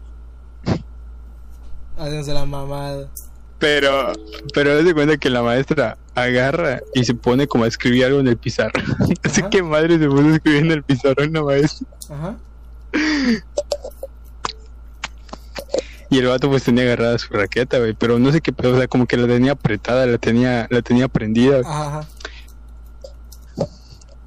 Háganse 2.01 2.33
la 2.33 2.45
mamada. 2.47 3.07
Pero, 3.59 4.11
pero 4.55 4.83
de 4.83 4.91
cuenta 4.91 5.17
que 5.17 5.29
la 5.29 5.43
maestra 5.43 5.95
agarra 6.15 6.81
y 6.95 7.03
se 7.03 7.13
pone 7.13 7.45
como 7.45 7.63
a 7.63 7.67
escribir 7.67 8.05
algo 8.05 8.19
en 8.19 8.27
el 8.27 8.37
pizarrón. 8.37 8.83
Así 9.23 9.43
que 9.43 9.61
madre 9.61 9.99
se 9.99 10.07
puso 10.07 10.27
a 10.27 10.33
escribir 10.33 10.65
en 10.65 10.71
el 10.71 10.83
pizarrón 10.83 11.31
la 11.31 11.43
maestra. 11.43 11.87
Ajá. 12.09 12.35
Y 16.09 16.17
el 16.17 16.25
vato 16.25 16.49
pues 16.49 16.63
tenía 16.63 16.85
agarrada 16.85 17.19
su 17.19 17.31
raqueta, 17.33 17.77
güey. 17.77 17.93
Pero 17.93 18.17
no 18.17 18.31
sé 18.31 18.41
qué 18.41 18.51
pedo, 18.51 18.73
o 18.73 18.77
sea, 18.77 18.87
como 18.87 19.05
que 19.05 19.15
la 19.15 19.27
tenía 19.27 19.51
apretada, 19.51 20.07
la 20.07 20.17
tenía, 20.17 20.65
la 20.71 20.81
tenía 20.81 21.07
prendida. 21.07 21.61
ajá. 21.63 22.07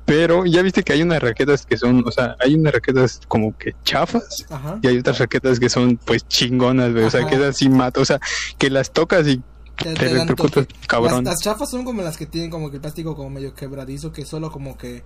Pero 0.06 0.44
ya 0.44 0.60
viste 0.62 0.82
que 0.82 0.92
hay 0.92 1.02
unas 1.02 1.22
raquetas 1.22 1.64
que 1.64 1.78
son, 1.78 2.04
o 2.06 2.10
sea, 2.12 2.36
hay 2.40 2.54
unas 2.54 2.74
raquetas 2.74 3.20
como 3.26 3.56
que 3.56 3.74
chafas. 3.84 4.44
Ajá. 4.50 4.78
Y 4.82 4.86
hay 4.88 4.98
otras 4.98 5.18
raquetas 5.18 5.58
que 5.58 5.68
son 5.70 5.96
pues 5.96 6.28
chingonas, 6.28 6.92
güey. 6.92 7.04
O 7.04 7.10
sea, 7.10 7.26
que 7.26 7.36
esas 7.36 7.56
sí 7.56 7.68
mata. 7.70 8.00
O 8.00 8.04
sea, 8.04 8.20
que 8.58 8.68
las 8.68 8.92
tocas 8.92 9.26
y 9.26 9.40
Te- 9.76 9.94
toque. 10.26 10.66
cabrón. 10.86 11.24
Las, 11.24 11.34
las 11.34 11.40
chafas 11.42 11.70
son 11.70 11.84
como 11.84 12.02
las 12.02 12.16
que 12.18 12.26
tienen 12.26 12.50
como 12.50 12.68
que 12.70 12.76
el 12.76 12.80
plástico 12.82 13.16
como 13.16 13.30
medio 13.30 13.54
quebradizo 13.54 14.12
que 14.12 14.24
solo 14.26 14.52
como 14.52 14.76
que 14.76 15.02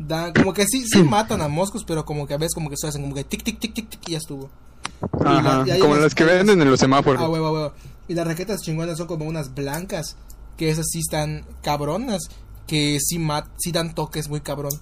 dan, 0.00 0.32
como 0.32 0.52
que 0.52 0.66
sí, 0.66 0.84
sí 0.86 1.02
matan 1.04 1.40
a 1.42 1.48
moscos, 1.48 1.84
pero 1.86 2.04
como 2.04 2.26
que 2.26 2.34
a 2.34 2.38
veces 2.38 2.54
como 2.54 2.68
que 2.70 2.76
se 2.76 2.88
hacen 2.88 3.02
como 3.02 3.14
que 3.14 3.22
tic 3.24 3.44
tic 3.44 3.58
tic 3.60 3.72
tic 3.72 3.88
tic 3.88 4.08
y 4.08 4.12
ya 4.12 4.18
estuvo. 4.18 4.50
y 5.24 5.26
Ajá, 5.26 5.58
la- 5.58 5.68
y 5.68 5.70
hay 5.70 5.78
como 5.80 5.92
unas- 5.92 6.04
las 6.04 6.14
que 6.16 6.24
venden 6.24 6.60
en 6.60 6.68
los 6.70 6.80
semáforos. 6.80 7.22
Ah, 7.22 7.28
huevo, 7.28 7.52
huevo. 7.52 7.72
Y 8.08 8.14
las 8.14 8.26
raquetas 8.26 8.60
chingonas 8.62 8.98
son 8.98 9.06
como 9.06 9.24
unas 9.26 9.54
blancas 9.54 10.16
que 10.56 10.68
esas 10.70 10.86
sí 10.90 10.98
están 10.98 11.44
cabronas, 11.62 12.28
que 12.70 12.98
sí, 13.00 13.18
mat 13.18 13.46
sí 13.58 13.72
dan 13.72 13.94
toques 13.94 14.28
muy 14.28 14.40
cabrón. 14.40 14.72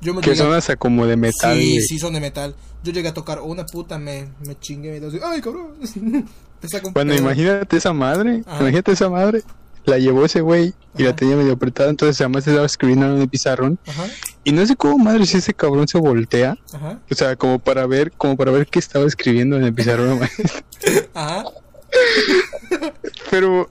Yo 0.00 0.12
me 0.14 0.20
Que 0.20 0.34
son 0.34 0.52
hasta 0.52 0.74
como 0.76 1.06
de 1.06 1.16
metal. 1.16 1.56
Sí, 1.56 1.80
sí, 1.82 1.98
son 1.98 2.14
de 2.14 2.20
metal. 2.20 2.56
Yo 2.82 2.90
llegué 2.92 3.08
a 3.08 3.14
tocar 3.14 3.40
una 3.40 3.64
puta, 3.66 3.98
me, 3.98 4.28
me 4.44 4.58
chingué. 4.58 4.90
Me 4.92 4.98
doy- 5.00 5.20
¡Ay, 5.22 5.40
cabrón! 5.40 5.74
Bueno, 6.92 7.14
imagínate 7.14 7.78
esa 7.78 7.94
madre. 7.94 8.42
Ajá. 8.46 8.60
Imagínate 8.60 8.92
esa 8.92 9.08
madre. 9.08 9.42
La 9.86 9.96
llevó 9.96 10.26
ese 10.26 10.42
güey 10.42 10.74
y 10.98 11.04
la 11.04 11.16
tenía 11.16 11.36
medio 11.36 11.54
apretada. 11.54 11.88
Entonces, 11.88 12.20
además, 12.20 12.46
estaba 12.46 12.66
escribiendo 12.66 13.06
en 13.14 13.22
el 13.22 13.28
pizarrón. 13.30 13.78
Ajá, 13.86 14.06
Y 14.44 14.52
no 14.52 14.66
sé 14.66 14.76
cómo 14.76 14.98
madre 14.98 15.24
si 15.24 15.38
ese 15.38 15.54
cabrón 15.54 15.88
se 15.88 15.96
voltea. 15.98 16.58
ajá, 16.74 16.98
O 17.10 17.14
sea, 17.14 17.36
como 17.36 17.60
para 17.60 17.86
ver, 17.86 18.12
como 18.12 18.36
para 18.36 18.50
ver 18.50 18.66
qué 18.66 18.78
estaba 18.78 19.06
escribiendo 19.06 19.56
en 19.56 19.64
el 19.64 19.72
pizarrón. 19.72 20.20
ajá. 21.14 21.44
pero, 23.30 23.70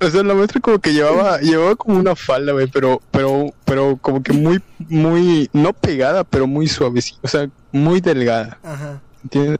o 0.00 0.10
sea, 0.10 0.22
la 0.22 0.34
maestra 0.34 0.60
como 0.60 0.78
que 0.78 0.92
llevaba, 0.92 1.38
llevaba 1.40 1.76
como 1.76 1.98
una 1.98 2.14
falda, 2.14 2.52
güey, 2.52 2.66
pero, 2.68 3.00
pero, 3.10 3.52
pero 3.64 3.96
como 4.00 4.22
que 4.22 4.32
muy, 4.32 4.60
muy, 4.88 5.48
no 5.52 5.72
pegada, 5.72 6.24
pero 6.24 6.46
muy 6.46 6.68
suavecita, 6.68 7.20
o 7.22 7.28
sea, 7.28 7.48
muy 7.72 8.00
delgada, 8.00 8.58
Ajá, 8.62 9.00
¿entiendes? 9.22 9.58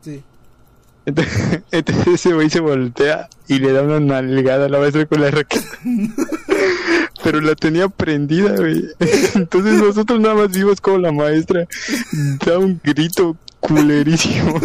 sí. 0.00 0.22
Entonces, 1.06 1.62
entonces 1.70 2.06
ese 2.06 2.34
güey 2.34 2.50
se 2.50 2.60
voltea 2.60 3.28
y 3.48 3.58
le 3.58 3.72
da 3.72 3.82
una 3.82 3.98
nalgada 3.98 4.66
a 4.66 4.68
la 4.68 4.78
maestra 4.78 5.06
con 5.06 5.20
la 5.20 5.30
raqueta. 5.30 5.66
Pero 7.24 7.40
la 7.40 7.54
tenía 7.56 7.88
prendida, 7.88 8.54
güey. 8.56 8.84
Entonces 9.34 9.82
nosotros 9.82 10.20
nada 10.20 10.36
más 10.36 10.52
vimos 10.52 10.80
como 10.80 10.98
la 10.98 11.10
maestra 11.10 11.66
da 12.46 12.58
un 12.58 12.80
grito 12.82 13.36
culerísimo 13.60 14.60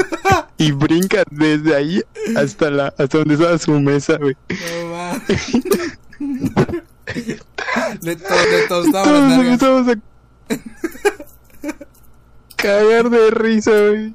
y 0.63 0.71
brinca 0.71 1.23
desde 1.29 1.75
ahí 1.75 2.01
hasta 2.37 2.71
la 2.71 2.87
hasta 2.97 3.17
donde 3.17 3.33
estaba 3.33 3.57
su 3.57 3.71
mesa, 3.79 4.17
güey. 4.17 4.35
No 4.49 4.55
le, 8.01 8.15
to 8.15 8.33
le 8.51 8.67
tostaba 8.67 9.35
empezamos 9.35 9.87
a 9.89 9.95
cagar 12.55 13.09
de 13.09 13.31
risa, 13.31 13.71
güey. 13.71 14.13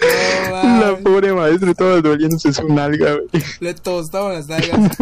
No 0.00 0.80
La 0.80 0.96
pobre 1.02 1.32
maestra 1.32 1.72
estaba 1.72 2.00
doliéndose 2.00 2.52
su 2.52 2.68
nalga, 2.68 3.14
güey. 3.14 3.44
Le 3.58 3.74
tostaban 3.74 4.34
las 4.34 4.46
nalgas. 4.46 4.96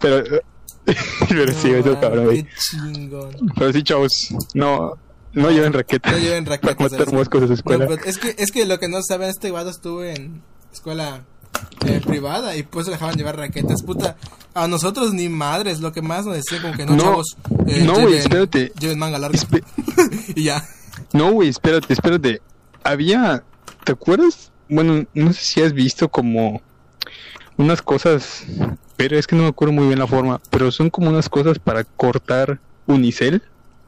Pero, 0.00 0.42
pero 1.28 1.52
sí, 1.52 1.70
No 1.70 1.76
eso 1.78 1.86
mames, 1.86 2.00
cabrón, 2.00 2.24
güey. 2.26 2.44
Qué 2.44 2.50
chingón. 2.58 3.30
Pero 3.56 3.72
sí, 3.72 3.82
chavos, 3.82 4.34
no, 4.52 4.98
no 5.34 5.50
lleven 5.50 5.72
raqueta. 5.72 6.10
No 6.12 6.18
lleven 6.18 6.46
raquetas 6.46 6.76
Para 6.76 6.86
a 6.86 6.90
la 6.92 6.98
matar 6.98 7.14
moscos 7.14 7.42
a 7.42 7.46
su 7.48 7.52
escuela. 7.54 7.84
No, 7.84 7.90
pero 7.90 8.04
es 8.04 8.18
que 8.18 8.34
es 8.38 8.50
que 8.52 8.64
lo 8.66 8.78
que 8.78 8.88
no 8.88 9.02
saben 9.02 9.28
este 9.30 9.50
vato 9.50 9.70
estuvo 9.70 10.02
en 10.04 10.42
escuela 10.72 11.24
eh, 11.86 12.00
privada 12.04 12.56
y 12.56 12.62
pues 12.62 12.86
dejaban 12.86 13.16
llevar 13.16 13.36
raquetas, 13.36 13.82
puta. 13.82 14.16
A 14.54 14.68
nosotros 14.68 15.12
ni 15.12 15.28
madres, 15.28 15.80
lo 15.80 15.92
que 15.92 16.02
más 16.02 16.24
nos 16.26 16.36
decían 16.36 16.62
como 16.62 16.74
que 16.74 16.86
no, 16.86 16.96
No, 16.96 17.02
chavos. 17.02 17.36
eh, 17.66 17.82
no, 17.84 17.94
güey, 18.00 18.14
espérate. 18.14 18.72
Lleven 18.78 18.98
manga 18.98 19.18
larga. 19.18 19.38
Espe- 19.38 19.64
y 20.36 20.44
ya. 20.44 20.64
no, 21.12 21.32
güey, 21.32 21.48
espérate, 21.48 21.92
espérate. 21.92 22.40
Había, 22.84 23.42
¿te 23.84 23.92
acuerdas? 23.92 24.52
Bueno, 24.68 25.04
no 25.14 25.32
sé 25.32 25.44
si 25.44 25.62
has 25.62 25.72
visto 25.72 26.08
como 26.08 26.62
unas 27.56 27.82
cosas, 27.82 28.44
pero 28.96 29.18
es 29.18 29.26
que 29.26 29.36
no 29.36 29.42
me 29.42 29.48
acuerdo 29.48 29.72
muy 29.72 29.86
bien 29.86 29.98
la 29.98 30.06
forma, 30.06 30.40
pero 30.50 30.70
son 30.70 30.90
como 30.90 31.08
unas 31.10 31.28
cosas 31.28 31.58
para 31.58 31.84
cortar 31.84 32.60
unicel, 32.86 33.42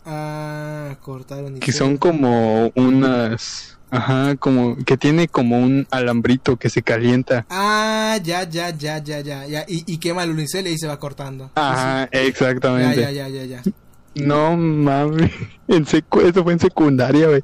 Ah, 0.09 0.97
cortaron 1.03 1.57
y 1.57 1.61
que 1.61 1.73
son 1.73 1.97
como 1.97 2.71
unas, 2.77 3.77
ajá, 3.91 4.37
como 4.37 4.77
que 4.85 4.97
tiene 4.97 5.27
como 5.27 5.59
un 5.59 5.89
alambrito 5.91 6.57
que 6.57 6.71
se 6.71 6.83
calienta. 6.83 7.45
Ah, 7.51 8.17
ya, 8.23 8.49
ya, 8.49 8.71
ya, 8.71 8.99
ya, 8.99 9.19
ya, 9.19 9.47
ya. 9.47 9.65
Y, 9.67 9.83
y 9.93 9.99
quema 9.99 10.23
el 10.23 10.31
unicel 10.31 10.69
y 10.69 10.79
se 10.79 10.87
va 10.87 11.01
cortando. 11.01 11.51
Ajá, 11.57 12.09
exactamente. 12.13 13.01
Ya, 13.01 13.11
ya, 13.11 13.29
ya, 13.29 13.45
ya, 13.45 13.63
ya. 13.63 13.73
No 14.15 14.57
mames, 14.57 15.33
en 15.69 15.85
secu 15.87 16.21
eso 16.21 16.45
fue 16.45 16.53
en 16.53 16.61
secundaria, 16.61 17.27
güey. 17.27 17.43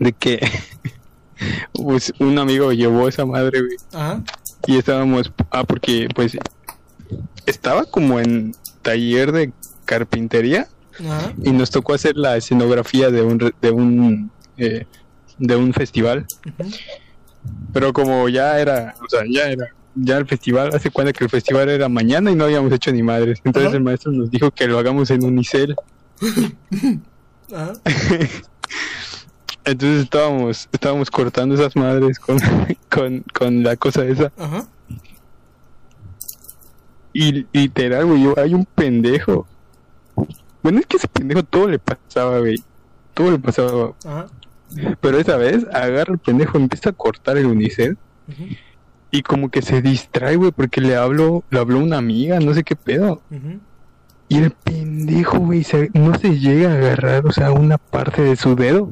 De 0.00 0.12
que 0.12 0.40
pues 1.72 2.12
un 2.18 2.40
amigo 2.40 2.72
llevó 2.72 3.06
esa 3.06 3.24
madre, 3.24 3.60
güey. 3.60 3.76
Ajá. 3.92 4.20
Y 4.66 4.78
estábamos, 4.78 5.32
ah, 5.52 5.62
porque 5.62 6.08
pues 6.12 6.36
estaba 7.46 7.84
como 7.84 8.18
en 8.18 8.56
taller 8.82 9.30
de 9.30 9.52
carpintería 9.84 10.66
Ajá. 11.00 11.32
y 11.42 11.50
nos 11.52 11.70
tocó 11.70 11.94
hacer 11.94 12.16
la 12.16 12.36
escenografía 12.36 13.10
de 13.10 13.22
un 13.22 13.38
de 13.60 13.70
un 13.70 14.30
eh, 14.56 14.86
de 15.38 15.56
un 15.56 15.72
festival. 15.72 16.26
Pero 17.72 17.92
como 17.92 18.28
ya 18.28 18.58
era, 18.58 18.94
o 19.04 19.08
sea, 19.08 19.20
ya 19.30 19.48
era 19.50 19.66
ya 19.94 20.16
el 20.18 20.26
festival, 20.26 20.70
hace 20.74 20.90
cuenta 20.90 21.12
que 21.12 21.24
el 21.24 21.30
festival 21.30 21.68
era 21.68 21.88
mañana 21.88 22.30
y 22.30 22.34
no 22.36 22.44
habíamos 22.44 22.72
hecho 22.72 22.92
ni 22.92 23.02
madres. 23.02 23.40
Entonces 23.44 23.68
Ajá. 23.68 23.76
el 23.78 23.82
maestro 23.82 24.12
nos 24.12 24.30
dijo 24.30 24.50
que 24.50 24.66
lo 24.68 24.78
hagamos 24.78 25.10
en 25.10 25.24
unicel. 25.24 25.74
Ajá. 27.52 27.72
Entonces 29.64 30.04
estábamos, 30.04 30.68
estábamos 30.72 31.10
cortando 31.10 31.54
esas 31.54 31.76
madres 31.76 32.18
con, 32.18 32.38
con, 32.90 33.24
con 33.34 33.62
la 33.62 33.76
cosa 33.76 34.04
esa. 34.04 34.32
Ajá. 34.38 34.66
Y 37.12 37.46
literal, 37.52 38.06
güey, 38.06 38.22
yo- 38.22 38.38
hay 38.38 38.54
un 38.54 38.64
pendejo. 38.64 39.46
Bueno, 40.68 40.80
es 40.80 40.86
que 40.86 40.96
ese 40.98 41.08
pendejo 41.08 41.42
todo 41.42 41.66
le 41.68 41.78
pasaba, 41.78 42.38
güey. 42.40 42.62
Todo 43.14 43.30
le 43.30 43.38
pasaba. 43.38 43.94
Ajá. 44.04 44.26
Pero 45.00 45.18
esa 45.18 45.36
vez 45.38 45.64
agarra 45.72 46.12
el 46.12 46.18
pendejo, 46.18 46.58
empieza 46.58 46.90
a 46.90 46.92
cortar 46.92 47.38
el 47.38 47.46
unicel. 47.46 47.96
Y 49.10 49.22
como 49.22 49.50
que 49.50 49.62
se 49.62 49.80
distrae, 49.80 50.36
güey, 50.36 50.50
porque 50.52 50.82
le 50.82 50.94
habló, 50.94 51.42
le 51.50 51.58
habló 51.58 51.78
una 51.78 51.96
amiga, 51.96 52.38
no 52.40 52.52
sé 52.52 52.62
qué 52.64 52.76
pedo. 52.76 53.22
Y 54.28 54.36
el 54.36 54.50
pendejo, 54.50 55.38
güey, 55.38 55.64
se- 55.64 55.90
no 55.94 56.18
se 56.18 56.38
llega 56.38 56.70
a 56.70 56.74
agarrar, 56.74 57.24
o 57.26 57.32
sea, 57.32 57.50
una 57.52 57.78
parte 57.78 58.20
de 58.20 58.36
su 58.36 58.54
dedo. 58.54 58.90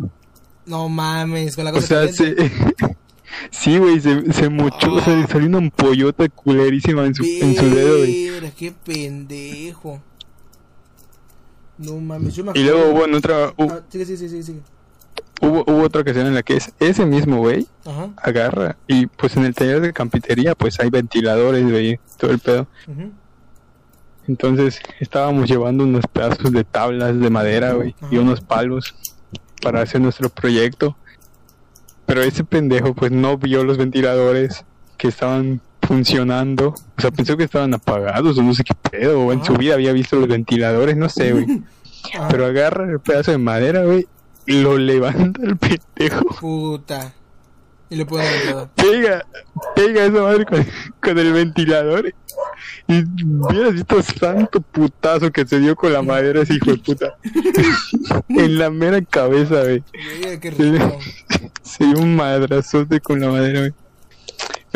No 0.65 0.89
mames, 0.89 1.55
con 1.55 1.65
la 1.67 1.73
O 1.73 1.75
cosa 1.75 2.07
sea, 2.07 2.27
caliente. 2.27 2.49
se... 2.49 2.97
Sí, 3.51 3.77
güey, 3.77 4.01
se, 4.01 4.33
se 4.33 4.49
mochó, 4.49 4.95
o 4.95 5.01
sea, 5.03 5.15
le 5.15 5.27
salió 5.27 5.47
una 5.49 5.59
ampollota 5.59 6.27
culerísima 6.31 7.05
en 7.05 7.15
su, 7.15 7.23
en 7.25 7.55
su 7.55 7.69
dedo, 7.69 7.99
güey. 7.99 8.29
Qué 8.57 8.73
pendejo. 8.73 10.01
No 11.79 11.97
mames, 11.99 12.35
yo 12.35 12.45
me 12.45 12.53
Y 12.55 12.63
luego 12.65 12.91
hubo 12.91 13.05
en 13.05 13.15
otra, 13.15 13.53
Ah, 13.59 13.81
sigue, 13.89 14.05
sigue, 14.07 14.29
sigue, 14.29 14.43
sigue. 14.43 14.61
hubo, 15.43 15.63
hubo 15.67 15.83
otra 15.83 16.01
ocasión 16.01 16.27
en 16.27 16.35
la 16.35 16.43
que 16.43 16.57
es 16.57 16.73
ese 16.81 17.05
mismo 17.05 17.39
güey 17.39 17.67
agarra 18.17 18.77
y 18.87 19.07
pues 19.07 19.37
en 19.37 19.45
el 19.45 19.55
taller 19.55 19.81
de 19.81 19.93
campitería 19.93 20.55
pues 20.55 20.81
hay 20.81 20.89
ventiladores, 20.91 21.71
güey, 21.71 22.01
todo 22.19 22.31
el 22.31 22.39
pedo. 22.39 22.67
Entonces 24.29 24.81
estábamos 24.99 25.49
llevando 25.49 25.85
unos 25.85 26.05
pedazos 26.13 26.51
de 26.51 26.65
tablas 26.65 27.19
de 27.21 27.31
madera, 27.31 27.75
güey, 27.75 27.95
y 28.11 28.17
unos 28.17 28.41
palos 28.41 28.95
para 29.63 29.83
hacer 29.83 30.01
nuestro 30.01 30.29
proyecto. 30.31 30.97
Pero 32.07 32.23
ese 32.23 32.43
pendejo 32.45 32.95
pues 32.95 33.13
no 33.13 33.37
vio 33.37 33.65
los 33.65 33.79
ventiladores 33.79 34.65
que 34.97 35.09
estaban 35.09 35.61
funcionando. 35.87 36.75
O 36.97 37.01
sea, 37.01 37.11
pensó 37.11 37.37
que 37.37 37.45
estaban 37.45 37.75
apagados 37.75 38.37
o 38.39 38.43
no 38.43 38.55
sé 38.55 38.65
qué 38.65 38.75
pedo. 38.75 39.21
O 39.21 39.33
en 39.33 39.45
su 39.45 39.55
vida 39.55 39.75
había 39.75 39.93
visto 39.93 40.17
los 40.17 40.29
ventiladores, 40.29 40.97
no 40.97 41.09
sé, 41.09 41.33
güey. 41.33 41.45
Ajá. 41.45 42.29
Pero 42.31 42.47
agarra 42.47 42.91
el 42.91 43.01
pedazo 43.01 43.33
de 43.33 43.39
madera, 43.39 43.85
güey, 43.85 44.07
y 44.47 44.61
lo 44.61 44.79
levanta 44.79 45.41
el 45.43 45.57
pendejo. 45.57 46.27
Puta. 46.41 47.13
Y 47.89 47.97
le 47.97 48.07
puedo 48.07 48.25
dar 48.25 48.35
el 48.35 48.47
dedo. 48.47 48.71
Pega, 48.75 49.27
pega 49.77 50.05
esa 50.05 50.23
madre 50.23 50.45
con, 50.45 50.67
con 51.01 51.19
el 51.19 51.33
ventilador. 51.33 52.13
Y 52.89 53.05
hubieras 53.25 53.75
visto 53.75 54.03
santo 54.03 54.61
putazo 54.61 55.31
que 55.31 55.47
se 55.47 55.61
dio 55.61 55.77
con 55.77 55.93
la 55.93 56.03
madera 56.03 56.43
ese 56.43 56.55
hijo 56.55 56.73
de 56.73 56.79
puta. 56.79 57.17
en 58.29 58.59
la 58.59 58.71
mera 58.71 59.01
cabeza, 59.03 59.63
güey. 59.63 59.83
Se 61.63 61.85
dio 61.85 61.99
un 61.99 62.17
madrazote 62.17 63.01
con 63.01 63.21
la 63.21 63.31
madera, 63.31 63.61
güey. 63.61 63.73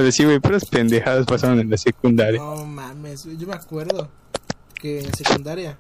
Pero 0.01 0.13
sí, 0.13 0.25
güey, 0.25 0.41
puras 0.41 0.65
pendejadas 0.65 1.27
pasaron 1.27 1.61
en 1.61 1.69
la 1.69 1.77
secundaria. 1.77 2.41
No 2.41 2.65
mames, 2.65 3.25
yo 3.37 3.47
me 3.47 3.53
acuerdo 3.53 4.09
que 4.75 5.01
en 5.01 5.15
secundaria 5.15 5.77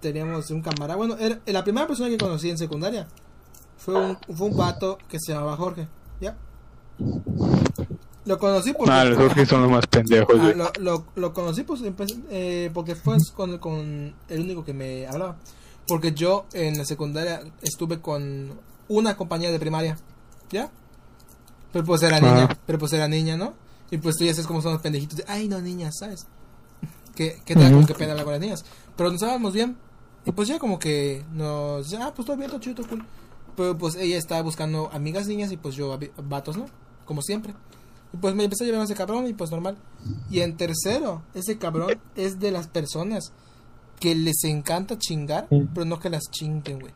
teníamos 0.00 0.50
un 0.50 0.62
camarada. 0.62 0.96
Bueno, 0.96 1.18
era, 1.18 1.38
la 1.44 1.62
primera 1.62 1.86
persona 1.86 2.08
que 2.08 2.16
conocí 2.16 2.48
en 2.48 2.56
secundaria 2.56 3.06
fue 3.76 3.94
un, 3.94 4.16
fue 4.34 4.46
un 4.46 4.56
vato 4.56 4.96
que 5.06 5.18
se 5.20 5.34
llamaba 5.34 5.54
Jorge. 5.58 5.86
¿Ya? 6.18 6.34
Lo 8.24 8.38
conocí 8.38 8.72
porque. 8.72 8.90
Ah, 8.90 9.04
los 9.04 9.18
Jorge 9.18 9.44
son 9.44 9.60
los 9.60 9.70
más 9.70 9.86
pendejos, 9.86 10.34
Ah, 10.40 10.54
lo, 10.56 10.72
lo, 10.80 11.04
lo 11.14 11.34
conocí 11.34 11.62
pues, 11.62 11.82
eh, 12.30 12.70
porque 12.72 12.94
fue 12.94 13.18
con, 13.34 13.58
con 13.58 14.14
el 14.30 14.40
único 14.40 14.64
que 14.64 14.72
me 14.72 15.06
hablaba. 15.06 15.36
Porque 15.86 16.12
yo 16.12 16.46
en 16.54 16.78
la 16.78 16.86
secundaria 16.86 17.42
estuve 17.60 18.00
con 18.00 18.58
una 18.88 19.14
compañía 19.18 19.50
de 19.52 19.58
primaria. 19.58 19.98
¿Ya? 20.50 20.70
Pero 21.72 21.84
pues 21.84 22.02
era 22.02 22.20
niña. 22.20 22.48
Ah. 22.50 22.58
Pero 22.66 22.78
pues 22.78 22.92
era 22.92 23.08
niña, 23.08 23.36
¿no? 23.36 23.54
Y 23.90 23.98
pues 23.98 24.16
tú 24.16 24.24
ya 24.24 24.32
sabes 24.32 24.46
cómo 24.46 24.62
son 24.62 24.72
los 24.72 24.82
pendejitos. 24.82 25.18
de, 25.18 25.24
Ay, 25.26 25.48
no, 25.48 25.60
niñas, 25.60 25.96
¿sabes? 25.98 26.26
Que, 27.14 27.42
que 27.44 27.54
te 27.54 27.60
da 27.60 27.70
como 27.70 27.86
que 27.86 27.94
pena 27.94 28.12
hablar 28.12 28.24
con 28.24 28.32
las 28.32 28.40
niñas. 28.40 28.64
Pero 28.96 29.10
nos 29.10 29.20
estábamos 29.20 29.52
bien. 29.52 29.76
Y 30.24 30.32
pues 30.32 30.48
ya 30.48 30.58
como 30.58 30.78
que 30.78 31.24
nos... 31.32 31.92
Ah, 31.94 32.12
pues 32.14 32.26
todo 32.26 32.36
bien, 32.36 32.48
todo 32.48 32.60
chido, 32.60 32.76
todo 32.76 32.88
cool. 32.88 33.04
Pero 33.56 33.76
pues 33.76 33.96
ella 33.96 34.16
estaba 34.16 34.42
buscando 34.42 34.88
amigas 34.92 35.26
niñas 35.26 35.52
y 35.52 35.56
pues 35.56 35.74
yo 35.74 35.98
vatos, 36.24 36.56
¿no? 36.56 36.66
Como 37.04 37.22
siempre. 37.22 37.54
Y 38.12 38.16
pues 38.16 38.34
me 38.34 38.44
empecé 38.44 38.64
a 38.64 38.66
llevar 38.66 38.82
a 38.82 38.84
ese 38.84 38.94
cabrón 38.94 39.26
y 39.26 39.34
pues 39.34 39.50
normal. 39.50 39.76
Y 40.30 40.40
en 40.40 40.56
tercero, 40.56 41.22
ese 41.34 41.58
cabrón 41.58 42.00
es 42.14 42.38
de 42.38 42.50
las 42.50 42.68
personas 42.68 43.32
que 44.00 44.14
les 44.14 44.44
encanta 44.44 44.98
chingar, 44.98 45.48
pero 45.48 45.84
no 45.84 45.98
que 45.98 46.10
las 46.10 46.24
chinguen, 46.30 46.80
güey. 46.80 46.92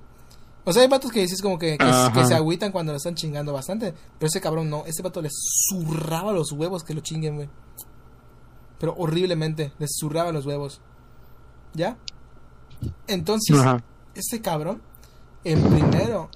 O 0.68 0.72
sea, 0.72 0.82
hay 0.82 0.88
vatos 0.88 1.12
que 1.12 1.20
dices 1.20 1.40
como 1.40 1.60
que, 1.60 1.78
que, 1.78 1.84
Ajá. 1.84 2.12
que 2.12 2.26
se 2.26 2.34
agüitan 2.34 2.72
cuando 2.72 2.90
lo 2.92 2.96
están 2.96 3.14
chingando 3.14 3.52
bastante. 3.52 3.94
Pero 4.18 4.26
ese 4.26 4.40
cabrón 4.40 4.68
no, 4.68 4.84
ese 4.84 5.00
vato 5.00 5.22
les 5.22 5.32
zurraba 5.68 6.32
los 6.32 6.50
huevos 6.50 6.82
que 6.82 6.92
lo 6.92 7.02
chinguen, 7.02 7.36
güey. 7.36 7.48
Pero 8.80 8.94
horriblemente, 8.98 9.72
les 9.78 9.90
zurraba 9.96 10.32
los 10.32 10.44
huevos. 10.44 10.80
¿Ya? 11.72 11.96
Entonces, 13.06 13.56
Ajá. 13.56 13.80
este 14.16 14.42
cabrón, 14.42 14.82
en 15.44 15.62
primero, 15.62 16.30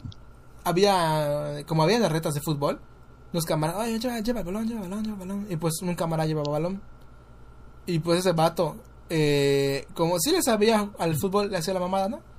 había, 0.63 1.65
como 1.67 1.83
había 1.83 1.99
las 1.99 2.13
retas 2.13 2.35
de 2.35 2.41
fútbol, 2.41 2.81
los 3.33 3.45
camaradas, 3.45 3.83
ay, 3.83 3.99
lleva, 3.99 4.21
lleva 4.21 4.41
el 4.41 4.47
balón, 4.47 4.69
lleva 4.69 4.85
el 4.85 4.91
balón, 4.91 5.05
lleva 5.05 5.23
el 5.23 5.29
balón. 5.29 5.47
Y 5.51 5.57
pues 5.57 5.83
un 5.83 5.97
camarada 5.97 6.29
llevaba 6.29 6.53
balón. 6.53 6.81
Y 7.85 7.99
pues 7.99 8.21
ese 8.21 8.31
vato, 8.31 8.77
eh, 9.09 9.89
como 9.95 10.21
si 10.21 10.31
le 10.31 10.41
sabía 10.41 10.89
al 11.01 11.17
fútbol, 11.17 11.51
le 11.51 11.57
hacía 11.57 11.75
la 11.75 11.81
mamada, 11.81 12.09
¿no? 12.09 12.30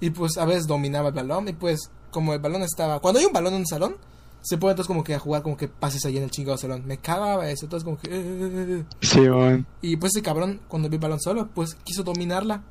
Y 0.00 0.10
pues 0.10 0.36
a 0.36 0.44
veces 0.44 0.66
dominaba 0.66 1.08
el 1.08 1.14
balón. 1.14 1.48
Y 1.48 1.52
pues, 1.52 1.90
como 2.10 2.34
el 2.34 2.40
balón 2.40 2.62
estaba, 2.62 3.00
cuando 3.00 3.20
hay 3.20 3.26
un 3.26 3.32
balón 3.32 3.54
en 3.54 3.60
un 3.60 3.66
salón, 3.66 3.96
se 4.42 4.58
puede 4.58 4.72
entonces 4.72 4.88
como 4.88 5.02
que 5.02 5.14
a 5.14 5.18
jugar 5.18 5.42
como 5.42 5.56
que 5.56 5.68
pases 5.68 6.04
ahí 6.04 6.16
en 6.16 6.22
el 6.24 6.30
chingado 6.30 6.56
salón. 6.56 6.84
Me 6.86 6.98
cagaba 6.98 7.50
eso, 7.50 7.66
entonces 7.66 7.84
como 7.84 7.98
que... 7.98 8.08
eh. 8.12 8.84
Sí, 9.00 9.20
man. 9.20 9.66
Y 9.82 9.96
pues 9.96 10.14
ese 10.14 10.22
cabrón, 10.22 10.60
cuando 10.68 10.88
vi 10.88 10.96
el 10.96 11.02
balón 11.02 11.20
solo, 11.20 11.48
pues 11.54 11.74
quiso 11.74 12.02
dominarla. 12.02 12.62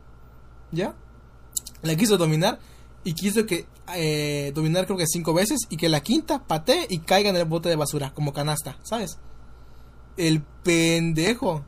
¿Ya? 0.71 0.95
La 1.81 1.95
quiso 1.95 2.17
dominar 2.17 2.59
y 3.03 3.13
quiso 3.13 3.45
que 3.45 3.67
eh, 3.95 4.51
dominar 4.55 4.85
creo 4.85 4.97
que 4.97 5.05
cinco 5.05 5.33
veces 5.33 5.59
y 5.69 5.77
que 5.77 5.89
la 5.89 6.01
quinta 6.01 6.43
patee 6.43 6.87
y 6.89 6.99
caiga 6.99 7.29
en 7.29 7.35
el 7.35 7.45
bote 7.45 7.69
de 7.69 7.75
basura, 7.75 8.13
como 8.13 8.33
canasta, 8.33 8.77
¿sabes? 8.83 9.19
El 10.17 10.41
pendejo. 10.41 11.63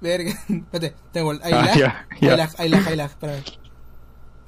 Verga. 0.00 0.30
Espérate, 0.48 0.94
tengo 1.12 1.32
el. 1.32 1.38
Lag, 1.38 2.50
hay 2.58 2.68
lag, 2.68 3.10
espérame. 3.10 3.42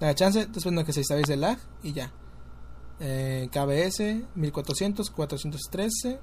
Da 0.01 0.15
chance, 0.15 0.41
estoy 0.41 0.59
esperando 0.59 0.85
que 0.85 0.93
se 0.93 1.01
estabilice 1.01 1.35
el 1.35 1.41
lag 1.41 1.59
y 1.83 1.93
ya. 1.93 2.13
Eh, 3.01 3.49
KBS 3.51 4.27
1400, 4.35 5.11
413, 5.11 6.21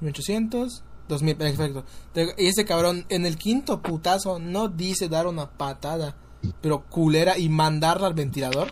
1800, 0.00 0.82
2000, 1.08 1.36
perfecto. 1.36 1.84
Y 2.38 2.46
ese 2.46 2.64
cabrón 2.64 3.06
en 3.08 3.26
el 3.26 3.36
quinto 3.36 3.82
putazo 3.82 4.38
no 4.38 4.68
dice 4.68 5.08
dar 5.08 5.26
una 5.26 5.50
patada, 5.50 6.16
pero 6.60 6.84
culera 6.88 7.38
y 7.38 7.48
mandarla 7.48 8.06
al 8.06 8.14
ventilador. 8.14 8.68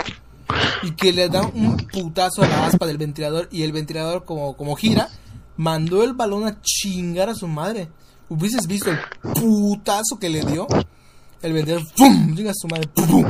Y 0.83 0.93
que 0.93 1.13
le 1.13 1.29
da 1.29 1.43
un 1.43 1.77
putazo 1.77 2.43
a 2.43 2.49
la 2.49 2.67
aspa 2.67 2.87
del 2.87 2.99
ventilador 2.99 3.49
y 3.51 3.65
el 3.65 3.73
ventilador 3.73 4.25
como, 4.25 4.57
como 4.57 4.77
gira, 4.77 5.09
mandó 5.57 6.05
el 6.05 6.15
balón 6.15 6.47
a 6.47 6.61
chingar 6.63 7.29
a 7.29 7.35
su 7.35 7.49
madre. 7.49 7.89
Hubieses 8.29 8.69
visto 8.69 8.91
el 8.91 8.99
putazo 9.35 10.19
que 10.21 10.29
le 10.29 10.43
dio. 10.45 10.69
El 11.43 11.53
ventilador, 11.53 11.85
¡pum! 11.97 12.37
Chinga 12.37 12.53
a 12.53 12.55
su 12.55 12.69
madre, 12.69 12.89
¡pum! 12.89 13.25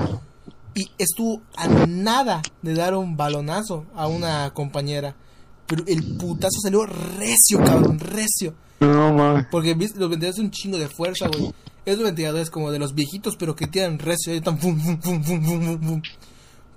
Y 0.79 0.89
estuvo 0.97 1.43
a 1.57 1.67
nada 1.67 2.41
de 2.63 2.73
dar 2.73 2.95
un 2.95 3.17
balonazo 3.17 3.87
a 3.97 4.07
una 4.07 4.55
compañera. 4.55 5.17
Pero 5.67 5.83
el 5.89 6.17
putazo 6.17 6.61
salió 6.63 6.87
recio, 6.87 7.59
cabrón, 7.59 7.99
recio. 7.99 8.55
No, 8.79 9.13
man. 9.13 9.49
Porque 9.51 9.75
¿viste? 9.75 9.99
los 9.99 10.09
ventiladores 10.09 10.37
son 10.37 10.45
un 10.45 10.51
chingo 10.53 10.79
de 10.79 10.87
fuerza, 10.87 11.27
güey. 11.27 11.53
Esos 11.85 12.05
ventiladores 12.05 12.49
como 12.49 12.71
de 12.71 12.79
los 12.79 12.95
viejitos, 12.95 13.35
pero 13.35 13.57
que 13.57 13.67
tiran 13.67 13.99
recio. 13.99 14.33
Y 14.33 14.41
tan 14.41 14.57
pum, 14.57 14.81
pum, 14.81 15.01
pum, 15.01 15.25
pum, 15.25 15.45
pum, 15.45 15.81
pum. 15.81 16.03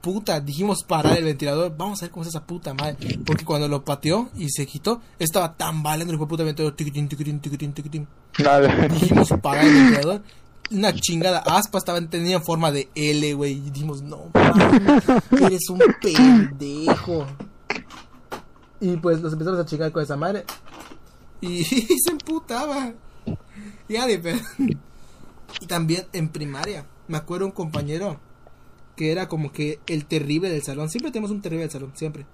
Puta, 0.01 0.39
dijimos 0.39 0.79
parar 0.83 1.19
el 1.19 1.25
ventilador. 1.25 1.77
Vamos 1.77 2.01
a 2.01 2.05
ver 2.05 2.11
cómo 2.11 2.23
es 2.23 2.29
esa 2.29 2.43
puta 2.43 2.73
madre. 2.73 3.19
Porque 3.23 3.45
cuando 3.45 3.67
lo 3.67 3.85
pateó 3.85 4.31
y 4.35 4.49
se 4.49 4.65
quitó, 4.65 4.99
estaba 5.19 5.55
tan 5.55 5.83
valiendo 5.83 6.11
el 6.11 6.19
puta 6.19 6.43
ventilador. 6.43 6.75
Tiquitín, 6.75 7.07
tiquitín, 7.07 7.39
tiquitín, 7.39 7.71
tiquitín. 7.71 8.07
Nada. 8.43 8.87
Dijimos 8.87 9.29
parar 9.43 9.63
el 9.63 9.73
ventilador. 9.75 10.23
Una 10.71 10.93
chingada 10.93 11.39
aspa 11.39 11.79
estaba 11.79 12.01
tenía 12.01 12.39
forma 12.39 12.71
de 12.71 12.89
L, 12.95 13.33
güey. 13.33 13.53
Y 13.53 13.69
dijimos, 13.71 14.01
no, 14.01 14.29
mames, 14.33 15.03
eres 15.41 15.69
un 15.69 15.81
pendejo. 16.01 17.27
Y 18.79 18.97
pues 18.97 19.21
los 19.21 19.33
empezamos 19.33 19.59
a 19.59 19.65
chingar 19.65 19.91
con 19.91 20.03
esa 20.03 20.17
madre. 20.17 20.45
Y, 21.41 21.63
se 21.63 22.11
emputaba. 22.11 22.93
Ya 23.89 24.05
pedo. 24.05 24.39
Y 25.59 25.65
también 25.67 26.05
en 26.13 26.29
primaria, 26.29 26.85
me 27.07 27.17
acuerdo 27.17 27.45
un 27.45 27.51
compañero 27.51 28.19
que 28.95 29.11
era 29.11 29.27
como 29.27 29.51
que 29.51 29.79
el 29.87 30.05
terrible 30.05 30.49
del 30.49 30.63
salón. 30.63 30.89
Siempre 30.89 31.11
tenemos 31.11 31.31
un 31.31 31.41
terrible 31.41 31.63
del 31.63 31.71
salón, 31.71 31.91
siempre. 31.95 32.25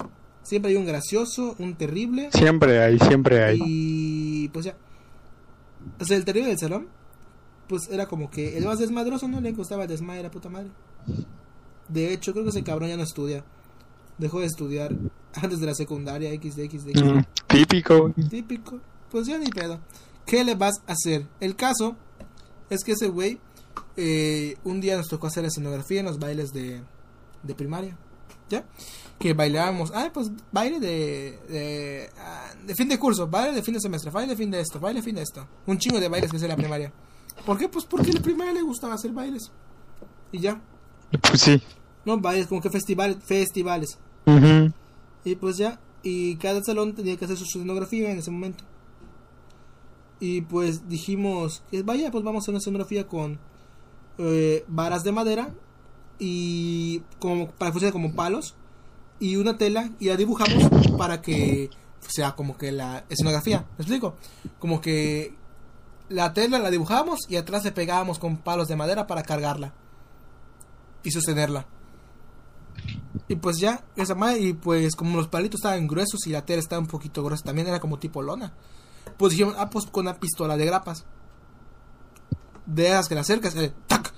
Siempre 0.44 0.72
hay 0.72 0.78
un 0.78 0.86
gracioso, 0.86 1.56
un 1.60 1.76
terrible. 1.76 2.30
Siempre 2.32 2.80
hay, 2.80 3.00
siempre 3.00 3.44
hay. 3.44 3.60
Y 3.62 4.48
pues 4.50 4.66
ya. 4.66 4.76
O 6.00 6.06
sea, 6.06 6.16
el 6.16 6.26
terrible 6.26 6.50
del 6.50 6.60
salón, 6.60 6.88
pues 7.68 7.90
era 7.90 8.06
como 8.08 8.30
que 8.30 8.58
el 8.58 8.66
más 8.66 8.80
desmadroso 8.80 9.28
no 9.28 9.42
le 9.42 9.52
gustaba 9.52 9.84
el 9.84 9.90
desmadre, 9.90 10.24
la 10.24 10.32
puta 10.32 10.50
madre. 10.50 10.70
De 11.88 12.14
hecho, 12.14 12.32
creo 12.34 12.44
que 12.44 12.50
ese 12.50 12.64
cabrón 12.64 12.90
ya 12.90 12.98
no 12.98 13.04
estudia. 13.04 13.44
Dejó 14.18 14.40
de 14.40 14.48
estudiar 14.48 14.96
antes 15.34 15.60
de 15.60 15.66
la 15.66 15.76
secundaria, 15.76 16.32
XD, 16.32 16.70
XD. 16.70 17.04
Mm, 17.04 17.24
Típico. 17.48 18.14
Típico. 18.30 18.80
Pues 19.12 19.28
ya 19.28 19.38
ni 19.38 19.48
pedo. 19.50 19.80
¿Qué 20.26 20.44
le 20.44 20.56
vas 20.56 20.82
a 20.88 20.94
hacer? 20.94 21.26
El 21.40 21.56
caso 21.56 21.96
es 22.70 22.84
que 22.84 22.94
ese 22.94 23.08
güey, 23.08 23.40
eh, 23.96 24.58
un 24.66 24.82
día 24.82 24.98
nos 24.98 25.08
tocó 25.08 25.28
hacer 25.28 25.44
la 25.44 25.48
escenografía 25.48 26.02
en 26.02 26.06
los 26.06 26.20
bailes 26.20 26.52
de, 26.52 26.82
de 27.44 27.56
primaria. 27.56 27.98
¿Ya? 28.50 28.66
Que 29.20 29.34
bailábamos. 29.34 29.92
Ah, 29.94 30.12
pues 30.14 30.30
baile 30.52 30.80
de, 30.80 31.40
de, 31.50 32.10
ah, 32.18 32.54
de 32.66 32.76
fin 32.76 32.88
de 32.88 33.00
curso, 33.00 33.28
baile 33.28 33.56
de 33.56 33.64
fin 33.64 33.74
de 33.74 33.80
semestre, 33.80 34.12
baile 34.12 34.32
de 34.32 34.38
fin 34.38 34.52
de 34.52 34.60
esto, 34.60 34.80
baile 34.80 35.00
de 35.00 35.06
fin 35.06 35.16
de 35.16 35.22
esto. 35.22 35.48
Un 35.66 35.78
chingo 35.78 36.00
de 36.00 36.08
bailes 36.08 36.30
que 36.30 36.38
hace 36.38 36.46
en 36.46 36.52
la 36.52 36.58
primaria. 36.58 36.94
¿Por 37.46 37.58
qué? 37.58 37.70
Pues 37.70 37.86
porque 37.86 38.12
la 38.12 38.22
primaria 38.22 38.54
le 38.54 38.62
gustaba 38.62 38.96
hacer 38.96 39.12
bailes. 39.12 39.52
Y 40.32 40.40
ya. 40.40 40.62
Pues 41.22 41.42
sí. 41.42 41.62
No, 42.06 42.20
bailes, 42.20 42.48
como 42.48 42.62
que 42.62 42.70
festivales. 42.70 43.18
festivales. 43.24 43.98
Y 45.24 45.36
pues 45.36 45.58
ya, 45.58 45.80
y 46.04 46.36
cada 46.36 46.64
salón 46.64 46.94
tenía 46.94 47.18
que 47.18 47.26
hacer 47.26 47.38
su 47.38 47.46
escenografía 47.46 48.12
en 48.12 48.20
ese 48.20 48.32
momento. 48.32 48.64
Y 50.20 50.42
pues 50.42 50.90
dijimos, 50.90 51.64
que 51.70 51.84
vaya, 51.84 52.12
pues 52.12 52.24
vamos 52.24 52.42
a 52.42 52.44
hacer 52.44 52.52
una 52.54 52.60
escenografía 52.60 53.08
con 53.08 53.40
eh, 54.18 54.66
varas 54.68 55.04
de 55.04 55.12
madera 55.12 55.54
y 56.20 57.02
como 57.20 57.50
para 57.52 57.72
que 57.72 57.80
fuese 57.80 57.92
como 57.92 58.14
palos 58.14 58.56
y 59.20 59.36
una 59.36 59.58
tela 59.58 59.92
y 60.00 60.08
la 60.08 60.16
dibujamos 60.16 60.70
para 60.98 61.22
que 61.22 61.70
sea 62.08 62.36
como 62.36 62.58
que 62.58 62.72
la 62.72 63.06
escenografía, 63.10 63.66
¿me 63.78 63.84
explico? 63.84 64.16
Como 64.60 64.82
que 64.82 65.36
la 66.10 66.34
tela 66.34 66.60
la 66.60 66.70
dibujamos 66.70 67.20
y 67.30 67.36
atrás 67.36 67.64
le 67.64 67.72
pegábamos 67.72 68.20
con 68.20 68.38
palos 68.38 68.68
de 68.68 68.76
madera 68.76 69.08
para 69.08 69.24
cargarla 69.24 69.74
y 71.04 71.12
sostenerla. 71.12 71.66
Y 73.28 73.36
pues 73.36 73.58
ya, 73.60 73.84
esa 73.96 74.16
madre, 74.16 74.40
y 74.40 74.54
pues 74.54 74.96
como 74.96 75.18
los 75.18 75.28
palitos 75.28 75.60
estaban 75.60 75.88
gruesos 75.88 76.26
y 76.28 76.32
la 76.32 76.46
tela 76.46 76.60
estaba 76.60 76.80
un 76.80 76.88
poquito 76.88 77.24
gruesa, 77.24 77.44
también 77.44 77.68
era 77.68 77.80
como 77.80 78.00
tipo 78.00 78.22
lona. 78.22 78.54
Pues 79.18 79.32
dijimos, 79.32 79.56
ah, 79.58 79.70
pues 79.70 79.86
con 79.86 80.06
una 80.06 80.20
pistola 80.20 80.56
de 80.56 80.66
grapas. 80.66 81.06
De 82.66 82.88
esas 82.88 83.08
que 83.08 83.16
la 83.16 83.22
acercas, 83.22 83.56
eh, 83.56 83.74
¡tac! 83.88 84.14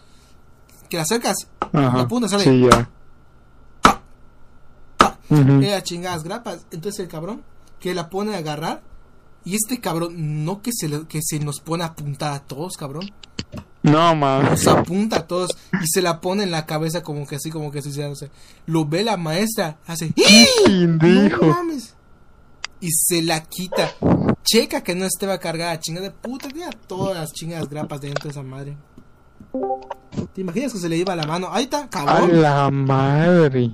Que 0.90 0.98
la 0.98 1.04
acercas, 1.04 1.48
Ajá. 1.72 1.98
la 1.98 2.08
punta 2.08 2.28
sale, 2.28 2.44
Sí, 2.44 2.68
ya. 2.70 2.90
Era 5.30 5.84
chingadas 5.84 6.24
grapas. 6.24 6.66
Entonces 6.72 7.00
el 7.00 7.08
cabrón 7.08 7.44
que 7.80 7.94
la 7.94 8.10
pone 8.10 8.36
a 8.36 8.40
agarrar, 8.40 8.82
y 9.46 9.56
este 9.56 9.80
cabrón, 9.80 10.44
no 10.46 10.62
que 10.62 10.72
se, 10.74 10.88
le- 10.90 11.08
que 11.08 11.20
se 11.22 11.40
nos 11.40 11.60
pone 11.62 11.84
a 11.84 11.88
apuntar 11.88 12.34
a 12.34 12.40
todos, 12.40 12.74
cabrón. 12.78 13.10
No, 13.82 14.14
man. 14.16 14.44
Nos 14.46 14.68
apunta 14.68 15.18
a 15.20 15.28
todos 15.28 15.52
y 15.82 15.88
se 15.88 16.02
la 16.02 16.20
pone 16.20 16.44
en 16.44 16.52
la 16.52 16.66
cabeza 16.66 17.02
como 17.02 17.26
que 17.26 17.38
así, 17.38 17.50
como 17.50 17.72
que 17.72 17.82
suicidándose. 17.82 18.30
Lo 18.66 18.86
ve 18.86 19.04
la 19.04 19.16
maestra, 19.18 19.78
hace... 19.88 20.14
Pendejo. 20.66 21.46
No 21.46 21.54
mames. 21.54 21.96
Y 22.82 22.90
se 22.92 23.22
la 23.22 23.42
quita. 23.44 23.92
Checa 24.44 24.82
que 24.82 24.96
no 24.96 25.06
estaba 25.06 25.38
cargada. 25.38 25.80
Chinga 25.80 26.02
de 26.02 26.12
puta. 26.12 26.48
Tenía 26.50 26.70
todas 26.88 27.16
las 27.18 27.32
chingadas 27.34 27.70
grapas 27.70 28.02
dentro 28.02 28.24
de 28.26 28.30
esa 28.30 28.44
madre. 28.44 28.78
¿Te 30.34 30.42
imaginas 30.42 30.74
que 30.74 30.80
se 30.80 30.90
le 30.90 30.98
iba 30.98 31.16
la 31.16 31.26
mano? 31.26 31.50
Ahí 31.52 31.64
está, 31.64 31.84
A 31.84 31.90
cabrón. 31.90 32.42
la 32.42 32.70
madre. 32.72 33.72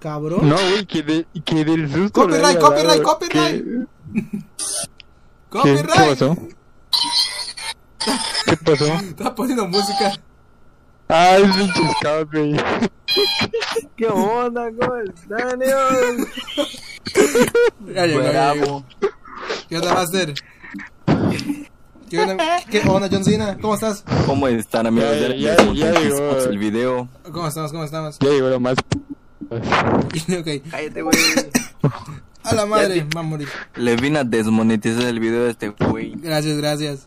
Cabrón. 0.00 0.48
No, 0.48 0.54
güey, 0.56 0.86
que, 0.86 1.02
de, 1.02 1.26
que 1.44 1.64
del 1.64 1.92
susto. 1.92 2.22
Copyright, 2.22 2.58
copyright, 2.60 3.02
copyright. 3.02 3.64
¿Qué, 3.64 3.86
qué, 5.62 5.74
qué 5.76 5.84
pasó? 5.84 6.36
¿Qué 8.46 8.56
pasó? 8.56 8.84
Está 8.86 9.34
poniendo 9.34 9.66
música. 9.68 10.12
Ay, 11.08 11.42
pinche 11.44 11.82
escape. 11.90 12.56
¿Qué 13.96 14.06
onda? 14.06 14.68
¿Cómo 14.78 14.96
están? 14.96 15.60
Ya 17.94 18.06
llegó, 18.06 18.22
ya 18.22 18.30
Bravo. 18.30 18.54
llegó. 18.60 18.84
¿Qué 19.68 19.76
onda, 19.78 19.94
Master? 19.94 20.34
¿Qué 22.10 22.18
onda, 22.20 22.36
¿Qué 22.70 22.80
onda, 22.86 23.08
John 23.10 23.24
Cena? 23.24 23.58
¿Cómo 23.60 23.74
estás? 23.74 24.04
¿Cómo 24.26 24.48
están, 24.48 24.86
amigos? 24.86 25.10
Ya- 25.20 25.28
Ya, 25.34 25.56
ya- 25.56 25.72
ya, 25.72 25.92
ya 25.92 26.00
llegó. 26.00 26.36
el 26.38 26.58
video. 26.58 27.08
¿Cómo 27.32 27.48
estamos? 27.48 27.70
¿Cómo 27.72 27.84
estamos? 27.84 28.18
Ya 28.20 28.28
llegó 28.30 28.48
lo 28.48 28.60
más. 28.60 28.76
ok. 29.50 30.48
Cállate, 30.70 31.02
güey. 31.02 31.16
A 32.48 32.54
la 32.54 32.66
madre, 32.66 33.06
va 33.14 33.20
a 33.20 33.22
morir. 33.22 33.48
Le 33.76 33.96
vine 33.96 34.20
a 34.20 34.24
desmonetizar 34.24 35.04
el 35.04 35.20
video 35.20 35.44
de 35.44 35.50
este 35.50 35.68
güey. 35.68 36.14
Gracias, 36.16 36.56
gracias. 36.56 37.06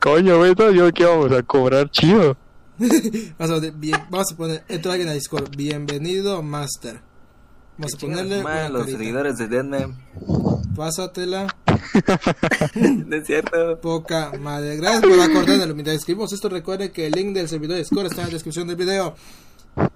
Coño, 0.00 0.38
güey, 0.38 0.54
yo 0.74 0.92
que 0.92 1.04
vamos 1.04 1.32
a 1.32 1.42
cobrar 1.42 1.90
chido. 1.90 2.36
Vamos 3.38 3.50
a, 3.50 3.60
poner, 3.60 3.72
bien, 3.72 4.00
vamos 4.10 4.32
a 4.32 4.36
poner, 4.36 4.64
entra 4.66 4.92
alguien 4.92 5.08
a 5.08 5.12
Discord. 5.12 5.54
Bienvenido, 5.54 6.42
Master. 6.42 7.00
Vamos 7.78 7.94
a 7.94 7.98
ponerle 7.98 8.42
Madre, 8.42 8.70
los 8.70 8.82
carita. 8.82 8.98
seguidores 8.98 9.38
de 9.38 9.48
Deadman. 9.48 9.96
Pásatela. 10.74 11.46
No 12.74 13.16
es 13.16 13.26
cierto. 13.26 13.78
Poca 13.80 14.32
madre. 14.40 14.76
Gracias 14.76 15.02
por 15.02 15.20
acordarlo. 15.20 15.74
Mientras 15.74 15.96
escribimos 15.96 16.32
esto, 16.32 16.48
recuerde 16.48 16.90
que 16.90 17.06
el 17.06 17.12
link 17.12 17.34
del 17.34 17.48
servidor 17.48 17.74
de 17.74 17.82
Discord 17.82 18.06
está 18.06 18.22
en 18.22 18.28
la 18.28 18.32
descripción 18.34 18.66
del 18.66 18.76
video. 18.76 19.14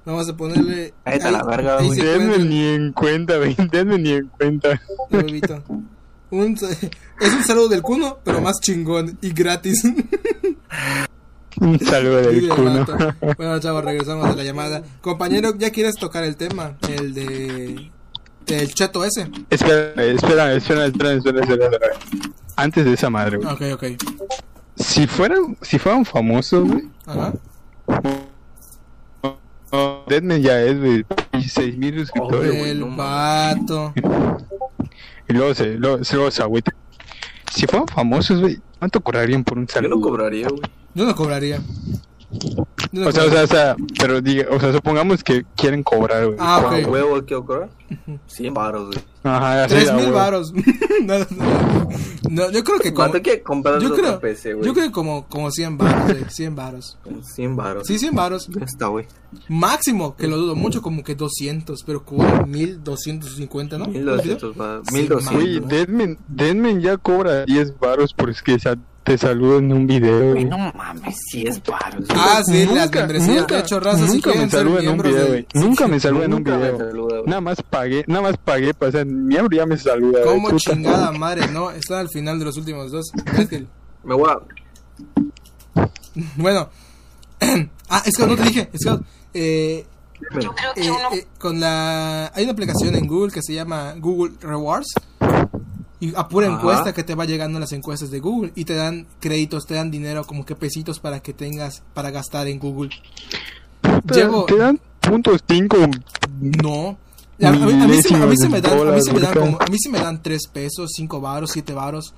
Vamos 0.05 0.29
a 0.29 0.37
ponerle. 0.37 0.95
Ahí 1.05 1.19
está 1.19 1.31
la 1.31 1.43
verga, 1.43 1.83
güey. 1.83 2.01
Denme 2.01 2.39
ni 2.39 2.65
en 2.65 2.93
cuenta, 2.93 3.37
güey. 3.37 3.55
Denme 3.73 3.99
ni 3.99 4.13
en 4.13 4.29
cuenta. 4.29 4.81
Un, 6.31 6.55
es 6.55 7.33
un 7.33 7.45
saludo 7.45 7.69
del 7.69 7.83
cuno, 7.83 8.19
pero 8.25 8.41
más 8.41 8.61
chingón 8.61 9.19
y 9.21 9.31
gratis. 9.31 9.85
Un 11.61 11.79
saludo 11.81 12.23
del 12.23 12.49
de 12.49 12.49
cuno. 12.49 12.87
Bueno, 13.37 13.59
chavos, 13.61 13.85
regresamos 13.85 14.27
a 14.27 14.35
la 14.35 14.45
llamada. 14.45 14.83
Compañero, 15.01 15.55
¿ya 15.57 15.71
quieres 15.71 15.95
tocar 15.97 16.25
el 16.25 16.37
tema? 16.37 16.77
El 16.89 17.15
de. 17.15 17.91
El 18.47 18.75
cheto 18.75 19.05
ese. 19.05 19.31
espera, 19.51 20.05
espera, 20.05 20.55
espera, 20.55 20.87
espera, 20.87 21.15
espera. 21.15 21.79
Antes 22.57 22.85
de 22.85 22.93
esa 22.93 23.11
madre, 23.11 23.39
güey. 23.39 23.49
Ok, 23.53 23.63
ok. 23.75 23.85
Si 24.77 25.07
fueran, 25.07 25.57
si 25.63 25.79
fueran 25.79 26.05
famosos, 26.05 26.69
güey. 26.69 26.89
Ajá. 27.07 27.33
No, 29.77 30.05
Deadman 30.07 30.43
ya 30.43 30.61
es, 30.63 30.79
güey. 30.79 31.05
16 31.33 31.77
mil 31.79 31.99
suscriptores, 32.01 32.59
güey. 32.59 32.71
El 32.71 32.85
vato. 32.85 33.93
Y 35.29 35.33
luego 35.33 35.55
se, 35.55 35.75
luego, 35.75 35.99
luego 36.13 36.31
se 36.31 36.43
agüita. 36.43 36.75
Si 37.53 37.67
fueran 37.67 37.87
famosos, 37.89 38.41
güey, 38.41 38.59
¿cuánto 38.79 39.01
cobrarían 39.01 39.45
por 39.45 39.59
un 39.59 39.67
Yo 39.67 39.75
saludo? 39.75 39.97
no 39.97 40.01
cobraría, 40.01 40.49
güey. 40.49 40.63
Yo 40.95 41.05
no 41.05 41.15
cobraría. 41.15 41.61
No 42.93 43.09
O 43.09 43.13
sea, 43.13 43.25
o 43.25 43.31
sea, 43.31 43.43
o 43.45 43.47
sea, 43.47 43.77
pero 44.01 44.21
diga, 44.21 44.47
o 44.51 44.59
sea, 44.59 44.73
supongamos 44.73 45.23
que 45.23 45.45
quieren 45.57 45.83
cobrar, 45.83 46.27
güey. 46.27 46.37
Ah, 46.41 46.61
¿Con 46.65 46.85
ok. 46.85 46.91
huevo 46.91 47.25
quiero 47.25 47.45
cobrar? 47.45 47.69
100 48.27 48.55
baros, 48.55 48.87
güey. 48.89 48.99
Ajá, 49.23 49.65
así 49.65 49.75
Tres 49.75 49.87
da, 49.89 49.95
mil 49.95 50.05
güey. 50.07 50.15
varos. 50.17 50.53
no, 51.05 51.19
no, 51.19 51.89
no, 52.31 52.51
yo 52.51 52.65
creo 52.65 52.79
que 52.79 52.93
como. 52.93 53.11
¿Cuánto 53.11 53.23
que 53.23 53.43
comprar 53.43 53.81
Yo 53.81 53.89
otro 53.89 53.99
creo, 54.03 54.21
PC, 54.21 54.55
güey? 54.55 54.67
yo 54.67 54.73
creo 54.73 54.87
que 54.87 54.93
como, 54.93 55.27
como 55.29 55.51
100 55.51 55.79
varos, 55.79 56.05
güey, 56.13 56.25
100 56.29 56.55
varos. 56.57 56.99
100 57.35 57.57
baros. 57.57 57.87
Sí, 57.87 57.99
100 57.99 58.15
varos. 58.15 58.49
Ya 58.49 58.65
está, 58.65 58.87
güey. 58.87 59.07
Máximo, 59.49 60.17
que 60.17 60.27
lo 60.27 60.37
dudo 60.37 60.55
mucho, 60.57 60.83
como 60.83 61.03
que 61.05 61.15
200, 61.15 61.83
pero 61.85 62.05
cobra 62.05 62.45
1250, 62.47 63.79
¿no? 63.79 63.87
1200 63.87 64.57
baros. 64.57 64.87
Sí, 64.89 64.95
1200. 64.95 65.33
Güey, 65.35 65.61
¿no? 65.61 65.67
Deadman, 65.69 66.19
Deadman 66.29 66.81
ya 66.81 66.97
cobra 66.97 67.45
10 67.45 67.79
baros 67.79 68.13
por 68.15 68.31
es 68.31 68.43
que 68.43 68.59
sa- 68.59 68.77
te 69.07 69.17
saludan 69.17 69.65
en 69.65 69.73
un 69.73 69.87
video, 69.87 70.33
Güey, 70.33 70.45
no 70.45 70.59
mames, 70.75 71.17
10 71.33 71.63
baros. 71.65 72.05
Ah, 72.11 72.43
sí, 72.45 72.67
las 72.67 72.75
Nunca- 72.87 72.99
membresías. 73.01 73.37
nunca- 73.37 73.55
de 73.55 73.61
hecho, 73.61 73.81
raza, 73.81 74.07
si 74.07 74.13
nunca 74.15 74.23
quieren 74.31 74.43
me 74.43 74.51
ser 74.51 74.59
saludan 74.61 74.85
en 74.85 74.91
un 74.91 74.99
video, 74.99 75.17
de- 75.23 75.29
güey. 75.29 75.47
Nunca 75.55 75.87
me 75.89 76.01
saludan 76.01 76.25
en 76.25 76.35
un 76.35 76.45
video. 76.45 76.79
saluda. 76.79 77.17
Nada 77.27 77.41
más 77.41 77.63
pagué, 77.63 78.05
nada 78.09 78.23
más 78.23 78.37
pagué 78.37 78.75
para 78.75 78.93
ser 78.93 79.07
miembro 79.07 79.55
y 79.55 79.59
ya 79.59 79.67
me 79.67 79.77
saluda. 79.79 80.23
Como 80.25 80.49
puta. 80.51 80.73
chingada 80.75 81.13
madre, 81.13 81.47
¿no? 81.49 81.71
Está 81.71 82.01
al 82.01 82.09
final 82.09 82.39
de 82.39 82.45
los 82.47 82.57
últimos 82.57 82.91
dos. 82.91 83.07
Es 83.39 83.49
que- 83.49 83.65
Me 84.05 84.15
voy 84.15 84.29
a... 84.31 84.39
Bueno. 86.37 86.69
ah, 87.91 88.03
es 88.05 88.17
que 88.17 88.27
no 88.27 88.35
te 88.37 88.43
dije. 88.43 88.71
Es 88.73 88.85
que, 88.85 88.99
eh, 89.35 89.87
Dímelo. 90.31 90.55
eh, 90.77 90.91
eh, 91.19 91.27
con 91.39 91.61
la 91.61 92.33
hay 92.35 92.45
una 92.45 92.53
aplicación 92.53 92.95
en 92.97 93.07
Google 93.07 93.31
que 93.33 93.43
se 93.43 93.53
llama 93.55 93.95
Google 93.99 94.35
Rewards 94.41 94.95
y 96.01 96.15
a 96.15 96.29
pura 96.29 96.49
Ajá. 96.49 96.57
encuesta 96.57 96.93
que 96.93 97.05
te 97.05 97.15
va 97.15 97.25
llegando 97.25 97.57
en 97.57 97.61
las 97.61 97.73
encuestas 97.73 98.11
de 98.11 98.21
Google 98.21 98.53
y 98.55 98.65
te 98.65 98.75
dan 98.75 99.07
créditos, 99.21 99.67
te 99.67 99.75
dan 99.75 99.91
dinero 99.91 100.25
como 100.25 100.45
que 100.45 100.55
pesitos 100.55 101.01
para 101.01 101.21
que 101.21 101.33
tengas 101.33 101.83
para 101.95 102.11
gastar 102.11 102.49
en 102.49 102.59
Google. 102.59 102.91
Te, 104.07 104.15
Llevo 104.15 104.45
te 104.45 104.57
dan 104.57 104.81
puntos 105.01 105.43
5 105.49 105.77
no 106.41 106.99
a, 107.43 107.49
a 107.49 107.53
mí, 107.53 107.63
a 107.63 107.87
mí 107.87 108.03
sí, 108.03 108.15
a 108.15 108.27
mí 108.27 108.37
sí 108.37 108.49
me 108.49 108.61
dan, 108.61 108.79
a 108.79 108.93
mí 108.93 109.03
sí 109.03 109.13
me 109.13 109.21
dan 109.21 109.35
de 109.35 109.41
como, 109.41 109.59
a 109.61 109.67
mí 109.67 109.77
sí 109.79 109.89
me 109.91 109.99
dan 109.99 110.23
3 110.23 110.49
pesos, 110.49 110.91
5 110.95 111.21
varos, 111.21 111.51
7 111.53 111.75
varos. 111.75 112.15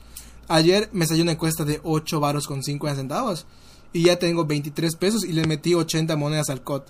Ayer 0.47 0.89
me 0.93 1.07
salió 1.07 1.24
una 1.24 1.33
encuesta 1.33 1.64
de 1.64 1.81
8 1.83 2.20
varos 2.20 2.47
con 2.47 2.62
50 2.62 3.01
centavos 3.01 3.47
y 3.93 4.05
ya 4.05 4.18
tengo 4.18 4.45
23 4.45 4.95
pesos 4.97 5.24
y 5.24 5.33
le 5.33 5.45
metí 5.47 5.74
80 5.74 6.16
monedas 6.16 6.51
al 6.51 6.62
COD. 6.62 6.83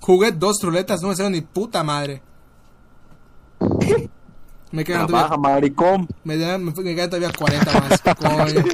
Jugué 0.00 0.32
dos 0.32 0.58
ruletas, 0.62 1.02
no 1.02 1.08
me 1.08 1.16
salió 1.16 1.30
ni 1.30 1.40
puta 1.40 1.82
madre. 1.82 2.22
Me 4.74 4.84
quedan 4.84 5.06
todavía, 5.06 5.28
Trabaja, 5.28 5.36
maricón. 5.36 6.08
me, 6.24 6.36
dan- 6.36 6.64
me 6.64 6.72
me 6.72 6.94
quedan 6.94 7.08
todavía 7.10 7.30
40 7.36 7.72
más. 7.80 8.00
Coño, 8.18 8.64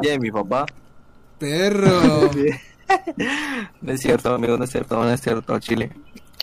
Mira, 0.00 0.18
mi 0.18 0.30
papá. 0.30 0.66
perro. 1.38 2.30
No 3.80 3.92
es 3.92 4.00
cierto, 4.00 4.34
amigo, 4.34 4.56
no 4.58 4.64
es 4.64 4.70
cierto, 4.70 4.96
no 4.96 5.10
es 5.10 5.20
cierto, 5.20 5.58
Chile. 5.58 5.90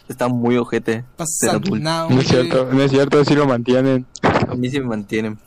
Está 0.10 0.28
muy 0.28 0.58
ojete. 0.58 1.06
Pasa 1.16 1.60
No 1.60 2.20
es 2.20 2.28
cierto, 2.28 2.68
no 2.72 2.82
es 2.82 2.91
cierto, 2.91 3.20
así 3.20 3.36
lo 3.36 3.45
mantienen. 3.47 4.06
A 4.24 4.56
mí 4.56 4.70
sí 4.70 4.80
me 4.80 4.88
mantienen. 4.88 5.38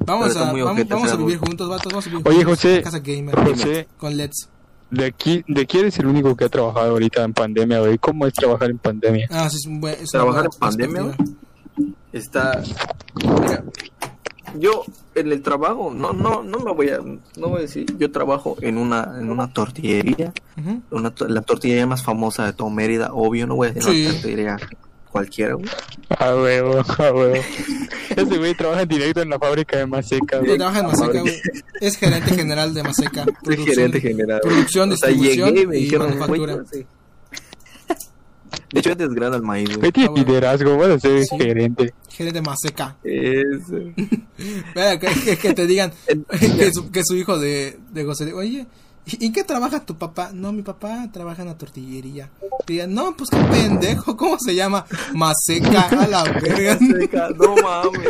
Vamos 0.00 0.36
a, 0.36 0.40
vamos, 0.52 0.60
ojete 0.62 0.92
vamos 0.94 1.10
a 1.12 1.16
vivir 1.16 1.38
juntos, 1.38 1.68
vatos. 1.68 1.92
Vamos 1.92 2.06
a 2.06 2.10
vivir 2.10 2.28
Oye, 2.28 2.44
juntos 2.44 2.62
José. 2.62 2.82
Casa 2.82 2.98
gamer. 2.98 3.34
José, 3.36 3.88
Con 3.96 4.16
LEDs. 4.16 4.48
De 4.94 5.04
aquí, 5.06 5.44
de 5.48 5.62
aquí 5.62 5.78
eres 5.78 5.98
el 5.98 6.06
único 6.06 6.36
que 6.36 6.44
ha 6.44 6.48
trabajado 6.48 6.90
ahorita 6.92 7.22
en 7.24 7.32
pandemia, 7.34 7.80
güey. 7.80 7.98
¿Cómo 7.98 8.26
es 8.26 8.32
trabajar 8.34 8.70
en 8.70 8.78
pandemia? 8.78 9.26
Ah, 9.30 9.48
sí, 9.50 9.56
es 9.58 9.66
un 9.66 9.80
buen. 9.80 9.94
es 10.00 10.10
Trabajar 10.10 10.44
en 10.46 10.58
pandemia. 10.58 11.16
Está. 12.12 12.62
Mira, 13.14 13.64
yo 14.58 14.84
en 15.16 15.32
el 15.32 15.42
trabajo, 15.42 15.92
no, 15.92 16.12
no, 16.12 16.42
no 16.42 16.58
me 16.60 16.72
voy 16.72 16.88
a, 16.90 16.98
no 17.00 17.48
voy 17.48 17.58
a 17.58 17.62
decir, 17.62 17.86
yo 17.98 18.10
trabajo 18.12 18.56
en 18.60 18.78
una, 18.78 19.16
en 19.18 19.30
una 19.30 19.52
tortillería, 19.52 20.32
una, 20.90 21.12
la 21.28 21.42
tortillería 21.42 21.86
más 21.86 22.02
famosa 22.04 22.46
de 22.46 22.52
todo 22.52 22.70
Mérida, 22.70 23.12
obvio, 23.12 23.46
no 23.48 23.56
voy 23.56 23.68
a 23.68 23.72
decir 23.72 23.92
Sí. 23.92 24.02
una 24.04 24.12
tortillería 24.12 24.56
cualquiera, 25.14 25.54
güey. 25.54 25.66
A 26.18 26.34
huevo, 26.34 26.80
a 26.98 27.12
huevo. 27.12 27.34
Ese 28.10 28.36
güey 28.36 28.54
trabaja 28.54 28.84
directo 28.84 29.22
en 29.22 29.30
la 29.30 29.38
fábrica 29.38 29.78
de 29.78 29.86
Maseca, 29.86 30.40
Sí, 30.40 30.44
güey. 30.46 30.58
trabaja 30.58 30.80
en 30.80 30.86
Maseca, 30.86 31.20
güey. 31.20 31.40
Es 31.80 31.96
gerente 31.96 32.34
general 32.34 32.74
de 32.74 32.82
Maseca. 32.82 33.24
Soy 33.44 33.56
gerente 33.64 34.00
general. 34.00 34.40
producción, 34.42 34.90
O 34.92 34.96
sea, 34.96 35.08
distribución 35.10 35.48
llegué 35.50 35.60
y 35.62 35.66
me 35.68 35.78
y 35.78 35.82
dijeron, 35.84 36.08
manufactura. 36.18 36.54
güey, 36.54 36.66
sí. 36.72 36.86
De 38.72 38.80
hecho, 38.80 38.94
desgrana 38.96 39.36
el 39.36 39.42
maíz, 39.42 39.76
güey. 39.76 39.92
Tiene 39.92 40.08
Ah, 40.08 40.10
bueno. 40.10 40.26
liderazgo, 40.26 40.82
a 40.82 40.98
ser 40.98 41.24
Sí. 41.24 41.36
gerente. 41.38 41.94
Gerente 42.08 42.42
Maseca. 42.42 42.96
Es, 43.04 43.70
Vea, 44.74 44.98
que, 44.98 45.36
que- 45.36 45.54
te 45.54 45.66
digan 45.66 45.92
que 46.58 46.72
su, 46.72 46.90
que 46.90 47.02
su 47.04 47.14
hijo 47.14 47.38
de, 47.38 47.78
de 47.92 48.04
José, 48.04 48.32
oye, 48.32 48.66
¿y 49.06 49.32
qué 49.32 49.44
trabaja 49.44 49.84
tu 49.84 49.96
papá? 49.96 50.30
No, 50.32 50.52
mi 50.52 50.62
papá 50.62 51.08
trabaja 51.12 51.42
en 51.42 51.48
la 51.48 51.58
tortillería. 51.58 52.30
Y 52.66 52.72
digan, 52.72 52.94
no, 52.94 53.16
pues 53.16 53.30
qué 53.30 53.36
pendejo, 53.36 54.16
¿cómo 54.16 54.36
se 54.38 54.54
llama? 54.54 54.86
Maseca, 55.14 55.88
a 55.88 56.06
la 56.06 56.22
verga. 56.40 56.78
no 57.36 57.54
mames. 57.56 58.08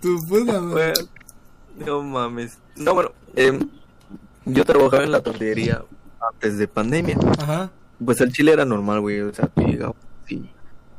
Tu 0.00 0.26
puta 0.26 0.60
madre. 0.60 0.94
No 1.84 2.02
mames. 2.02 2.58
No, 2.76 2.94
bueno, 2.94 3.12
em, 3.36 3.68
yo 4.44 4.64
trabajaba 4.64 5.04
en 5.04 5.12
la 5.12 5.20
tortillería 5.22 5.84
antes 6.32 6.58
de 6.58 6.68
pandemia. 6.68 7.18
Ajá. 7.38 7.70
Pues 8.04 8.20
el 8.20 8.32
chile 8.32 8.52
era 8.52 8.64
normal, 8.64 9.00
güey. 9.00 9.20
O 9.20 9.32
sea, 9.32 9.46
tú 9.48 9.62
llegabas 9.62 9.96
así, 10.24 10.48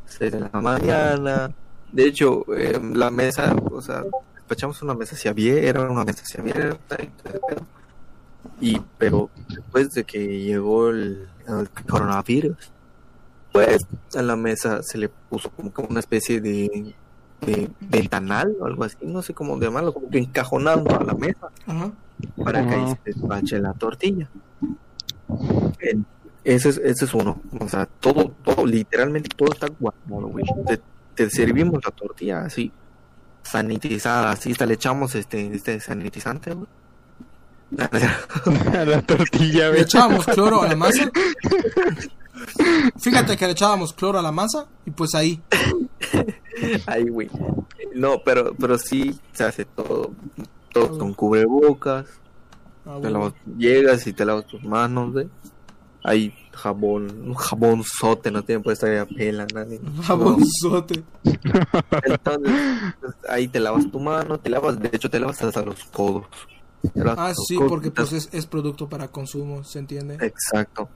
6 0.05 0.31
de 0.31 0.39
la 0.39 0.61
mañana. 0.61 1.51
De 1.91 2.05
hecho, 2.05 2.45
em, 2.55 2.93
la 2.93 3.09
mesa, 3.09 3.55
o 3.71 3.81
sea, 3.81 4.03
despachamos 4.49 4.81
una 4.81 4.93
mesa 4.95 5.15
hacia 5.15 5.31
abierta, 5.31 5.67
era 5.67 5.89
una 5.89 6.03
mesa 6.03 6.23
hacia 6.23 6.41
abierta 6.41 6.97
y 7.01 7.07
todo. 7.07 7.61
Y, 8.61 8.81
pero 8.97 9.29
después 9.47 9.91
de 9.91 10.03
que 10.03 10.39
llegó 10.41 10.89
el, 10.89 11.27
el 11.47 11.69
coronavirus, 11.87 12.71
pues 13.53 13.77
a 14.15 14.21
la 14.21 14.35
mesa 14.35 14.81
se 14.83 14.97
le 14.97 15.09
puso 15.09 15.49
como 15.51 15.71
que 15.73 15.81
una 15.81 15.99
especie 15.99 16.41
de, 16.41 16.93
de 17.41 17.69
ventanal 17.79 18.55
o 18.59 18.65
algo 18.65 18.83
así, 18.83 18.97
no 19.03 19.21
sé 19.21 19.33
cómo 19.33 19.59
llamarlo, 19.59 19.93
como 19.93 20.09
que 20.09 20.17
encajonando 20.19 20.99
a 20.99 21.03
la 21.03 21.13
mesa 21.13 21.49
Ajá. 21.67 21.91
para 22.43 22.67
que 22.67 22.75
ahí 22.75 22.87
se 22.89 22.99
despache 23.13 23.59
la 23.59 23.73
tortilla. 23.73 24.27
En- 25.79 26.05
Ese 26.43 26.69
es, 26.69 26.77
ese 26.77 27.05
es 27.05 27.13
uno. 27.13 27.41
O 27.59 27.67
sea, 27.69 27.85
todo, 27.85 28.31
todo, 28.43 28.65
literalmente 28.65 29.29
todo 29.35 29.51
está 29.51 29.67
guardado, 29.79 30.27
güey. 30.27 30.45
Te, 30.65 30.79
te 31.15 31.29
servimos 31.29 31.81
la 31.83 31.91
tortilla 31.91 32.41
así, 32.45 32.71
sanitizada, 33.43 34.31
así, 34.31 34.51
hasta 34.51 34.65
le 34.65 34.75
echamos 34.75 35.15
este, 35.15 35.53
este 35.55 35.79
sanitizante, 35.79 36.53
güey. 36.53 36.67
A 37.77 37.89
la 38.85 39.01
tortilla, 39.03 39.69
Le 39.69 39.81
echábamos 39.81 40.25
cloro 40.25 40.63
a 40.63 40.67
la 40.67 40.75
masa. 40.75 41.09
Fíjate 42.99 43.37
que 43.37 43.45
le 43.45 43.51
echábamos 43.51 43.93
cloro 43.93 44.19
a 44.19 44.21
la 44.21 44.31
masa 44.31 44.65
y 44.85 44.91
pues 44.91 45.13
ahí. 45.15 45.41
Ahí, 46.87 47.03
güey. 47.09 47.29
No, 47.93 48.21
pero, 48.23 48.53
pero 48.55 48.77
sí 48.77 49.19
se 49.33 49.43
hace 49.43 49.65
todo, 49.65 50.11
todo 50.73 50.97
con 50.97 51.13
cubrebocas. 51.13 52.07
Ah, 52.85 52.97
Te 53.01 53.09
lavas- 53.09 53.33
llegas 53.57 54.07
y 54.07 54.13
te 54.13 54.25
lavas 54.25 54.47
tus 54.47 54.63
manos, 54.63 55.11
güey. 55.13 55.27
hay 56.03 56.33
jabón, 56.59 57.27
un 57.27 57.33
jabón 57.33 57.83
sote, 57.83 58.31
no 58.31 58.43
tienen 58.43 58.63
puesto 58.63 58.85
ahí 58.85 58.97
a 58.97 59.05
pela, 59.05 59.47
nadie. 59.53 59.79
Jabonzote. 60.03 61.03
Entonces, 62.03 62.53
pues, 62.99 63.15
ahí 63.29 63.47
te 63.47 63.59
lavas 63.59 63.89
tu 63.89 63.99
mano, 63.99 64.39
te 64.39 64.49
lavas, 64.49 64.79
de 64.79 64.89
hecho 64.93 65.09
te 65.09 65.19
lavas 65.19 65.41
hasta 65.41 65.61
los 65.61 65.83
codos. 65.85 66.25
Ah, 67.05 67.33
sí, 67.47 67.55
codos, 67.55 67.69
porque 67.69 67.91
pues 67.91 68.13
es, 68.13 68.29
es 68.31 68.45
producto 68.45 68.87
para 68.87 69.07
consumo, 69.09 69.63
¿se 69.63 69.79
entiende? 69.79 70.17
Exacto. 70.21 70.89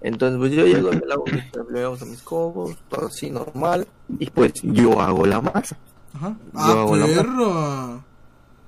Entonces, 0.00 0.38
pues 0.38 0.52
yo 0.52 0.66
llego, 0.66 0.90
me 0.90 1.06
lavo, 1.06 1.24
me 1.70 1.80
lavo 1.80 1.96
mis 2.06 2.22
codos, 2.22 2.76
todo 2.88 3.06
así 3.06 3.30
normal, 3.30 3.86
y 4.18 4.30
pues 4.30 4.54
yo 4.62 5.00
hago 5.00 5.26
la 5.26 5.40
masa. 5.40 5.76
Ajá. 6.14 6.36
Ah, 6.54 6.86
perro. 7.06 8.04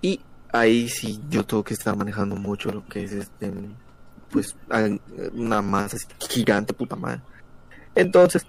Y 0.02 0.20
ahí 0.52 0.88
sí 0.88 1.20
yo 1.30 1.44
tengo 1.44 1.64
que 1.64 1.74
estar 1.74 1.96
manejando 1.96 2.36
mucho 2.36 2.70
lo 2.70 2.86
que 2.86 3.04
es 3.04 3.12
este 3.12 3.52
pues 4.32 4.56
una 5.34 5.60
masa 5.62 5.96
gigante, 6.30 6.72
puta 6.72 6.96
madre. 6.96 7.20
Entonces, 7.94 8.46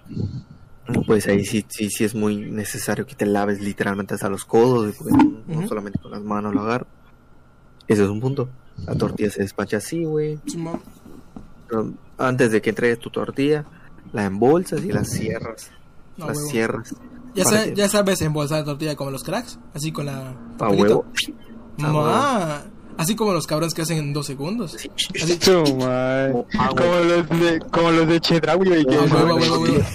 pues 1.06 1.26
ahí 1.28 1.44
sí, 1.44 1.64
sí, 1.68 1.90
sí 1.90 2.04
es 2.04 2.14
muy 2.14 2.36
necesario 2.50 3.06
que 3.06 3.14
te 3.14 3.26
laves 3.26 3.60
literalmente 3.60 4.14
hasta 4.14 4.28
los 4.28 4.44
codos, 4.44 4.94
porque 4.96 5.12
no, 5.46 5.68
solamente 5.68 5.98
con 5.98 6.10
las 6.12 6.22
manos 6.22 6.54
lo 6.54 6.62
agarro. 6.62 6.86
Ese 7.86 8.02
es 8.04 8.08
un 8.08 8.20
punto. 8.20 8.48
La 8.86 8.94
tortilla 8.94 9.30
se 9.30 9.42
despacha 9.42 9.76
así, 9.76 10.04
güey. 10.04 10.38
Antes 12.18 12.52
de 12.52 12.62
que 12.62 12.70
entregues 12.70 12.98
tu 12.98 13.10
tortilla, 13.10 13.64
la 14.12 14.24
embolsas 14.24 14.82
y 14.84 14.92
la 14.92 15.04
cierras. 15.04 15.70
No, 16.16 16.26
la 16.26 16.32
huevo. 16.32 16.48
cierras. 16.48 16.94
Ya, 17.34 17.44
para 17.44 17.56
sa- 17.58 17.64
que- 17.64 17.74
ya 17.74 17.88
sabes 17.88 18.22
embolsar 18.22 18.60
la 18.60 18.64
tortilla 18.64 18.94
como 18.96 19.10
los 19.10 19.24
cracks, 19.24 19.58
así 19.74 19.90
con 19.90 20.06
la... 20.06 20.34
A 20.60 20.68
huevo. 20.70 21.04
Ma, 21.78 22.62
Así 22.96 23.16
como 23.16 23.32
los 23.32 23.46
cabrones 23.46 23.74
que 23.74 23.82
hacen 23.82 23.98
en 23.98 24.12
dos 24.12 24.26
segundos. 24.26 24.72
Sí. 24.78 24.90
Así. 25.22 25.38
Su 25.40 25.76
madre. 25.76 26.32
Como 26.76 26.94
los 27.00 27.28
de, 27.28 27.60
como 27.70 27.90
los 27.90 28.08
de 28.08 28.20
Chedraui, 28.20 28.68
güey. 28.68 28.84
que 28.84 28.96
Ah. 28.96 29.86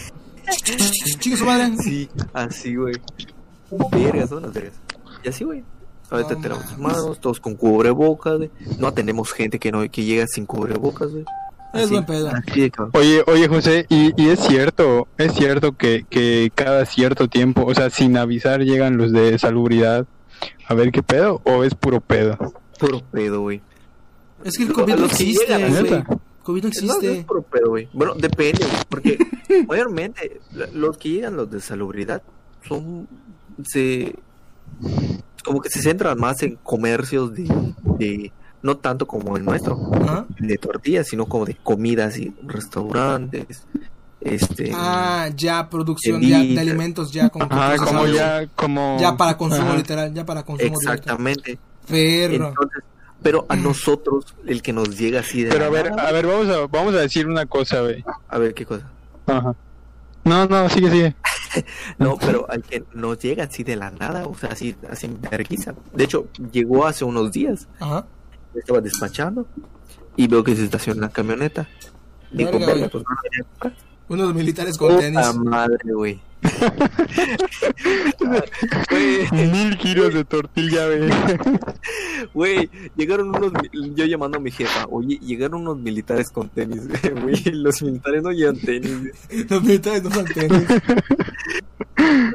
Chingue 1.20 1.38
su 1.38 1.46
madre. 1.46 1.72
Sí, 1.84 2.10
así, 2.34 2.76
güey. 2.76 2.96
Vergas, 3.92 4.30
son 4.30 4.44
las 4.44 4.54
vergas. 4.54 4.74
Y 5.24 5.30
así, 5.30 5.44
güey. 5.44 5.64
Ahorita 6.10 6.34
No 6.36 6.42
tenemos 6.42 6.78
manos, 6.80 7.20
todos 7.20 7.40
con 7.40 7.56
cubrebocas, 7.56 8.38
güey. 8.38 8.50
No 8.80 8.88
atendemos 8.88 9.32
gente 9.32 9.60
que 9.60 9.72
no 9.72 9.82
que 9.90 10.04
llega 10.04 10.26
sin 10.28 10.46
cubrebocas, 10.46 11.12
güey. 11.12 11.24
Es 11.74 11.84
Así, 11.84 11.92
buen 11.94 12.06
pedo. 12.06 12.30
así. 12.32 12.72
Oye, 12.94 13.24
oye, 13.28 13.48
José, 13.48 13.86
y, 13.90 14.20
y 14.20 14.30
es 14.30 14.40
cierto, 14.40 15.08
es 15.20 15.34
cierto 15.34 15.78
que, 15.78 16.04
que 16.10 16.52
cada 16.56 16.84
cierto 16.88 17.28
tiempo, 17.28 17.64
o 17.64 17.76
sea, 17.76 17.92
sin 17.92 18.18
avisar 18.18 18.62
llegan 18.62 18.98
los 18.98 19.12
de 19.12 19.38
salubridad 19.38 20.08
a 20.68 20.74
ver 20.74 20.92
qué 20.92 21.04
pedo, 21.04 21.42
o 21.46 21.64
es 21.64 21.76
puro 21.76 22.02
pedo. 22.02 22.38
Puro 22.80 23.02
pedo, 23.12 23.42
güey. 23.42 23.62
Es 24.44 24.58
que 24.58 24.64
el 24.64 24.74
COVID 24.74 24.96
no 24.96 25.06
existe. 25.06 25.46
COVID 26.44 26.64
no 26.64 26.70
No, 26.70 26.70
no 26.70 26.70
es 26.70 26.84
existe. 26.84 27.24
puro 27.28 27.42
pedo, 27.44 27.70
güey. 27.70 27.90
Bueno, 27.94 28.14
depende, 28.16 28.66
güey. 28.66 28.78
Porque, 28.90 29.18
mayormente, 29.68 30.40
los 30.74 30.98
que 30.98 31.10
llegan, 31.10 31.36
los 31.36 31.50
de 31.52 31.60
salubridad, 31.62 32.22
son. 32.68 33.08
Se. 33.66 34.16
Como 35.44 35.62
que 35.62 35.70
se 35.70 35.82
centran 35.82 36.18
más 36.20 36.42
en 36.44 36.56
comercios 36.58 37.34
de. 37.34 37.44
de 37.98 38.32
no 38.62 38.78
tanto 38.78 39.08
como 39.08 39.38
el 39.38 39.46
nuestro. 39.46 39.78
De 40.40 40.58
tortillas, 40.58 41.08
sino 41.08 41.26
como 41.28 41.46
de 41.46 41.56
comidas 41.56 42.18
y 42.18 42.34
restaurantes. 42.44 43.64
Este. 44.22 44.72
Ah, 44.76 45.30
ya, 45.36 45.70
producción 45.70 46.22
ya, 46.22 46.40
de 46.40 46.60
alimentos 46.60 47.12
ya 47.12 47.30
como 47.30 47.48
Ah, 47.50 47.76
como 47.78 48.06
ya, 48.08 48.48
como... 48.48 48.98
Ya 49.00 49.16
para 49.16 49.38
consumo 49.38 49.70
Ajá. 49.70 49.78
literal, 49.78 50.14
ya 50.14 50.26
para 50.26 50.44
consumo 50.44 50.74
exactamente. 50.74 51.58
Perro. 51.90 52.48
Entonces, 52.50 52.84
pero 53.22 53.46
a 53.50 53.56
nosotros, 53.56 54.34
el 54.46 54.62
que 54.62 54.72
nos 54.74 54.98
llega 54.98 55.20
así 55.20 55.44
de. 55.44 55.50
Pero 55.50 55.62
la 55.62 55.66
a 55.68 55.70
ver, 55.70 55.90
nada- 55.92 56.08
a 56.08 56.12
ver, 56.12 56.26
vamos 56.28 56.48
a, 56.48 56.68
vamos 56.68 56.94
a 56.94 57.00
decir 57.00 57.28
una 57.28 57.46
cosa, 57.46 57.82
güey. 57.82 58.04
a 58.30 58.38
ver 58.38 58.54
qué 58.54 58.66
cosa. 58.66 58.90
Ajá. 59.28 59.56
No, 60.24 60.46
no, 60.48 60.70
sigue, 60.70 60.90
sigue. 60.92 61.16
No, 61.98 62.16
pero 62.18 62.46
al 62.48 62.62
que 62.62 62.84
nos 62.94 63.18
llega 63.18 63.46
así 63.46 63.64
de 63.64 63.76
la 63.76 63.90
nada, 63.90 64.28
o 64.28 64.36
sea, 64.38 64.50
así, 64.52 64.76
así 64.90 65.08
en 65.08 65.20
vergüenza. 65.20 65.74
De 65.94 66.04
hecho, 66.04 66.28
llegó 66.52 66.86
hace 66.86 67.04
unos 67.06 67.32
días. 67.32 67.68
Ajá. 67.80 68.06
Estaba 68.54 68.82
despachando 68.82 69.48
y 70.16 70.28
veo 70.28 70.44
que 70.44 70.56
se 70.56 70.64
estaciona 70.66 71.02
la 71.02 71.10
camioneta. 71.10 71.68
Digo, 72.32 72.52
Verga, 72.52 72.88
pues 72.90 73.04
no 73.04 73.72
Unos 74.10 74.34
militares 74.34 74.78
con 74.78 75.00
tenis. 75.00 75.26
Puta 75.28 75.50
madre, 75.50 75.94
güey. 75.94 76.20
Mil 79.32 79.78
kilos 79.78 80.14
de 80.14 80.26
tortilla, 80.26 80.88
güey. 80.88 81.10
Güey, 82.34 82.70
llegaron 82.96 83.30
unos. 83.30 83.54
Yo 83.96 84.06
llamando 84.06 84.38
a 84.38 84.42
mi 84.42 84.52
jefa, 84.52 84.86
oye, 84.90 85.20
llegaron 85.20 85.62
unos 85.62 85.78
militares 85.78 86.32
con 86.32 86.50
tenis, 86.50 86.82
güey. 87.22 87.36
Los 87.54 87.84
militares 87.84 88.24
no 88.24 88.32
llevan 88.32 88.58
tenis. 88.58 89.12
Los 89.50 89.64
militares 89.64 90.04
no 90.04 90.12
son 90.12 90.26
tenis. 90.26 90.66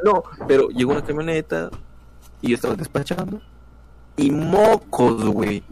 No, 0.05 0.23
pero 0.47 0.69
llegó 0.69 0.93
una 0.93 1.03
camioneta 1.03 1.71
y 2.41 2.51
yo 2.51 2.55
estaba 2.55 2.77
despachando. 2.77 3.41
Y 4.17 4.31
mocos, 4.31 5.25
güey. 5.25 5.65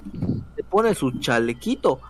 Se 0.56 0.64
pone 0.64 0.94
su 0.94 1.12
chalequito. 1.20 2.00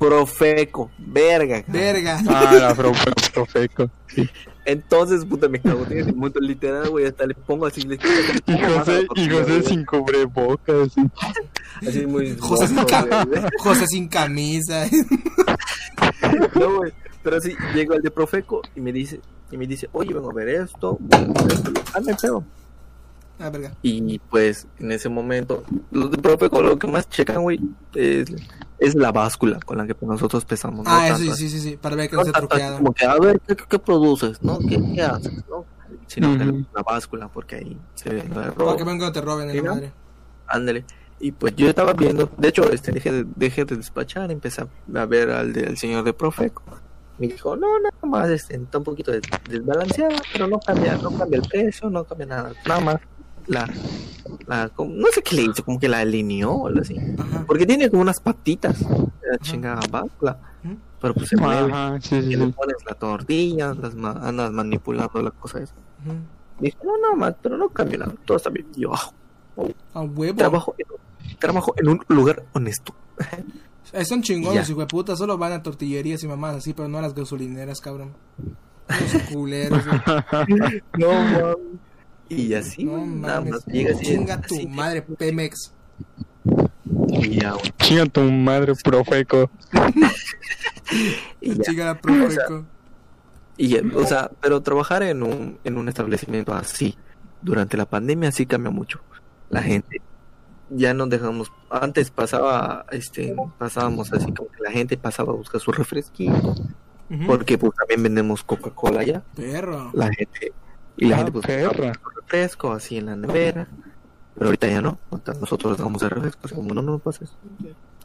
Profeco, 0.00 0.90
verga. 0.96 1.62
cabrón. 1.62 1.72
Verga. 1.82 2.20
Ah, 2.26 2.54
la 2.58 2.74
profe, 2.74 3.12
profeco. 3.34 3.90
Sí. 4.08 4.26
Entonces, 4.64 5.26
puta, 5.26 5.46
me 5.46 5.60
cago 5.60 5.84
en 5.90 5.98
ese 5.98 6.12
momento 6.14 6.40
literal, 6.40 6.88
güey. 6.88 7.04
Hasta 7.04 7.26
le 7.26 7.34
pongo 7.34 7.66
así. 7.66 7.82
Le, 7.82 7.96
Y 7.96 8.58
José, 8.62 9.06
y 9.14 9.28
José 9.28 9.62
sin 9.62 9.84
cubrebocas. 9.84 10.92
sí. 10.94 11.02
Así 11.86 12.06
muy. 12.06 12.34
José 12.40 12.68
sin. 12.68 12.78
José 13.58 13.86
sin 13.86 14.08
camisa. 14.08 14.86
No, 16.58 16.76
güey. 16.78 16.92
Pero 17.22 17.38
sí, 17.42 17.54
llega 17.74 17.96
el 17.96 18.02
de 18.02 18.10
Profeco 18.10 18.62
y 18.74 18.80
me 18.80 18.92
dice, 18.92 19.20
y 19.50 19.58
me 19.58 19.66
dice, 19.66 19.90
oye, 19.92 20.14
vengo 20.14 20.30
a 20.30 20.34
ver 20.34 20.48
esto. 20.48 20.98
Ah, 21.92 22.00
pedo. 22.20 22.42
Ah, 23.40 23.50
verga. 23.50 23.72
Y 23.82 24.18
pues 24.18 24.66
en 24.78 24.92
ese 24.92 25.08
momento, 25.08 25.64
los 25.90 26.10
de 26.10 26.18
Profeco 26.18 26.60
lo 26.62 26.78
que 26.78 26.86
más 26.86 27.08
checan, 27.08 27.42
güey, 27.42 27.58
es, 27.94 28.28
es 28.78 28.94
la 28.94 29.10
báscula 29.12 29.58
con 29.64 29.78
la 29.78 29.86
que 29.86 29.96
nosotros 30.02 30.44
pesamos. 30.44 30.84
no 30.84 30.90
Ah, 30.92 31.08
eso 31.08 31.16
tanto 31.18 31.34
sí, 31.36 31.48
sí, 31.48 31.58
sí, 31.60 31.70
sí. 31.70 31.76
Para 31.78 31.96
ver 31.96 32.10
que 32.10 32.16
no 32.16 32.22
así 32.22 32.32
truqueada. 32.32 32.76
como 32.76 32.92
que, 32.92 33.06
a 33.06 33.16
ver, 33.18 33.40
¿qué, 33.46 33.56
qué 33.56 33.78
produces? 33.78 34.42
¿No? 34.42 34.58
¿Qué, 34.58 34.78
qué 34.94 35.02
haces? 35.02 35.32
¿No? 35.48 35.64
Sino 36.06 36.36
que 36.36 36.44
Ujú. 36.44 36.66
la 36.74 36.82
báscula, 36.82 37.28
porque 37.28 37.56
ahí 37.56 37.80
se 37.94 38.10
ve 38.10 38.20
el 38.20 38.28
Para 38.28 38.76
que 38.76 38.84
venga 38.84 39.10
te 39.10 39.20
roben 39.20 39.48
en 39.50 39.56
Sí, 39.56 39.62
la 39.62 39.72
madre. 39.74 39.92
Ándale. 40.46 40.84
Y 41.18 41.32
pues 41.32 41.54
yo 41.56 41.68
estaba 41.68 41.92
viendo, 41.94 42.30
de 42.38 42.48
hecho, 42.48 42.70
este, 42.70 42.92
dejé, 42.92 43.12
de, 43.12 43.24
dejé 43.36 43.64
de 43.64 43.76
despachar, 43.76 44.30
empecé 44.30 44.62
a 44.94 45.06
ver 45.06 45.30
al 45.30 45.52
del 45.52 45.76
señor 45.76 46.04
de 46.04 46.12
Profeco. 46.12 46.62
Me 47.18 47.28
dijo, 47.28 47.56
no, 47.56 47.78
nada 47.78 47.92
más, 48.02 48.30
este, 48.30 48.56
está 48.56 48.78
un 48.78 48.84
poquito 48.84 49.10
des- 49.12 49.22
desbalanceado, 49.48 50.16
pero 50.32 50.46
no 50.48 50.58
cambia, 50.60 50.96
no 50.96 51.10
cambia 51.10 51.36
el 51.38 51.42
precio, 51.48 51.90
no 51.90 52.04
cambia 52.04 52.26
nada, 52.26 52.52
nada 52.66 52.80
más. 52.80 52.96
La, 53.50 53.68
la, 54.46 54.68
como- 54.68 54.94
no 54.94 55.06
sé 55.12 55.22
qué 55.22 55.34
le 55.36 55.42
hizo, 55.42 55.64
como 55.64 55.78
que 55.80 55.88
la 55.88 55.98
alineó 56.00 56.52
o 56.52 56.66
algo 56.68 56.80
así. 56.80 56.96
Ajá. 57.18 57.44
Porque 57.46 57.66
tiene 57.66 57.90
como 57.90 58.02
unas 58.02 58.20
patitas, 58.20 58.80
la 58.82 59.38
chingada 59.40 59.80
báscula, 59.90 60.38
Ujú. 60.64 60.76
pero 61.00 61.14
pues 61.14 61.28
se 61.28 61.36
mueve. 61.36 61.72
Ajá, 61.72 62.00
sí, 62.00 62.16
Y 62.16 62.36
le 62.36 62.46
pones 62.48 62.76
la 62.86 62.94
tortilla, 62.94 63.74
las 63.74 63.94
ma- 63.94 64.20
andas 64.22 64.52
manipulando 64.52 65.20
la 65.20 65.30
cosa 65.32 65.60
esa. 65.60 65.74
Dijo, 66.60 66.78
no, 66.84 66.96
nada 67.02 67.14
más, 67.16 67.34
pero 67.42 67.56
no 67.56 67.68
cambia 67.70 67.98
nada, 67.98 68.14
todo 68.24 68.36
está 68.36 68.50
bien. 68.50 68.66
Y 68.76 68.82
yo, 68.82 68.92
ah, 68.94 69.10
A 69.94 70.00
huevo. 70.02 70.36
trabajo, 70.36 70.74
en, 70.78 71.36
trabajo 71.38 71.74
en 71.76 71.88
un 71.88 72.00
lugar 72.08 72.44
honesto. 72.52 72.94
Son 74.04 74.22
chingones, 74.22 74.70
hijo 74.70 74.78
de 74.80 74.86
puta. 74.86 75.16
Solo 75.16 75.36
van 75.36 75.52
a 75.52 75.62
tortillerías 75.62 76.22
y 76.22 76.28
mamás 76.28 76.56
así, 76.56 76.72
pero 76.72 76.86
no 76.88 76.98
a 76.98 77.02
las 77.02 77.14
gasolineras, 77.14 77.80
cabrón. 77.80 78.12
Los 78.88 79.22
culeros. 79.32 79.82
No, 80.98 81.08
mames. 81.12 81.54
Y 82.30 82.54
así, 82.54 82.84
No 82.84 83.04
nada 83.04 83.40
mames. 83.40 83.52
más 83.52 83.66
llega 83.66 83.92
así. 83.92 84.04
Chinga 84.06 84.40
tu 84.40 84.54
así, 84.54 84.66
madre, 84.66 85.02
Pemex. 85.02 85.72
Y 87.08 87.40
ya, 87.40 87.52
güey. 87.52 87.72
Chinga 87.78 88.06
tu 88.06 88.20
madre, 88.22 88.72
profeco. 88.82 89.50
Y 91.40 91.54
ya. 91.54 91.62
Chinga 91.62 91.84
la 91.86 92.00
Profeco. 92.00 92.64
Y 93.56 93.68
ya, 93.68 93.80
o 93.94 94.04
sea, 94.06 94.30
pero 94.40 94.60
trabajar 94.62 95.02
en 95.02 95.22
un, 95.22 95.58
en 95.64 95.76
un 95.78 95.88
establecimiento 95.88 96.52
así, 96.54 96.96
durante 97.42 97.76
la 97.76 97.84
pandemia, 97.86 98.32
sí 98.32 98.46
cambia 98.46 98.70
mucho. 98.70 99.00
La 99.50 99.62
gente, 99.62 100.00
ya 100.70 100.94
nos 100.94 101.10
dejamos, 101.10 101.52
antes 101.68 102.10
pasaba, 102.10 102.86
este, 102.90 103.34
pasábamos 103.58 104.12
así 104.12 104.32
como 104.32 104.50
que 104.50 104.62
la 104.62 104.70
gente 104.70 104.96
pasaba 104.96 105.32
a 105.32 105.36
buscar 105.36 105.60
su 105.60 105.72
refresquito, 105.72 106.54
porque 107.26 107.58
pues 107.58 107.72
también 107.76 108.02
vendemos 108.02 108.42
Coca-Cola 108.44 109.02
ya, 109.04 109.22
Perro. 109.36 109.90
la 109.92 110.06
gente, 110.12 110.52
y 110.96 111.06
la 111.06 111.14
Ah, 111.14 111.18
gente 111.18 111.32
pues 111.32 111.46
perra. 111.46 111.92
Refresco 112.30 112.72
así 112.72 112.96
en 112.98 113.06
la 113.06 113.16
nevera, 113.16 113.66
pero 114.34 114.46
ahorita 114.46 114.68
ya 114.68 114.80
no, 114.80 114.98
nosotros 115.40 115.76
damos 115.78 116.02
el 116.02 116.10
refresco, 116.10 116.40
así 116.44 116.54
como 116.54 116.72
no, 116.74 116.82
no, 116.82 116.92
no 116.92 116.98
pases. 116.98 117.30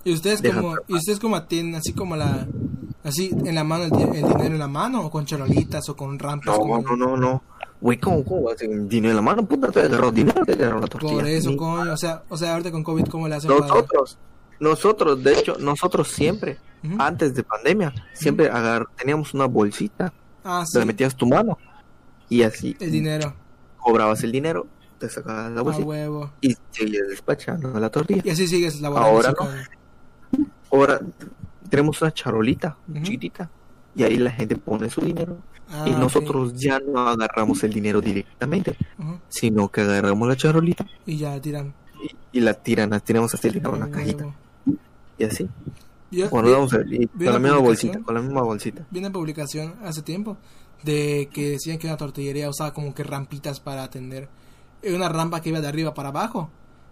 Y 0.03 0.13
ustedes 0.13 0.41
Deja 0.41 0.61
como, 0.61 0.75
y 0.87 0.93
ustedes 0.95 1.19
como 1.19 1.41
tienen 1.43 1.75
así 1.75 1.93
como 1.93 2.15
la, 2.15 2.45
así 3.03 3.31
en 3.45 3.55
la 3.55 3.63
mano 3.63 3.85
el, 3.85 3.93
el 3.93 4.23
dinero 4.27 4.45
en 4.53 4.59
la 4.59 4.67
mano 4.67 5.05
o 5.05 5.09
con 5.11 5.25
charolitas 5.25 5.87
o 5.89 5.95
con 5.95 6.17
rampas. 6.19 6.53
No, 6.55 6.59
como- 6.59 6.81
no, 6.81 6.95
no, 6.95 7.17
no. 7.17 7.43
Güey, 7.81 7.99
¿cómo, 7.99 8.23
cómo 8.23 8.43
vas 8.43 8.55
a 8.61 8.65
dinero 8.65 9.09
en 9.11 9.15
la 9.15 9.21
mano? 9.21 9.45
Puta, 9.45 9.69
te 9.71 9.81
agarró 9.81 10.11
dinero, 10.11 10.43
te 10.45 10.53
agarró 10.53 10.79
la 10.79 10.87
tortilla. 10.87 11.13
Por 11.13 11.27
eso, 11.27 11.55
coño. 11.57 11.93
O 11.93 11.97
sea, 11.97 12.23
o 12.29 12.37
sea, 12.37 12.53
ahorita 12.53 12.71
con 12.71 12.83
COVID, 12.83 13.05
¿cómo 13.07 13.27
le 13.27 13.35
hacen 13.35 13.49
para, 13.51 13.67
Nosotros, 13.67 14.17
nosotros, 14.59 15.23
de 15.23 15.33
hecho, 15.39 15.57
nosotros 15.59 16.07
siempre, 16.07 16.57
Ujú. 16.83 16.95
antes 16.99 17.35
de 17.35 17.43
pandemia, 17.43 17.93
siempre 18.13 18.49
agar 18.49 18.87
teníamos 18.97 19.33
una 19.33 19.45
bolsita, 19.45 20.13
Ah, 20.43 20.63
sí. 20.65 20.79
le 20.79 20.85
metías 20.85 21.15
tu 21.15 21.25
mano 21.27 21.57
y 22.29 22.43
así 22.43 22.75
El 22.79 22.91
dinero. 22.91 23.33
Cobrabas 23.85 24.23
el 24.23 24.31
dinero, 24.31 24.65
te 24.97 25.07
sacabas 25.09 25.51
la 25.51 25.59
A 25.59 25.63
bolsita 25.63 25.85
huevo. 25.85 26.31
y 26.41 26.55
seguías 26.71 27.07
despachando 27.07 27.79
la 27.79 27.89
tortilla. 27.89 28.21
Y 28.25 28.29
así 28.31 28.47
sigues 28.47 28.81
laborando. 28.81 29.09
Ahora 29.11 29.33
no. 29.39 30.45
Ahora 30.71 30.99
tenemos 31.69 32.01
una 32.01 32.11
charolita 32.13 32.77
Ujú. 32.89 33.03
chiquitita 33.03 33.49
y 33.95 34.03
ahí 34.03 34.17
la 34.17 34.31
gente 34.31 34.55
pone 34.57 34.89
su 34.89 35.01
dinero 35.01 35.37
Ah, 35.67 35.83
y 35.87 35.91
nosotros 35.93 36.53
ya 36.53 36.79
no 36.79 36.99
agarramos 37.07 37.63
el 37.63 37.73
dinero 37.73 37.99
directamente, 37.99 38.77
sino 39.29 39.67
que 39.69 39.81
agarramos 39.81 40.27
la 40.27 40.35
charolita 40.35 40.85
Y 41.07 41.17
ya 41.17 41.41
tiran. 41.41 41.73
y, 42.31 42.37
y 42.37 42.41
la 42.41 42.53
tiran, 42.53 42.91
la 42.91 42.99
tiramos 42.99 43.33
hasta 43.33 43.47
el 43.47 43.55
dinero 43.55 43.75
en 43.75 43.89
cajita 43.89 44.25
y 45.17 45.23
así. 45.23 45.49
Yo- 46.11 46.29
Bueno, 46.29 46.47
vi- 46.49 46.53
vamos 46.53 46.73
a 46.73 46.77
con 46.77 47.25
la 47.33 47.39
misma 47.39 47.57
bolsita, 47.57 47.99
con 48.03 48.13
la 48.13 48.21
misma 48.21 48.41
bolsita. 48.43 48.85
vi 48.91 48.99
una 48.99 49.11
publicación 49.11 49.73
hace 49.83 50.03
tiempo 50.03 50.37
de 50.85 51.29
que 51.33 51.49
decían 51.51 51.77
que 51.77 51.87
una 51.87 51.97
tortillería 51.97 52.49
usaba 52.49 52.73
como 52.73 52.93
que 52.93 53.03
rampitas 53.03 53.59
para 53.59 53.83
atender. 53.83 54.29
Era 54.81 54.95
Una 54.95 55.09
rampa 55.09 55.41
que 55.41 55.49
iba 55.49 55.59
de 55.61 55.67
arriba 55.67 55.93
para 55.93 56.09
abajo. 56.09 56.49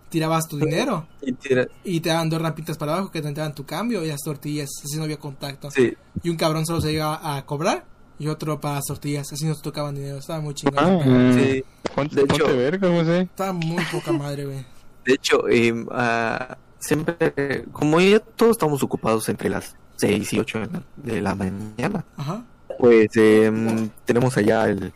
Tirabas 0.10 0.48
tu 0.48 0.58
dinero 0.58 1.08
Y 1.24 1.32
tira- 1.34 1.68
y 1.84 2.00
te 2.00 2.10
daban 2.10 2.30
dos 2.30 2.40
rampitas 2.42 2.78
para 2.78 2.94
abajo 2.94 3.10
que 3.12 3.22
te 3.22 3.32
daban 3.34 3.56
tu 3.56 3.66
cambio 3.66 4.04
y 4.04 4.08
las 4.10 4.22
tortillas. 4.22 4.70
Así 4.84 4.98
no 4.98 5.04
había 5.04 5.18
contacto. 5.18 5.72
sí, 5.72 5.94
Y 6.22 6.30
un 6.30 6.36
cabrón 6.38 6.66
solo 6.66 6.82
se 6.82 6.92
llegaba 6.92 7.36
a 7.38 7.46
cobrar 7.46 7.86
y 8.20 8.28
otro 8.28 8.60
para 8.60 8.76
las 8.76 8.86
tortillas. 8.86 9.32
Así 9.34 9.46
no 9.46 9.56
te 9.56 9.62
tocaban 9.62 9.96
dinero. 9.96 10.18
Estaba 10.18 10.40
muy 10.42 10.54
chingón. 10.54 10.78
Ah, 10.78 11.00
pedo. 11.04 11.34
sí. 11.34 11.64
ponte, 11.96 12.16
De 12.16 12.26
ponte 12.28 12.44
hecho- 12.44 12.58
verga, 12.58 12.90
José. 12.90 13.22
Estaba 13.22 13.54
muy 13.54 13.84
poca 13.92 14.12
madre, 14.12 14.46
güey. 14.46 14.66
De 15.06 15.14
hecho, 15.14 15.48
eh, 15.50 15.74
ah, 15.92 16.58
siempre, 16.80 17.66
como 17.72 18.00
ya 18.00 18.20
todos 18.20 18.52
estamos 18.52 18.82
ocupados 18.84 19.28
entre 19.30 19.50
las 19.50 19.76
6 19.98 20.32
y 20.34 20.40
8 20.40 20.60
de 20.60 20.68
la, 20.68 20.84
de 20.98 21.22
la 21.22 21.36
mañana, 21.36 22.06
Ajá. 22.18 22.44
Pues 22.80 23.10
eh, 23.16 23.90
tenemos 24.06 24.36
allá 24.38 24.70
el, 24.70 24.94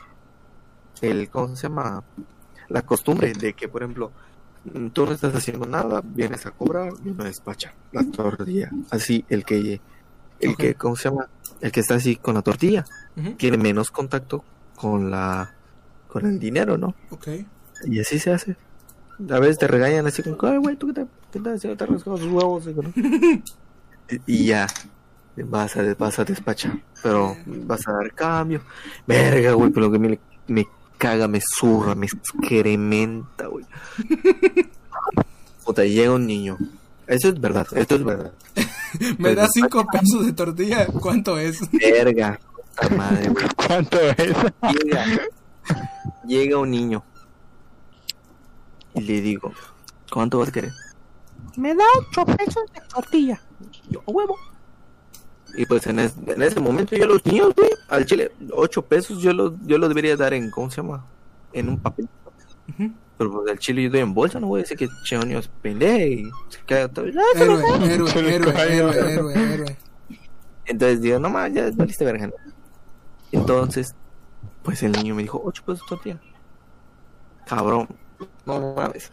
el, 1.01 1.29
¿cómo 1.29 1.55
se 1.55 1.63
llama? 1.67 2.03
La 2.69 2.81
costumbre 2.81 3.33
de 3.33 3.53
que, 3.53 3.67
por 3.67 3.83
ejemplo, 3.83 4.11
tú 4.93 5.05
no 5.05 5.11
estás 5.13 5.33
haciendo 5.35 5.65
nada, 5.65 6.01
vienes 6.03 6.45
a 6.45 6.51
cobrar 6.51 6.91
y 7.03 7.09
uno 7.09 7.23
despacha 7.23 7.73
la 7.91 8.03
tortilla. 8.11 8.69
Así, 8.91 9.23
el 9.29 9.45
que, 9.45 9.79
el 10.39 10.55
que, 10.57 10.75
¿cómo 10.75 10.95
se 10.95 11.09
llama? 11.09 11.27
El 11.61 11.71
que 11.71 11.79
está 11.79 11.95
así 11.95 12.15
con 12.17 12.35
la 12.35 12.41
tortilla 12.41 12.83
tiene 13.37 13.57
menos 13.57 13.89
contacto 13.89 14.43
con 14.75 15.09
la, 15.09 15.53
con 16.07 16.25
el 16.25 16.37
dinero, 16.39 16.77
¿no? 16.77 16.93
Ok. 17.09 17.27
Y 17.85 17.99
así 17.99 18.19
se 18.19 18.31
hace. 18.33 18.55
A 19.31 19.39
veces 19.39 19.57
te 19.57 19.67
regañan 19.67 20.05
así 20.05 20.21
como, 20.21 20.37
ay, 20.43 20.57
güey, 20.57 20.75
¿tú 20.75 20.87
qué, 20.87 20.93
te, 20.93 21.05
qué 21.31 21.37
estás 21.39 21.55
haciendo? 21.55 21.77
Te 21.77 21.83
has 21.85 21.89
rascado 21.89 22.17
sus 22.17 22.31
huevos. 22.31 22.67
Y, 22.67 22.73
bueno. 22.73 22.91
Y- 24.09 24.21
y 24.25 24.45
ya, 24.45 24.67
vas 25.43 25.75
a, 25.77 25.93
vas 25.97 26.19
a 26.19 26.25
despachar. 26.25 26.79
Pero 27.03 27.35
vas 27.45 27.87
a 27.87 27.91
dar 27.93 28.13
cambio. 28.13 28.61
Verga, 29.05 29.53
güey, 29.53 29.71
pero 29.71 29.87
lo 29.87 29.91
que 29.91 29.99
me, 29.99 30.19
me 30.47 30.67
caga, 30.97 31.27
me 31.27 31.39
zurra, 31.41 31.95
me 31.95 32.07
excrementa, 32.07 33.47
güey. 33.47 33.65
Puta, 35.65 35.83
llega 35.83 36.11
un 36.13 36.25
niño. 36.25 36.57
Eso 37.05 37.29
es 37.29 37.39
verdad, 37.39 37.67
esto 37.75 37.95
es 37.95 38.03
verdad. 38.03 38.31
Me 39.17 39.33
da 39.35 39.47
cinco 39.47 39.85
pesos 39.85 40.25
de 40.25 40.33
tortilla. 40.33 40.87
¿Cuánto 40.87 41.37
es? 41.37 41.59
Verga, 41.71 42.37
puta 42.75 42.95
madre, 42.95 43.29
güey. 43.29 43.45
¿Cuánto 43.55 43.99
es? 43.99 44.17
llega, 44.73 45.05
llega 46.25 46.57
un 46.57 46.71
niño 46.71 47.03
y 48.93 49.01
le 49.01 49.21
digo, 49.21 49.53
¿cuánto 50.11 50.39
vas 50.39 50.49
a 50.49 50.51
querer? 50.51 50.71
Me 51.55 51.73
da 51.75 51.83
ocho 51.99 52.25
pesos 52.25 52.63
de 52.73 52.81
tortilla. 52.93 53.39
Yo, 53.89 54.01
"A 54.05 54.11
huevo. 54.11 54.37
Y 55.57 55.65
pues 55.65 55.85
en, 55.87 55.99
es- 55.99 56.15
en 56.25 56.41
ese 56.41 56.59
momento 56.59 56.95
yo 56.95 57.05
los 57.07 57.25
niños, 57.25 57.51
güey, 57.55 57.69
al 57.89 58.05
chile, 58.05 58.31
ocho 58.53 58.81
pesos 58.83 59.19
yo 59.21 59.33
los, 59.33 59.53
yo 59.65 59.77
los 59.77 59.89
debería 59.89 60.15
dar 60.15 60.33
en, 60.33 60.49
¿cómo 60.51 60.69
se 60.69 60.77
llama? 60.81 61.03
En 61.51 61.69
un 61.69 61.79
papel. 61.79 62.07
Pero 63.17 63.31
pues 63.31 63.49
al 63.51 63.57
chile 63.57 63.83
yo 63.83 63.89
doy 63.89 64.01
en 64.01 64.13
bolsa, 64.13 64.39
no 64.39 64.47
voy 64.47 64.59
a 64.59 64.63
decir 64.63 64.77
que 64.77 64.87
che 65.03 65.17
niño 65.17 65.39
es 65.39 65.47
pendejo 65.47 65.97
y 66.05 66.31
se 66.49 66.59
queda 66.65 66.87
todo. 66.87 67.05
"Ah, 67.07 67.37
se 67.37 67.45
lo 67.45 67.59
Héroe, 67.59 67.79
da". 67.79 67.85
héroe, 67.93 68.35
héroe, 68.35 68.53
cae, 68.53 68.75
héroe, 68.77 69.13
héroe, 69.13 69.33
héroe. 69.53 69.77
Entonces 70.65 71.01
digo, 71.01 71.17
no 71.17 71.29
más, 71.29 71.51
ya 71.51 71.71
valiste 71.73 72.05
verga. 72.05 72.29
Entonces, 73.31 73.95
pues 74.61 74.83
el 74.83 74.91
niño 74.91 75.15
me 75.15 75.23
dijo, 75.23 75.41
ocho 75.43 75.63
pesos 75.65 75.81
de 75.81 75.87
tortilla. 75.89 76.19
Cabrón, 77.47 77.87
no 78.45 78.73
mames. 78.75 79.11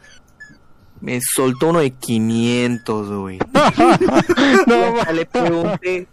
Me 1.00 1.20
soltó 1.22 1.68
uno 1.70 1.78
de 1.80 1.90
500, 1.92 3.08
güey. 3.12 3.38
No, 4.66 5.12
le 5.12 5.26
pregunté, 5.26 6.08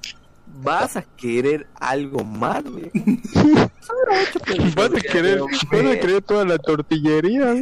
¿vas 0.63 0.97
a 0.97 1.01
querer 1.01 1.67
algo 1.79 2.23
más, 2.23 2.63
güey? 2.63 2.91
vas 4.75 4.91
a 4.91 5.01
querer, 5.01 5.39
vas 5.41 5.63
a 5.85 5.99
querer 5.99 6.21
toda 6.21 6.45
la 6.45 6.57
tortillería, 6.57 7.53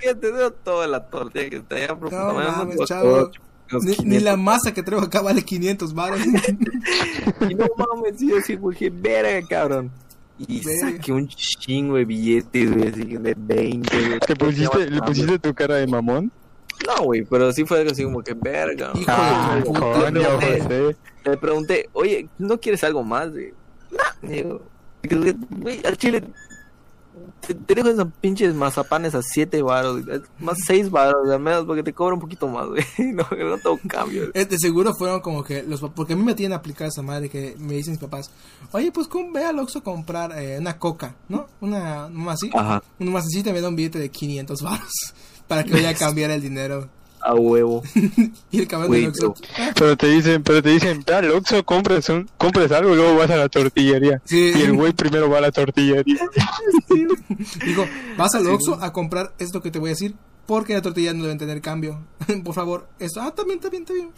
que 0.00 0.14
te 0.14 0.30
doy 0.32 0.52
toda 0.64 0.86
la 0.86 1.06
tortilla 1.06 1.50
que 1.50 1.62
No 2.10 2.34
mames, 2.34 2.76
chavo. 2.86 3.14
ocho, 3.14 3.40
unos 3.72 3.84
Ni, 3.84 3.90
ni 3.90 3.96
500. 3.96 4.22
la 4.22 4.36
masa 4.36 4.72
que 4.74 4.82
traigo 4.82 5.04
acá 5.04 5.20
vale 5.22 5.42
500 5.42 5.94
baros. 5.94 6.20
Y 6.24 7.54
no 7.54 7.66
mames, 7.76 8.20
yo 8.20 8.40
sí 8.40 8.56
dije, 8.56 8.90
verga, 8.90 9.46
cabrón. 9.48 9.90
Y 10.38 10.62
Verga. 10.64 10.90
saqué 10.92 11.12
un 11.12 11.28
chingo 11.28 11.96
de 11.96 12.04
billetes, 12.04 12.70
güey, 12.74 12.88
así 12.88 13.04
de 13.04 13.34
20, 13.36 14.06
güey. 14.06 14.18
¿Te 14.20 14.36
pusiste, 14.36 14.90
¿Le 14.90 15.00
pusiste 15.00 15.38
tu 15.38 15.54
cara 15.54 15.76
de 15.76 15.86
mamón? 15.86 16.30
No, 16.86 17.04
güey, 17.04 17.22
pero 17.24 17.52
sí 17.52 17.64
fue 17.64 17.78
algo 17.80 17.92
así 17.92 18.04
como 18.04 18.22
que 18.22 18.34
verga. 18.34 18.92
Hijo 18.94 19.04
Ah, 19.08 19.54
de 19.56 19.62
puta 19.62 19.80
coño, 19.80 20.22
madre. 20.22 20.60
José. 20.62 20.96
Le 21.24 21.36
pregunté, 21.36 21.88
oye, 21.92 22.28
¿no 22.38 22.58
quieres 22.60 22.84
algo 22.84 23.02
más, 23.02 23.30
güey? 23.30 23.52
No, 24.22 24.28
digo, 24.28 24.62
güey, 25.50 25.80
al 25.84 25.96
chile. 25.96 26.22
Te, 27.40 27.54
te 27.54 27.74
dejo 27.74 27.88
esas 27.88 28.06
pinches 28.20 28.54
mazapanes 28.54 29.14
a 29.14 29.22
7 29.22 29.62
baros, 29.62 30.02
más 30.38 30.58
6 30.66 30.90
baros, 30.90 31.30
al 31.30 31.40
menos 31.40 31.64
porque 31.64 31.82
te 31.82 31.92
cobra 31.92 32.14
un 32.14 32.20
poquito 32.20 32.46
más, 32.46 32.66
güey. 32.66 32.84
No, 33.12 33.22
no 33.30 33.56
tengo 33.58 33.78
cambio. 33.88 34.30
güey. 34.32 34.44
De 34.44 34.58
seguro 34.58 34.92
fueron 34.94 35.20
como 35.20 35.42
que 35.42 35.62
los 35.62 35.80
porque 35.94 36.12
a 36.12 36.16
mí 36.16 36.22
me 36.22 36.34
tienen 36.34 36.56
aplicada 36.58 36.88
esa 36.88 37.02
madre 37.02 37.28
que 37.30 37.54
me 37.58 37.74
dicen 37.74 37.92
mis 37.92 38.00
papás, 38.00 38.30
oye 38.72 38.92
pues 38.92 39.08
¿cómo 39.08 39.32
ve 39.32 39.44
al 39.44 39.58
Oxxo 39.58 39.78
a 39.78 39.82
comprar 39.82 40.38
eh, 40.38 40.58
una 40.58 40.78
coca, 40.78 41.14
¿no? 41.28 41.46
Una, 41.60 42.06
una 42.06 42.32
así, 42.32 42.50
Ajá, 42.52 42.82
una 42.98 43.10
más 43.12 43.24
así 43.24 43.42
te 43.42 43.52
me 43.52 43.60
da 43.62 43.68
un 43.70 43.76
billete 43.76 43.98
de 43.98 44.10
500 44.10 44.60
baros 44.62 44.92
para 45.48 45.64
que 45.64 45.72
vaya 45.72 45.90
a 45.90 45.94
cambiar 46.06 46.30
el 46.30 46.40
dinero. 46.42 46.88
a 47.20 47.34
huevo. 47.34 47.82
Y 48.52 48.60
el 48.60 48.68
cabrón 48.68 48.92
del 48.92 49.06
Oxxo, 49.08 49.34
pero- 49.34 49.48
"Ah, 49.58 49.72
Pero 49.74 49.96
te 49.96 50.06
dicen, 50.08 50.42
pero 50.44 50.62
te 50.62 50.70
dicen, 50.70 51.02
ve 51.06 51.14
al 51.14 51.30
Oxxo, 51.32 51.64
compres, 51.64 52.08
un, 52.08 52.28
compres 52.38 52.70
algo 52.72 52.92
y 52.92 52.96
luego 52.96 53.16
vas 53.16 53.30
a 53.30 53.36
la 53.36 53.48
tortillería. 53.48 54.22
Sí. 54.24 54.52
Y 54.54 54.62
el 54.62 54.72
güey 54.74 54.92
primero 54.92 55.28
va 55.28 55.38
a 55.38 55.40
la 55.40 55.50
tortillería. 55.52 56.20
digo, 57.64 57.84
vas 58.16 58.34
al 58.34 58.46
Oxxo 58.46 58.78
a 58.82 58.92
comprar 58.92 59.32
esto 59.38 59.60
que 59.62 59.70
te 59.70 59.78
voy 59.78 59.88
a 59.90 59.92
decir, 59.92 60.14
porque 60.46 60.74
la 60.74 60.82
tortilla 60.82 61.12
no 61.14 61.22
deben 61.24 61.38
tener 61.38 61.60
cambio. 61.60 61.98
Por 62.44 62.54
favor, 62.54 62.86
esto, 62.98 63.20
ah, 63.20 63.34
también, 63.34 63.58
también, 63.60 63.84
también. 63.84 64.10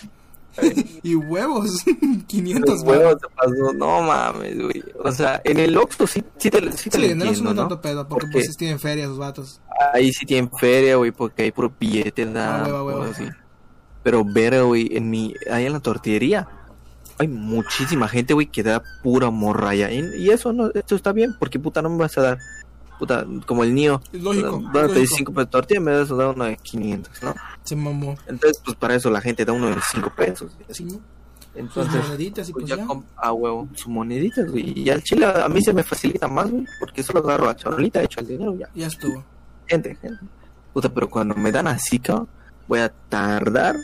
y 1.03 1.15
huevos, 1.15 1.85
500 2.27 2.69
Los 2.75 2.83
huevos 2.83 3.17
te 3.21 3.29
pasó, 3.35 3.73
no 3.75 4.03
mames, 4.03 4.57
güey. 4.61 4.83
O 5.05 5.13
sea, 5.13 5.41
en 5.45 5.59
el 5.59 5.77
Oxxo 5.77 6.07
sí, 6.07 6.25
sí 6.39 6.51
te, 6.51 6.73
sí 6.73 6.91
te 6.91 6.97
Sí, 6.99 7.15
no 7.15 7.25
es 7.25 7.29
entiendo, 7.39 7.51
un 7.51 7.57
¿no? 7.57 7.63
tanto 7.63 7.81
pedo, 7.81 8.09
porque 8.09 8.27
pues 8.33 8.57
tienen 8.57 8.79
feria 8.81 9.05
esos 9.05 9.19
vatos. 9.19 9.61
ahí 9.93 10.13
sí 10.13 10.27
tienen 10.27 10.51
feria, 10.51 10.97
güey, 10.97 11.13
porque 11.13 11.43
hay 11.45 11.53
puro 11.53 11.73
billete, 11.79 12.23
Ah, 12.23 12.27
nada, 12.27 12.83
huevo. 12.85 13.03
así. 13.03 13.25
Pero 14.03 14.25
ver, 14.25 14.63
güey, 14.65 14.97
en 14.97 15.11
mi, 15.11 15.35
ahí 15.51 15.67
en 15.67 15.73
la 15.73 15.81
tortillería, 15.81 16.49
hay 17.19 17.29
muchísima 17.29 18.09
gente, 18.09 18.33
güey, 18.35 18.47
que 18.47 18.63
da 18.63 18.83
pura 19.03 19.31
morralla. 19.31 19.91
Y, 19.93 19.99
y 20.17 20.31
eso 20.31 20.53
no, 20.53 20.71
esto 20.73 20.95
está 20.97 21.13
bien, 21.13 21.35
porque 21.39 21.59
puta, 21.59 21.83
no 21.83 21.91
me 21.91 21.99
vas 21.99 22.17
a 22.19 22.23
dar, 22.23 22.39
puta, 22.99 23.27
como 23.47 23.65
el 23.65 23.75
niño. 23.75 24.01
Es 24.13 24.23
lógico, 24.23 24.61
Dándote 24.73 25.01
lógico. 25.01 25.17
5 25.17 25.33
pesos 25.33 25.51
tortilla, 25.51 25.81
me 25.81 25.99
vas 25.99 26.11
a 26.11 26.15
dar 26.15 26.29
uno 26.35 26.45
de 26.45 26.57
500, 26.57 27.23
¿no? 27.23 27.35
Se 27.65 27.77
mamó. 27.77 28.17
Entonces, 28.27 28.61
pues 28.65 28.77
para 28.77 28.95
eso 28.95 29.11
la 29.11 29.21
gente 29.21 29.45
da 29.45 29.53
uno 29.53 29.69
de 29.69 29.77
5 29.93 30.13
pesos. 30.17 30.57
así. 30.69 30.85
Sí, 30.85 30.91
sus 30.91 31.01
Entonces, 31.55 32.03
moneditas 32.07 32.49
y 32.49 32.53
pues 32.53 32.67
pues 32.67 32.79
ya 32.79 32.87
ya. 32.87 33.01
a 33.17 33.33
huevo, 33.33 33.69
sus 33.75 33.89
moneditas, 33.89 34.51
güey. 34.51 34.79
Y 34.79 34.91
al 34.91 35.03
chile 35.03 35.27
a 35.27 35.49
mí 35.49 35.61
se 35.63 35.73
me 35.73 35.83
facilita 35.83 36.29
más, 36.29 36.51
güey, 36.51 36.65
porque 36.79 37.03
solo 37.03 37.21
agarro 37.21 37.47
la 37.47 37.57
charolita, 37.57 38.03
echo 38.03 38.21
el 38.21 38.29
dinero, 38.29 38.57
ya. 38.57 38.69
Ya 38.75 38.87
estuvo. 38.87 39.25
Gente, 39.67 39.97
gente. 39.97 40.25
Puta, 40.73 40.89
pero 40.89 41.09
cuando 41.11 41.35
me 41.35 41.51
dan 41.51 41.67
así, 41.67 41.99
cabrón, 41.99 42.29
voy 42.69 42.81
a 42.81 42.89
tardar. 42.89 43.75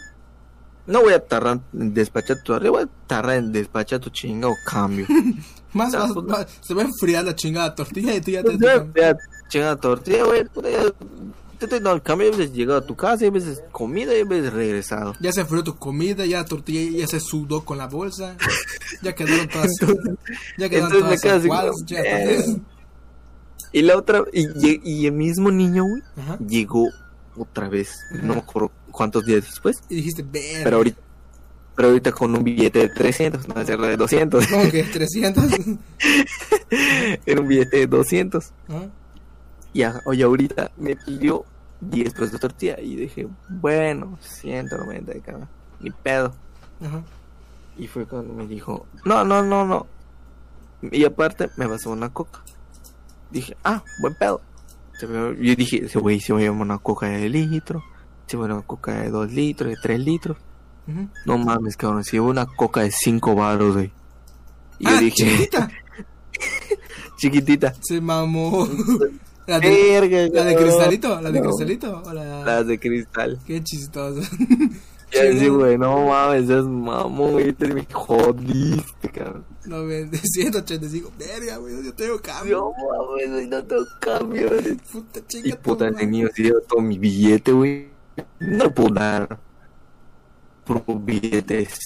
No 0.86 1.00
voy 1.00 1.14
a 1.14 1.26
tardar 1.26 1.60
en 1.72 1.94
despachar 1.94 2.36
tu 2.44 2.52
arriba, 2.52 2.72
voy 2.72 2.82
a 2.84 3.06
tardar 3.06 3.36
en 3.38 3.50
despachar 3.52 3.98
tu 4.00 4.10
chinga 4.10 4.48
o 4.48 4.54
cambio. 4.66 5.06
Más 5.74 5.94
pues, 5.94 6.12
va- 6.26 6.46
se 6.60 6.72
va 6.74 6.82
a 6.82 6.84
enfriar 6.86 7.24
la 7.24 7.34
chingada 7.34 7.74
tortilla 7.74 8.14
y 8.14 8.20
tú 8.20 8.30
ya 8.30 8.42
te. 8.42 8.52
Entonces, 8.52 8.82
ya, 8.96 9.16
chinga 9.48 9.76
tortilla, 9.76 10.24
güey. 10.24 10.44
ya, 10.44 10.90
Te 11.58 11.66
estoy 11.66 11.78
dando 11.80 11.92
el 11.92 12.02
cambio, 12.02 12.28
a 12.28 12.30
veces 12.36 12.52
llegado 12.52 12.78
a 12.78 12.86
tu 12.86 12.96
casa, 12.96 13.24
y 13.24 13.28
a 13.28 13.30
veces 13.30 13.62
comida, 13.72 14.16
y 14.16 14.20
a 14.20 14.24
veces 14.24 14.52
regresado. 14.52 15.14
Ya 15.20 15.32
se 15.32 15.40
enfrió 15.42 15.62
tu 15.64 15.76
comida, 15.76 16.24
ya 16.26 16.38
la 16.38 16.44
tortilla 16.46 16.98
ya 16.98 17.06
se 17.06 17.20
sudó 17.20 17.64
con 17.64 17.78
la 17.78 17.86
bolsa. 17.86 18.36
Ya 19.02 19.14
quedaron 19.14 19.48
todas. 19.48 19.68
ya 20.58 20.68
quedaron 20.68 20.92
entonces 20.92 21.00
todas 21.02 21.20
quedo 21.20 21.34
así 21.36 21.44
aguadas, 21.46 21.72
como, 21.72 21.86
ya 21.86 22.00
eh. 22.00 22.56
Y 23.72 23.82
la 23.82 23.96
otra, 23.96 24.22
y, 24.32 24.80
y 24.84 25.06
el 25.06 25.12
mismo 25.12 25.50
niño, 25.50 25.84
güey, 25.84 26.02
Ajá. 26.16 26.38
llegó 26.46 26.86
otra 27.36 27.68
vez. 27.68 27.90
No 28.22 28.34
me 28.34 28.40
acuerdo 28.40 28.70
cuántos 28.92 29.24
días 29.24 29.42
después. 29.44 29.76
Y 29.88 29.96
dijiste, 29.96 30.22
ver. 30.22 30.62
Pero 30.62 30.76
ahorita, 30.76 31.00
pero 31.74 31.88
ahorita 31.88 32.12
con 32.12 32.34
un 32.34 32.44
billete 32.44 32.80
de 32.80 32.88
300, 32.88 33.48
no 33.48 33.60
hacerlo 33.60 33.86
de 33.86 33.96
200. 33.96 34.46
¿Cómo 34.46 34.70
que 34.70 34.82
300? 34.92 35.44
Era 37.26 37.40
un 37.40 37.48
billete 37.48 37.78
de 37.78 37.86
200. 37.86 38.52
¿Ah? 38.68 38.86
Y 39.72 39.82
oye, 40.06 40.22
ahorita 40.22 40.70
me 40.76 40.94
pidió 40.94 41.44
10 41.80 42.12
pesos 42.12 42.32
de 42.32 42.38
tortilla. 42.38 42.80
Y 42.80 42.96
dije, 42.96 43.26
bueno, 43.48 44.18
190 44.20 45.12
de 45.12 45.20
cada. 45.20 45.48
Ni 45.80 45.90
pedo. 45.90 46.32
Ajá. 46.80 47.02
Y 47.76 47.88
fue 47.88 48.06
cuando 48.06 48.32
me 48.34 48.46
dijo, 48.46 48.86
no, 49.04 49.24
no, 49.24 49.42
no, 49.42 49.66
no. 49.66 49.86
Y 50.92 51.04
aparte 51.04 51.50
me 51.56 51.68
pasó 51.68 51.90
una 51.90 52.10
coca. 52.12 52.40
Dije, 53.30 53.56
ah, 53.64 53.82
buen 54.00 54.14
pedo. 54.14 54.40
Yo 55.00 55.56
dije, 55.56 55.86
ese 55.86 55.98
güey 55.98 56.20
se 56.20 56.32
va 56.32 56.38
a 56.38 56.42
llevar 56.42 56.60
una 56.60 56.78
coca 56.78 57.08
de 57.08 57.28
litro. 57.28 57.82
Se 58.26 58.36
va 58.36 58.44
a 58.44 58.54
una 58.54 58.62
coca 58.62 59.02
de 59.02 59.10
2 59.10 59.32
litros, 59.32 59.70
de 59.70 59.76
3 59.82 60.00
litros. 60.00 60.36
No 61.24 61.38
mames, 61.38 61.76
cabrón, 61.76 62.04
se 62.04 62.12
llevó 62.12 62.28
una 62.28 62.46
coca 62.46 62.82
de 62.82 62.90
5 62.90 63.34
baros, 63.34 63.74
güey. 63.74 63.92
Y 64.78 64.86
ah, 64.86 64.94
yo 64.94 65.00
dije, 65.00 65.16
chiquita. 65.16 65.70
chiquitita. 67.16 67.74
Se 67.80 68.00
mamó. 68.00 68.68
La 69.46 69.60
de, 69.60 69.68
Verga, 69.68 70.26
la 70.32 70.44
de 70.46 70.56
cristalito, 70.56 71.20
la 71.20 71.30
de 71.30 71.38
No, 71.38 71.50
cristalito. 71.50 72.02
o 72.02 72.12
la- 72.14 72.44
Las 72.46 72.66
de 72.66 72.78
cristal. 72.80 73.38
Qué 73.46 73.62
chistoso. 73.62 74.22
Ya 75.12 75.30
Sí, 75.38 75.46
güey, 75.46 75.78
no 75.78 76.06
mames, 76.08 76.48
es 76.50 76.64
mamón, 76.64 77.32
güey. 77.32 77.52
Te 77.52 77.72
me 77.72 77.86
jodiste, 77.92 79.10
cabrón. 79.10 79.44
No, 79.66 79.84
me 79.84 80.08
185. 80.08 81.12
Verga, 81.16 81.58
güey, 81.58 81.84
yo 81.84 81.94
tengo 81.94 82.18
cambio. 82.20 82.58
No 82.58 82.72
mames, 82.72 83.30
güey, 83.30 83.46
no 83.46 83.62
tengo 83.62 83.84
cambio. 84.00 84.48
güey. 84.48 84.74
Puta 84.90 85.20
Y 85.20 85.22
chinga. 85.28 85.56
tu 85.56 85.62
puta, 85.62 85.84
madre. 85.84 85.98
tenía 85.98 86.26
así 86.26 86.50
todo 86.66 86.80
mi 86.80 86.98
billete, 86.98 87.52
güey. 87.52 87.90
No 88.40 88.74
puedo 88.74 88.94
dar 88.94 89.38
billetes. 91.00 91.78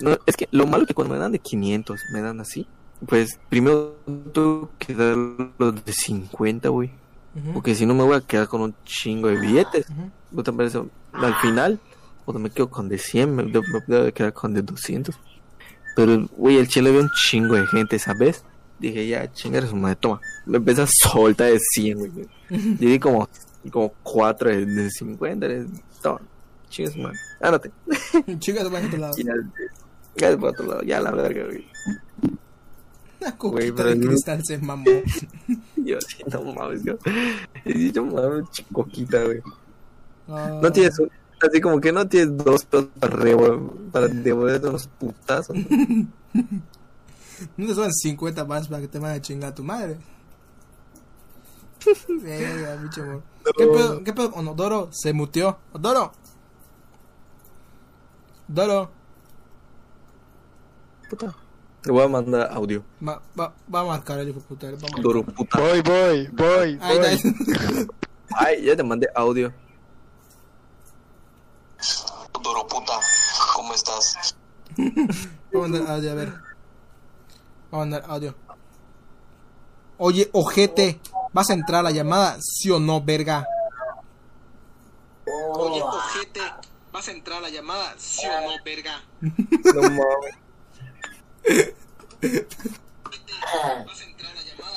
No, 0.00 0.18
es 0.26 0.36
que 0.36 0.48
lo 0.50 0.66
malo 0.66 0.82
es 0.82 0.88
que 0.88 0.94
cuando 0.94 1.14
me 1.14 1.20
dan 1.20 1.32
de 1.32 1.38
500, 1.38 2.00
me 2.12 2.20
dan 2.20 2.40
así. 2.40 2.66
Pues 3.06 3.38
primero 3.48 3.96
tengo 4.32 4.70
que 4.78 4.94
dar 4.94 5.16
los 5.58 5.84
de 5.84 5.92
50, 5.92 6.68
güey. 6.68 6.90
Porque 7.52 7.74
si 7.74 7.84
no 7.84 7.94
me 7.94 8.02
voy 8.02 8.16
a 8.16 8.20
quedar 8.22 8.48
con 8.48 8.62
un 8.62 8.74
chingo 8.84 9.28
de 9.28 9.38
billetes. 9.38 9.86
Pero 10.34 10.62
eso, 10.62 10.88
al 11.12 11.34
final, 11.36 11.78
cuando 12.24 12.40
me 12.40 12.50
quedo 12.50 12.70
con 12.70 12.88
de 12.88 12.98
100, 12.98 13.34
me 13.34 13.44
me 13.44 13.52
debo 13.52 14.12
quedar 14.12 14.32
con 14.32 14.54
de 14.54 14.62
200. 14.62 15.14
Pero, 15.94 16.28
güey, 16.36 16.56
el 16.56 16.68
chile 16.68 16.90
había 16.90 17.02
un 17.02 17.10
chingo 17.10 17.54
de 17.54 17.66
gente, 17.66 17.98
¿sabes? 17.98 18.44
Dije, 18.78 19.06
ya, 19.06 19.32
chingar 19.32 19.66
su 19.66 19.76
madre, 19.76 19.96
toma. 19.96 20.20
Me 20.44 20.58
empecé 20.58 20.82
a 20.82 20.86
soltar 20.86 21.50
de 21.50 21.58
100, 21.58 21.98
güey. 21.98 22.28
Y 22.50 22.86
di 22.86 22.98
como, 22.98 23.28
como 23.70 23.92
4 24.02 24.50
de, 24.50 24.66
de 24.66 24.90
50, 24.90 25.48
de, 25.48 25.66
toma, 26.02 26.20
chingas 26.76 26.92
su 26.94 26.98
madre. 27.00 27.18
Ándate. 27.40 27.70
Chinga 28.38 28.62
tu 28.64 28.70
madre 28.70 28.86
a 28.86 28.90
tu 28.92 28.96
lado. 28.98 29.14
Ya, 29.16 30.30
ya 30.30 30.36
por 30.38 30.50
otro 30.50 30.66
lado, 30.66 30.82
ya 30.82 31.00
la 31.00 31.10
verga, 31.12 31.44
güey. 31.44 31.66
Una 33.20 33.30
Güey, 33.30 33.36
coquita 33.38 33.74
pero 33.76 33.88
de 33.90 33.96
no- 33.96 34.06
cristal 34.08 34.40
se 34.44 34.58
mamó. 34.58 34.84
Yo 35.76 35.98
así, 35.98 36.22
no 36.30 36.42
mames, 36.52 36.82
yo. 36.84 36.94
Y 37.64 37.90
yo 37.92 38.04
mames, 38.04 38.50
chicoquita, 38.50 39.22
güey. 39.24 39.40
Ah. 40.28 40.58
No 40.62 40.70
tienes 40.72 40.98
un- 40.98 41.10
así 41.40 41.60
como 41.60 41.80
que 41.80 41.92
no 41.92 42.06
tienes 42.08 42.36
dos 42.36 42.64
pesos 42.64 42.88
para, 42.98 43.14
revol- 43.16 43.90
para 43.92 44.08
devolverte 44.08 44.68
unos 44.68 44.86
putazos. 44.88 45.56
No 47.58 47.66
te 47.66 47.74
suban 47.74 47.92
50 47.92 48.44
más 48.46 48.66
para 48.68 48.80
que 48.80 48.88
te 48.88 48.98
vaya 48.98 49.14
a 49.16 49.20
chingar 49.20 49.50
a 49.50 49.54
tu 49.54 49.62
madre. 49.62 49.98
Verga, 52.08 52.76
bicho 52.82 53.02
amor. 53.02 53.22
¿Qué 53.56 53.66
pedo? 53.66 54.02
¿Qué 54.04 54.12
pedo? 54.14 54.30
con 54.32 54.48
Odoro 54.48 54.88
se 54.90 55.12
muteó. 55.12 55.58
Odoro. 55.72 56.12
Odoro. 58.50 58.90
Puta. 61.10 61.34
Le 61.84 61.92
voy 61.92 62.02
a 62.04 62.08
mandar 62.08 62.50
audio. 62.52 62.82
Va, 63.06 63.20
va, 63.38 63.52
va 63.72 63.80
a 63.80 63.84
marcar 63.84 64.18
el 64.18 64.28
hijo 64.30 64.40
puta. 64.40 64.68
Doro, 65.00 65.22
puta. 65.24 65.58
Voy, 65.60 65.80
voy, 65.82 66.26
voy, 66.32 66.78
Ahí 66.80 66.98
voy. 66.98 67.06
está. 67.06 67.28
Ay, 68.38 68.64
ya 68.64 68.76
te 68.76 68.82
mandé 68.82 69.08
audio. 69.14 69.52
Duro 72.42 72.66
puta, 72.66 72.92
¿cómo 73.54 73.72
estás? 73.74 74.34
Va 74.78 75.58
a 75.58 75.68
mandar 75.68 75.90
audio, 75.90 76.10
a 76.10 76.14
ver. 76.14 76.28
Va 76.30 76.36
a 77.72 77.76
mandar 77.76 78.04
audio. 78.08 78.34
Oye, 79.98 80.28
ojete. 80.32 81.00
¿Vas 81.32 81.50
a 81.50 81.54
entrar 81.54 81.80
a 81.80 81.82
la 81.84 81.90
llamada? 81.90 82.36
¿Sí 82.40 82.70
o 82.70 82.78
no, 82.80 83.00
verga? 83.00 83.46
Oye, 85.54 85.82
ojete. 85.82 86.40
¿Vas 86.96 87.08
a 87.08 87.12
entrar 87.12 87.36
a 87.36 87.40
la 87.42 87.50
llamada? 87.50 87.94
¿Sí 87.98 88.26
o 88.26 88.40
no, 88.40 88.54
verga? 88.64 89.02
No 89.20 89.82
mames. 89.82 90.34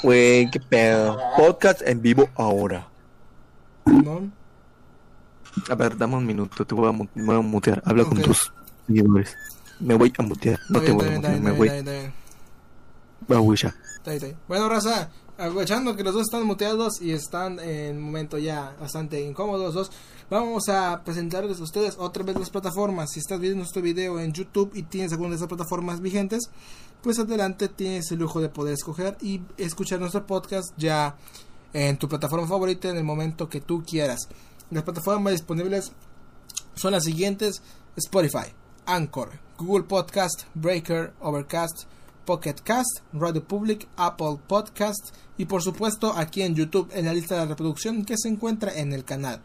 Güey, 0.03 0.51
qué 0.51 0.59
pedo. 0.59 1.17
Podcast 1.37 1.81
en 1.81 2.01
vivo 2.01 2.27
ahora. 2.35 2.89
¿No? 3.85 4.29
A 5.69 5.75
ver, 5.75 5.97
dame 5.97 6.17
un 6.17 6.25
minuto, 6.25 6.65
te 6.65 6.75
voy 6.75 6.89
a, 6.89 6.91
mu- 6.91 7.07
me 7.15 7.23
voy 7.23 7.35
a 7.37 7.39
mutear. 7.39 7.81
Habla 7.85 8.03
con 8.03 8.17
Ok. 8.17 8.25
tus 8.25 8.51
seguidores. 8.85 9.33
Me 9.79 9.93
voy 9.95 10.11
a 10.17 10.21
mutear. 10.23 10.59
No 10.67 10.79
Está 10.79 10.79
te 10.79 10.85
bien, 10.87 10.97
voy 10.97 11.07
a 11.07 11.13
está 11.15 11.29
bien, 11.29 11.31
mutear, 11.31 11.35
está 11.35 11.43
me 11.43 11.51
bien, 11.51 11.57
voy. 11.57 11.69
bien, 11.69 11.85
bien. 11.85 12.13
Ahí. 14.27 14.35
Bueno, 14.47 14.67
raza, 14.67 15.09
aprovechando 15.37 15.95
que 15.95 16.03
los 16.03 16.13
dos 16.13 16.23
están 16.23 16.43
muteados 16.43 17.01
y 17.01 17.11
están 17.13 17.59
en 17.59 17.95
un 17.95 18.03
momento 18.03 18.37
ya 18.37 18.75
bastante 18.77 19.21
incómodos 19.21 19.61
los 19.61 19.73
dos, 19.73 19.91
vamos 20.29 20.69
a 20.69 21.03
presentarles 21.03 21.59
a 21.59 21.63
ustedes 21.63 21.95
otra 21.97 22.23
vez 22.23 22.37
las 22.37 22.49
plataformas. 22.49 23.11
Si 23.11 23.19
estás 23.19 23.39
viendo 23.39 23.57
nuestro 23.57 23.81
video 23.81 24.19
en 24.19 24.31
YouTube 24.31 24.71
y 24.75 24.83
tienes 24.83 25.11
alguna 25.11 25.31
de 25.31 25.37
esas 25.37 25.47
plataformas 25.47 26.01
vigentes, 26.01 26.49
pues 27.01 27.19
adelante 27.19 27.67
tienes 27.67 28.11
el 28.11 28.19
lujo 28.19 28.41
de 28.41 28.49
poder 28.49 28.73
escoger 28.73 29.17
y 29.21 29.41
escuchar 29.57 29.99
nuestro 29.99 30.25
podcast 30.25 30.73
ya 30.77 31.15
en 31.73 31.97
tu 31.97 32.07
plataforma 32.07 32.47
favorita 32.47 32.89
en 32.89 32.97
el 32.97 33.03
momento 33.03 33.49
que 33.49 33.61
tú 33.61 33.83
quieras. 33.83 34.27
Las 34.71 34.83
plataformas 34.83 35.33
disponibles 35.33 35.91
son 36.75 36.91
las 36.91 37.03
siguientes: 37.03 37.61
Spotify, 37.95 38.53
Anchor, 38.85 39.31
Google 39.57 39.83
Podcast, 39.83 40.43
Breaker, 40.53 41.13
Overcast, 41.21 41.83
Pocket 42.25 42.55
Cast, 42.63 42.99
Radio 43.13 43.43
Public, 43.43 43.87
Apple 43.97 44.37
Podcast 44.47 45.15
y 45.37 45.45
por 45.45 45.63
supuesto 45.63 46.13
aquí 46.15 46.43
en 46.43 46.53
YouTube 46.53 46.91
en 46.93 47.05
la 47.05 47.13
lista 47.13 47.39
de 47.39 47.47
reproducción 47.47 48.05
que 48.05 48.17
se 48.17 48.29
encuentra 48.29 48.77
en 48.77 48.93
el 48.93 49.03
canal. 49.03 49.41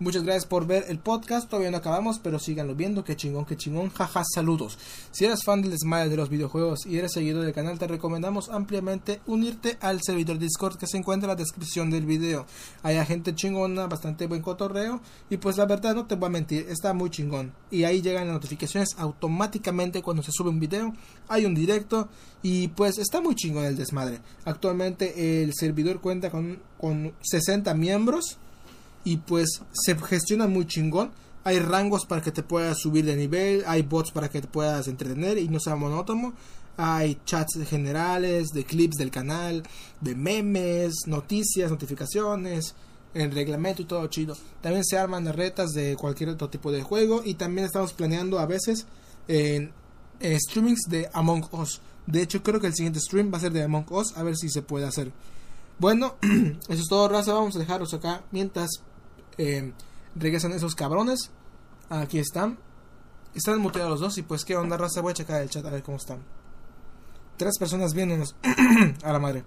Muchas 0.00 0.24
gracias 0.24 0.46
por 0.46 0.66
ver 0.66 0.86
el 0.88 0.98
podcast, 0.98 1.48
todavía 1.48 1.70
no 1.70 1.76
acabamos, 1.76 2.18
pero 2.18 2.40
síganlo 2.40 2.74
viendo, 2.74 3.04
que 3.04 3.14
chingón, 3.14 3.44
que 3.44 3.56
chingón, 3.56 3.90
jaja, 3.90 4.24
saludos. 4.34 4.76
Si 5.12 5.24
eres 5.24 5.44
fan 5.44 5.62
del 5.62 5.70
desmadre 5.70 6.08
de 6.08 6.16
los 6.16 6.28
videojuegos 6.28 6.84
y 6.84 6.98
eres 6.98 7.12
seguidor 7.12 7.44
del 7.44 7.54
canal, 7.54 7.78
te 7.78 7.86
recomendamos 7.86 8.48
ampliamente 8.48 9.20
unirte 9.26 9.78
al 9.80 10.00
servidor 10.02 10.40
Discord 10.40 10.78
que 10.78 10.88
se 10.88 10.96
encuentra 10.96 11.26
en 11.26 11.36
la 11.36 11.42
descripción 11.42 11.90
del 11.90 12.06
video. 12.06 12.44
Hay 12.82 12.96
gente 13.06 13.36
chingona, 13.36 13.86
bastante 13.86 14.26
buen 14.26 14.42
cotorreo 14.42 15.00
y 15.30 15.36
pues 15.36 15.58
la 15.58 15.66
verdad 15.66 15.94
no 15.94 16.06
te 16.06 16.16
voy 16.16 16.26
a 16.26 16.30
mentir, 16.30 16.66
está 16.68 16.92
muy 16.92 17.10
chingón. 17.10 17.52
Y 17.70 17.84
ahí 17.84 18.02
llegan 18.02 18.26
las 18.26 18.34
notificaciones 18.34 18.96
automáticamente 18.98 20.02
cuando 20.02 20.24
se 20.24 20.32
sube 20.32 20.50
un 20.50 20.58
video, 20.58 20.92
hay 21.28 21.44
un 21.44 21.54
directo 21.54 22.08
y 22.42 22.66
pues 22.66 22.98
está 22.98 23.20
muy 23.20 23.36
chingón 23.36 23.64
el 23.64 23.76
desmadre. 23.76 24.18
Actualmente 24.44 25.42
el 25.44 25.52
servidor 25.54 26.00
cuenta 26.00 26.30
con, 26.30 26.58
con 26.78 27.14
60 27.22 27.72
miembros 27.74 28.38
y 29.04 29.18
pues 29.18 29.60
se 29.72 29.96
gestiona 29.96 30.46
muy 30.46 30.66
chingón. 30.66 31.12
Hay 31.44 31.58
rangos 31.58 32.06
para 32.06 32.22
que 32.22 32.32
te 32.32 32.42
puedas 32.42 32.78
subir 32.78 33.04
de 33.04 33.16
nivel, 33.16 33.64
hay 33.66 33.82
bots 33.82 34.10
para 34.10 34.30
que 34.30 34.40
te 34.40 34.48
puedas 34.48 34.88
entretener 34.88 35.38
y 35.38 35.48
no 35.48 35.60
sea 35.60 35.76
monótono. 35.76 36.32
Hay 36.76 37.20
chats 37.24 37.58
generales, 37.68 38.48
de 38.48 38.64
clips 38.64 38.96
del 38.96 39.10
canal, 39.10 39.62
de 40.00 40.14
memes, 40.16 40.94
noticias, 41.06 41.70
notificaciones, 41.70 42.74
el 43.12 43.30
reglamento 43.30 43.82
y 43.82 43.84
todo 43.84 44.06
chido. 44.08 44.36
También 44.60 44.84
se 44.84 44.98
arman 44.98 45.30
retas 45.32 45.70
de 45.72 45.96
cualquier 45.96 46.30
otro 46.30 46.48
tipo 46.48 46.72
de 46.72 46.82
juego 46.82 47.22
y 47.24 47.34
también 47.34 47.66
estamos 47.66 47.92
planeando 47.92 48.38
a 48.38 48.46
veces 48.46 48.86
en, 49.28 49.72
en 50.20 50.40
streamings 50.40 50.88
de 50.88 51.08
Among 51.12 51.46
Us. 51.52 51.80
De 52.06 52.22
hecho 52.22 52.42
creo 52.42 52.60
que 52.60 52.66
el 52.66 52.74
siguiente 52.74 53.00
stream 53.00 53.32
va 53.32 53.38
a 53.38 53.42
ser 53.42 53.52
de 53.52 53.62
Among 53.62 53.86
Us, 53.92 54.16
a 54.16 54.22
ver 54.22 54.36
si 54.36 54.48
se 54.48 54.62
puede 54.62 54.86
hacer. 54.86 55.12
Bueno, 55.78 56.16
eso 56.22 56.82
es 56.82 56.88
todo, 56.88 57.08
raza. 57.08 57.34
Vamos 57.34 57.56
a 57.56 57.58
dejarlos 57.58 57.94
acá 57.94 58.22
mientras 58.30 58.70
eh, 59.38 59.72
regresan 60.14 60.52
esos 60.52 60.74
cabrones. 60.74 61.30
Aquí 61.88 62.18
están. 62.18 62.58
Están 63.34 63.60
muteados 63.60 63.90
los 63.90 64.00
dos. 64.00 64.18
Y 64.18 64.22
pues, 64.22 64.44
¿qué 64.44 64.56
onda, 64.56 64.76
raza? 64.76 65.00
Voy 65.00 65.12
a 65.12 65.14
checar 65.14 65.42
el 65.42 65.50
chat 65.50 65.64
a 65.64 65.70
ver 65.70 65.82
cómo 65.82 65.96
están. 65.96 66.22
Tres 67.36 67.58
personas 67.58 67.94
viéndonos. 67.94 68.36
a 69.02 69.12
la 69.12 69.18
madre. 69.18 69.44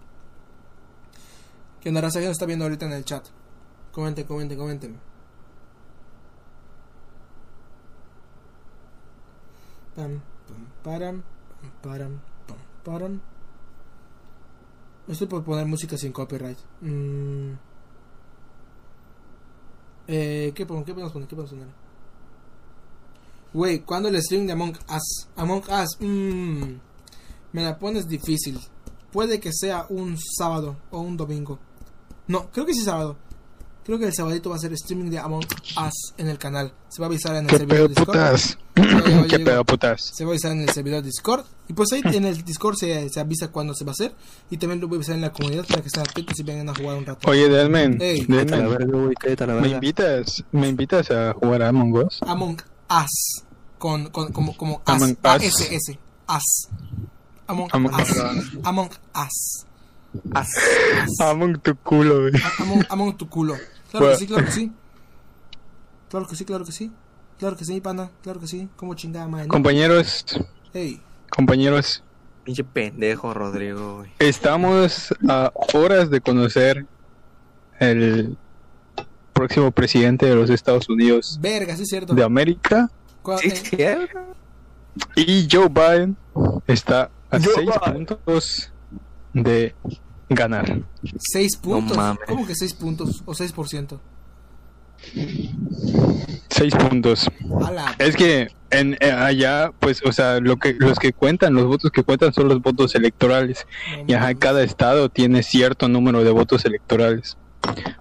¿Qué 1.81 1.89
onda, 1.89 2.01
raza? 2.01 2.19
¿Quién 2.19 2.29
nos 2.29 2.35
está 2.35 2.45
viendo 2.45 2.65
ahorita 2.65 2.85
en 2.85 2.93
el 2.93 3.05
chat? 3.05 3.25
Comenten, 3.91 4.25
comenten, 4.27 4.57
comenten. 4.57 4.99
Pam, 9.95 10.21
pam, 10.47 10.67
param, 10.83 11.23
pam, 11.81 12.19
pam, 12.45 12.57
param. 12.83 13.21
Estoy 15.07 15.27
por 15.27 15.43
poner 15.43 15.65
música 15.65 15.97
sin 15.97 16.11
copyright. 16.11 16.59
Mm. 16.81 17.53
Eh, 20.07 20.53
¿qué, 20.55 20.65
¿Qué 20.65 20.65
podemos 20.65 21.11
poner? 21.11 21.27
¿Qué 21.27 21.35
podemos 21.35 21.49
poner? 21.51 21.67
Güey, 23.53 23.79
¿cuándo 23.79 24.09
el 24.09 24.21
stream 24.21 24.45
de 24.45 24.53
Among 24.53 24.77
Us? 24.89 25.27
Among 25.35 25.63
Us, 25.69 25.97
mmm, 25.99 26.75
me 27.53 27.63
la 27.63 27.77
pones 27.77 28.07
difícil. 28.07 28.59
Puede 29.11 29.39
que 29.39 29.51
sea 29.53 29.85
un 29.89 30.17
sábado 30.17 30.77
o 30.91 30.99
un 30.99 31.17
domingo. 31.17 31.59
No, 32.27 32.49
creo 32.51 32.65
que 32.65 32.73
sí 32.73 32.81
sábado. 32.81 33.17
Creo 33.87 33.97
que 33.97 34.05
el 34.05 34.13
sabadito 34.13 34.49
va 34.49 34.57
a 34.57 34.59
ser 34.59 34.73
streaming 34.73 35.09
de 35.09 35.17
Among 35.17 35.45
Us 35.45 36.13
en 36.17 36.27
el 36.27 36.37
canal. 36.37 36.73
Se 36.89 37.01
va 37.01 37.05
a 37.05 37.09
avisar 37.09 37.37
en 37.37 37.45
el 37.45 37.49
¿Qué 37.49 37.57
servidor 37.57 37.77
pedo, 37.77 37.87
Discord. 37.87 38.07
putas? 38.17 38.57
¿Qué 39.29 39.39
pedo, 39.39 39.63
putas? 39.63 40.11
Se 40.13 40.25
va 40.25 40.31
a 40.31 40.33
avisar 40.33 40.51
en 40.51 40.61
el 40.63 40.69
servidor 40.69 41.01
Discord. 41.03 41.45
Y 41.69 41.73
pues 41.73 41.93
ahí 41.93 42.01
en 42.03 42.25
el 42.25 42.43
Discord 42.43 42.75
se, 42.75 43.07
se 43.09 43.19
avisa 43.21 43.47
cuándo 43.47 43.73
se 43.73 43.85
va 43.85 43.91
a 43.91 43.93
hacer. 43.93 44.13
Y 44.49 44.57
también 44.57 44.81
lo 44.81 44.89
voy 44.89 44.95
a 44.95 44.97
avisar 44.97 45.15
en 45.15 45.21
la 45.21 45.31
comunidad 45.31 45.65
para 45.65 45.81
que 45.81 45.87
estén 45.87 46.03
atentos 46.03 46.37
y 46.37 46.43
vengan 46.43 46.67
a 46.67 46.75
jugar 46.75 46.97
un 46.97 47.05
rato. 47.05 47.29
Oye, 47.29 47.47
la 47.49 47.69
¿me 47.69 47.85
invitas, 49.69 50.43
¿me 50.51 50.67
invitas 50.67 51.09
a 51.11 51.31
jugar 51.33 51.61
a 51.61 51.69
Among 51.69 51.93
Us? 52.05 52.19
Among 52.27 52.57
Us. 52.89 53.43
Con, 53.77 54.09
con, 54.09 54.33
como, 54.33 54.57
como 54.57 54.75
Us. 54.75 54.81
Among 54.85 55.11
Us. 55.11 55.17
A-S-S. 55.23 55.97
Us. 56.27 56.67
Among, 57.47 57.69
Among 57.71 57.93
Us. 57.93 58.09
Us. 58.09 58.17
Among 58.63 58.89
Us. 59.15 59.65
As- 60.33 61.19
Among 61.21 61.57
tu 61.61 61.73
culo, 61.77 62.23
güey. 62.23 62.33
Among, 62.59 62.85
among 62.89 63.17
tu 63.17 63.29
culo. 63.29 63.55
Claro 63.91 64.09
que 64.11 64.15
sí, 64.17 64.27
claro 64.27 64.45
que 64.45 64.51
sí. 64.51 64.71
Claro 66.09 66.27
que 66.27 66.35
sí, 66.35 66.45
claro 66.45 66.65
que 66.65 66.71
sí. 66.71 66.91
Claro 67.39 67.55
que 67.55 67.65
sí, 67.65 67.81
pana. 67.81 68.09
Claro 68.23 68.39
que 68.39 68.47
sí. 68.47 68.67
Como 68.75 68.93
chingada 68.95 69.27
madre. 69.27 69.47
¿no? 69.47 69.51
Compañeros, 69.53 70.25
Hey. 70.73 71.01
compañeros, 71.29 72.03
Pinche 72.43 72.63
pendejo, 72.63 73.33
Rodrigo, 73.33 73.97
güey. 73.97 74.11
estamos 74.19 75.13
a 75.29 75.51
horas 75.73 76.09
de 76.09 76.21
conocer 76.21 76.85
el 77.79 78.37
próximo 79.33 79.71
presidente 79.71 80.25
de 80.25 80.33
los 80.35 80.49
Estados 80.49 80.87
Unidos 80.89 81.37
Verga, 81.41 81.75
sí 81.75 81.83
es 81.83 81.89
cierto. 81.89 82.13
de 82.15 82.23
América 82.23 82.89
Sí, 83.41 83.49
eh, 83.49 83.55
cierto. 83.55 84.19
y 85.15 85.47
Joe 85.51 85.67
Biden 85.69 86.15
está 86.67 87.11
a 87.29 87.37
Joe 87.39 87.53
seis 87.53 87.69
Biden. 87.85 88.05
puntos 88.05 88.71
de 89.33 89.75
ganar. 90.29 90.81
Seis 91.17 91.55
puntos. 91.57 91.95
mames. 91.95 92.19
¿Cómo 92.27 92.45
que 92.45 92.55
seis 92.55 92.73
puntos? 92.73 93.23
O 93.25 93.33
seis 93.33 93.51
por 93.51 93.67
ciento. 93.67 93.99
Seis 96.49 96.73
puntos. 96.75 97.29
Es 97.99 98.15
que 98.15 98.47
en 98.69 98.97
eh, 98.99 99.11
allá, 99.11 99.71
pues, 99.79 100.01
o 100.03 100.11
sea, 100.11 100.39
lo 100.39 100.57
que 100.57 100.73
los 100.73 100.97
que 100.99 101.13
cuentan, 101.13 101.53
los 101.53 101.65
votos 101.65 101.91
que 101.91 102.03
cuentan 102.03 102.33
son 102.33 102.47
los 102.47 102.61
votos 102.61 102.95
electorales. 102.95 103.65
Y 104.07 104.13
ajá, 104.13 104.33
cada 104.35 104.63
estado 104.63 105.09
tiene 105.09 105.43
cierto 105.43 105.87
número 105.87 106.23
de 106.23 106.31
votos 106.31 106.65
electorales. 106.65 107.37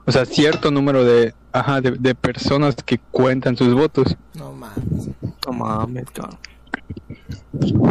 O 0.04 0.12
sea, 0.12 0.24
cierto 0.26 0.70
número 0.70 1.04
de, 1.04 1.34
ajá, 1.52 1.80
de, 1.80 1.92
de 1.92 2.14
personas 2.14 2.76
que 2.76 2.98
cuentan 3.10 3.56
sus 3.56 3.74
votos. 3.74 4.16
No 4.34 4.52
mames. 4.52 5.08
No 5.46 5.52
mames, 5.52 6.10
cabrón. 6.12 6.38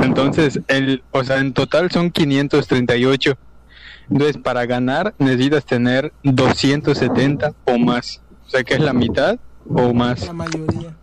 Entonces, 0.02 0.60
el, 0.68 1.04
o 1.12 1.24
sea, 1.24 1.38
en 1.38 1.54
total 1.54 1.92
son 1.92 2.12
538. 2.12 3.38
Entonces, 4.10 4.38
para 4.38 4.66
ganar 4.66 5.14
necesitas 5.18 5.66
tener 5.66 6.14
270 6.24 7.54
o 7.66 7.78
más. 7.78 8.22
O 8.46 8.50
sea, 8.50 8.64
que 8.64 8.76
es 8.76 8.80
la 8.80 8.94
mitad 8.94 9.38
o 9.68 9.94
más. 9.94 10.26
La 10.28 10.34
mayoría. 10.34 10.96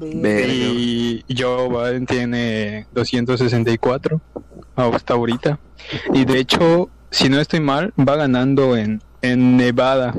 Y 0.00 1.24
Joe 1.36 1.68
Biden 1.68 2.06
tiene 2.06 2.86
264 2.94 4.20
hasta 4.76 5.14
ahorita. 5.14 5.58
Y 6.14 6.24
de 6.24 6.38
hecho, 6.38 6.88
si 7.10 7.28
no 7.28 7.38
estoy 7.40 7.60
mal, 7.60 7.92
va 7.98 8.16
ganando 8.16 8.76
en, 8.76 9.02
en 9.20 9.56
Nevada. 9.56 10.14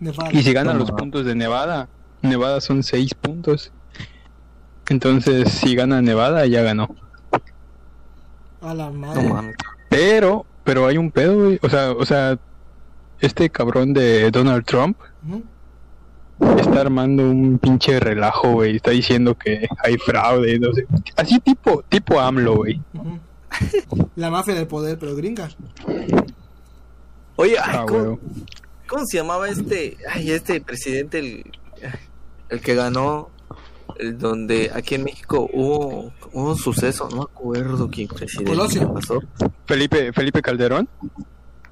Nevada. 0.00 0.30
Y 0.32 0.42
si 0.42 0.52
gana 0.52 0.74
los 0.74 0.90
puntos 0.90 1.24
de 1.24 1.34
Nevada, 1.34 1.88
Nevada 2.22 2.60
son 2.60 2.82
6 2.82 3.14
puntos. 3.14 3.72
Entonces, 4.88 5.50
si 5.50 5.74
gana 5.74 6.02
Nevada, 6.02 6.44
ya 6.46 6.62
ganó. 6.62 6.94
A 8.60 8.74
la 8.74 8.86
No 8.86 8.92
madre. 8.92 9.28
mames. 9.28 9.56
Pero, 9.88 10.44
pero 10.64 10.86
hay 10.86 10.98
un 10.98 11.10
pedo, 11.10 11.44
güey. 11.44 11.58
O 11.62 11.68
sea, 11.68 11.92
o 11.92 12.04
sea, 12.04 12.38
este 13.20 13.48
cabrón 13.50 13.92
de 13.94 14.30
Donald 14.30 14.64
Trump 14.64 14.98
está 16.58 16.80
armando 16.80 17.22
un 17.30 17.58
pinche 17.58 18.00
relajo, 18.00 18.52
güey. 18.52 18.76
Está 18.76 18.90
diciendo 18.90 19.36
que 19.36 19.66
hay 19.82 19.96
fraude, 19.98 20.58
no 20.58 20.72
sé. 20.72 20.86
Así 21.16 21.38
tipo, 21.40 21.82
tipo 21.88 22.18
AMLO, 22.20 22.56
güey. 22.56 22.80
La 24.16 24.30
mafia 24.30 24.54
del 24.54 24.66
poder, 24.66 24.98
pero 24.98 25.14
gringa. 25.14 25.48
Oye, 27.36 27.56
ay, 27.62 27.76
Ah, 27.78 27.86
¿cómo, 27.86 28.18
cómo 28.88 29.04
se 29.06 29.16
llamaba 29.18 29.48
este? 29.48 29.96
Ay, 30.10 30.30
este 30.32 30.60
presidente, 30.60 31.18
el, 31.18 31.44
el 32.48 32.60
que 32.60 32.74
ganó, 32.74 33.30
donde 34.14 34.70
aquí 34.74 34.94
en 34.96 35.04
México 35.04 35.48
hubo, 35.52 36.12
hubo 36.32 36.50
un 36.50 36.56
suceso, 36.56 37.08
no 37.10 37.16
me 37.16 37.22
acuerdo 37.22 37.88
quién 37.90 38.08
presidente 38.08 38.54
pasó. 38.92 39.20
Felipe, 39.66 40.12
Felipe 40.12 40.42
Calderón. 40.42 40.88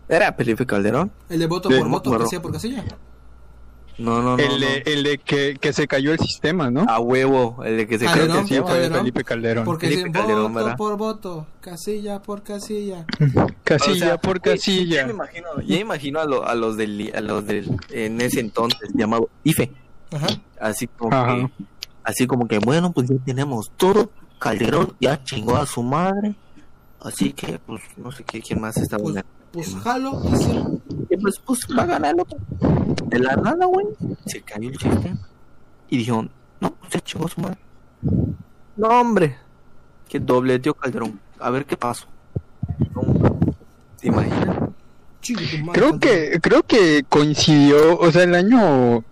¿Era 0.09 0.33
Felipe 0.33 0.67
Calderón? 0.67 1.11
El 1.29 1.39
de 1.41 1.47
voto 1.47 1.69
por 1.69 1.89
voto, 1.89 2.19
casilla 2.19 2.43
por 2.43 2.53
casilla. 2.53 2.85
No, 3.99 4.23
no, 4.23 4.37
no. 4.37 4.43
el, 4.43 4.59
de, 4.59 4.67
no. 4.85 4.91
el 4.93 5.03
de 5.05 5.19
que, 5.19 5.57
que 5.61 5.73
se 5.75 5.87
cayó 5.87 6.13
el 6.13 6.19
sistema, 6.19 6.71
¿no? 6.71 6.87
A 6.89 6.99
huevo, 6.99 7.63
el 7.63 7.77
de 7.77 7.87
que 7.87 7.99
se 7.99 8.07
que 8.07 8.13
sí, 8.49 8.55
se 8.55 8.63
fue 8.63 8.71
Calderón. 8.71 8.99
Felipe 8.99 9.25
Calderón. 9.25 9.65
Porque 9.67 9.89
Felipe 9.89 10.11
Calderón, 10.11 10.53
voto 10.53 10.65
¿verdad? 10.65 10.77
por 10.79 10.97
voto, 10.97 11.47
casilla 11.61 12.23
por 12.23 12.43
casilla. 12.43 13.05
Casilla 13.63 13.93
O 13.93 13.95
sea, 14.09 14.19
por 14.19 14.41
casilla. 14.41 14.97
Ya 15.03 15.07
me 15.07 15.13
imagino, 15.13 15.47
ya 15.61 15.75
me 15.77 15.81
imagino 15.81 16.21
a, 16.21 16.25
lo- 16.25 16.47
a 16.47 16.55
los 16.55 16.77
del, 16.79 17.13
a 17.15 17.21
los 17.21 17.47
del, 17.47 17.71
en 17.91 18.21
ese 18.23 18.41
entonces 18.41 18.91
llamado 18.95 19.29
IFE. 19.45 19.71
Ajá. 20.11 20.27
Así 20.59 20.87
como 20.89 21.15
Ajá. 21.15 21.37
que, 21.37 21.65
así 22.05 22.27
como 22.27 22.47
que, 22.47 22.59
bueno, 22.59 22.93
pues 22.93 23.09
ya 23.09 23.17
tenemos 23.25 23.71
todo. 23.77 24.11
Calderón 24.39 24.95
ya 25.01 25.23
chingó 25.23 25.57
a 25.57 25.67
su 25.67 25.83
madre. 25.83 26.35
Así 27.01 27.33
que, 27.33 27.59
pues, 27.59 27.83
no 27.97 28.13
sé 28.13 28.25
qué, 28.25 28.41
quién 28.41 28.61
más 28.61 28.77
estaba 28.77 29.03
Pues, 29.03 29.25
pues 29.53 29.75
jalo. 29.77 30.23
Y 31.11 31.17
pues, 31.17 31.39
pues 31.41 31.61
va 31.77 31.83
a 31.83 31.87
ganar 31.87 32.15
loco. 32.17 32.37
De 33.07 33.19
la 33.19 33.37
nada, 33.37 33.67
güey. 33.67 33.87
Se 34.27 34.41
cayó 34.41 34.69
el 34.69 34.79
sistema. 34.79 35.29
Y 35.89 35.99
dijeron, 35.99 36.31
no, 36.61 36.73
pues 36.75 36.93
ya 36.93 37.01
chingó 37.01 37.27
a 37.27 37.29
su 37.29 37.41
madre. 37.41 37.59
No, 38.77 38.89
hombre. 38.89 39.37
Que 40.09 40.21
dobleteó 40.21 40.75
Calderón. 40.75 41.21
A 41.39 41.51
ver 41.51 41.67
qué 41.67 41.77
pasó. 41.77 42.07
¿Te 44.01 44.09
imaginas? 44.09 44.63
Creo 45.73 46.01
que, 46.01 46.41
creo 46.41 46.65
que 46.65 47.05
coincidió, 47.09 47.97
o 47.99 48.11
sea, 48.11 48.25
el 48.25 48.35
año, 48.35 49.05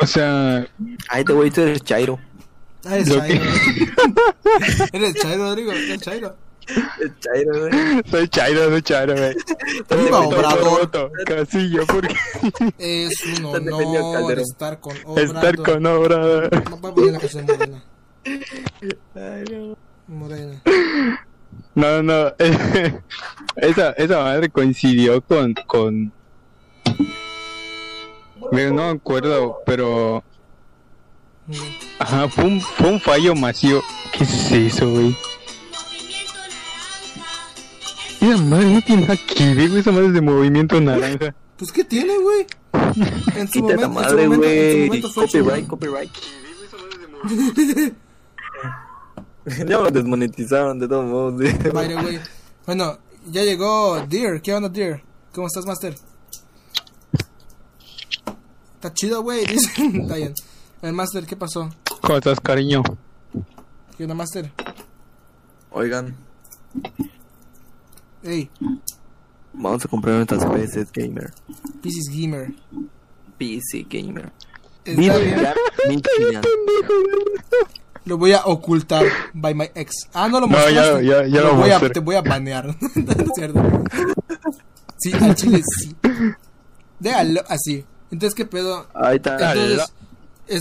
o 0.00 0.06
sea, 0.06 0.66
Ay, 1.08 1.24
te 1.24 1.32
güey, 1.32 1.50
tú 1.50 1.60
eres 1.62 1.82
Chairo. 1.82 2.18
Ah, 2.84 2.98
lo 2.98 3.18
Chairo. 3.18 3.44
Eres 4.92 5.14
Chairo, 5.14 5.44
Rodrigo. 5.44 5.72
Eres 5.72 6.00
Chairo. 6.00 6.36
Eres 6.68 7.12
Chairo, 7.20 7.60
güey. 7.60 8.02
soy 8.10 8.28
Chairo, 8.28 8.68
soy 8.70 8.82
Chairo, 8.82 9.14
güey. 9.16 9.34
Por 9.88 9.98
Obrador. 9.98 10.64
voto, 10.64 11.10
Casilla 11.26 11.82
por 11.84 12.06
Es 12.78 13.24
un 13.38 13.44
honor 13.46 14.38
estar 14.38 14.80
con 14.80 14.96
Obrador. 15.04 15.24
estar 15.24 15.56
con 15.56 15.86
obra. 15.86 16.48
No 16.70 16.76
puedo 16.80 16.94
poner 16.94 17.12
la 17.12 17.18
canción 17.18 17.46
Morena. 17.46 17.82
Morena. 20.08 20.62
No, 21.74 22.02
no, 22.02 22.32
esa, 23.56 23.90
esa 23.92 24.18
madre 24.22 24.48
coincidió 24.48 25.20
con, 25.22 25.54
con, 25.66 26.12
Mira, 28.52 28.70
no 28.70 28.82
me 28.82 28.90
acuerdo, 28.98 29.58
pero, 29.66 30.22
ajá, 31.98 32.28
fue 32.28 32.44
un, 32.44 32.60
fue 32.60 32.90
un 32.90 33.00
fallo 33.00 33.34
masivo. 33.34 33.82
¿Qué 34.12 34.24
es 34.24 34.52
eso, 34.52 34.90
güey? 34.90 35.16
Esa 38.20 38.36
madre 38.42 38.72
no 38.72 38.80
tiene 38.82 39.02
nada 39.02 39.16
que 39.16 39.54
ver, 39.54 39.68
güey, 39.68 39.80
esa 39.80 39.92
madre 39.92 40.06
es 40.08 40.12
de 40.14 40.20
movimiento 40.20 40.80
naranja. 40.80 41.34
Pues, 41.56 41.72
¿qué 41.72 41.84
tiene, 41.84 42.16
güey? 42.18 42.46
En 43.36 43.48
su 43.48 43.52
Quita 43.52 43.62
momento, 43.62 43.84
en 43.84 43.90
su 43.90 43.90
madre, 43.90 44.28
momento, 44.28 44.46
en 44.46 44.70
su 44.70 44.76
güey. 44.76 44.86
momento 44.86 45.10
fue 45.10 45.24
Copyright, 45.26 45.66
copyright. 45.66 46.10
ya 49.66 49.78
lo 49.78 49.90
desmonetizaron 49.90 50.78
de 50.78 50.88
todos 50.88 51.06
modos. 51.06 51.42
Bueno, 52.66 52.98
ya 53.30 53.42
llegó 53.42 54.00
Deer. 54.08 54.40
¿Qué 54.42 54.54
onda, 54.54 54.68
Deer? 54.68 55.02
¿Cómo 55.32 55.46
estás, 55.46 55.64
Master? 55.66 55.94
Está 58.86 58.94
chido, 58.94 59.22
güey. 59.22 59.44
Dice. 59.46 59.70
Está 59.84 60.14
bien. 60.14 60.32
El 60.80 60.92
Master, 60.92 61.26
¿qué 61.26 61.34
pasó? 61.34 61.68
¿Cómo 62.02 62.18
estás, 62.18 62.38
cariño? 62.38 62.82
¿Qué 63.96 64.04
onda, 64.04 64.14
Master? 64.14 64.52
Oigan, 65.72 66.14
Ey, 68.22 68.48
vamos 69.52 69.84
a 69.84 69.88
comprar 69.88 70.14
nuestras 70.14 70.44
PCs 70.44 70.92
Gamer. 70.92 71.32
Pieces 71.82 72.08
Gamer. 72.14 72.54
PC 73.36 73.86
Gamer. 73.90 74.32
Está 74.84 75.00
Mira, 75.00 75.18
mira, 75.18 75.54
Lo 78.04 78.18
voy 78.18 78.32
a 78.32 78.42
ocultar 78.44 79.04
by 79.34 79.52
my 79.54 79.68
ex. 79.74 79.92
Ah, 80.14 80.28
no 80.28 80.38
lo 80.40 80.46
No, 80.46 80.56
ya- 80.70 80.80
mostraste. 80.92 81.06
ya- 81.06 81.26
ya 81.26 81.40
lo 81.42 81.56
voy 81.56 81.70
a. 81.70 81.80
Te 81.90 81.98
voy 82.00 82.14
a 82.14 82.22
banear. 82.22 82.68
¿Es 82.94 83.30
cierto? 83.34 83.60
Sí, 84.98 85.12
al 85.12 85.34
chile 85.34 85.60
sí. 85.76 85.96
Déjalo 87.00 87.42
así. 87.48 87.84
Entonces, 88.10 88.34
¿qué 88.34 88.44
pedo? 88.46 88.86
Ahí 88.94 89.16
está. 89.16 89.52
Entonces, 89.52 89.92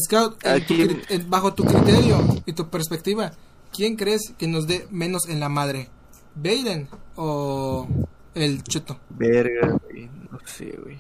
Scout, 0.06 0.44
en 0.46 0.66
tu 0.66 0.74
Aquí- 0.74 0.84
cri- 0.84 1.06
en- 1.10 1.30
bajo 1.30 1.54
tu 1.54 1.64
criterio 1.64 2.18
y 2.46 2.54
tu 2.54 2.70
perspectiva, 2.70 3.34
¿quién 3.72 3.96
crees 3.96 4.34
que 4.38 4.48
nos 4.48 4.66
dé 4.68 4.88
menos 4.90 5.28
en 5.30 5.40
la 5.40 5.50
madre? 5.50 5.90
¿Biden 6.36 6.90
o 7.16 7.88
el 8.34 8.64
Chuto? 8.64 9.00
Verga, 9.10 9.78
güey. 9.90 10.10
No 10.32 10.40
sé, 10.46 10.76
güey. 10.84 10.98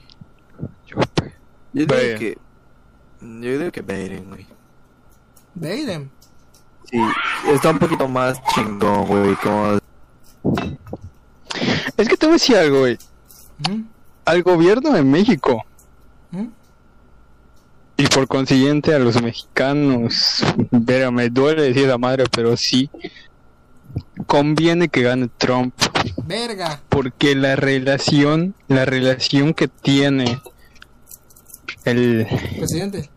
Yo, 0.86 0.98
Yo 1.74 1.86
digo 1.86 2.20
que. 2.20 2.38
Yo 3.22 3.60
digo 3.60 3.72
que 3.72 3.82
Biden, 3.82 4.30
güey. 4.30 4.46
Biden. 5.56 6.12
Sí, 6.90 7.00
está 7.52 7.72
un 7.72 7.80
poquito 7.80 8.08
más 8.08 8.38
chingón, 8.54 9.08
güey. 9.08 9.36
Como. 9.38 9.80
Es 11.98 12.08
que 12.10 12.18
te 12.18 12.26
voy 12.26 12.34
a 12.34 12.34
decir 12.34 12.56
algo, 12.58 12.80
güey. 12.82 12.98
Al 14.26 14.44
gobierno 14.44 14.92
de 14.92 15.04
México. 15.04 15.64
Y 17.98 18.08
por 18.08 18.28
consiguiente 18.28 18.94
a 18.94 19.00
los 19.00 19.22
mexicanos, 19.22 20.44
verga, 20.72 21.12
me 21.12 21.30
duele 21.30 21.62
decir 21.64 21.88
la 21.88 21.98
madre, 21.98 22.26
pero 22.30 22.58
sí, 22.58 22.90
conviene 24.28 24.90
que 24.90 25.02
gane 25.02 25.30
Trump. 25.38 25.74
Verga. 26.28 26.82
porque 26.90 27.36
la 27.36 27.56
relación, 27.56 28.54
la 28.68 28.86
relación 28.86 29.54
que 29.54 29.68
tiene 29.68 30.40
el, 31.84 32.28
Presidente. 32.58 33.10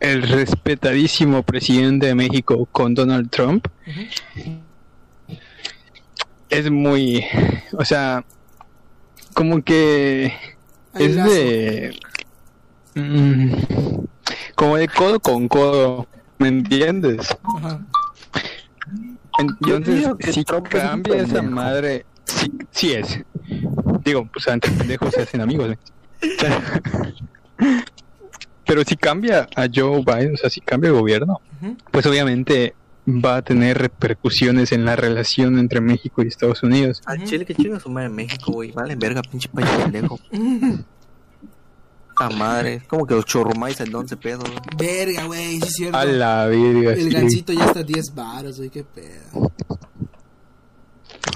el 0.00 0.22
respetadísimo 0.22 1.42
presidente 1.42 2.06
de 2.06 2.14
México 2.14 2.68
con 2.70 2.94
Donald 2.94 3.30
Trump 3.30 3.66
es 6.50 6.70
muy, 6.70 7.24
o 7.72 7.84
sea, 7.84 8.24
como 9.34 9.62
que 9.62 10.32
Hay 10.92 11.06
es 11.06 11.16
lazo. 11.16 11.30
de, 11.30 11.98
mm, 12.94 13.52
como 14.54 14.76
de 14.76 14.88
codo 14.88 15.20
con 15.20 15.48
codo, 15.48 16.06
¿me 16.38 16.48
entiendes? 16.48 17.36
Ajá. 17.56 17.80
Entonces, 19.38 20.08
que 20.18 20.32
si 20.32 20.44
Trump 20.44 20.66
es 20.68 20.74
un 20.74 20.80
cambia 20.80 21.16
esa 21.16 21.34
pendejo. 21.34 21.54
madre, 21.54 22.06
sí, 22.24 22.52
sí 22.70 22.92
es. 22.92 23.20
Digo, 24.04 24.28
pues 24.32 24.46
entre 24.48 24.70
pendejos 24.72 25.14
se 25.14 25.22
hacen 25.22 25.40
amigos. 25.40 25.70
¿eh? 25.72 25.78
Pero 28.66 28.84
si 28.84 28.96
cambia 28.96 29.48
a 29.56 29.66
Joe 29.72 30.02
Biden, 30.04 30.34
o 30.34 30.36
sea, 30.36 30.50
si 30.50 30.60
cambia 30.60 30.88
el 30.88 30.94
gobierno, 30.94 31.40
pues 31.90 32.06
obviamente 32.06 32.74
va 33.06 33.36
a 33.36 33.42
tener 33.42 33.78
repercusiones 33.78 34.72
en 34.72 34.84
la 34.84 34.96
relación 34.96 35.58
entre 35.58 35.80
México 35.80 36.22
y 36.22 36.28
Estados 36.28 36.62
Unidos. 36.62 37.02
Al. 37.06 37.24
Chile 37.24 37.44
que 37.44 37.54
chinga 37.54 37.80
su 37.80 37.90
madre 37.90 38.06
en 38.08 38.14
México, 38.14 38.52
güey. 38.52 38.70
Vale, 38.72 38.94
verga, 38.96 39.22
pinche 39.22 39.48
país 39.48 39.68
pendejo. 39.68 40.18
La 42.30 42.36
madre. 42.36 42.82
Como 42.88 43.06
que 43.06 43.14
los 43.14 43.24
chorromais 43.24 43.80
al 43.80 43.94
11 43.94 44.16
pedo, 44.16 44.40
güey. 44.40 44.54
Verga, 44.76 45.24
güey, 45.26 45.56
sí 45.60 45.66
es 45.66 45.74
cierto. 45.74 45.96
A 45.98 46.04
la 46.04 46.46
verga. 46.46 46.92
El 46.92 47.02
sí. 47.02 47.10
gancito 47.10 47.52
ya 47.52 47.64
está 47.66 47.80
a 47.80 47.84
10 47.84 48.14
baros, 48.14 48.56
güey, 48.58 48.70
qué 48.70 48.84
pedo. 48.84 49.52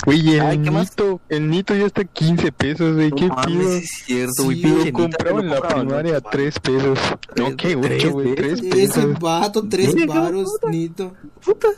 Güey, 0.05 0.35
el 0.35 0.41
Ay, 0.41 0.59
¿qué 0.63 0.71
más? 0.71 0.91
Nito, 0.91 1.21
el 1.29 1.51
Nito 1.51 1.75
ya 1.75 1.87
está 1.87 2.03
a 2.03 2.05
15 2.05 2.53
pesos, 2.53 2.95
güey, 2.95 3.11
qué 3.11 3.27
No 3.27 3.35
mames, 3.35 3.57
pido. 3.57 3.73
es 3.73 3.91
cierto, 4.05 4.45
güey. 4.45 4.61
Sí, 4.61 4.67
Nita, 4.67 4.93
compraba 4.93 5.41
en 5.41 5.49
la 5.49 5.61
primaria 5.61 6.17
a 6.17 6.21
¿no? 6.21 6.29
3 6.31 6.59
pesos. 6.61 6.99
No, 7.37 7.45
Tres- 7.47 7.57
¿qué, 7.57 7.77
tres 7.77 8.05
8, 8.05 8.13
güey? 8.13 8.35
3 8.35 8.61
pesos. 8.61 8.71
pesos. 8.77 8.97
Ese 8.97 9.07
vato, 9.21 9.69
3 9.69 9.95
Mira, 9.95 10.13
qué 10.13 10.19
baros. 10.19 10.49
Nito. 10.71 11.13
Puta. 11.45 11.69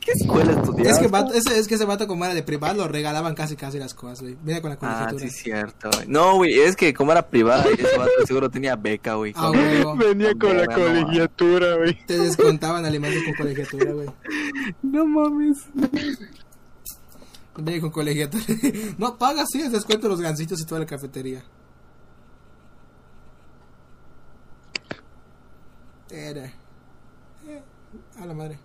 ¿Qué 0.00 0.12
escuela 0.12 0.52
estudiaste? 0.52 0.90
Es 0.92 0.98
que, 0.98 1.08
vato, 1.08 1.34
ese, 1.34 1.58
es 1.58 1.68
que 1.68 1.74
ese 1.74 1.84
vato, 1.84 2.06
como 2.06 2.24
era 2.24 2.32
de 2.32 2.42
privado, 2.42 2.74
lo 2.78 2.88
regalaban 2.88 3.34
casi 3.34 3.54
casi 3.54 3.78
las 3.78 3.92
cosas, 3.92 4.22
güey. 4.22 4.36
Mira 4.42 4.60
con 4.62 4.70
la 4.70 4.76
Ah, 4.76 4.78
colegiatura. 4.78 5.20
sí, 5.20 5.26
es 5.26 5.36
cierto, 5.36 5.90
güey. 5.94 6.08
No, 6.08 6.36
güey, 6.36 6.58
es 6.58 6.74
que 6.74 6.94
como 6.94 7.12
era 7.12 7.28
privada, 7.28 7.64
ese 7.66 7.98
vato 7.98 8.10
seguro 8.26 8.50
tenía 8.50 8.76
beca, 8.76 9.14
güey. 9.14 9.34
Ah. 9.36 9.52
Venía 9.98 10.32
con 10.40 10.56
la 10.56 10.66
colegiatura, 10.66 11.76
güey. 11.76 11.98
Te 12.06 12.18
descontaban 12.18 12.84
alimentos 12.86 13.22
con 13.24 13.34
colegiatura, 13.34 13.92
güey. 13.92 14.08
No 14.82 15.04
mames. 15.06 15.58
Venía 17.58 17.80
con 17.82 17.90
colegiatura. 17.90 18.42
No 18.98 19.18
pagas, 19.18 19.48
sí, 19.52 19.60
es 19.60 19.70
descuento 19.72 20.08
los 20.08 20.20
gancitos 20.22 20.60
y 20.62 20.64
toda 20.64 20.80
la 20.80 20.86
cafetería. 20.86 21.42
Era. 26.10 26.46
Eh, 26.46 27.62
a 28.20 28.26
la 28.26 28.34
madre. 28.34 28.58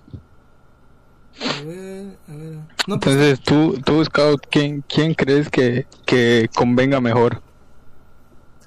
A 1.41 1.63
ver, 1.63 2.17
a 2.27 2.35
ver. 2.35 2.53
No, 2.87 2.99
pues, 2.99 3.15
Entonces, 3.15 3.39
tú, 3.41 3.79
tú 3.83 4.03
Scout, 4.05 4.45
¿quién, 4.49 4.83
quién 4.87 5.13
crees 5.13 5.49
que, 5.49 5.85
que 6.05 6.49
convenga 6.55 7.01
mejor? 7.01 7.41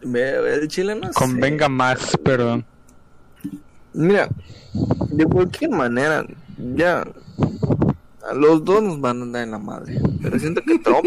El 0.03 0.69
chile 0.69 0.95
no 0.95 1.09
sé. 1.09 1.15
Convenga 1.15 1.69
más, 1.69 2.16
perdón. 2.23 2.65
Mira, 3.93 4.28
de 5.11 5.24
cualquier 5.24 5.70
manera, 5.70 6.24
ya. 6.77 7.07
A 8.28 8.35
los 8.35 8.65
dos 8.65 8.82
nos 8.82 9.01
van 9.01 9.20
a 9.20 9.23
andar 9.23 9.43
en 9.43 9.51
la 9.53 9.59
madre. 9.59 9.99
Pero 10.23 10.39
siento 10.39 10.61
que 10.62 10.78
Trump 10.78 11.07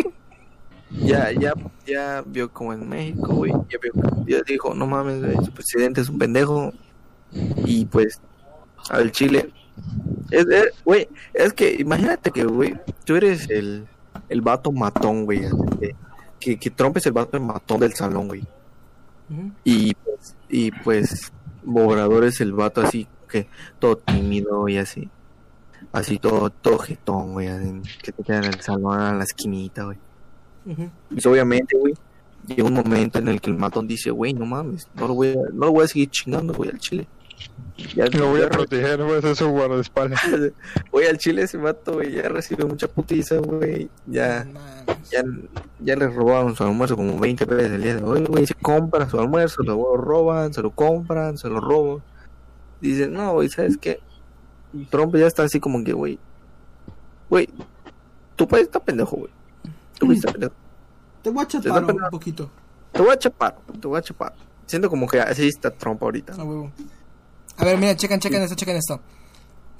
ya, 0.89 1.31
ya, 1.31 1.53
ya 1.85 2.23
vio 2.25 2.51
como 2.51 2.73
en 2.73 2.89
México, 2.89 3.33
güey. 3.33 3.51
Ya 3.69 3.77
vio, 3.81 3.93
ya 4.25 4.41
dijo, 4.41 4.73
no 4.73 4.87
mames, 4.87 5.21
su 5.45 5.51
presidente 5.51 6.01
es 6.01 6.09
un 6.09 6.17
pendejo. 6.17 6.73
Y 7.65 7.85
pues, 7.85 8.19
al 8.89 9.11
Chile. 9.11 9.51
Es, 10.29 10.45
es- 10.47 10.83
güey, 10.85 11.07
es 11.33 11.53
que 11.53 11.75
imagínate 11.79 12.31
que, 12.31 12.43
güey, 12.45 12.75
tú 13.05 13.15
eres 13.15 13.49
el, 13.49 13.85
el 14.29 14.41
vato 14.41 14.71
matón, 14.71 15.25
güey. 15.25 15.41
Que, 16.39 16.57
que 16.57 16.69
Trump 16.71 16.97
es 16.97 17.05
el 17.05 17.11
vato 17.13 17.39
matón 17.39 17.79
del 17.81 17.93
salón, 17.93 18.27
güey. 18.27 18.43
Y 19.63 19.93
pues, 19.93 20.35
y 20.49 20.71
pues 20.71 21.31
Obrador 21.65 22.25
es 22.25 22.41
el 22.41 22.51
vato 22.53 22.81
así 22.81 23.07
que 23.29 23.47
todo 23.79 23.95
tímido 23.97 24.67
y 24.67 24.77
así. 24.77 25.09
Así 25.93 26.19
todo, 26.19 26.49
todo 26.49 26.77
jetón, 26.79 27.33
güey. 27.33 27.47
así, 27.47 27.81
Que 28.01 28.11
te 28.11 28.23
queda 28.23 28.37
en 28.39 28.45
el 28.45 28.61
salón 28.61 28.99
a 28.99 29.13
la 29.13 29.23
esquinita, 29.23 29.83
güey. 29.85 29.97
Ujú. 30.65 30.89
Pues 31.09 31.25
obviamente, 31.25 31.77
güey, 31.77 31.93
llega 32.47 32.63
un 32.65 32.73
momento 32.73 33.19
en 33.19 33.27
el 33.29 33.39
que 33.41 33.49
el 33.49 33.57
matón 33.57 33.87
dice, 33.87 34.11
güey, 34.11 34.33
no 34.33 34.45
mames, 34.45 34.87
no 34.95 35.07
lo 35.07 35.13
voy 35.15 35.29
a, 35.29 35.35
no 35.53 35.65
lo 35.67 35.71
voy 35.71 35.85
a 35.85 35.87
seguir 35.87 36.09
chingando, 36.09 36.53
güey, 36.53 36.69
al 36.69 36.79
chile. 36.79 37.07
Ya, 37.95 38.05
Lo 38.07 38.29
voy 38.29 38.41
ya 38.41 38.47
a 38.47 38.49
proteger, 38.49 39.01
a 39.01 39.17
hacer 39.17 39.35
su 39.35 39.49
guardaespaldas. 39.49 40.21
Güey, 40.91 41.07
al 41.07 41.17
chile 41.17 41.43
ese 41.43 41.57
vato, 41.57 41.93
güey, 41.93 42.11
ya 42.11 42.29
recibe 42.29 42.65
mucha 42.65 42.87
putiza, 42.87 43.37
güey. 43.37 43.89
Ya, 44.05 44.45
ya, 45.09 45.23
ya 45.79 45.95
le 45.95 46.07
robaron 46.07 46.55
su 46.55 46.63
almuerzo 46.63 46.95
como 46.95 47.19
20 47.19 47.45
veces 47.45 47.71
el 47.71 47.83
día 47.83 47.95
de 47.95 48.03
hoy, 48.03 48.23
güey. 48.25 48.45
Se 48.45 48.53
compra 48.55 49.09
su 49.09 49.19
almuerzo, 49.19 49.63
lo 49.63 49.97
roban, 49.97 50.53
se 50.53 50.61
lo 50.61 50.71
compran, 50.71 51.37
se 51.37 51.49
lo 51.49 51.59
roban. 51.59 52.03
Dicen, 52.81 53.13
no, 53.13 53.33
güey, 53.33 53.49
¿sabes 53.49 53.77
qué? 53.77 53.99
Trump 54.89 55.15
ya 55.15 55.27
está 55.27 55.43
así 55.43 55.59
como 55.59 55.83
que, 55.83 55.93
güey, 55.93 56.19
güey, 57.29 57.49
tu 58.35 58.47
país 58.47 58.63
está 58.63 58.79
pendejo, 58.79 59.17
güey. 59.17 59.31
Tu 59.99 60.07
país 60.07 60.19
está 60.19 60.31
pendejo. 60.31 60.53
Te 61.21 61.29
voy 61.29 61.43
a 61.43 61.47
chapar 61.47 61.83
un 61.83 62.09
poquito. 62.09 62.49
Te 62.91 63.01
voy 63.01 63.11
a 63.11 63.17
chapar, 63.17 63.57
te 63.79 63.87
voy 63.87 63.97
a 63.97 64.01
chapar. 64.01 64.33
Siento 64.65 64.89
como 64.89 65.07
que 65.07 65.19
así 65.19 65.47
está 65.47 65.71
Trump 65.71 66.01
ahorita. 66.01 66.33
A 66.33 66.43
huevo. 66.43 66.71
A 67.57 67.65
ver, 67.65 67.77
mira, 67.77 67.95
chequen, 67.95 68.19
chequen 68.19 68.41
esto, 68.41 68.55
chequen 68.55 68.77
esto. 68.77 68.99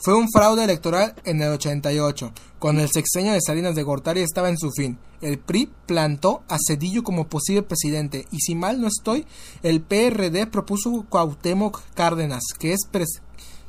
Fue 0.03 0.15
un 0.15 0.27
fraude 0.31 0.64
electoral 0.64 1.14
en 1.26 1.41
el 1.41 1.52
88, 1.52 2.31
cuando 2.57 2.81
el 2.81 2.89
sexenio 2.89 3.34
de 3.34 3.41
Salinas 3.41 3.76
de 3.76 3.84
Gortari 3.84 4.22
estaba 4.22 4.49
en 4.49 4.57
su 4.57 4.72
fin. 4.72 4.98
El 5.22 5.38
PRI 5.38 5.69
plantó 5.85 6.41
a 6.48 6.57
Cedillo 6.65 7.03
como 7.03 7.27
posible 7.27 7.61
presidente 7.61 8.26
y 8.31 8.39
si 8.39 8.56
mal 8.56 8.81
no 8.81 8.88
estoy, 8.88 9.27
el 9.61 9.81
PRD 9.81 10.48
propuso 10.48 11.06
Cuauhtémoc 11.07 11.81
Cárdenas, 11.93 12.41
que 12.57 12.73
es, 12.73 12.80
pres- 12.91 13.22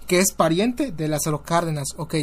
que 0.07 0.21
es 0.21 0.33
pariente 0.33 0.91
de 0.91 1.09
Lázaro 1.09 1.43
Cárdenas. 1.43 1.89
Ok, 1.99 2.15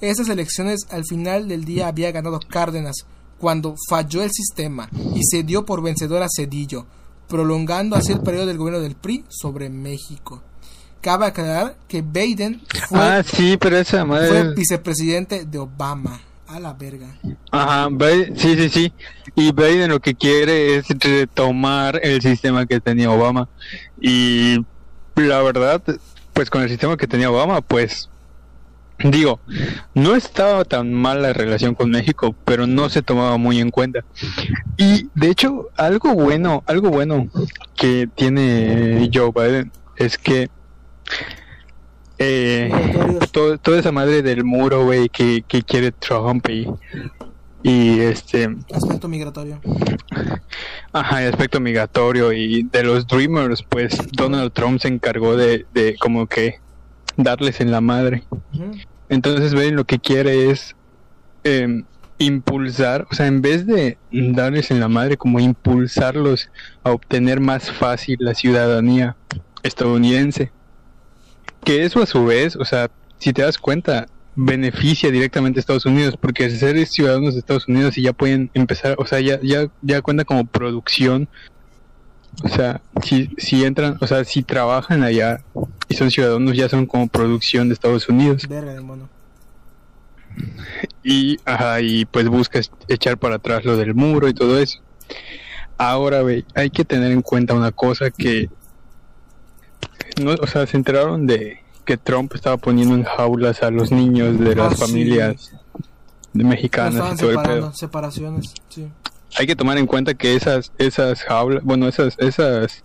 esas 0.00 0.30
elecciones 0.30 0.86
al 0.88 1.04
final 1.04 1.46
del 1.46 1.66
día 1.66 1.88
había 1.88 2.10
ganado 2.10 2.40
Cárdenas 2.48 2.96
cuando 3.38 3.74
falló 3.90 4.22
el 4.22 4.30
sistema 4.32 4.88
y 5.14 5.20
se 5.24 5.42
dio 5.42 5.66
por 5.66 5.82
vencedor 5.82 6.22
a 6.22 6.28
Cedillo, 6.34 6.86
prolongando 7.28 7.96
así 7.96 8.12
el 8.12 8.20
periodo 8.22 8.46
del 8.46 8.56
gobierno 8.56 8.80
del 8.80 8.96
PRI 8.96 9.26
sobre 9.28 9.68
México. 9.68 10.42
Cabe 11.02 11.26
aclarar 11.26 11.76
que 11.88 12.00
Biden 12.00 12.62
fue, 12.88 12.98
Ah, 12.98 13.22
sí, 13.22 13.58
pero 13.60 13.76
esa 13.76 13.98
fue 14.06 14.20
madre. 14.20 14.54
vicepresidente 14.54 15.44
de 15.44 15.58
Obama. 15.58 16.20
A 16.48 16.60
la 16.60 16.74
verga. 16.74 17.06
Ajá, 17.50 17.88
Biden- 17.88 18.36
sí, 18.36 18.54
sí, 18.56 18.68
sí. 18.68 18.92
Y 19.34 19.52
Biden 19.52 19.88
lo 19.90 20.00
que 20.00 20.14
quiere 20.14 20.76
es 20.76 20.84
retomar 20.88 21.98
el 22.02 22.20
sistema 22.20 22.66
que 22.66 22.78
tenía 22.78 23.10
Obama. 23.10 23.48
Y 24.00 24.58
la 25.16 25.40
verdad, 25.42 25.82
pues 26.34 26.50
con 26.50 26.60
el 26.62 26.68
sistema 26.68 26.96
que 26.98 27.06
tenía 27.06 27.30
Obama, 27.30 27.62
pues 27.62 28.10
digo, 28.98 29.40
no 29.94 30.14
estaba 30.14 30.64
tan 30.66 30.92
mal 30.92 31.22
la 31.22 31.32
relación 31.32 31.74
con 31.74 31.90
México, 31.90 32.34
pero 32.44 32.66
no 32.66 32.90
se 32.90 33.00
tomaba 33.02 33.38
muy 33.38 33.58
en 33.58 33.70
cuenta. 33.70 34.00
Y 34.76 35.08
de 35.14 35.30
hecho, 35.30 35.68
algo 35.76 36.12
bueno, 36.14 36.62
algo 36.66 36.90
bueno 36.90 37.28
que 37.76 38.08
tiene 38.14 39.08
Joe 39.12 39.32
Biden 39.34 39.72
es 39.96 40.18
que 40.18 40.50
eh, 42.18 42.70
todo- 43.32 43.58
toda 43.58 43.78
esa 43.80 43.92
madre 43.92 44.22
del 44.22 44.44
muro, 44.44 44.84
güey, 44.84 45.08
que, 45.08 45.42
que 45.46 45.62
quiere 45.62 45.92
Trump 45.92 46.48
y 46.48 46.66
y 47.64 48.00
este 48.00 48.48
Aspecto 48.74 49.06
migratorio. 49.06 49.60
ajá, 50.92 51.22
el 51.22 51.30
aspecto 51.32 51.60
migratorio 51.60 52.32
y 52.32 52.64
de 52.64 52.82
los 52.82 53.06
Dreamers, 53.06 53.62
pues 53.62 53.96
Donald 54.10 54.52
Trump 54.52 54.80
se 54.80 54.88
encargó 54.88 55.36
de, 55.36 55.64
de 55.72 55.94
como 56.00 56.26
que 56.26 56.56
darles 57.16 57.60
en 57.60 57.70
la 57.70 57.80
madre. 57.80 58.24
Entonces 59.08 59.54
Biden 59.54 59.76
lo 59.76 59.84
que 59.84 60.00
quiere 60.00 60.50
es 60.50 60.74
em, 61.44 61.84
impulsar, 62.18 63.06
o 63.12 63.14
sea, 63.14 63.26
en 63.28 63.42
vez 63.42 63.64
de 63.64 63.96
darles 64.10 64.72
en 64.72 64.80
la 64.80 64.88
madre, 64.88 65.16
como 65.16 65.38
impulsarlos 65.38 66.50
a 66.82 66.90
obtener 66.90 67.38
más 67.38 67.70
fácil 67.70 68.16
la 68.18 68.34
ciudadanía 68.34 69.14
estadounidense. 69.62 70.50
Que 71.64 71.84
eso 71.84 72.02
a 72.02 72.06
su 72.06 72.24
vez, 72.24 72.56
o 72.56 72.64
sea, 72.64 72.90
si 73.18 73.32
te 73.32 73.42
das 73.42 73.58
cuenta, 73.58 74.06
beneficia 74.34 75.10
directamente 75.10 75.58
a 75.58 75.60
Estados 75.60 75.86
Unidos, 75.86 76.16
porque 76.20 76.44
al 76.44 76.50
ser 76.52 76.84
ciudadanos 76.86 77.34
de 77.34 77.40
Estados 77.40 77.68
Unidos 77.68 77.96
y 77.98 78.02
ya 78.02 78.12
pueden 78.12 78.50
empezar, 78.54 78.96
o 78.98 79.06
sea, 79.06 79.20
ya, 79.20 79.38
ya, 79.42 79.68
ya 79.82 80.02
cuenta 80.02 80.24
como 80.24 80.44
producción. 80.44 81.28
O 82.42 82.48
sea, 82.48 82.80
si, 83.02 83.28
si 83.36 83.62
entran, 83.62 83.98
o 84.00 84.06
sea, 84.06 84.24
si 84.24 84.42
trabajan 84.42 85.02
allá 85.02 85.44
y 85.88 85.94
son 85.94 86.10
ciudadanos, 86.10 86.56
ya 86.56 86.68
son 86.68 86.86
como 86.86 87.06
producción 87.06 87.68
de 87.68 87.74
Estados 87.74 88.08
Unidos 88.08 88.48
Verga 88.48 88.80
y, 91.02 91.38
ajá, 91.44 91.80
y 91.80 92.04
pues 92.04 92.28
buscas 92.28 92.70
echar 92.88 93.18
para 93.18 93.36
atrás 93.36 93.64
lo 93.64 93.76
del 93.76 93.94
muro 93.94 94.28
y 94.28 94.34
todo 94.34 94.58
eso. 94.58 94.80
Ahora, 95.78 96.22
ve, 96.22 96.44
hay 96.54 96.70
que 96.70 96.84
tener 96.84 97.12
en 97.12 97.22
cuenta 97.22 97.54
una 97.54 97.72
cosa 97.72 98.10
que, 98.10 98.48
no, 100.22 100.32
o 100.40 100.46
sea, 100.46 100.66
se 100.66 100.76
enteraron 100.76 101.26
de 101.26 101.58
que 101.84 101.96
Trump 101.96 102.32
estaba 102.34 102.56
poniendo 102.56 102.94
en 102.94 103.04
jaulas 103.04 103.62
a 103.62 103.70
los 103.70 103.90
niños 103.90 104.38
de 104.38 104.54
las 104.54 104.72
Ah, 104.72 104.76
sí. 104.76 104.80
familias 104.80 105.52
de 106.32 106.44
mexicanas 106.44 107.14
y 107.14 107.16
todo 107.16 107.30
el 107.32 107.40
pedo. 107.42 107.72
separaciones, 107.74 108.54
sí. 108.68 108.88
Hay 109.36 109.46
que 109.46 109.56
tomar 109.56 109.78
en 109.78 109.86
cuenta 109.86 110.14
que 110.14 110.34
esas, 110.36 110.72
esas 110.78 111.22
jaulas, 111.22 111.62
bueno, 111.64 111.88
esas, 111.88 112.16
esas, 112.18 112.82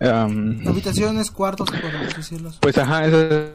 Habitaciones, 0.00 1.30
cuartos, 1.30 1.70
podemos 1.70 2.16
decirlos. 2.16 2.58
Pues 2.60 2.76
ajá, 2.76 3.06
esos 3.06 3.50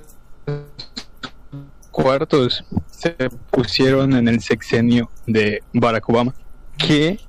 cuartos 1.92 2.64
se 2.90 3.12
pusieron 3.52 4.14
en 4.16 4.28
el 4.28 4.42
sexenio 4.42 5.10
de 5.26 5.62
Barack 5.74 6.08
Obama. 6.10 6.34
Que, 6.78 7.20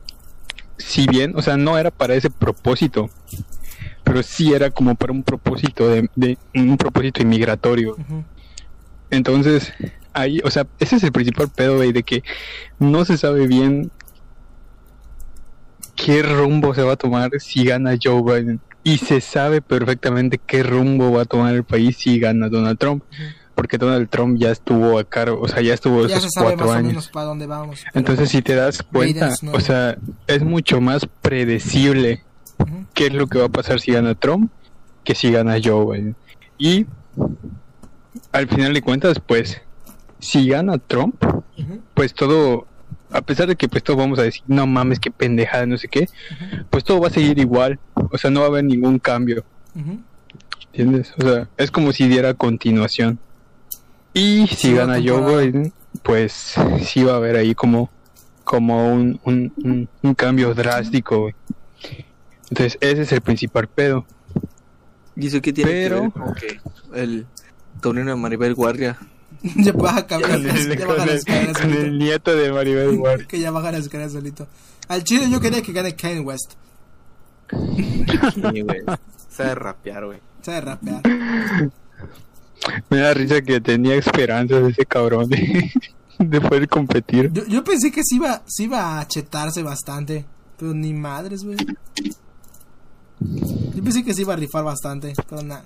si 0.76 1.06
bien, 1.08 1.32
o 1.36 1.42
sea, 1.42 1.56
no 1.56 1.78
era 1.78 1.90
para 1.90 2.14
ese 2.14 2.30
propósito, 2.30 3.10
pero 4.08 4.22
sí 4.22 4.54
era 4.54 4.70
como 4.70 4.94
para 4.94 5.12
un 5.12 5.22
propósito 5.22 5.86
de, 5.86 6.08
de 6.16 6.38
un 6.54 6.78
propósito 6.78 7.20
inmigratorio. 7.20 7.94
Entonces, 9.10 9.70
ahí, 10.14 10.40
o 10.44 10.50
sea, 10.50 10.66
ese 10.78 10.96
es 10.96 11.02
el 11.02 11.12
principal 11.12 11.50
pedo, 11.54 11.76
güey, 11.76 11.92
de 11.92 12.02
que 12.02 12.24
no 12.78 13.04
se 13.04 13.18
sabe 13.18 13.46
bien 13.46 13.90
qué 15.94 16.22
rumbo 16.22 16.74
se 16.74 16.82
va 16.82 16.94
a 16.94 16.96
tomar 16.96 17.32
si 17.38 17.64
gana 17.64 17.98
Joe 18.02 18.22
Biden. 18.22 18.60
Y 18.82 18.96
se 18.96 19.20
sabe 19.20 19.60
perfectamente 19.60 20.38
qué 20.38 20.62
rumbo 20.62 21.12
va 21.12 21.22
a 21.22 21.24
tomar 21.26 21.54
el 21.54 21.64
país 21.64 21.98
si 21.98 22.18
gana 22.18 22.48
Donald 22.48 22.78
Trump. 22.78 23.04
Porque 23.54 23.76
Donald 23.76 24.08
Trump 24.08 24.38
ya 24.38 24.52
estuvo 24.52 24.98
a 24.98 25.04
cargo, 25.04 25.38
o 25.42 25.48
sea, 25.48 25.60
ya 25.60 25.74
estuvo 25.74 26.06
Ya 26.06 26.14
se 26.14 26.28
esos 26.28 26.36
más 26.36 26.44
cuatro 26.44 26.68
o 26.68 26.72
años. 26.72 26.86
menos 26.86 27.08
para 27.08 27.26
dónde 27.26 27.44
vamos. 27.46 27.84
Entonces, 27.92 28.30
si 28.30 28.40
te 28.40 28.54
das 28.54 28.82
cuenta, 28.82 29.34
o 29.52 29.60
sea, 29.60 29.98
es 30.28 30.42
mucho 30.44 30.80
más 30.80 31.06
predecible. 31.20 32.22
Qué 32.98 33.06
es 33.06 33.12
lo 33.12 33.28
que 33.28 33.38
va 33.38 33.44
a 33.44 33.48
pasar 33.48 33.78
si 33.78 33.92
gana 33.92 34.16
Trump 34.16 34.50
que 35.04 35.14
si 35.14 35.30
gana 35.30 35.54
Joe 35.62 35.86
Biden. 35.86 36.16
Y 36.58 36.84
al 38.32 38.48
final 38.48 38.74
de 38.74 38.82
cuentas, 38.82 39.20
pues, 39.24 39.62
si 40.18 40.48
gana 40.48 40.78
Trump, 40.78 41.14
pues 41.94 42.12
todo, 42.12 42.66
a 43.12 43.20
pesar 43.20 43.46
de 43.46 43.54
que 43.54 43.68
pues 43.68 43.84
todos 43.84 44.00
vamos 44.00 44.18
a 44.18 44.22
decir, 44.22 44.42
no 44.48 44.66
mames, 44.66 44.98
qué 44.98 45.12
pendejada, 45.12 45.64
no 45.64 45.78
sé 45.78 45.86
qué, 45.86 46.08
pues 46.70 46.82
todo 46.82 47.00
va 47.00 47.06
a 47.06 47.10
seguir 47.10 47.38
igual. 47.38 47.78
O 47.94 48.18
sea, 48.18 48.32
no 48.32 48.40
va 48.40 48.46
a 48.46 48.48
haber 48.48 48.64
ningún 48.64 48.98
cambio. 48.98 49.44
¿entiendes? 50.72 51.14
O 51.18 51.22
sea, 51.22 51.48
es 51.56 51.70
como 51.70 51.92
si 51.92 52.08
diera 52.08 52.34
continuación. 52.34 53.20
Y 54.12 54.48
si 54.48 54.56
Sí, 54.56 54.74
gana 54.74 54.98
Joe. 55.00 55.46
Biden, 55.46 55.72
pues 56.02 56.56
sí 56.82 57.04
va 57.04 57.12
a 57.12 57.16
haber 57.18 57.36
ahí 57.36 57.54
como, 57.54 57.90
como 58.42 58.92
un, 58.92 59.20
un, 59.22 59.52
un, 59.62 59.88
un 60.02 60.14
cambio 60.14 60.52
drástico. 60.52 61.30
Entonces, 62.50 62.78
ese 62.80 63.02
es 63.02 63.12
el 63.12 63.20
principal 63.20 63.68
pedo. 63.68 64.06
¿Y 65.16 65.26
eso 65.26 65.40
qué 65.42 65.52
tiene 65.52 65.70
Pero- 65.70 65.96
que 65.96 66.02
ver 66.02 66.12
con 66.12 66.34
que 66.34 66.60
el 66.94 67.26
sobrino 67.82 68.10
de 68.10 68.16
Maribel 68.16 68.54
Guardia? 68.54 68.96
ya 69.56 69.72
baja, 69.72 70.06
cabrón, 70.06 70.30
Con 70.46 70.56
el, 70.56 70.68
ya 70.78 70.86
con 70.86 70.96
baja 70.96 71.06
las 71.06 71.08
el- 71.10 71.16
escaleras 71.18 71.58
con 71.58 71.70
el 71.70 71.76
solito. 71.76 71.96
nieto 72.04 72.36
de 72.36 72.52
Maribel 72.52 72.96
Guardia. 72.98 73.26
Que 73.26 73.40
ya 73.40 73.50
baja 73.50 73.72
las 73.72 73.82
escaleras 73.82 74.12
solito. 74.12 74.46
Al 74.88 75.04
chile 75.04 75.28
yo 75.30 75.40
quería 75.40 75.60
que 75.62 75.72
gane 75.72 75.94
Kanye 75.94 76.20
West. 76.20 76.52
Sí, 77.50 78.60
güey. 78.62 78.82
Sabe 79.30 79.54
rapear, 79.54 80.06
güey. 80.06 80.18
Sabe 80.42 80.60
rapear. 80.62 81.02
Me 82.90 82.96
da 82.98 83.14
risa 83.14 83.40
que 83.42 83.60
tenía 83.60 83.94
esperanzas 83.96 84.70
ese 84.70 84.84
cabrón 84.86 85.28
de, 85.28 85.70
de 86.18 86.40
poder 86.40 86.68
competir. 86.68 87.30
Yo, 87.32 87.44
yo 87.46 87.64
pensé 87.64 87.90
que 87.92 88.02
sí 88.04 88.16
iba, 88.16 88.42
sí 88.46 88.64
iba 88.64 88.98
a 89.00 89.06
chetarse 89.06 89.62
bastante. 89.62 90.24
Pero 90.58 90.74
ni 90.74 90.92
madres, 90.92 91.44
güey. 91.44 91.56
Yo 93.20 93.82
pensé 93.82 94.04
que 94.04 94.14
sí 94.14 94.22
iba 94.22 94.34
a 94.34 94.36
rifar 94.36 94.64
bastante. 94.64 95.12
Pero 95.28 95.42
nada. 95.42 95.64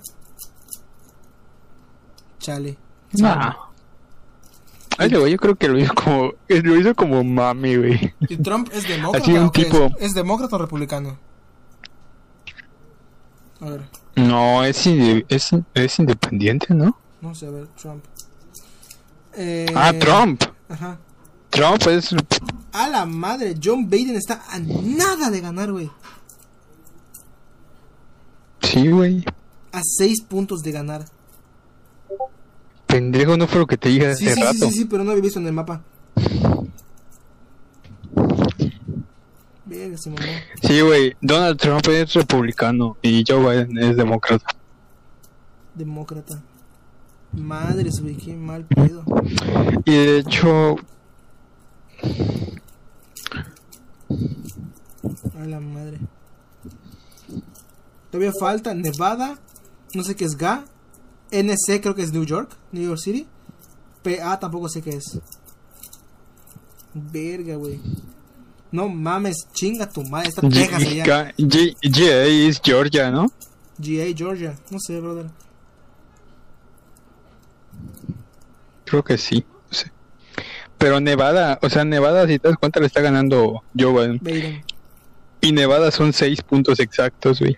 Chale. 2.39 2.77
Nah. 3.13 3.53
Ay, 4.97 5.09
yo 5.09 5.37
creo 5.37 5.55
que 5.55 5.67
lo 5.67 5.79
hizo 5.79 5.93
como, 5.93 6.33
lo 6.47 6.75
hizo 6.79 6.93
como 6.95 7.23
mami, 7.23 7.77
güey. 7.77 8.13
¿Y 8.29 8.37
Trump 8.37 8.69
es 8.71 8.87
demócrata 8.87 9.23
Así 9.23 9.33
un 9.33 9.51
tipo- 9.51 9.85
es? 9.97 10.07
¿Es 10.07 10.13
demócrata 10.13 10.55
o 10.55 10.59
republicano? 10.59 11.17
A 13.61 13.65
ver, 13.69 13.89
No, 14.15 14.63
es, 14.63 14.85
inde- 14.87 15.25
es, 15.29 15.49
es 15.73 15.99
independiente, 15.99 16.73
¿no? 16.73 16.97
no 17.21 17.33
sé, 17.33 17.47
a 17.47 17.51
ver, 17.51 17.67
Trump. 17.81 18.03
Eh, 19.35 19.65
Ah, 19.73 19.93
Trump. 19.97 20.43
Ajá. 20.69 20.97
Trump 21.49 21.81
es... 21.87 22.13
A 22.73 22.89
la 22.89 23.05
madre, 23.05 23.55
John 23.63 23.89
Biden 23.89 24.15
está 24.17 24.43
a 24.49 24.59
nada 24.59 25.29
de 25.29 25.39
ganar, 25.39 25.71
güey. 25.71 25.89
Sí, 28.73 28.89
güey. 28.89 29.23
A 29.71 29.81
seis 29.83 30.21
puntos 30.21 30.61
de 30.63 30.71
ganar. 30.71 31.05
Pendejo 32.87 33.37
no 33.37 33.47
fue 33.47 33.59
lo 33.59 33.67
que 33.67 33.77
te 33.77 33.89
dije 33.89 34.15
Sí, 34.15 34.25
hace 34.27 34.35
sí, 34.35 34.41
sí, 34.41 34.45
rato. 34.45 34.65
sí, 34.67 34.71
sí, 34.79 34.85
pero 34.85 35.03
no 35.03 35.11
había 35.11 35.23
visto 35.23 35.39
en 35.39 35.47
el 35.47 35.53
mapa. 35.53 35.81
Verga, 39.65 39.97
se 39.97 40.09
mamó. 40.09 40.21
Sí, 40.61 40.81
güey. 40.81 41.15
Donald 41.21 41.57
Trump 41.59 41.87
es 41.87 42.13
republicano 42.13 42.97
y 43.01 43.23
Joe 43.27 43.39
Biden 43.39 43.77
es 43.77 43.95
demócrata. 43.97 44.45
Demócrata. 45.75 46.41
Madres, 47.31 47.99
güey, 48.01 48.15
qué 48.15 48.35
mal 48.35 48.65
pedo. 48.65 49.03
Y 49.85 49.91
de 49.91 50.17
hecho, 50.19 50.75
A 55.39 55.45
la 55.45 55.59
madre. 55.59 55.97
Todavía 58.13 58.31
falta 58.39 58.75
Nevada. 58.75 59.39
No 59.95 60.03
sé 60.03 60.15
qué 60.15 60.25
es 60.25 60.37
GA. 60.37 60.63
NC 61.31 61.81
creo 61.81 61.95
que 61.95 62.03
es 62.03 62.13
New 62.13 62.23
York. 62.23 62.55
New 62.71 62.83
York 62.83 62.99
City. 62.99 63.25
PA 64.03 64.39
tampoco 64.39 64.69
sé 64.69 64.83
qué 64.83 64.91
es. 64.91 65.17
Verga, 66.93 67.55
güey. 67.55 67.79
No 68.71 68.87
mames, 68.87 69.47
chinga 69.53 69.89
tu 69.89 70.03
madre. 70.03 70.29
Está 70.29 70.47
Texas 70.47 70.83
allá. 70.83 71.33
GA 71.35 72.25
es 72.27 72.61
Georgia, 72.63 73.09
¿no? 73.09 73.31
GA, 73.79 74.15
Georgia. 74.15 74.55
No 74.69 74.77
sé, 74.79 74.99
brother. 74.99 75.31
Creo 78.85 79.03
que 79.03 79.17
sí. 79.17 79.43
no 79.71 79.75
sé. 79.75 79.91
Pero 80.77 80.99
Nevada, 80.99 81.57
o 81.63 81.67
sea, 81.67 81.83
Nevada, 81.83 82.27
si 82.27 82.37
te 82.37 82.47
das 82.47 82.57
cuenta, 82.57 82.79
le 82.79 82.85
está 82.85 83.01
ganando 83.01 83.63
Joe 83.75 83.91
Biden. 83.91 84.19
Biden. 84.21 84.63
Y 85.41 85.51
Nevada 85.51 85.89
son 85.89 86.13
seis 86.13 86.43
puntos 86.43 86.79
exactos, 86.79 87.39
güey. 87.39 87.57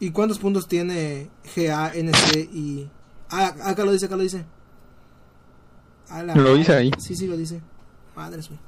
¿Y 0.00 0.10
cuántos 0.10 0.38
puntos 0.38 0.68
tiene 0.68 1.28
GA, 1.56 1.92
NC 1.94 2.48
y. 2.52 2.88
Ah, 3.30 3.52
acá 3.64 3.84
lo 3.84 3.92
dice, 3.92 4.06
acá 4.06 4.16
lo 4.16 4.22
dice. 4.22 4.44
A 6.08 6.22
la 6.22 6.34
Lo 6.34 6.54
dice 6.54 6.74
ahí. 6.74 6.90
Sí, 6.98 7.14
sí, 7.16 7.26
lo 7.26 7.36
dice. 7.36 7.60
Madres, 8.16 8.48
güey. 8.48 8.60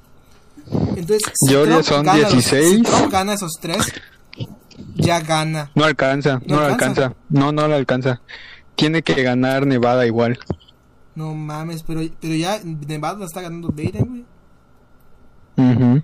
Entonces, 0.97 1.21
si 1.33 1.53
Trump 1.53 1.81
son 1.83 2.05
gana 2.05 2.19
los- 2.19 2.31
16. 2.33 2.75
si 2.75 2.81
Trump 2.83 3.11
gana 3.11 3.33
esos 3.33 3.53
tres, 3.59 3.91
ya 4.95 5.19
gana. 5.21 5.71
No 5.73 5.85
alcanza, 5.85 6.41
no, 6.45 6.55
¿No 6.57 6.61
alcanza? 6.61 6.85
alcanza. 7.05 7.15
No, 7.29 7.51
no 7.51 7.67
lo 7.67 7.75
alcanza. 7.75 8.21
Tiene 8.75 9.01
que 9.01 9.23
ganar 9.23 9.65
Nevada 9.65 10.05
igual. 10.05 10.37
No 11.15 11.33
mames, 11.33 11.83
pero, 11.83 12.01
pero 12.19 12.35
ya 12.35 12.59
Nevada 12.63 13.19
la 13.19 13.25
está 13.25 13.41
ganando 13.41 13.69
Biden, 13.69 14.05
güey. 14.05 14.25
Ujú. 15.57 16.03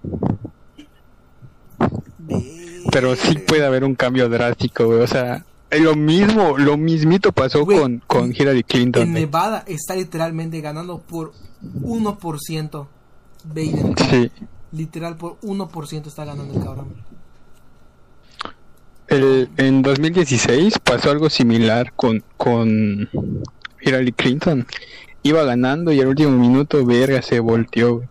Verga. 2.20 2.57
Pero 2.92 3.16
sí 3.16 3.38
puede 3.40 3.66
haber 3.66 3.84
un 3.84 3.96
cambio 3.96 4.30
drástico, 4.30 4.86
güey. 4.86 5.00
O 5.00 5.08
sea, 5.08 5.46
lo 5.72 5.96
mismo, 5.96 6.58
lo 6.58 6.78
mismito 6.78 7.32
pasó 7.32 7.66
Güey, 7.66 7.80
con, 7.80 8.02
con 8.08 8.34
Hillary 8.34 8.64
Clinton. 8.64 9.04
En 9.04 9.12
güey. 9.12 9.26
Nevada 9.26 9.64
está 9.68 9.96
literalmente 9.96 10.62
ganando 10.62 11.00
por 11.00 11.34
1%. 11.82 12.88
Biden. 13.44 13.96
Sí. 14.10 14.32
Literal, 14.72 15.16
por 15.16 15.40
1% 15.42 16.08
está 16.08 16.26
ganando 16.26 16.54
el 16.54 16.64
cabrón. 16.64 16.88
El, 19.08 19.50
en 19.56 19.82
2016 19.82 20.80
pasó 20.80 21.12
algo 21.12 21.30
similar 21.30 21.94
con, 21.94 22.24
con 22.36 23.10
Hillary 23.82 24.12
Clinton. 24.12 24.68
Iba 25.24 25.44
ganando 25.44 25.92
y 25.92 26.00
al 26.02 26.08
último 26.08 26.32
minuto, 26.32 26.86
verga, 26.86 27.22
se 27.22 27.40
volteó. 27.40 28.04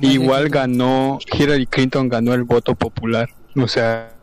Igual 0.00 0.48
ganó, 0.48 1.18
Hillary 1.30 1.66
Clinton 1.66 2.08
ganó 2.08 2.32
el 2.32 2.44
voto 2.44 2.74
popular. 2.74 3.28
O 3.56 3.68
sea, 3.68 4.14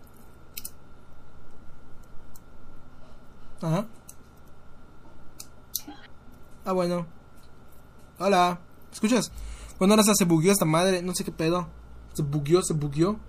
Ajá. 3.61 3.86
Ah, 6.65 6.72
bueno. 6.72 7.06
Hola. 8.19 8.60
¿Escuchas? 8.91 9.32
Bueno, 9.77 9.94
ahora 9.94 10.03
se 10.03 10.26
bugueó 10.26 10.52
esta 10.52 10.65
madre. 10.65 11.02
No 11.02 11.14
sé 11.14 11.23
qué 11.23 11.32
pedo. 11.32 11.68
Se 12.14 12.23
bugueó, 12.23 12.61
se 12.61 12.73
bugueó. 12.73 13.19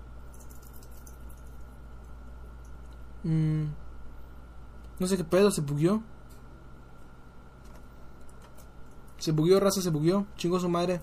Mm. 3.23 3.65
No 4.99 5.07
sé 5.07 5.17
qué 5.17 5.23
pedo, 5.23 5.51
se 5.51 5.61
bugueó. 5.61 6.01
Se 9.19 9.31
bugueó, 9.31 9.59
raza, 9.59 9.81
se 9.81 9.89
bugueó. 9.89 10.25
Chingó 10.37 10.59
su 10.59 10.69
madre. 10.69 11.01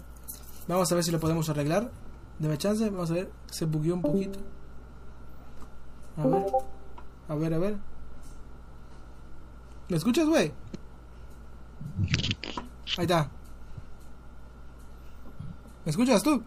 Vamos 0.67 0.91
a 0.91 0.95
ver 0.95 1.05
si 1.05 1.11
lo 1.11 1.21
podemos 1.21 1.49
arreglar. 1.51 1.91
Deme 2.39 2.59
chance, 2.59 2.89
vamos 2.91 3.11
a 3.11 3.15
ver. 3.15 3.31
Se 3.47 3.67
bugueó 3.67 3.95
un 3.95 4.03
poquito. 4.03 4.39
A 6.17 6.27
ver. 6.27 6.47
A 7.29 7.35
ver, 7.35 7.55
a 7.55 7.59
ver. 7.59 7.94
¿Me 9.89 9.97
escuchas, 9.97 10.27
güey? 10.27 10.53
Ahí 12.97 13.03
está. 13.05 13.29
¿Me 15.85 15.91
escuchas 15.91 16.23
tú? 16.23 16.43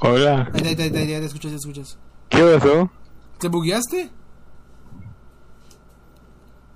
hola, 0.00 0.50
Ahí 0.52 0.60
está, 0.62 0.68
ahí 0.68 0.70
está, 0.72 0.82
ahí 0.82 0.88
está, 0.88 1.04
ya 1.04 1.20
te 1.20 1.26
escuchas, 1.26 1.50
ya 1.52 1.56
te 1.58 1.68
escuchas. 1.70 1.98
¿qué 2.28 2.42
pasó? 2.58 2.90
¿Te 3.38 3.48
bugueaste? 3.48 4.10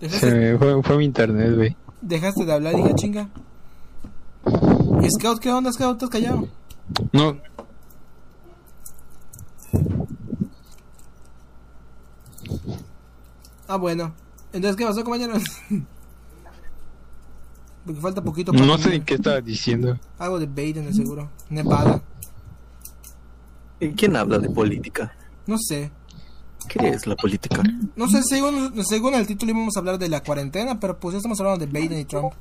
Se 0.00 0.06
¿Dejaste, 0.08 0.34
me 0.34 0.58
fue, 0.58 0.82
fue 0.82 0.96
mi 0.98 1.04
internet, 1.04 1.54
güey. 1.54 1.76
dejaste 2.00 2.44
de 2.44 2.52
hablar, 2.52 2.78
hija 2.78 2.94
chinga. 2.94 3.28
¿Y 5.02 5.08
Scout 5.10 5.38
qué 5.40 5.50
onda, 5.52 5.72
Scout? 5.72 5.94
¿Estás 5.94 6.10
callado? 6.10 6.48
No, 7.12 7.36
Ah, 13.68 13.76
bueno. 13.76 14.12
Entonces, 14.52 14.76
¿qué 14.76 14.84
pasó, 14.84 15.02
compañeros? 15.04 15.42
Porque 17.84 18.00
falta 18.00 18.22
poquito 18.22 18.52
para 18.52 18.64
no 18.64 18.78
sé 18.78 18.90
ni 18.90 19.00
qué 19.00 19.14
estabas 19.14 19.44
diciendo. 19.44 19.98
Algo 20.18 20.38
de 20.38 20.46
Biden, 20.46 20.86
de 20.86 20.94
seguro. 20.94 21.30
Nevada. 21.50 22.00
¿Y 23.80 23.88
quién 23.90 24.14
habla 24.14 24.38
de 24.38 24.48
política? 24.48 25.12
No 25.46 25.58
sé. 25.58 25.90
¿Qué 26.68 26.90
es 26.90 27.08
la 27.08 27.16
política? 27.16 27.60
No 27.96 28.08
sé, 28.08 28.22
según, 28.22 28.84
según 28.84 29.14
el 29.14 29.26
título 29.26 29.50
íbamos 29.50 29.76
a 29.76 29.80
hablar 29.80 29.98
de 29.98 30.08
la 30.08 30.22
cuarentena, 30.22 30.78
pero 30.78 30.96
pues 31.00 31.14
ya 31.14 31.16
estamos 31.16 31.40
hablando 31.40 31.66
de 31.66 31.72
Biden 31.72 31.98
y 31.98 32.04
Trump. 32.04 32.32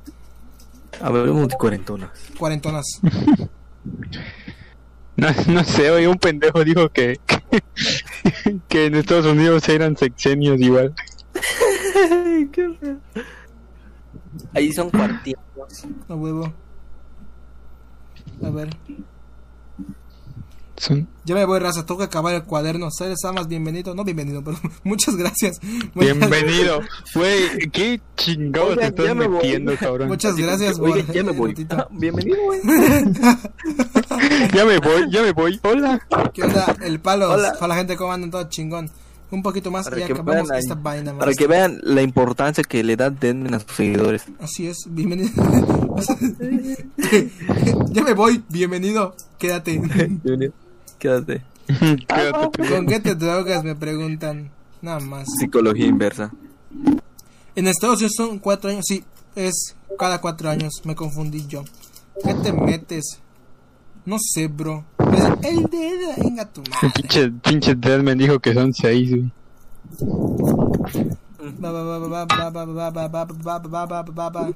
Hablemos 1.01 1.47
de 1.47 1.55
cuarentonas. 1.55 2.11
Cuarentonas. 2.37 2.85
No, 5.17 5.27
no 5.49 5.63
sé, 5.63 5.91
oye, 5.91 6.07
un 6.07 6.17
pendejo 6.17 6.63
dijo 6.63 6.89
que, 6.89 7.19
que, 7.49 8.57
que 8.67 8.85
en 8.85 8.95
Estados 8.95 9.25
Unidos 9.25 9.67
eran 9.69 9.95
sexenios 9.95 10.59
igual. 10.59 10.95
Ahí 14.53 14.71
son 14.73 14.89
cuartitos. 14.89 15.41
A 16.07 16.15
huevo. 16.15 16.53
A 18.43 18.49
ver. 18.49 18.69
Son- 20.77 21.07
Ya 21.25 21.35
me 21.35 21.45
voy, 21.45 21.59
raza. 21.59 21.85
Tengo 21.85 21.99
que 21.99 22.05
acabar 22.05 22.33
el 22.33 22.43
cuaderno. 22.43 22.89
Seres 22.89 23.23
amas, 23.23 23.47
bienvenido. 23.47 23.93
No 23.93 24.03
bienvenido, 24.03 24.43
pero 24.45 24.57
muchas 24.83 25.15
gracias. 25.15 25.59
Muchas- 25.93 26.17
Bienvenido. 26.17 26.81
Güey, 27.13 27.69
qué 27.71 28.01
chingados 28.15 28.77
te 28.77 28.85
estás 28.87 29.05
ya 29.05 29.13
me 29.13 29.27
voy. 29.27 29.35
metiendo, 29.37 29.75
cabrón. 29.77 30.07
Muchas 30.07 30.35
gracias, 30.37 30.79
Oye, 30.79 31.03
por 31.03 31.13
ya 31.13 31.23
me 31.23 31.31
voy. 31.33 31.67
Ah, 31.69 31.87
bienvenido, 31.91 32.37
güey. 32.45 32.61
Ya 34.53 34.65
me 34.65 34.77
voy, 34.79 35.09
ya 35.09 35.21
me 35.23 35.31
voy. 35.31 35.59
Hola. 35.63 35.99
¿Qué 36.33 36.43
onda? 36.43 36.75
El 36.83 36.99
palo. 36.99 37.31
Hola. 37.31 37.53
Para 37.53 37.67
la 37.69 37.75
gente 37.75 37.95
como 37.95 38.11
andan 38.11 38.29
todo 38.31 38.43
chingón. 38.49 38.89
Un 39.31 39.41
poquito 39.41 39.71
más 39.71 39.85
Para 39.85 40.01
y 40.01 40.05
que 40.05 40.13
acabamos 40.13 40.49
vean 40.49 40.59
esta 40.59 40.75
vaina. 40.75 41.17
Para 41.17 41.33
que 41.33 41.47
vean 41.47 41.79
la 41.83 42.01
importancia 42.01 42.65
que 42.65 42.83
le 42.83 42.97
da 42.97 43.09
Denmen 43.09 43.53
a 43.53 43.61
sus 43.61 43.71
seguidores. 43.71 44.25
Así 44.39 44.67
es, 44.67 44.77
bienvenido. 44.89 45.29
ya 47.91 48.03
me 48.03 48.13
voy, 48.13 48.43
bienvenido. 48.49 49.15
Quédate. 49.37 49.79
Bienvenido. 49.79 50.51
Quédate. 50.99 51.43
Quédate, 51.67 52.49
pendejo. 52.57 52.75
¿Con 52.75 52.85
qué 52.87 52.99
te 52.99 53.15
drogas? 53.15 53.63
Me 53.63 53.75
preguntan. 53.75 54.51
Nada 54.81 54.99
más. 54.99 55.29
Psicología 55.39 55.85
inversa. 55.85 56.31
En 57.55 57.67
Estados 57.67 57.99
Unidos 57.99 58.13
son 58.17 58.39
cuatro 58.39 58.69
años. 58.69 58.83
Sí, 58.85 59.05
es 59.35 59.77
cada 59.97 60.19
cuatro 60.19 60.49
años. 60.49 60.81
Me 60.83 60.93
confundí 60.93 61.47
yo. 61.47 61.63
¿Qué 62.23 62.33
te 62.33 62.51
metes? 62.51 63.21
No 64.05 64.17
sé, 64.19 64.47
bro. 64.47 64.83
El 65.43 65.65
dedo, 65.65 66.13
venga 66.17 66.45
tu 66.51 66.61
madre. 66.61 66.91
Pinche, 66.95 67.31
pinche 67.31 67.75
Deadman 67.75 68.17
dijo 68.17 68.39
que 68.39 68.53
son 68.53 68.73
seis, 68.73 69.09
güey. 69.09 69.31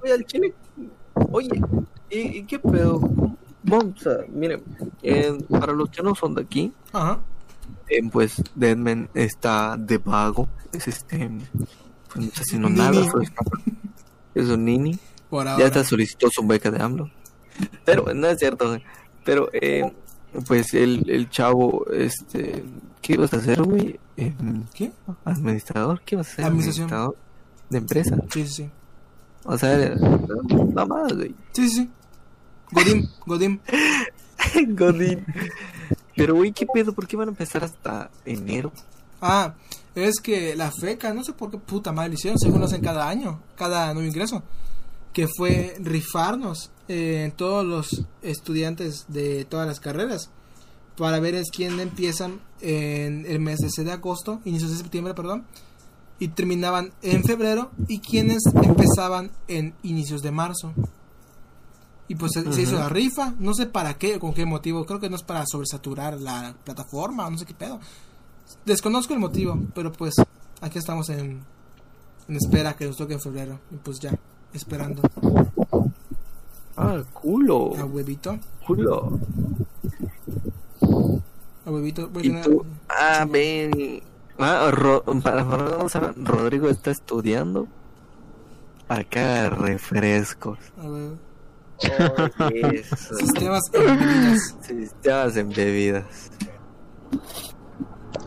Oye. 0.02 0.54
Oye, 1.32 1.62
¿y, 2.10 2.20
y 2.38 2.44
qué 2.44 2.60
pedo? 2.60 3.02
Monza, 3.64 4.20
miren, 4.32 4.62
eh, 5.02 5.38
para 5.50 5.74
los 5.74 5.90
que 5.90 6.04
no 6.04 6.14
son 6.14 6.36
de 6.36 6.44
aquí, 6.44 6.72
Ajá. 6.94 7.20
Eh, 7.88 8.02
pues 8.12 8.42
Deadman 8.56 9.10
está 9.14 9.76
de 9.78 9.98
vago. 10.00 10.48
Es 10.74 10.88
este. 10.88 11.30
Pues 12.08 12.16
no 12.16 12.24
está 12.24 12.42
haciendo 12.42 12.70
nada. 12.70 13.06
Es 14.34 14.50
un 14.50 14.66
nini. 14.66 14.98
Ya 15.32 15.66
está 15.66 15.84
solicitó 15.84 16.30
su 16.32 16.46
beca 16.46 16.72
de 16.72 16.82
AMLO. 16.82 17.10
Pero 17.86 18.14
no 18.14 18.28
es 18.28 18.40
cierto, 18.40 18.68
güey. 18.70 18.84
Pero, 19.26 19.50
eh, 19.52 19.92
pues 20.48 20.74
el, 20.74 21.10
el 21.10 21.30
chavo, 21.30 21.86
este. 21.92 22.64
¿Qué 23.02 23.14
ibas 23.14 23.34
a 23.34 23.38
hacer, 23.38 23.62
güey? 23.62 24.00
Eh, 24.16 24.34
¿Qué? 24.74 24.92
¿Administrador? 25.26 26.02
¿Qué 26.06 26.16
ibas 26.16 26.28
a 26.28 26.32
hacer? 26.32 26.46
Administración. 26.46 26.86
Administrador 26.86 27.18
de 27.70 27.78
empresa. 27.78 28.18
Sí, 28.32 28.48
sí, 28.48 28.54
sí. 28.54 28.70
O 29.44 29.58
sea, 29.58 29.96
nada 30.74 30.86
más, 30.86 31.14
güey. 31.14 31.36
Sí, 31.52 31.70
sí, 31.70 31.76
sí. 31.76 31.90
Godín, 32.72 33.10
Godín. 33.26 33.62
Godín. 34.70 35.26
Pero, 36.16 36.36
güey, 36.36 36.52
¿qué 36.52 36.66
pedo? 36.66 36.94
¿Por 36.94 37.08
qué 37.08 37.18
van 37.18 37.28
a 37.28 37.32
empezar 37.32 37.64
hasta 37.64 38.10
enero? 38.26 38.72
Ah, 39.22 39.54
es 39.94 40.20
que 40.20 40.56
la 40.56 40.72
FECA, 40.72 41.14
no 41.14 41.24
sé 41.24 41.34
por 41.34 41.52
qué 41.52 41.58
puta 41.58 41.92
madre 41.92 42.10
lo 42.10 42.16
hicieron, 42.16 42.40
según 42.40 42.60
lo 42.60 42.66
hacen 42.66 42.82
cada 42.82 43.08
año, 43.08 43.42
cada 43.56 43.94
nuevo 43.94 44.08
ingreso, 44.08 44.44
que 45.14 45.28
fue 45.28 45.76
rifarnos 45.80 46.72
eh, 46.88 47.32
todos 47.36 47.66
los 47.66 48.06
estudiantes 48.22 49.06
de 49.08 49.46
todas 49.46 49.68
las 49.68 49.80
carreras 49.80 50.30
para 50.98 51.20
ver 51.20 51.36
es 51.36 51.50
quién 51.52 51.80
empiezan 51.80 52.40
en 52.62 53.26
el 53.26 53.40
mes 53.40 53.60
de, 53.60 53.92
agosto, 53.92 54.42
inicios 54.46 54.72
de 54.72 54.78
septiembre, 54.78 55.14
perdón, 55.14 55.46
y 56.20 56.30
terminaban 56.30 56.94
en 57.02 57.24
febrero 57.24 57.72
y 57.88 58.00
quienes 58.00 58.44
empezaban 58.62 59.32
en 59.48 59.74
inicios 59.84 60.22
de 60.22 60.32
marzo. 60.32 60.74
Y 62.08 62.16
pues 62.16 62.34
se, 62.34 62.54
se 62.54 62.62
hizo 62.62 62.76
la 62.76 62.88
rifa, 62.88 63.34
no 63.40 63.54
sé 63.54 63.66
para 63.66 63.96
qué, 63.96 64.20
con 64.20 64.34
qué 64.34 64.46
motivo, 64.46 64.86
creo 64.86 65.00
que 65.00 65.10
no 65.10 65.16
es 65.16 65.24
para 65.24 65.44
sobresaturar 65.46 66.22
la 66.22 66.56
plataforma, 66.64 67.30
no 67.30 67.38
sé 67.38 67.46
qué 67.46 67.56
pedo. 67.56 67.80
Desconozco 68.64 69.14
el 69.14 69.20
motivo, 69.20 69.60
pero 69.74 69.92
pues 69.92 70.14
aquí 70.62 70.78
estamos 70.78 71.10
en, 71.10 71.44
en 72.28 72.36
espera 72.36 72.76
que 72.76 72.86
nos 72.86 72.96
toque 72.96 73.14
en 73.14 73.22
febrero. 73.22 73.60
Y 73.72 73.78
pues 73.78 74.00
ya, 74.00 74.12
esperando 74.54 75.02
Ah, 76.78 77.02
culo. 77.14 77.74
a 77.80 77.86
huevito. 77.86 78.38
Culo. 78.66 79.20
A 81.66 81.72
huevito. 81.72 82.10
Voy 82.10 82.24
a 82.32 82.40
Y 82.40 82.42
tú, 82.42 82.66
ah, 82.90 83.26
ven. 83.30 84.02
Ah, 84.38 84.70
Ro- 84.72 85.04
Rodrigo 86.18 86.68
está 86.70 86.92
estudiando 86.92 87.68
para 88.88 89.04
que 89.04 89.20
haga 89.20 89.50
refrescos. 89.52 90.60
a 90.78 90.84
huevo. 90.84 91.16
Oh, 91.78 92.48
eso. 92.54 93.16
Sistemas 93.16 93.64
embebidas. 93.74 94.56
Sistemas 94.62 95.38
en 95.38 95.50
bebidas. 95.50 96.32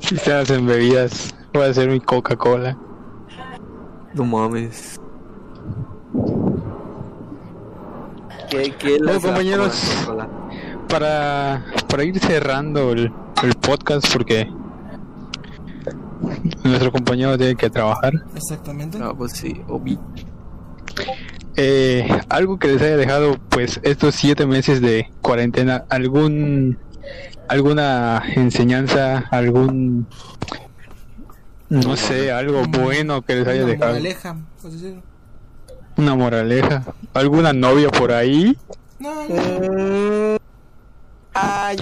Si 0.01 0.17
se 0.17 0.33
hacen 0.33 0.67
bebidas, 0.67 1.35
voy 1.53 1.65
a 1.65 1.71
hacer 1.71 1.89
mi 1.91 2.01
Coca-Cola. 2.01 2.77
No 4.15 4.25
mames. 4.25 4.99
¿Qué, 8.51 8.99
Bueno, 9.03 9.21
compañeros. 9.21 10.07
Para, 10.89 11.65
para 11.89 12.05
ir 12.05 12.19
cerrando 12.19 12.93
el, 12.93 13.13
el 13.43 13.55
podcast, 13.61 14.11
porque 14.13 14.51
nuestro 16.65 16.91
compañero 16.91 17.37
tiene 17.37 17.57
que 17.57 17.69
trabajar. 17.69 18.13
Exactamente. 18.35 18.99
Ah, 19.03 19.13
pues 19.17 19.33
sí, 19.33 19.61
obvi. 19.69 19.99
eh, 21.57 22.09
algo 22.31 22.59
que 22.59 22.69
les 22.69 22.83
haya 22.83 22.97
dejado 22.97 23.37
pues 23.51 23.81
estos 23.83 24.15
siete 24.15 24.47
meses 24.47 24.81
de 24.81 25.11
cuarentena, 25.21 25.85
algún 25.91 26.79
alguna 27.49 28.23
enseñanza, 28.35 29.27
algún 29.31 30.07
no 31.69 31.97
sé, 31.97 32.33
algo 32.33 32.63
bueno 32.67 33.21
que 33.23 33.35
les 33.37 33.47
haya 33.47 33.65
dejado, 33.67 33.93
moraleja, 33.93 34.37
pues. 34.63 34.75
Una 35.99 36.15
moraleja, 36.15 36.85
alguna 37.13 37.53
novia 37.53 37.91
por 37.91 38.13
ahí. 38.13 38.57
No. 38.99 39.27
Ay. 41.35 41.77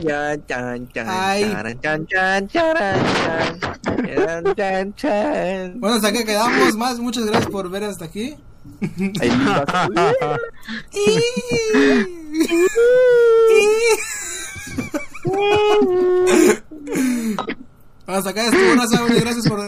Bueno, 5.76 5.94
hasta 5.96 6.08
aquí 6.08 6.24
quedamos 6.24 6.74
más. 6.76 6.98
Muchas 6.98 7.26
gracias 7.26 7.50
por 7.50 7.70
ver 7.70 7.84
hasta 7.84 8.06
aquí. 8.06 8.36
Hasta 18.06 18.30
acá 18.30 18.46
estuvo 18.46 18.72
gracias 19.20 19.48
por 19.48 19.60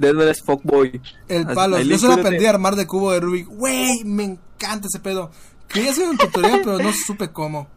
Denver 0.00 0.28
es 0.28 0.42
fuckboy. 0.42 1.00
el 1.28 1.46
palo. 1.46 1.78
Yo 1.80 1.98
solo 1.98 2.14
cuídate. 2.14 2.20
aprendí 2.28 2.46
a 2.46 2.50
armar 2.50 2.76
de 2.76 2.86
cubo 2.86 3.12
de 3.12 3.20
Rubik. 3.20 3.48
Wey, 3.50 4.02
me 4.04 4.24
encanta 4.24 4.88
ese 4.88 5.00
pedo. 5.00 5.30
Quería 5.68 5.90
hacer 5.92 6.08
un 6.08 6.16
tutorial, 6.18 6.60
pero 6.64 6.78
no 6.78 6.90
supe 6.92 7.30
cómo. 7.30 7.68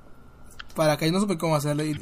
Para 0.76 0.98
que 0.98 1.12
no 1.12 1.20
supe 1.20 1.38
cómo 1.38 1.56
hacerlo. 1.56 1.84
Y. 1.86 1.96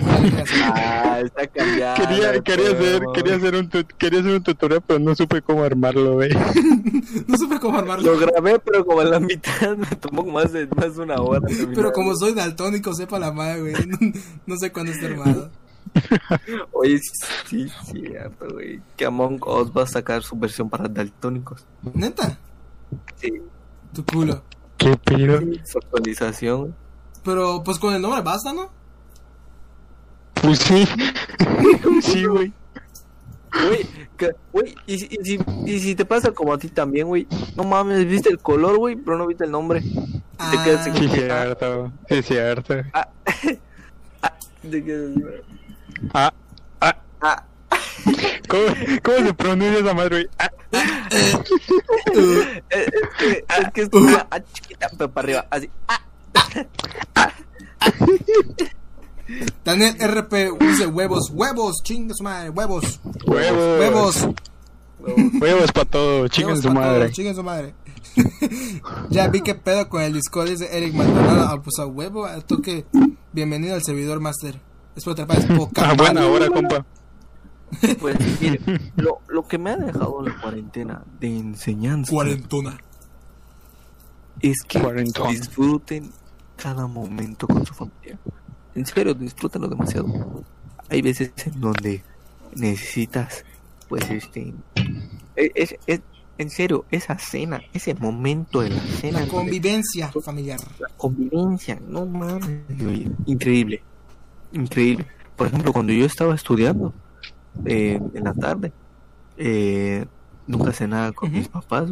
Ah, 0.73 1.19
está 1.21 1.45
cambiado. 1.47 2.07
Quería, 2.07 2.39
quería 2.41 2.69
hacer, 2.71 3.03
quería 3.13 3.35
hacer 3.35 3.55
un 3.55 3.69
tu- 3.69 3.85
quería 3.97 4.19
hacer 4.21 4.31
un 4.31 4.43
tutorial, 4.43 4.81
pero 4.87 4.97
no 4.99 5.13
supe 5.13 5.41
cómo 5.41 5.63
armarlo, 5.63 6.13
güey. 6.13 6.29
No 7.27 7.37
supe 7.37 7.59
cómo 7.59 7.77
armarlo. 7.77 8.13
Lo 8.13 8.17
grabé, 8.19 8.59
pero 8.59 8.85
como 8.85 9.01
a 9.01 9.05
la 9.05 9.19
mitad 9.19 9.75
me 9.75 9.85
tomó 9.97 10.23
más 10.23 10.53
de, 10.53 10.67
más 10.67 10.95
de 10.95 11.01
una 11.03 11.15
hora. 11.21 11.41
Pero 11.75 11.91
como 11.91 12.15
soy 12.15 12.33
daltónico, 12.33 12.93
sepa 12.93 13.19
la 13.19 13.33
madre, 13.33 13.59
güey. 13.59 13.73
No, 13.85 13.97
no 14.45 14.57
sé 14.57 14.71
cuándo 14.71 14.93
está 14.93 15.07
armado. 15.07 15.51
Oye, 16.71 16.99
sí, 17.47 17.67
sí, 17.67 17.71
cierto, 17.91 18.47
güey. 18.51 18.81
Que 18.95 19.05
Among 19.05 19.39
Us 19.45 19.71
va 19.71 19.83
a 19.83 19.87
sacar 19.87 20.23
su 20.23 20.35
versión 20.37 20.69
para 20.69 20.87
daltónicos. 20.87 21.65
Neta, 21.93 22.37
Sí. 23.17 23.31
tu 23.93 24.05
culo. 24.05 24.41
¿Qué 24.77 24.95
pido? 24.97 25.39
Su 25.65 25.77
actualización. 25.77 26.75
Pero 27.23 27.61
pues 27.63 27.77
con 27.77 27.93
el 27.93 28.01
nombre 28.01 28.21
basta, 28.21 28.51
¿no? 28.53 28.69
Pues 30.41 30.59
sí. 30.59 30.87
sí, 32.01 32.25
güey. 32.25 32.51
Güey, 34.51 34.75
y, 34.87 34.97
si- 34.97 35.07
y 35.11 35.25
si, 35.25 35.39
y 35.65 35.79
si 35.79 35.95
te 35.95 36.05
pasa 36.05 36.31
como 36.31 36.53
a 36.53 36.57
ti 36.57 36.69
también, 36.69 37.07
güey. 37.07 37.27
No 37.55 37.63
mames, 37.63 38.05
viste 38.07 38.29
el 38.29 38.39
color, 38.39 38.77
güey, 38.77 38.95
pero 38.95 39.17
no 39.17 39.27
viste 39.27 39.43
el 39.45 39.51
nombre. 39.51 39.83
Ah, 40.37 40.51
Te 40.51 40.63
quedas 40.63 40.83
sin- 40.85 40.95
Sí, 40.95 41.07
cierto. 41.09 41.91
Sí, 42.09 42.21
cierto. 42.23 42.75
De 44.63 44.83
que- 44.83 45.41
Ah, 46.13 46.33
ah. 46.81 46.95
Ah. 47.21 47.43
¿Cómo, 48.47 48.63
cómo 49.03 49.17
se 49.27 49.33
pronuncia 49.33 49.79
esa 49.79 49.93
madre, 49.93 50.09
güey? 50.23 50.29
Ah, 50.39 50.51
Eh, 50.71 52.55
Es 52.69 52.91
que 53.17 53.45
es, 53.47 53.71
que 53.73 53.81
es 53.81 53.89
una 53.93 54.27
A 54.29 54.39
chiquita, 54.41 54.89
pero 54.97 55.11
para 55.11 55.25
arriba, 55.25 55.45
así. 55.49 55.69
Ah, 55.87 56.01
Daniel 59.63 59.95
RP 59.99 60.33
dice 60.59 60.87
huevos, 60.87 61.29
huevos, 61.33 61.81
chingue 61.83 62.13
su 62.13 62.23
madre, 62.23 62.49
huevos. 62.49 62.99
huevos. 63.25 63.79
Huevos. 63.79 64.27
Huevos 65.39 65.71
para 65.71 65.85
todo. 65.89 66.27
Chinguen 66.27 66.61
su 66.61 66.71
madre. 66.71 67.11
Chinguen 67.11 67.35
su 67.35 67.43
madre. 67.43 67.73
ya 69.09 69.27
vi 69.29 69.41
que 69.41 69.55
pedo 69.55 69.87
con 69.87 70.01
el 70.01 70.13
Discord, 70.13 70.49
dice 70.49 70.75
Eric 70.75 70.93
Maldonado. 70.93 71.47
Ah, 71.47 71.61
pues 71.61 71.79
a 71.79 71.85
huevo, 71.85 72.25
al 72.25 72.43
toque. 72.43 72.85
Bienvenido 73.31 73.75
al 73.75 73.83
servidor 73.83 74.19
master. 74.19 74.59
Espero 74.95 75.15
te 75.15 75.21
la 75.21 75.27
pases 75.27 75.45
poca 75.57 75.89
Ah, 75.89 75.93
buena 75.93 76.25
hora, 76.27 76.47
compa. 76.49 76.85
Pues 77.99 78.17
mire, 78.41 78.59
lo, 78.97 79.19
lo 79.29 79.47
que 79.47 79.57
me 79.57 79.69
ha 79.71 79.77
dejado 79.77 80.21
la 80.21 80.35
cuarentena 80.41 81.03
de 81.19 81.37
enseñanza 81.37 82.11
Cuarentona. 82.11 82.77
es 84.41 84.61
que 84.63 84.79
Cuarentón. 84.81 85.29
disfruten 85.31 86.11
cada 86.57 86.87
momento 86.87 87.47
con 87.47 87.65
su 87.65 87.73
familia. 87.73 88.19
En 88.75 88.85
serio, 88.85 89.13
disfrútenlo 89.13 89.67
demasiado. 89.69 90.43
Hay 90.89 91.01
veces 91.01 91.31
en 91.45 91.61
donde 91.61 92.03
necesitas, 92.55 93.45
pues, 93.87 94.09
este. 94.09 94.53
Es, 95.35 95.51
es- 95.55 95.75
es- 95.87 96.01
en 96.37 96.49
serio, 96.49 96.85
esa 96.89 97.17
cena, 97.19 97.61
ese 97.71 97.93
momento 97.93 98.61
de 98.61 98.71
la 98.71 98.81
cena. 98.81 99.19
La 99.21 99.27
convivencia 99.27 100.11
familiar. 100.23 100.59
la 100.79 100.87
convivencia, 100.97 101.79
no 101.87 102.05
mames, 102.05 102.61
increíble, 103.27 103.83
increíble. 104.51 105.07
Por 105.35 105.47
ejemplo, 105.47 105.73
cuando 105.73 105.93
yo 105.93 106.05
estaba 106.05 106.35
estudiando 106.35 106.93
eh, 107.65 107.99
en 108.13 108.23
la 108.23 108.33
tarde, 108.33 108.71
eh, 109.37 110.05
nunca 110.47 110.71
cenaba 110.71 111.11
con 111.11 111.31
mis 111.31 111.47
papás, 111.47 111.89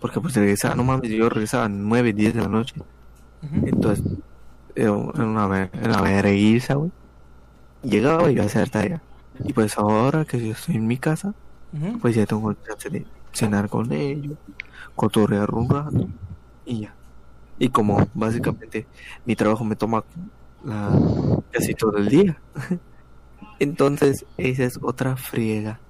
porque 0.00 0.20
pues 0.20 0.34
regresaba, 0.34 0.74
no 0.74 0.84
mames, 0.84 1.10
yo 1.10 1.28
regresaba 1.28 1.64
a 1.64 1.68
9, 1.68 2.12
10 2.12 2.34
de 2.34 2.40
la 2.40 2.48
noche, 2.48 2.74
entonces 3.64 4.04
era 4.74 4.92
una, 4.92 5.70
era 5.72 6.00
vergüenza, 6.00 6.74
güey. 6.74 6.90
Llegaba 7.82 8.30
y 8.30 8.34
iba 8.34 8.44
a 8.44 8.46
hacer 8.46 8.70
tarea. 8.70 9.02
Y 9.44 9.52
pues 9.52 9.76
ahora 9.76 10.24
que 10.24 10.44
yo 10.44 10.52
estoy 10.52 10.76
en 10.76 10.86
mi 10.86 10.96
casa, 10.96 11.34
pues 12.00 12.14
ya 12.14 12.24
tengo 12.24 12.50
el 12.50 12.56
chance 12.66 12.88
de 12.88 13.04
cenar 13.32 13.68
con 13.68 13.92
ellos, 13.92 14.38
cotorrear 14.94 15.50
un 15.52 15.68
rato 15.68 16.08
y 16.64 16.82
ya. 16.82 16.94
Y 17.58 17.68
como 17.68 18.06
básicamente 18.14 18.86
mi 19.24 19.36
trabajo 19.36 19.64
me 19.64 19.76
toma 19.76 20.04
la, 20.64 20.90
casi 21.50 21.74
todo 21.74 21.96
el 21.98 22.08
día, 22.08 22.40
entonces 23.58 24.24
esa 24.36 24.64
es 24.64 24.78
otra 24.82 25.16
friega. 25.16 25.80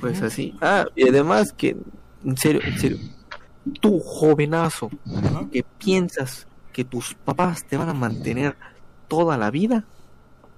Pues 0.00 0.22
así. 0.22 0.56
Ah, 0.60 0.86
y 0.96 1.06
además 1.06 1.52
que, 1.52 1.76
en 2.24 2.36
serio, 2.36 2.62
en 2.64 2.78
serio, 2.78 2.98
tú 3.80 4.00
jovenazo 4.00 4.90
que 5.52 5.64
piensas 5.78 6.46
que 6.72 6.84
tus 6.84 7.14
papás 7.14 7.66
te 7.66 7.76
van 7.76 7.90
a 7.90 7.94
mantener 7.94 8.56
toda 9.08 9.36
la 9.36 9.50
vida 9.50 9.84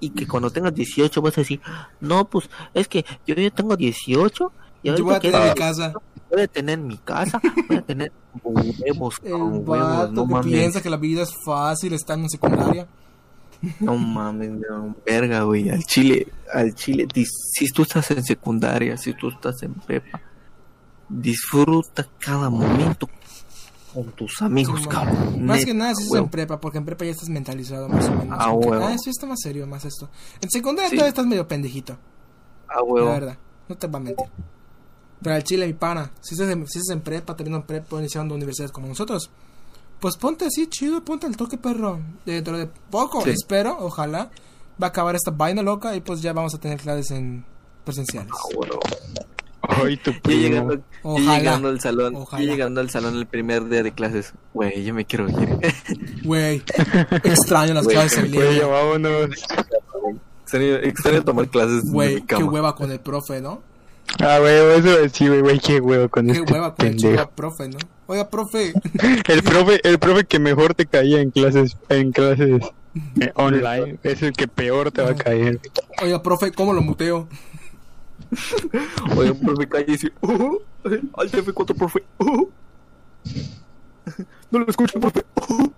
y 0.01 0.11
que 0.11 0.27
cuando 0.27 0.51
tengas 0.51 0.75
18 0.75 1.21
vas 1.21 1.37
a 1.37 1.41
decir, 1.41 1.61
no, 2.01 2.27
pues 2.27 2.49
es 2.73 2.89
que 2.89 3.05
yo 3.27 3.35
ya 3.35 3.51
tengo 3.51 3.77
18 3.77 4.53
y 4.83 4.89
Yo 4.89 5.05
voy 5.05 5.15
a 5.15 5.21
tener 5.21 5.49
mi 5.49 5.55
casa. 5.55 5.93
Voy 6.35 6.43
a 6.43 6.49
tener 6.49 6.79
mi 6.79 6.99
casa, 6.99 7.41
voy 7.69 7.77
a 7.79 7.83
tener 7.83 8.13
huevos, 8.43 9.17
El 9.23 9.33
con 9.33 9.69
huevos, 9.69 10.13
no 10.13 10.27
que 10.27 10.33
mames, 10.33 10.53
piensa 10.53 10.83
que 10.83 10.91
la 10.91 10.97
vida 10.97 11.23
es 11.23 11.33
fácil 11.45 11.93
estando 11.93 12.25
en 12.27 12.31
secundaria. 12.31 12.87
no 13.81 13.97
mames, 13.97 14.51
no, 14.51 14.95
verga, 15.07 15.43
güey, 15.43 15.71
al 15.71 15.83
chile, 15.85 16.27
al 16.53 16.75
chile, 16.75 17.07
si 17.55 17.71
tú 17.71 17.83
estás 17.83 18.11
en 18.11 18.23
secundaria, 18.25 18.97
si 18.97 19.15
tú 19.15 19.29
estás 19.29 19.63
en 19.63 19.75
prepa, 19.75 20.21
disfruta 21.09 22.07
cada 22.19 22.51
momento 22.51 23.09
con 23.93 24.11
tus 24.13 24.43
amigos, 24.43 24.81
Sí, 24.83 24.89
cabrón. 24.89 25.45
Más 25.47 25.59
neta, 25.59 25.67
que 25.67 25.75
nada 25.75 25.95
si 25.95 26.03
es 26.03 26.11
huevo. 26.11 26.25
en 26.25 26.31
prepa, 26.31 26.61
porque 26.61 26.79
en 26.79 26.85
prepa 26.85 27.05
ya 27.05 27.13
estás 27.13 27.29
mentalizado 27.29 27.89
más 27.89 28.09
o 28.09 28.15
menos. 28.17 28.37
Ah, 28.41 28.53
huevo. 28.53 28.85
ah, 28.85 28.97
sí 28.99 29.11
está 29.11 29.25
más 29.27 29.39
serio, 29.41 29.67
más 29.69 29.85
esto. 29.85 30.11
En 30.41 30.51
secundaria 30.51 30.91
Sí. 30.91 30.97
todavía 30.97 31.11
estás 31.11 31.27
medio 31.27 31.47
pendejito, 31.47 31.97
Ah, 32.69 32.83
huevo. 32.83 33.07
la 33.07 33.13
verdad. 33.15 33.39
No 33.69 33.77
te 33.77 33.87
va 33.87 33.99
a 33.99 34.03
mentir. 34.03 34.27
Pero 35.25 35.35
al 35.35 35.43
chile, 35.43 35.67
mi 35.67 35.73
pana, 35.73 36.13
si 36.21 36.35
estás 36.35 36.51
en, 36.51 36.65
si 36.69 36.79
estás 36.79 36.95
en 36.95 37.01
prepa, 37.03 37.35
terminando 37.35 37.63
en 37.63 37.67
prepa, 37.67 37.99
iniciando 37.99 38.35
universidades 38.37 38.71
como 38.71 38.87
nosotros, 38.87 39.29
pues 39.99 40.17
ponte 40.19 40.45
así, 40.45 40.67
chido, 40.69 41.03
ponte 41.05 41.27
al 41.27 41.37
toque, 41.37 41.57
perro. 41.59 41.99
Dentro 42.27 42.57
de 42.59 42.67
poco, 42.91 43.23
Sí. 43.23 43.31
espero, 43.31 43.77
ojalá, 43.81 44.31
va 44.81 44.87
a 44.87 44.91
acabar 44.91 45.17
esta 45.17 45.31
vaina 45.33 45.63
loca 45.63 45.97
y 45.97 46.01
pues 46.03 46.21
ya 46.21 46.33
vamos 46.33 46.55
a 46.55 46.59
tener 46.59 46.79
clases 46.79 47.11
en 47.13 47.45
presenciales. 47.85 48.31
Ah. 48.33 49.77
Ay, 49.83 49.97
tu 49.97 50.11
Yo 50.13 50.21
primo. 50.21 50.41
llegando, 50.43 50.81
Ojalá. 51.03 51.39
llegando 51.39 51.69
al 51.69 51.81
salón, 51.81 52.17
Ojalá. 52.17 52.45
llegando 52.45 52.81
al 52.83 52.91
salón 52.91 53.17
el 53.17 53.27
primer 53.27 53.67
día 53.71 53.83
de 53.83 53.93
clases, 53.93 54.35
güey, 54.53 54.85
yo 54.85 54.93
me 54.93 55.07
quiero 55.07 55.27
ir. 55.29 55.59
Güey, 56.25 56.63
extraño 57.25 57.73
las 57.73 57.85
Güey, 57.85 57.97
clases 57.97 58.19
en 58.19 58.33
Güey, 58.35 58.51
línea. 58.53 58.67
vámonos. 58.67 59.31
extraño, 60.43 60.75
extraño 60.77 61.25
tomar 61.25 61.49
clases 61.49 61.83
de 61.85 61.91
Güey, 61.93 62.23
qué 62.27 62.45
hueva 62.45 62.75
con 62.77 62.91
el 62.91 63.01
profe, 63.01 63.41
¿no? 63.41 63.63
Ah, 64.21 64.39
güey, 64.39 64.55
eso 64.79 65.09
sí, 65.13 65.29
güey, 65.29 65.41
güey, 65.41 65.59
qué 65.59 65.81
huevo 65.81 66.09
con 66.09 66.27
Qué 66.27 66.33
este 66.33 66.53
hueva 66.53 66.75
con 66.75 66.87
pendejo. 66.87 67.31
profe, 67.31 67.69
¿no? 67.69 67.79
Oiga, 68.07 68.29
profe. 68.29 68.73
El 69.29 69.43
profe, 69.43 69.81
el 69.89 69.99
profe 69.99 70.25
que 70.25 70.39
mejor 70.39 70.75
te 70.75 70.87
caía 70.87 71.21
en 71.21 71.31
clases, 71.31 71.77
en 71.89 72.13
clases 72.13 72.63
eh, 73.21 73.33
online, 73.37 73.99
es 74.03 74.23
el 74.23 74.33
que 74.35 74.47
peor 74.47 74.93
te 74.93 75.03
va 75.03 75.11
a 75.11 75.15
caer. 75.17 75.59
Oiga, 76.03 76.23
profe, 76.23 76.53
¿cómo 76.53 76.73
lo 76.75 76.83
muteo? 76.83 77.29
Oye, 79.17 79.31
un 79.31 79.41
profe 79.41 79.69
y 79.81 79.85
dice, 79.91 80.13
"Uh, 80.21 80.59
al 81.17 81.31
F4, 81.31 81.75
profe. 81.75 82.05
uh". 82.19 82.49
No 84.51 84.59
lo 84.59 84.67
escucho, 84.69 85.01
profe. 85.01 85.25
uh". 85.49 85.71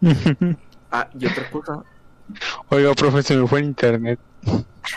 Ah, 0.92 1.08
y 1.16 1.24
otra 1.26 1.48
cosa, 1.50 1.84
Oiga, 2.68 2.92
profe, 2.94 3.22
se 3.22 3.36
me 3.36 3.46
fue 3.46 3.60
el 3.60 3.66
internet. 3.66 4.18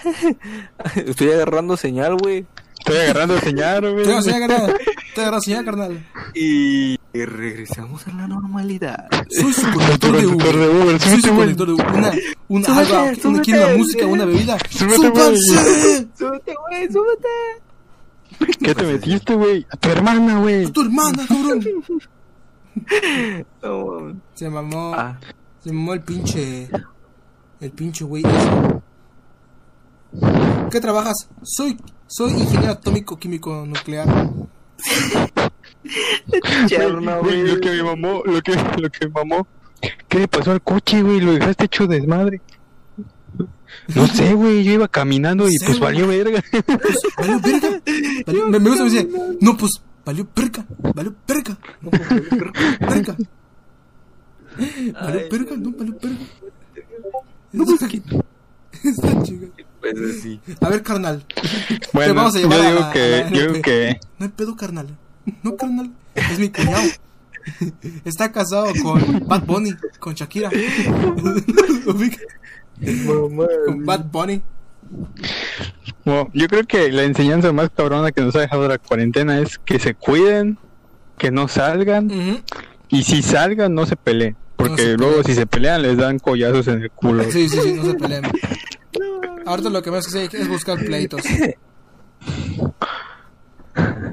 estoy 0.95 1.32
agarrando 1.32 1.78
señal, 1.78 2.18
güey. 2.18 2.45
Estoy 2.80 2.98
agarrando 2.98 3.40
señal, 3.40 3.91
güey. 3.94 4.06
¿Qué 4.06 4.14
vas 4.14 4.28
a 4.28 4.36
agarrar? 4.36 4.78
Te 5.15 5.22
agarró 5.22 5.41
señal, 5.41 5.64
carnal. 5.65 6.06
Y 6.34 6.98
regresamos 7.14 8.06
a 8.07 8.11
la 8.14 8.28
normalidad. 8.28 9.07
Soy 9.30 9.53
su 9.53 9.72
conductor 9.72 10.18
de 10.18 10.24
conductor 10.26 10.57
de 10.57 10.70
Uber. 10.70 10.99
Soy 10.99 11.22
su 11.22 11.36
conductor 11.36 11.68
de 11.68 11.74
Uber. 11.74 11.88
Una, 11.94 12.11
una, 12.49 12.78
algo, 12.78 13.30
una, 13.30 13.41
una 13.45 13.78
música, 13.78 14.06
una 14.07 14.26
bebida. 14.26 14.57
Súbete, 14.70 15.10
güey. 15.10 15.38
Súbete, 15.38 16.56
güey, 16.70 16.91
súbete. 16.91 17.30
¿Qué 18.60 18.76
te 18.76 18.84
metiste, 18.84 19.36
güey? 19.36 19.65
A 19.70 19.78
tu 19.78 19.90
hermana, 19.90 20.40
güey. 20.40 20.65
¡A 20.65 20.72
tu 20.74 20.82
hermana, 20.82 21.26
cabrón! 21.28 21.64
Se 24.34 24.49
mamó. 24.49 24.94
ah, 24.95 25.18
Se 25.64 25.72
mamó 25.72 25.94
el 25.94 26.02
pinche. 26.02 26.68
El 27.61 27.72
pinche 27.72 28.03
güey. 28.03 28.24
ese. 28.26 28.82
¿Qué 30.72 30.80
trabajas? 30.80 31.27
Soy. 31.44 31.77
Soy 32.07 32.31
ingeniero 32.31 32.73
atómico 32.73 33.18
químico 33.18 33.65
nuclear. 33.65 34.07
cherno, 36.68 37.19
Güey, 37.22 37.41
güey. 37.41 37.56
lo 37.56 37.60
que 37.61 37.69
me 37.72 37.84
mamó, 37.84 38.22
lo 38.26 38.41
que, 38.41 38.56
lo 38.81 38.90
que 38.90 39.07
me 39.07 39.11
mamó. 39.14 39.48
¿Qué 40.07 40.19
le 40.19 40.27
pasó 40.27 40.52
al 40.52 40.61
coche, 40.61 41.02
güey? 41.02 41.19
Lo 41.19 41.34
dejaste 41.34 41.65
hecho 41.65 41.88
desmadre. 41.88 42.41
No 43.95 44.07
sé, 44.14 44.34
güey, 44.34 44.64
yo 44.64 44.73
iba 44.73 44.88
caminando 44.88 45.48
y 45.48 45.57
sé, 45.57 45.65
pues 45.65 45.80
valió 45.80 46.07
verga. 46.07 46.41
Pues, 46.52 46.99
valió 47.18 47.40
verga. 47.41 47.81
Valió- 48.26 48.48
me, 48.48 48.60
me 48.60 48.69
gusta, 48.69 48.84
me 48.85 48.90
dice. 48.91 49.10
No, 49.41 49.57
pues, 49.57 49.72
valió 50.06 50.26
perca. 50.26 50.65
Valió 50.94 51.14
perca. 51.26 51.57
Perca. 52.80 53.18
Valió 54.94 55.19
Ay, 55.19 55.30
perca, 55.30 55.56
no, 55.57 55.72
valió 55.72 55.98
perca. 55.98 56.18
No, 57.52 57.65
pues, 57.65 57.81
Está 58.84 59.23
chido. 59.23 59.48
Pues 59.91 60.22
sí. 60.22 60.39
A 60.61 60.69
ver, 60.69 60.81
carnal. 60.81 61.26
Bueno, 61.93 62.14
vamos 62.15 62.35
a 62.35 62.39
yo 62.39 62.49
llevar 62.49 62.65
a 62.65 62.69
digo 62.72 62.84
a 62.85 62.91
que, 62.93 63.10
la 63.10 63.30
yo 63.30 63.41
digo 63.41 63.61
que, 63.61 63.99
No 64.18 64.26
hay 64.26 64.31
pedo, 64.31 64.55
carnal. 64.55 64.88
No, 65.43 65.55
carnal. 65.57 65.91
Es 66.15 66.39
mi 66.39 66.49
cuñado. 66.49 66.81
Está 68.05 68.31
casado 68.31 68.68
con 68.81 69.27
Bad 69.27 69.43
Bunny, 69.43 69.76
con 69.99 70.14
Shakira. 70.15 70.49
Con 73.05 73.85
Bad 73.85 74.05
Bunny. 74.11 74.41
bueno, 76.05 76.30
yo 76.34 76.47
creo 76.47 76.64
que 76.65 76.91
la 76.91 77.03
enseñanza 77.03 77.51
más 77.53 77.69
cabrona 77.69 78.11
que 78.11 78.22
nos 78.22 78.35
ha 78.35 78.41
dejado 78.41 78.68
la 78.68 78.77
cuarentena 78.77 79.39
es 79.39 79.57
que 79.60 79.80
se 79.80 79.93
cuiden, 79.95 80.57
que 81.18 81.31
no 81.31 81.47
salgan 81.47 82.07
Ujú. 82.11 82.41
y 82.89 83.03
si 83.03 83.22
salgan 83.22 83.73
no 83.76 83.85
se 83.85 83.95
peleen, 83.95 84.35
porque 84.55 84.81
se 84.81 84.97
luego 84.97 85.18
peleen. 85.18 85.26
si 85.27 85.35
se 85.35 85.45
pelean 85.45 85.81
les 85.84 85.97
dan 85.97 86.19
collazos 86.19 86.68
en 86.68 86.81
el 86.81 86.91
culo. 86.91 87.23
Sí, 87.31 87.47
sí, 87.47 87.57
sí, 87.61 87.73
no 87.73 87.85
se 87.85 87.93
peleen. 87.93 88.23
Ahorita 89.45 89.70
lo 89.70 89.82
que 89.82 89.91
más 89.91 90.06
que 90.06 90.11
sé 90.11 90.30
es 90.38 90.48
buscar 90.48 90.78
pleitos. 90.80 91.22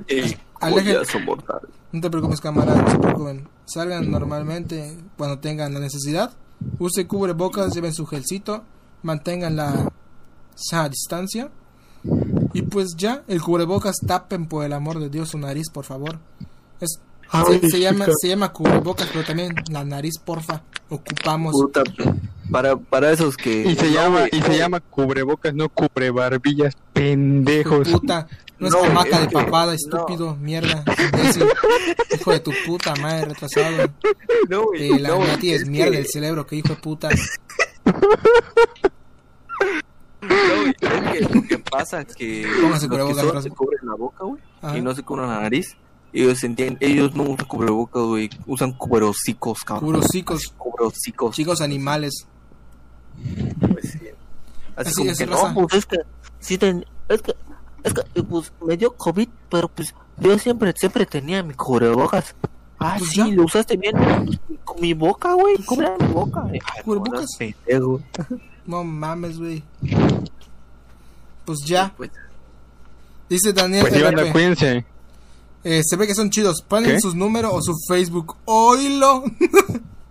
El 0.08 0.36
Aleje- 0.60 0.94
collazo 0.94 1.20
mortal. 1.20 1.60
No 1.92 2.00
te 2.00 2.10
preocupes, 2.10 2.40
camarada, 2.40 2.82
no 2.82 2.90
se 2.90 2.98
preocupen. 2.98 3.48
Salgan 3.66 4.10
normalmente 4.10 4.96
cuando 5.16 5.38
tengan 5.38 5.74
la 5.74 5.80
necesidad. 5.80 6.32
Use 6.78 7.06
cubrebocas, 7.06 7.74
lleven 7.74 7.92
su 7.94 8.06
gelcito, 8.06 8.64
mantengan 9.02 9.56
la 9.56 9.90
sana 10.54 10.88
distancia. 10.88 11.50
Y 12.52 12.62
pues 12.62 12.94
ya, 12.96 13.22
el 13.28 13.42
cubrebocas 13.42 13.96
tapen 14.06 14.46
por 14.46 14.64
el 14.64 14.72
amor 14.72 14.98
de 15.00 15.08
Dios 15.10 15.30
su 15.30 15.38
nariz, 15.38 15.68
por 15.72 15.84
favor. 15.84 16.18
Es, 16.80 17.00
se, 17.46 17.68
se 17.70 17.80
llama, 17.80 18.06
se 18.20 18.28
llama 18.28 18.52
cubrebocas, 18.52 19.08
pero 19.12 19.24
también 19.24 19.54
la 19.70 19.84
nariz, 19.84 20.18
porfa. 20.18 20.62
Ocupamos. 20.88 21.52
Puta, 21.52 21.82
para, 22.50 22.76
para 22.76 23.10
esos 23.12 23.36
que. 23.36 23.62
Y 23.62 23.74
se 23.76 23.86
No, 23.88 23.92
llama, 23.94 24.20
y 24.30 24.40
se 24.42 24.56
llama 24.58 24.80
cubrebocas, 24.80 25.54
no 25.54 25.68
cubrebarbillas, 25.68 26.74
pendejos. 26.92 27.88
Puta, 27.88 28.26
no 28.58 28.66
es 28.66 28.72
No, 28.72 28.84
hamaca 28.84 29.16
es 29.16 29.20
de 29.22 29.26
que- 29.28 29.32
papada, 29.34 29.66
no. 29.66 29.72
estúpido, 29.72 30.36
mierda, 30.36 30.84
imbécil. 31.12 31.44
Hijo 32.14 32.32
de 32.32 32.40
tu 32.40 32.52
puta 32.66 32.94
madre, 32.96 33.26
retrasado. 33.26 33.88
No, 34.48 34.64
güey. 34.66 34.90
Eh, 34.92 34.98
la 34.98 35.08
no, 35.10 35.22
es 35.24 35.66
mierda 35.66 35.90
que- 35.90 35.96
del 35.98 36.06
cerebro, 36.06 36.46
que 36.46 36.56
hijo 36.56 36.68
de 36.68 36.76
puta. 36.76 37.08
No, 40.22 40.28
güey, 40.60 40.74
es 40.80 41.28
que 41.28 41.34
lo 41.34 41.42
que 41.42 41.58
pasa 41.58 42.02
es 42.02 42.14
que. 42.14 42.42
Los 42.60 42.80
que 42.80 42.88
solo 43.14 43.40
se 43.42 43.50
cubren 43.50 43.80
la 43.84 43.94
boca, 43.94 44.24
güey. 44.24 44.40
Y 44.78 44.82
no 44.82 44.94
se 44.94 45.02
cubren 45.02 45.28
la 45.28 45.40
nariz. 45.40 45.76
Ellos 46.12 46.42
entienden, 46.44 46.76
ellos 46.80 47.14
no 47.14 47.22
usan 47.22 47.46
cubrebocas, 47.46 48.02
güey. 48.02 48.28
Usan 48.46 48.72
cubrocicos, 48.72 49.60
cabrón. 49.64 49.92
Cubrocicos. 49.92 50.48
Cubrocicos. 50.58 51.36
Chicos 51.36 51.60
animales. 51.60 52.26
Pues, 53.60 53.90
sí. 53.92 53.98
Así, 54.76 54.88
Así 54.88 54.94
como 54.94 55.10
es, 55.10 55.18
que 55.18 55.26
raza. 55.26 55.48
no, 55.52 55.54
pues 55.66 55.74
es 55.74 55.86
que. 55.86 55.96
Sí, 56.40 56.58
ten- 56.58 56.84
es 57.08 57.22
que. 57.22 57.34
Es 57.82 57.94
que, 57.94 58.00
eh, 58.14 58.22
pues 58.22 58.52
me 58.66 58.76
dio 58.76 58.92
COVID, 58.94 59.28
pero 59.48 59.68
pues 59.68 59.94
yo 60.18 60.38
siempre, 60.38 60.72
siempre 60.76 61.06
tenía 61.06 61.42
mi 61.42 61.54
cubrebocas. 61.54 62.34
Ah, 62.78 62.96
Pues 62.98 63.10
sí, 63.10 63.16
ya. 63.18 63.26
lo 63.26 63.44
usaste 63.44 63.76
bien. 63.76 63.94
Con 64.64 64.80
mi 64.80 64.94
boca, 64.94 65.32
güey. 65.34 65.56
Cubre 65.64 65.88
mi 66.00 66.06
boca. 66.08 66.46
¿Cubrebocas? 66.84 67.26
no 68.66 68.84
mames, 68.84 69.38
güey. 69.38 69.62
Pues 71.44 71.58
ya. 71.66 71.92
Pues, 71.96 72.10
Dice 73.28 73.52
Daniel 73.52 73.86
Pues 73.88 73.94
LP. 74.02 74.32
cuídense. 74.32 74.84
Eh, 75.62 75.82
se 75.84 75.96
ve 75.96 76.06
que 76.06 76.14
son 76.14 76.30
chidos. 76.30 76.62
Ponen 76.62 76.92
¿Qué? 76.92 77.00
sus 77.00 77.14
números 77.14 77.52
o 77.54 77.60
su 77.62 77.74
Facebook. 77.88 78.36
¡Oílo! 78.46 79.24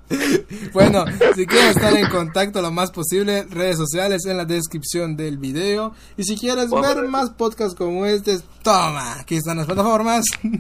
bueno, 0.74 1.06
si 1.36 1.46
quieren 1.46 1.70
estar 1.70 1.96
en 1.96 2.10
contacto 2.10 2.62
lo 2.62 2.72
más 2.72 2.92
posible, 2.92 3.44
redes 3.50 3.78
sociales 3.78 4.26
en 4.26 4.38
la 4.38 4.46
descripción 4.46 5.16
del 5.16 5.38
video. 5.38 5.94
Y 6.18 6.24
si 6.24 6.36
quieres 6.38 6.70
Vamos. 6.70 6.96
ver 6.96 7.08
más 7.08 7.30
podcasts 7.32 7.76
como 7.76 8.06
este, 8.06 8.40
toma, 8.64 9.20
aquí 9.20 9.36
están 9.36 9.58
las 9.58 9.66
plataformas. 9.68 10.26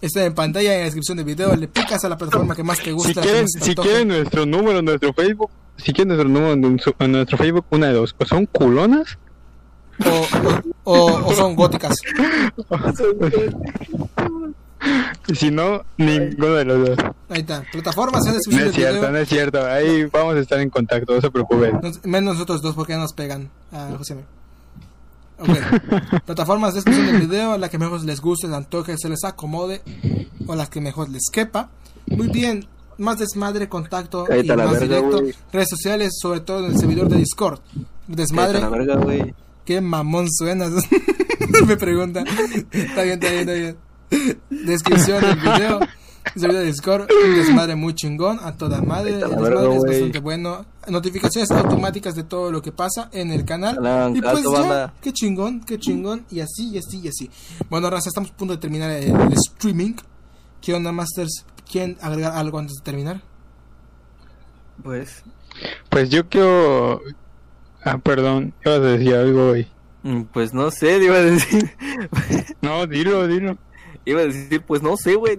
Está 0.00 0.24
en 0.24 0.34
pantalla 0.34 0.72
en 0.72 0.78
la 0.80 0.84
descripción 0.86 1.16
del 1.18 1.26
video. 1.26 1.54
Le 1.54 1.68
picas 1.68 2.04
a 2.04 2.08
la 2.08 2.16
plataforma 2.18 2.56
que 2.56 2.64
más 2.64 2.80
te 2.80 2.90
gusta. 2.90 3.22
Si 3.22 3.28
quieren, 3.28 3.48
si 3.48 3.74
quieren 3.76 4.08
nuestro 4.08 4.44
número, 4.46 4.82
nuestro 4.82 5.12
Facebook, 5.12 5.50
si 5.76 5.92
quieren 5.92 6.08
nuestro 6.16 6.28
número 6.28 6.52
en 6.54 6.78
su- 6.80 6.94
en 6.98 7.12
nuestro 7.12 7.38
Facebook, 7.38 7.66
una 7.70 7.86
de 7.86 7.92
dos, 7.92 8.12
o 8.18 8.24
son 8.24 8.46
culonas, 8.46 9.16
o, 10.04 10.26
o- 10.84 11.26
o 11.28 11.34
son 11.36 11.54
góticas. 11.54 11.94
y 15.28 15.34
si 15.36 15.50
no, 15.50 15.82
ninguno 15.96 16.54
de 16.54 16.64
los 16.64 16.88
dos. 16.88 16.98
Ahí 17.28 17.40
está. 17.40 17.62
Plataformas 17.72 18.22
No 18.24 18.32
es 18.60 18.72
cierto, 18.74 19.10
no 19.10 19.18
es 19.18 19.28
cierto. 19.28 19.64
Ahí 19.66 20.04
vamos 20.06 20.36
a 20.36 20.40
estar 20.40 20.60
en 20.60 20.70
contacto, 20.70 21.14
no 21.14 21.20
se 21.20 21.30
preocupen. 21.30 21.80
Nos- 21.82 22.04
menos 22.04 22.34
nosotros 22.34 22.62
dos 22.62 22.74
porque 22.74 22.96
nos 22.96 23.12
pegan 23.12 23.50
a 23.70 23.90
José. 23.96 24.16
Ok. 25.38 25.48
Plataformas 26.26 26.74
de 26.74 26.78
descripción 26.80 27.06
del 27.06 27.26
video, 27.28 27.58
la 27.58 27.68
que 27.68 27.78
mejor 27.78 28.02
les 28.04 28.20
guste, 28.20 28.46
les 28.46 28.56
antoje, 28.56 28.96
se 28.98 29.08
les 29.08 29.24
acomode 29.24 29.82
o 30.46 30.54
la 30.54 30.66
que 30.66 30.80
mejor 30.80 31.08
les 31.08 31.24
quepa. 31.32 31.70
Muy 32.06 32.28
bien. 32.28 32.66
Más 32.98 33.18
desmadre, 33.18 33.68
contacto 33.68 34.26
y 34.26 34.46
más 34.48 34.70
verga, 34.72 34.78
directo. 34.80 35.20
güey. 35.22 35.34
Redes 35.52 35.68
sociales, 35.70 36.12
sobre 36.20 36.40
todo 36.40 36.58
en 36.66 36.72
el 36.72 36.78
servidor 36.78 37.08
de 37.08 37.16
Discord. 37.16 37.58
Desmadre, 38.06 38.60
verga, 38.68 39.00
qué 39.64 39.80
mamón 39.80 40.28
suenas. 40.30 40.70
Me 41.66 41.76
pregunta. 41.76 42.22
Está 42.70 43.02
bien, 43.02 43.14
está 43.14 43.30
bien, 43.30 43.40
está 43.40 43.52
bien. 43.54 43.76
Descripción 44.50 45.20
del 45.22 45.36
video. 45.36 45.80
Servidor 46.36 46.60
de 46.62 46.66
Discord, 46.68 47.08
un 47.26 47.34
desmadre 47.34 47.74
muy 47.74 47.94
chingón, 47.94 48.38
a 48.42 48.56
toda 48.56 48.80
madre. 48.80 49.14
El 49.14 49.20
desmadre 49.20 49.76
es 49.76 49.82
bastante 49.82 50.18
bueno. 50.20 50.64
Notificaciones 50.86 51.50
automáticas 51.50 52.14
de 52.14 52.22
todo 52.22 52.52
lo 52.52 52.62
que 52.62 52.70
pasa 52.70 53.08
en 53.12 53.32
el 53.32 53.44
canal. 53.44 53.76
Y 54.14 54.22
pues 54.22 54.44
ya, 54.44 54.94
qué 55.02 55.12
chingón, 55.12 55.60
qué 55.64 55.78
chingón. 55.78 56.24
Y 56.30 56.38
así, 56.40 56.70
y 56.70 56.78
así, 56.78 57.00
y 57.00 57.08
así. 57.08 57.28
Bueno, 57.68 57.90
raza, 57.90 58.08
estamos 58.08 58.30
a 58.30 58.36
punto 58.36 58.54
de 58.54 58.60
terminar 58.60 58.90
el, 58.92 59.10
el 59.10 59.32
streaming. 59.32 59.94
¿Qué 60.60 60.72
onda, 60.74 60.92
Masters? 60.92 61.44
¿Quieren 61.70 61.98
agregar 62.00 62.32
algo 62.36 62.58
antes 62.60 62.76
de 62.76 62.82
terminar? 62.84 63.20
Pues. 64.82 65.24
Pues 65.90 66.08
yo 66.08 66.28
quiero... 66.28 67.00
Ah, 67.84 67.98
perdón, 67.98 68.54
ibas 68.64 68.78
a 68.78 68.80
decir 68.80 69.14
algo, 69.14 69.48
güey. 69.48 69.66
mm, 70.04 70.22
Pues 70.32 70.54
no 70.54 70.70
sé, 70.70 71.02
iba 71.02 71.16
a 71.16 71.20
decir. 71.22 71.76
No, 72.60 72.86
dilo, 72.86 73.26
dilo. 73.26 73.58
Iba 74.04 74.20
a 74.22 74.24
decir, 74.26 74.62
pues 74.62 74.82
no 74.82 74.96
sé, 74.96 75.14
güey. 75.14 75.38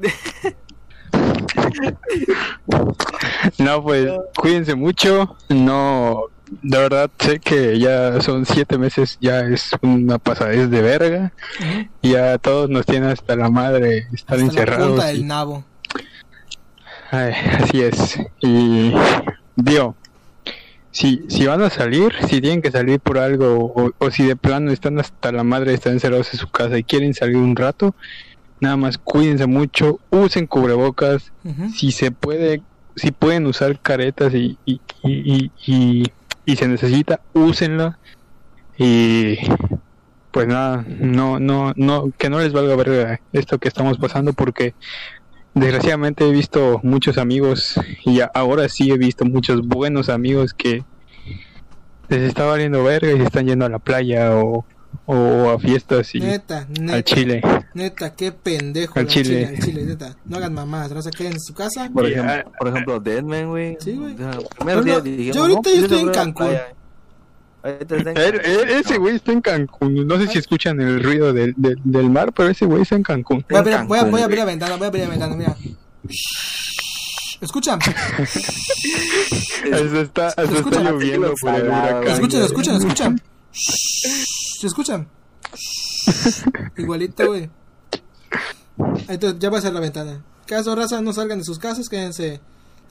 No, 3.58 3.84
pues 3.84 4.10
cuídense 4.38 4.76
mucho. 4.76 5.36
No, 5.50 6.24
de 6.62 6.78
verdad 6.78 7.10
sé 7.20 7.40
que 7.40 7.78
ya 7.80 8.22
son 8.22 8.46
siete 8.46 8.78
meses, 8.78 9.18
ya 9.22 9.42
es 9.42 9.72
una 9.82 10.18
pasadez 10.20 10.70
de 10.70 10.82
verga. 10.82 11.34
Ya 12.02 12.38
todos 12.38 12.70
nos 12.70 12.86
tienen 12.86 13.10
hasta 13.10 13.36
la 13.36 13.50
madre 13.50 14.08
estar 14.14 14.14
Hasta 14.16 14.36
la 14.38 14.44
encerrados. 14.44 14.90
punta 14.92 15.12
y- 15.12 15.18
del 15.18 15.28
nabo. 15.28 15.64
Ay, 17.12 17.34
así 17.60 17.82
es. 17.82 18.20
Y 18.42 18.92
digo, 19.56 19.96
si, 20.90 21.24
si 21.30 21.46
van 21.46 21.62
a 21.62 21.70
salir, 21.70 22.12
si 22.28 22.42
tienen 22.42 22.62
que 22.62 22.72
salir 22.72 23.00
por 23.00 23.20
algo, 23.20 23.72
o, 23.76 23.92
o 23.98 24.12
si 24.12 24.24
de 24.24 24.36
plano 24.36 24.72
están 24.72 25.00
hasta 25.00 25.32
la 25.32 25.44
madre, 25.44 25.74
están 25.76 25.94
encerrados 25.94 26.34
en 26.34 26.40
su 26.40 26.50
casa 26.50 26.78
y 26.78 26.84
quieren 26.84 27.14
salir 27.14 27.38
un 27.38 27.56
rato, 27.56 27.94
nada 28.60 28.78
más 28.78 28.98
cuídense 28.98 29.46
mucho, 29.48 30.00
usen 30.10 30.48
cubrebocas, 30.48 31.32
si 31.70 31.92
se 31.92 32.12
puede, 32.12 32.64
si 32.96 33.12
pueden 33.12 33.46
usar 33.48 33.80
caretas 33.82 34.34
y, 34.34 34.60
y, 34.66 34.82
y, 35.04 35.52
y, 35.66 36.04
y- 36.46 36.56
se 36.56 36.68
necesita, 36.68 37.20
úsenla. 37.34 38.00
Y 38.78 39.38
pues 40.32 40.48
nada, 40.48 40.84
no, 40.88 41.40
no, 41.40 41.74
no, 41.76 42.10
que 42.18 42.30
no 42.30 42.40
les 42.40 42.54
valga 42.54 42.76
ver 42.76 43.20
esto 43.32 43.60
que 43.60 43.68
estamos 43.68 43.98
pasando 43.98 44.34
porque 44.34 44.74
desgraciadamente 45.54 46.28
he 46.28 46.32
visto 46.32 46.80
muchos 46.84 47.18
amigos 47.20 47.76
y 48.06 48.20
ahora 48.34 48.68
sí 48.70 48.92
he 48.92 48.98
visto 48.98 49.26
muchos 49.26 49.62
buenos 49.68 50.10
amigos 50.10 50.54
que 50.54 50.82
les 52.10 52.22
está 52.24 52.46
valiendo 52.46 52.84
verga 52.84 53.12
y 53.12 53.18
se 53.18 53.24
están 53.24 53.46
yendo 53.48 53.66
a 53.66 53.70
la 53.70 53.80
playa 53.80 54.36
o, 54.38 54.66
o 55.06 55.50
a 55.50 55.60
fiestas 55.60 56.14
y 56.16 56.20
Neta, 56.20 56.66
neta. 56.70 56.94
al 56.96 57.04
Chile. 57.04 57.42
Neta, 57.74 58.16
qué 58.16 58.32
pendejo. 58.32 59.00
Al 59.00 59.08
Chile. 59.08 59.24
chile. 59.24 59.48
al 59.48 59.60
chile, 59.64 59.84
neta. 59.84 60.16
No 60.26 60.38
hagan 60.38 60.54
mamadas, 60.54 60.92
no 60.92 61.02
se 61.02 61.12
queden 61.12 61.34
en 61.34 61.40
su 61.42 61.54
casa. 61.54 61.90
Por 61.94 62.06
ejemplo, 62.06 62.32
ah, 62.32 62.44
por 62.58 62.68
ejemplo 62.70 63.00
Deadman, 63.00 63.50
güey. 63.50 63.78
Sí, 63.80 63.94
güey. 63.94 64.16
Yo 64.16 64.26
ahorita 65.42 65.62
pues 65.62 65.76
yo 65.78 65.84
estoy 65.84 66.00
en 66.00 66.06
la 66.08 66.12
Cancún. 66.12 66.56
ese 67.64 68.98
güey 68.98 69.16
está 69.16 69.32
en 69.32 69.42
Cancún. 69.42 70.08
No 70.08 70.18
sé 70.18 70.28
si 70.28 70.38
escuchan 70.38 70.80
el 70.82 71.04
ruido 71.04 71.34
del, 71.34 71.54
del, 71.58 71.78
del 71.84 72.10
mar, 72.10 72.32
pero 72.34 72.50
ese 72.50 72.66
güey 72.66 72.82
está 72.84 72.96
en 72.96 73.04
Cancún. 73.04 73.46
Voy 73.50 73.58
a, 73.58 73.60
abrir, 73.62 73.78
voy, 73.88 74.00
a, 74.00 74.04
voy 74.06 74.22
a 74.22 74.26
abrir 74.26 74.40
la 74.40 74.46
ventana, 74.46 74.76
voy 74.78 74.86
a 74.86 74.88
abrir 74.88 75.04
la 75.06 75.10
ventana, 75.10 75.36
mira. 75.36 75.56
Escuchan, 77.42 77.78
está, 79.66 80.30
está 80.30 80.44
escucha? 80.44 80.80
lloviendo 80.80 81.34
por 81.42 81.56
el 81.56 81.62
Salado, 81.68 81.98
huracán. 82.00 82.14
escuchen, 82.14 82.40
güey. 82.40 82.46
escuchen, 82.46 82.76
escuchan. 82.76 83.22
¿Se 84.60 84.68
escuchan? 84.68 85.08
Igualito, 86.78 87.28
güey. 87.28 87.50
Entonces, 89.08 89.40
ya 89.40 89.50
voy 89.50 89.58
a 89.58 89.60
hacer 89.60 89.74
la 89.74 89.80
ventana. 89.80 90.24
Caso 90.46 90.76
raza, 90.76 91.02
no 91.02 91.14
salgan 91.14 91.40
de 91.40 91.46
sus 91.46 91.60
casas, 91.60 91.90
quédense 91.90 92.42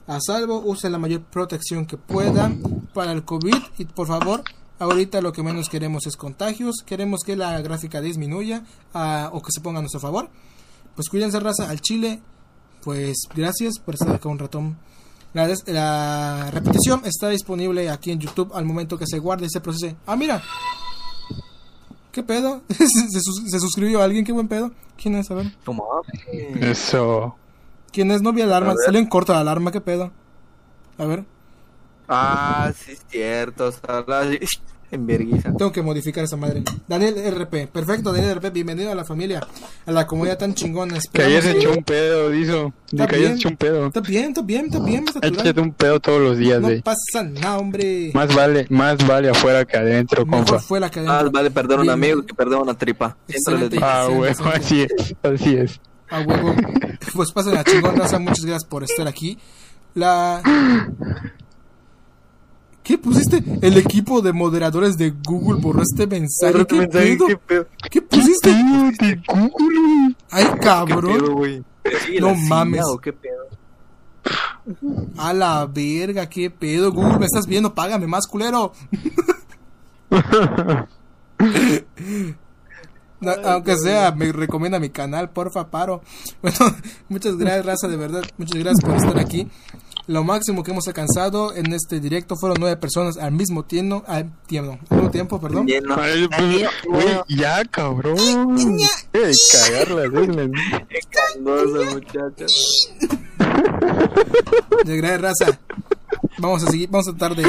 a 0.07 0.19
salvo, 0.19 0.61
usen 0.65 0.91
la 0.91 0.97
mayor 0.97 1.21
protección 1.21 1.85
que 1.85 1.97
puedan 1.97 2.61
para 2.93 3.11
el 3.11 3.23
COVID 3.23 3.55
y 3.77 3.85
por 3.85 4.07
favor, 4.07 4.43
ahorita 4.79 5.21
lo 5.21 5.31
que 5.31 5.43
menos 5.43 5.69
queremos 5.69 6.05
es 6.07 6.17
contagios, 6.17 6.83
queremos 6.85 7.21
que 7.23 7.35
la 7.35 7.61
gráfica 7.61 8.01
disminuya 8.01 8.63
ah, 8.93 9.29
o 9.31 9.41
que 9.41 9.51
se 9.51 9.61
ponga 9.61 9.79
a 9.79 9.81
nuestro 9.81 10.01
favor. 10.01 10.29
Pues 10.95 11.09
cuídense 11.09 11.39
raza 11.39 11.69
al 11.69 11.79
Chile, 11.79 12.21
pues 12.83 13.27
gracias 13.33 13.79
por 13.79 13.95
estar 13.95 14.13
acá 14.13 14.29
un 14.29 14.39
ratón. 14.39 14.77
La, 15.33 15.47
la 15.67 16.51
repetición 16.51 17.01
está 17.05 17.29
disponible 17.29 17.89
aquí 17.89 18.11
en 18.11 18.19
YouTube 18.19 18.51
al 18.53 18.65
momento 18.65 18.97
que 18.97 19.07
se 19.07 19.19
guarde 19.19 19.45
y 19.45 19.49
se 19.49 19.61
procese. 19.61 19.95
Ah, 20.05 20.15
mira. 20.15 20.43
¿Qué 22.13 22.23
pedo? 22.23 22.61
¿Se, 22.69 23.19
sus- 23.19 23.43
se 23.51 23.59
suscribió 23.59 24.01
alguien? 24.01 24.23
¿Qué 24.23 24.31
buen 24.31 24.47
pedo? 24.47 24.71
¿Quién 24.95 25.15
es? 25.15 25.29
A 25.31 25.33
ver. 25.33 25.47
Pues, 25.65 25.77
Eso. 26.61 27.35
¿Quién 27.91 28.11
es? 28.11 28.21
No 28.21 28.31
vi 28.31 28.41
alarma. 28.41 28.73
Salió 28.85 28.99
en 29.01 29.07
corta 29.07 29.33
la 29.33 29.41
alarma. 29.41 29.71
¿Qué 29.71 29.81
pedo? 29.81 30.11
A 30.97 31.05
ver. 31.05 31.25
Ah, 32.07 32.71
sí 32.77 32.91
es 32.93 33.01
cierto. 33.09 33.71
La- 34.07 34.23
en 34.93 35.05
vergüenza. 35.07 35.51
Tengo 35.57 35.71
que 35.71 35.81
modificar 35.81 36.23
esa 36.23 36.37
madre. 36.37 36.63
Daniel 36.87 37.15
RP. 37.33 37.67
Perfecto, 37.67 38.13
Daniel 38.13 38.35
RP. 38.35 38.51
Bienvenido 38.51 38.91
a 38.91 38.95
la 38.95 39.03
familia. 39.03 39.41
A 39.85 39.91
la 39.91 40.05
comunidad 40.07 40.37
tan 40.37 40.53
chingona. 40.53 40.97
Que 41.11 41.21
hayas 41.23 41.45
Esperamos- 41.45 41.57
hecho 41.63 41.71
un 41.77 41.83
pedo, 41.83 42.29
dijo. 42.29 42.73
Que 42.95 43.01
hayas 43.03 43.17
bien. 43.19 43.31
hecho 43.33 43.49
un 43.49 43.57
pedo. 43.57 43.87
Está 43.87 43.99
bien, 44.01 44.25
está 44.27 44.41
bien, 44.43 44.65
está 44.65 44.79
bien. 44.79 45.03
está 45.07 45.19
natural. 45.19 45.45
Échate 45.47 45.61
un 45.61 45.73
pedo 45.73 45.99
todos 45.99 46.21
los 46.21 46.37
días, 46.37 46.61
No 46.61 46.67
güey. 46.67 46.81
pasa 46.81 47.23
nada, 47.23 47.57
hombre. 47.57 48.11
Más 48.13 48.33
vale, 48.35 48.67
más 48.69 49.05
vale 49.07 49.29
afuera 49.29 49.65
que 49.65 49.77
adentro, 49.77 50.25
Mejor 50.25 50.45
compa. 50.61 50.89
que 50.89 50.99
Ah, 51.07 51.23
vale 51.31 51.49
perder 51.51 51.79
un 51.79 51.89
amigo 51.89 52.23
que 52.25 52.33
perder 52.33 52.59
una 52.59 52.73
tripa. 52.77 53.17
Ah, 53.81 54.07
sí. 54.07 54.43
así 54.53 54.81
es, 54.83 55.15
así 55.23 55.55
es. 55.55 55.81
A 56.09 56.21
huevo. 56.21 56.53
Pues 57.15 57.31
pasen 57.31 57.55
la 57.55 57.63
chingón, 57.63 57.95
raza. 57.95 58.19
Muchas 58.19 58.45
gracias 58.45 58.65
por 58.65 58.83
estar 58.83 59.07
aquí. 59.07 59.37
La. 59.95 60.41
¿Qué 62.83 62.97
pusiste? 62.97 63.41
El 63.61 63.77
equipo 63.77 64.21
de 64.21 64.33
moderadores 64.33 64.97
de 64.97 65.11
Google 65.25 65.61
borró 65.61 65.81
este 65.83 66.05
mensaje. 66.05 66.65
¿Qué 66.65 66.87
pedo? 66.87 67.27
¿Qué 67.27 67.37
pedo? 67.37 67.67
¿Qué 67.89 68.01
pusiste? 68.01 68.49
de 68.51 69.21
Google. 69.27 70.15
Ay, 70.29 70.45
¿Qué 70.53 70.59
cabrón. 70.59 71.17
pedo, 71.17 71.33
güey? 71.33 71.63
Sí, 72.05 72.17
No 72.19 72.35
silla, 72.35 72.47
mames. 72.49 72.81
¿o 72.85 72.97
qué 72.97 73.13
pedo? 73.13 73.43
A 75.17 75.33
la 75.33 75.65
verga, 75.65 76.27
qué 76.29 76.49
pedo. 76.49 76.91
Google, 76.91 77.19
me 77.19 77.25
estás 77.25 77.47
viendo, 77.47 77.73
págame 77.73 78.07
más, 78.07 78.27
culero. 78.27 78.73
No, 83.19 83.31
aunque 83.45 83.77
sea, 83.77 84.11
me 84.11 84.31
recomienda 84.33 84.79
mi 84.79 84.89
canal, 84.89 85.29
porfa, 85.29 85.69
paro. 85.71 86.01
Bueno, 86.41 86.57
muchas 87.07 87.37
gracias, 87.37 87.65
raza, 87.65 87.87
de 87.87 87.95
verdad. 87.95 88.23
Muchas 88.37 88.59
gracias 88.59 88.83
por 88.83 88.95
estar 88.97 89.17
aquí. 89.17 89.47
Lo 90.05 90.23
máximo 90.25 90.63
que 90.63 90.71
hemos 90.71 90.85
alcanzado 90.87 91.55
en 91.55 91.71
este 91.71 92.01
directo 92.01 92.35
fueron 92.35 92.57
nueve 92.59 92.75
personas 92.75 93.15
al 93.17 93.31
mismo 93.31 93.63
tiempo, 93.63 94.03
al 94.05 94.31
tiempo, 94.47 94.77
al 94.89 94.97
mismo 94.97 95.11
tiempo, 95.11 95.39
perdón. 95.39 95.65
Ay, 95.97 96.27
pues, 96.27 96.69
Güey, 96.85 97.05
ya, 97.29 97.63
cabrón. 97.65 98.17
Eh, 99.13 99.31
cagarla, 99.51 100.07
güey. 100.07 100.27
Qué 100.89 100.99
cangoso, 101.09 101.85
muchacho. 101.93 102.45
Muchas 104.71 104.95
gracias, 104.97 105.21
raza. 105.21 105.59
Vamos 106.37 106.63
a 106.63 106.71
seguir, 106.71 106.89
vamos 106.89 107.07
a 107.07 107.11
tratar 107.15 107.37
de, 107.37 107.43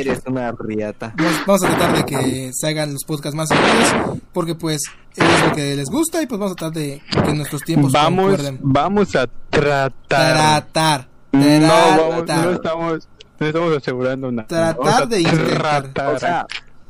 Eres 0.00 0.20
una 0.26 0.52
riata. 0.52 1.12
vamos, 1.16 1.32
vamos 1.46 1.62
a 1.64 1.66
tratar 1.76 1.96
de 1.96 2.04
que 2.06 2.50
se 2.54 2.68
hagan 2.68 2.92
los 2.92 3.04
podcasts 3.04 3.36
más 3.36 3.48
seguidos, 3.48 4.18
porque 4.32 4.54
pues 4.54 4.80
es 5.16 5.44
lo 5.46 5.54
que 5.54 5.74
les 5.76 5.88
gusta 5.90 6.22
y 6.22 6.26
pues 6.26 6.38
vamos 6.38 6.52
a 6.52 6.56
tratar 6.56 6.74
de 6.80 7.02
que 7.10 7.34
nuestros 7.34 7.62
tiempos 7.62 7.92
Vamos, 7.92 8.24
concuerden. 8.30 8.58
vamos 8.62 9.14
a 9.16 9.26
tratar. 9.50 9.92
Tratar. 10.08 11.08
No, 11.32 11.68
vamos, 11.68 12.26
no 12.26 12.50
estamos, 12.52 13.08
no 13.38 13.46
estamos 13.46 13.76
asegurando 13.76 14.32
nada. 14.32 14.48
Tratar 14.48 15.08
de 15.08 15.20
intentar. 15.20 16.14
O 16.14 16.18
sea, 16.18 16.46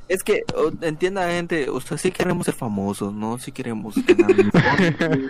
es 0.09 0.23
que 0.23 0.43
o, 0.57 0.71
entienda 0.85 1.29
gente, 1.29 1.69
o 1.69 1.81
sea, 1.81 1.99
sí 1.99 2.11
queremos 2.11 2.47
ser 2.47 2.55
famosos, 2.55 3.13
¿no? 3.13 3.39
Sí 3.39 3.53
queremos 3.53 3.95
ganar 4.07 5.29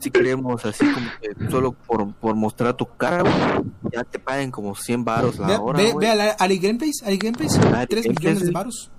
sí 0.00 0.10
queremos 0.10 0.64
así 0.64 0.84
como 0.84 1.06
que 1.20 1.50
solo 1.50 1.72
por, 1.72 2.12
por 2.14 2.34
mostrar 2.34 2.74
tu 2.74 2.86
cara, 2.96 3.22
güey, 3.22 3.34
ya 3.92 4.02
te 4.04 4.18
paguen 4.18 4.50
como 4.50 4.74
100 4.74 5.04
varos 5.04 5.38
la 5.38 5.46
Ve, 5.46 5.56
hora, 5.58 5.78
ve, 5.78 5.94
ve 5.98 6.08
a 6.10 6.14
la- 6.16 6.30
Ali 6.32 6.58
Gameplays, 6.58 7.02
Ali 7.04 7.18
Gameplays, 7.18 7.56
Ari 7.58 7.86
3 7.86 8.04
Gameplays, 8.04 8.18
millones 8.18 8.46
de 8.46 8.50
varos. 8.50 8.90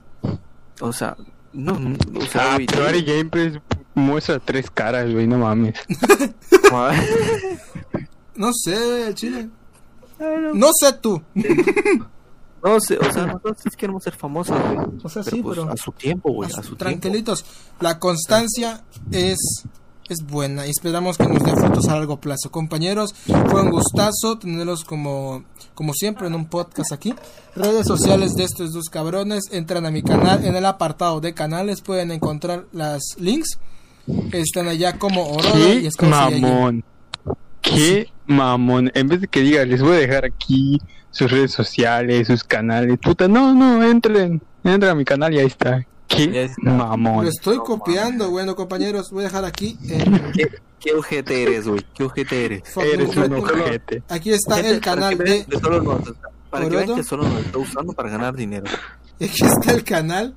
O 0.80 0.94
sea, 0.94 1.18
no, 1.52 1.74
no, 1.78 1.98
o 2.20 2.26
sea, 2.26 2.52
Ah, 2.52 2.56
güey, 2.56 2.68
pero 2.68 2.88
Ari 2.88 3.04
Gameplays 3.04 3.60
muestra 3.96 4.40
tres 4.40 4.70
caras, 4.72 5.12
güey, 5.12 5.28
no 5.28 5.40
mames. 5.40 5.76
No 8.38 8.52
sé, 8.54 9.08
el 9.08 9.16
chile. 9.16 9.50
No 10.54 10.70
sé 10.80 10.94
tú. 10.94 11.22
no 12.64 12.80
sé, 12.80 12.98
o 12.98 13.14
sea, 13.14 13.26
nosotros 13.28 13.58
sí 13.64 13.70
queremos 13.78 14.04
ser 14.04 14.16
famosos, 14.16 14.58
güey. 14.60 14.78
O 15.04 15.10
sea, 15.10 15.24
pero 15.24 15.36
sí, 15.36 15.44
pues 15.44 15.58
pero- 15.60 15.72
a 15.72 15.78
su 15.78 15.92
tiempo, 15.92 16.32
güey, 16.32 16.50
a 16.50 16.54
su 16.54 16.62
tiempo. 16.62 16.78
Tranquilitos. 16.78 17.46
La 17.80 18.00
constancia 18.00 18.84
es, 19.12 19.38
es 20.10 20.26
buena 20.26 20.66
y 20.66 20.72
esperamos 20.72 21.18
que 21.18 21.28
nos 21.28 21.44
dé 21.44 21.52
frutos 21.56 21.88
a 21.88 21.94
largo 21.96 22.20
plazo. 22.20 22.50
Compañeros, 22.52 23.14
fue 23.50 23.62
un 23.62 23.70
gustazo 23.70 24.40
tenerlos 24.40 24.84
como, 24.84 25.44
como 25.76 25.94
siempre 25.94 26.28
en 26.28 26.36
un 26.36 26.48
podcast 26.48 26.92
aquí. 26.92 27.14
Redes 27.56 27.86
sociales 27.88 28.34
de 28.34 28.44
estos 28.44 28.74
dos 28.74 28.86
cabrones. 28.90 29.44
Entran 29.52 29.86
a 29.86 29.92
mi 29.92 30.02
canal. 30.02 30.44
En 30.46 30.56
el 30.56 30.66
apartado 30.66 31.20
de 31.22 31.34
canales 31.34 31.82
pueden 31.82 32.12
encontrar 32.12 32.66
las 32.72 33.02
links. 33.18 33.60
Están 34.32 34.68
allá 34.68 34.98
como 34.98 35.28
Orodo 35.28 35.58
y 35.74 35.88
allí. 35.88 36.42
mamón. 36.42 36.84
Qué 37.62 38.10
mamón. 38.26 38.92
En 38.94 39.08
vez 39.08 39.22
de 39.22 39.28
que 39.28 39.42
diga, 39.42 39.66
les 39.66 39.82
voy 39.82 39.94
a 39.98 40.00
dejar 40.00 40.26
aquí 40.26 40.80
sus 41.12 41.32
redes 41.32 41.52
sociales, 41.52 42.28
sus 42.28 42.44
canales. 42.44 42.98
Puta, 43.00 43.28
no, 43.28 43.54
no, 43.54 43.84
entren. 43.84 44.42
Entren 44.64 44.92
a 44.92 44.96
mi 44.96 45.06
canal 45.06 45.34
y 45.34 45.40
ahí 45.40 45.48
está. 45.48 45.80
Ya 45.80 45.86
Qué 46.08 46.44
está. 46.46 46.62
mamón. 46.72 47.26
Lo 47.26 47.30
estoy 47.30 47.58
No 47.58 47.64
copiando, 47.64 48.30
bueno 48.30 48.56
compañeros. 48.56 49.12
Voy 49.12 49.24
a 49.24 49.28
dejar 49.28 49.46
aquí. 49.46 49.78
en- 49.90 50.32
¿Qué, 50.34 50.48
qué 50.80 50.94
ojete 50.94 51.44
eres, 51.44 51.68
güey? 51.68 51.82
¿Qué 51.94 52.04
ojete 52.04 52.46
eres? 52.46 52.78
Eres 52.78 53.16
un 53.16 53.34
Aquí 53.34 53.42
ojete. 53.44 54.04
está 54.36 54.56
Gente, 54.56 54.70
el 54.72 54.80
canal 54.80 55.18
para 55.18 55.26
que 55.30 55.46
de. 55.46 55.60
solo 55.60 55.82
nos, 55.82 56.14
para 56.50 56.70
que 56.70 56.76
vean 56.76 56.96
que 56.96 57.04
solo 57.04 57.24
nos 57.28 57.46
está 57.46 57.58
usando 57.58 57.94
para 57.94 58.10
ganar 58.10 58.36
dinero. 58.36 58.66
Aquí 59.22 59.44
está 59.46 59.72
el 59.74 59.84
canal 59.84 60.36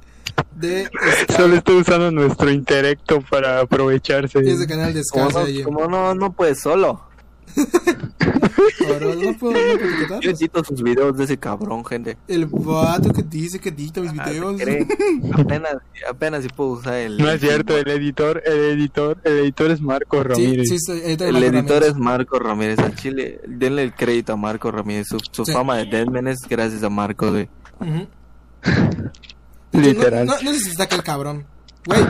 de. 0.56 0.88
Solo 1.36 1.54
está 1.56 1.72
usando 1.72 2.10
nuestro 2.10 2.50
intelecto 2.50 3.20
para 3.30 3.60
aprovecharse. 3.60 4.38
Es 4.40 4.60
el 4.60 4.66
canal 4.66 4.92
de 4.94 5.02
Como 5.12 5.30
Scorsese. 5.30 5.58
no, 5.58 5.64
como 5.64 5.86
no, 5.86 6.14
no 6.14 6.32
puedes 6.32 6.60
solo. 6.60 7.02
Orodo, 8.88 9.14
no 9.14 9.38
puedo, 9.38 9.52
no 9.52 9.78
puedo 10.08 10.20
Yo 10.20 10.30
edito 10.30 10.62
sus 10.64 10.82
videos 10.82 11.16
de 11.16 11.24
ese 11.24 11.38
cabrón, 11.38 11.84
gente. 11.84 12.16
El 12.28 12.46
vato 12.46 13.12
que 13.12 13.22
dice 13.22 13.58
que 13.58 13.68
edita 13.70 14.00
mis 14.00 14.12
Ah, 14.18 14.24
¿se 14.26 14.30
videos. 14.32 14.60
apenas, 15.34 15.76
apenas 16.08 16.42
si 16.42 16.48
puedo 16.48 16.70
usar 16.70 16.94
el. 16.94 17.18
No 17.18 17.30
es 17.30 17.40
cierto, 17.40 17.76
el 17.76 17.88
editor, 17.88 18.42
el 18.46 18.78
editor, 18.78 19.20
el 19.24 19.38
editor 19.40 19.70
es 19.70 19.80
Marco 19.80 20.22
Ramírez. 20.22 20.68
sí, 20.68 20.78
soy 20.78 21.00
editor, 21.00 21.28
El 21.28 21.36
editor 21.36 21.62
Ramírez. 21.66 21.88
es 21.88 21.96
Marco 21.96 22.38
Ramírez. 22.38 22.78
Al 22.78 22.94
chile, 22.94 23.40
denle 23.46 23.82
el 23.84 23.94
crédito 23.94 24.32
a 24.32 24.36
Marco 24.36 24.70
Ramírez. 24.70 25.06
Su, 25.08 25.18
su 25.30 25.44
Sí. 25.44 25.52
fama 25.52 25.76
de 25.76 25.86
Deadman 25.86 26.28
es 26.28 26.38
gracias 26.48 26.82
a 26.82 26.90
Marco, 26.90 27.30
güey. 27.30 27.48
Literal. 29.72 30.26
No, 30.26 30.34
no, 30.36 30.42
no 30.42 30.52
sé 30.52 30.58
si 30.60 30.70
está 30.70 30.84
acá 30.84 30.96
el 30.96 31.02
cabrón. 31.02 31.46
Güey. 31.86 32.00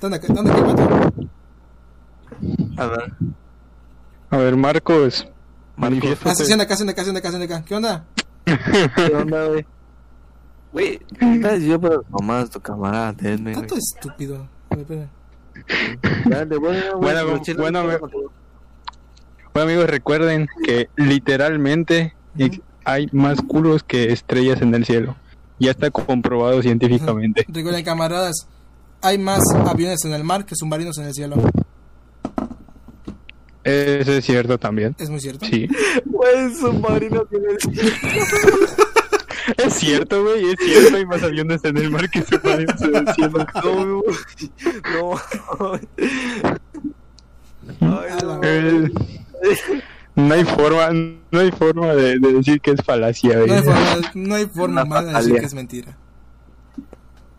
¿dónde? 0.00 0.18
¿Dónde 0.20 0.52
el 0.52 0.62
vato? 0.62 1.12
A 2.78 2.86
ver, 2.86 3.12
A 4.30 4.36
ver, 4.36 4.56
Marcos. 4.56 5.26
Marcos. 5.26 5.26
Ah, 5.26 5.76
sí, 5.76 5.76
manifiéstate. 5.76 6.44
sí, 6.44 6.52
anda 6.52 6.64
acá, 6.64 6.76
sí, 6.76 6.82
anda 6.82 6.92
acá, 6.92 7.02
sí, 7.04 7.08
anda 7.08 7.18
acá, 7.18 7.28
sí, 7.30 7.34
anda 7.36 7.44
acá. 7.46 7.64
¿Qué 7.64 7.74
onda? 7.74 8.04
¿qué 8.96 9.14
onda, 9.14 9.46
güey? 9.46 9.66
Güey, 10.72 11.00
estás 11.20 11.62
yo 11.62 11.80
para 11.80 11.96
mamás, 12.10 12.50
tu 12.50 12.60
camarada, 12.60 13.12
denme, 13.12 13.54
Tanto 13.54 13.76
estúpido. 13.76 14.48
A 14.70 14.76
ver, 14.76 14.82
espera. 14.82 15.08
Dale, 16.28 16.56
bueno, 16.58 16.98
Bueno, 16.98 17.20
bueno, 17.58 17.82
no 17.82 17.88
me- 17.88 17.98
contigo. 17.98 18.32
Bueno 19.52 19.68
amigos, 19.68 19.90
recuerden 19.90 20.46
que 20.64 20.88
literalmente 20.96 22.14
hay 22.84 23.08
más 23.10 23.40
culos 23.42 23.82
que 23.82 24.12
estrellas 24.12 24.62
en 24.62 24.72
el 24.74 24.84
cielo. 24.84 25.16
Ya 25.58 25.72
está 25.72 25.90
comprobado 25.90 26.62
científicamente. 26.62 27.44
Recuerden, 27.48 27.84
camaradas, 27.84 28.46
hay 29.02 29.18
más 29.18 29.40
aviones 29.66 30.04
en 30.04 30.12
el 30.12 30.22
mar 30.22 30.44
que 30.46 30.54
submarinos 30.54 30.96
en 30.98 31.06
el 31.06 31.14
cielo. 31.14 31.36
Eso 33.70 34.12
es 34.12 34.24
cierto 34.24 34.58
también. 34.58 34.96
Es 34.98 35.10
muy 35.10 35.20
cierto. 35.20 35.46
Sí. 35.46 35.68
Güey, 36.04 36.54
submarino 36.54 37.24
tiene... 37.26 37.48
Es 39.56 39.74
cierto, 39.74 40.22
güey, 40.22 40.50
es 40.50 40.56
cierto. 40.60 40.96
Hay 40.96 41.06
más 41.06 41.22
aviones 41.22 41.64
en 41.64 41.76
el 41.76 41.90
mar 41.90 42.08
que 42.08 42.22
submarinos 42.22 42.80
en 42.82 42.96
el 42.96 43.14
cielo. 43.14 43.46
No, 43.64 44.02
no. 45.00 45.20
Ay, 47.80 48.10
no. 48.22 48.40
Eh, 48.42 48.92
no 50.14 50.34
hay 50.34 50.44
forma, 50.44 50.90
no 50.92 51.40
hay 51.40 51.50
forma 51.50 51.94
de, 51.94 52.18
de 52.18 52.32
decir 52.32 52.60
que 52.60 52.72
es 52.72 52.82
falacia, 52.84 53.38
güey. 53.38 53.48
No 53.48 53.54
hay 53.54 53.62
forma, 53.62 54.10
no 54.14 54.34
hay 54.34 54.46
forma 54.46 54.84
más 54.84 55.06
de 55.06 55.12
decir 55.14 55.40
que 55.40 55.46
es 55.46 55.54
mentira. 55.54 55.96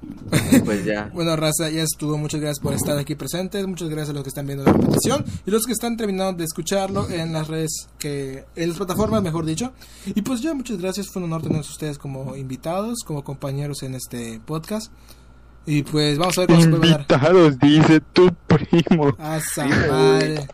Pues 0.66 0.86
ya. 0.86 1.10
Bueno, 1.14 1.36
raza, 1.36 1.70
ya 1.70 1.84
estuvo. 1.84 2.18
Muchas 2.18 2.40
gracias 2.40 2.60
por 2.60 2.74
estar 2.74 2.98
aquí 2.98 3.16
presentes. 3.16 3.66
Muchas 3.68 3.90
gracias 3.90 4.10
a 4.10 4.14
los 4.14 4.24
que 4.24 4.30
están 4.30 4.46
viendo 4.46 4.64
la 4.64 4.74
repetición 4.74 5.26
y 5.46 5.52
los 5.52 5.66
que 5.66 5.74
están 5.74 5.98
terminando 5.98 6.34
de 6.34 6.46
escucharlo 6.46 7.10
en 7.10 7.34
las 7.34 7.48
redes 7.48 7.88
que 8.00 8.46
en 8.56 8.70
las 8.70 8.78
plataformas, 8.78 9.22
mejor 9.22 9.46
dicho. 9.46 9.74
Y 10.06 10.22
pues 10.22 10.42
ya, 10.42 10.54
muchas 10.54 10.78
gracias. 10.78 11.08
Fue 11.08 11.22
un 11.22 11.32
honor 11.32 11.44
tenerlos 11.44 11.70
ustedes 11.70 11.98
como 11.98 12.36
invitados, 12.36 13.00
como 13.06 13.24
compañeros 13.24 13.84
en 13.84 13.96
este 13.96 14.40
podcast. 14.46 14.92
Y 15.66 15.84
pues 15.84 16.18
vamos 16.18 16.38
a 16.38 16.42
ver 16.42 16.50
cómo 16.50 16.62
se 16.62 16.70
puede 16.70 16.92
dar. 16.92 17.02
Invitados, 17.02 17.60
dice 17.60 18.02
tu 18.14 18.30
primo. 18.48 19.16
A 19.20 19.38
esa 19.38 19.66
madre. 19.66 20.48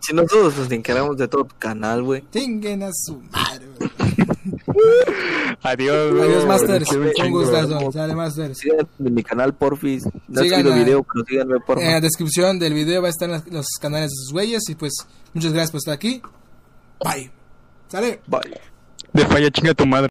Si 0.00 0.12
nosotros 0.14 0.56
nos 0.56 0.70
encargamos 0.70 1.16
de 1.16 1.28
todo 1.28 1.44
tu 1.44 1.54
canal, 1.58 2.02
güey. 2.02 2.22
Chinguen 2.30 2.82
a 2.82 2.90
su 2.92 3.20
madre. 3.30 3.66
güey. 3.78 3.90
Adiós, 5.62 6.12
güey. 6.12 6.28
Adiós, 6.28 6.46
Masters. 6.46 6.90
Un 6.92 7.30
gustazo. 7.30 7.92
Sale, 7.92 8.14
Masters. 8.14 8.58
Síganme 8.58 8.88
en 8.98 9.14
mi 9.14 9.22
canal, 9.22 9.54
porfis. 9.54 10.04
No 10.28 10.40
he 10.40 10.44
Sigan 10.44 10.62
subido 10.62 10.76
video, 10.76 11.02
pero 11.04 11.24
síganme, 11.24 11.60
porfa. 11.60 11.84
En 11.84 11.92
la 11.92 12.00
descripción 12.00 12.58
del 12.58 12.74
video 12.74 13.00
va 13.00 13.08
a 13.08 13.10
estar 13.10 13.28
los 13.28 13.66
canales 13.80 14.10
de 14.10 14.16
sus 14.16 14.32
güeyes. 14.32 14.62
Y 14.68 14.74
pues, 14.74 14.92
muchas 15.32 15.52
gracias 15.52 15.70
por 15.70 15.78
estar 15.78 15.94
aquí. 15.94 16.20
Bye. 17.02 17.30
Sale. 17.88 18.20
Bye. 18.26 18.60
De 19.12 19.26
falla 19.26 19.50
chinga 19.50 19.74
tu 19.74 19.86
madre. 19.86 20.00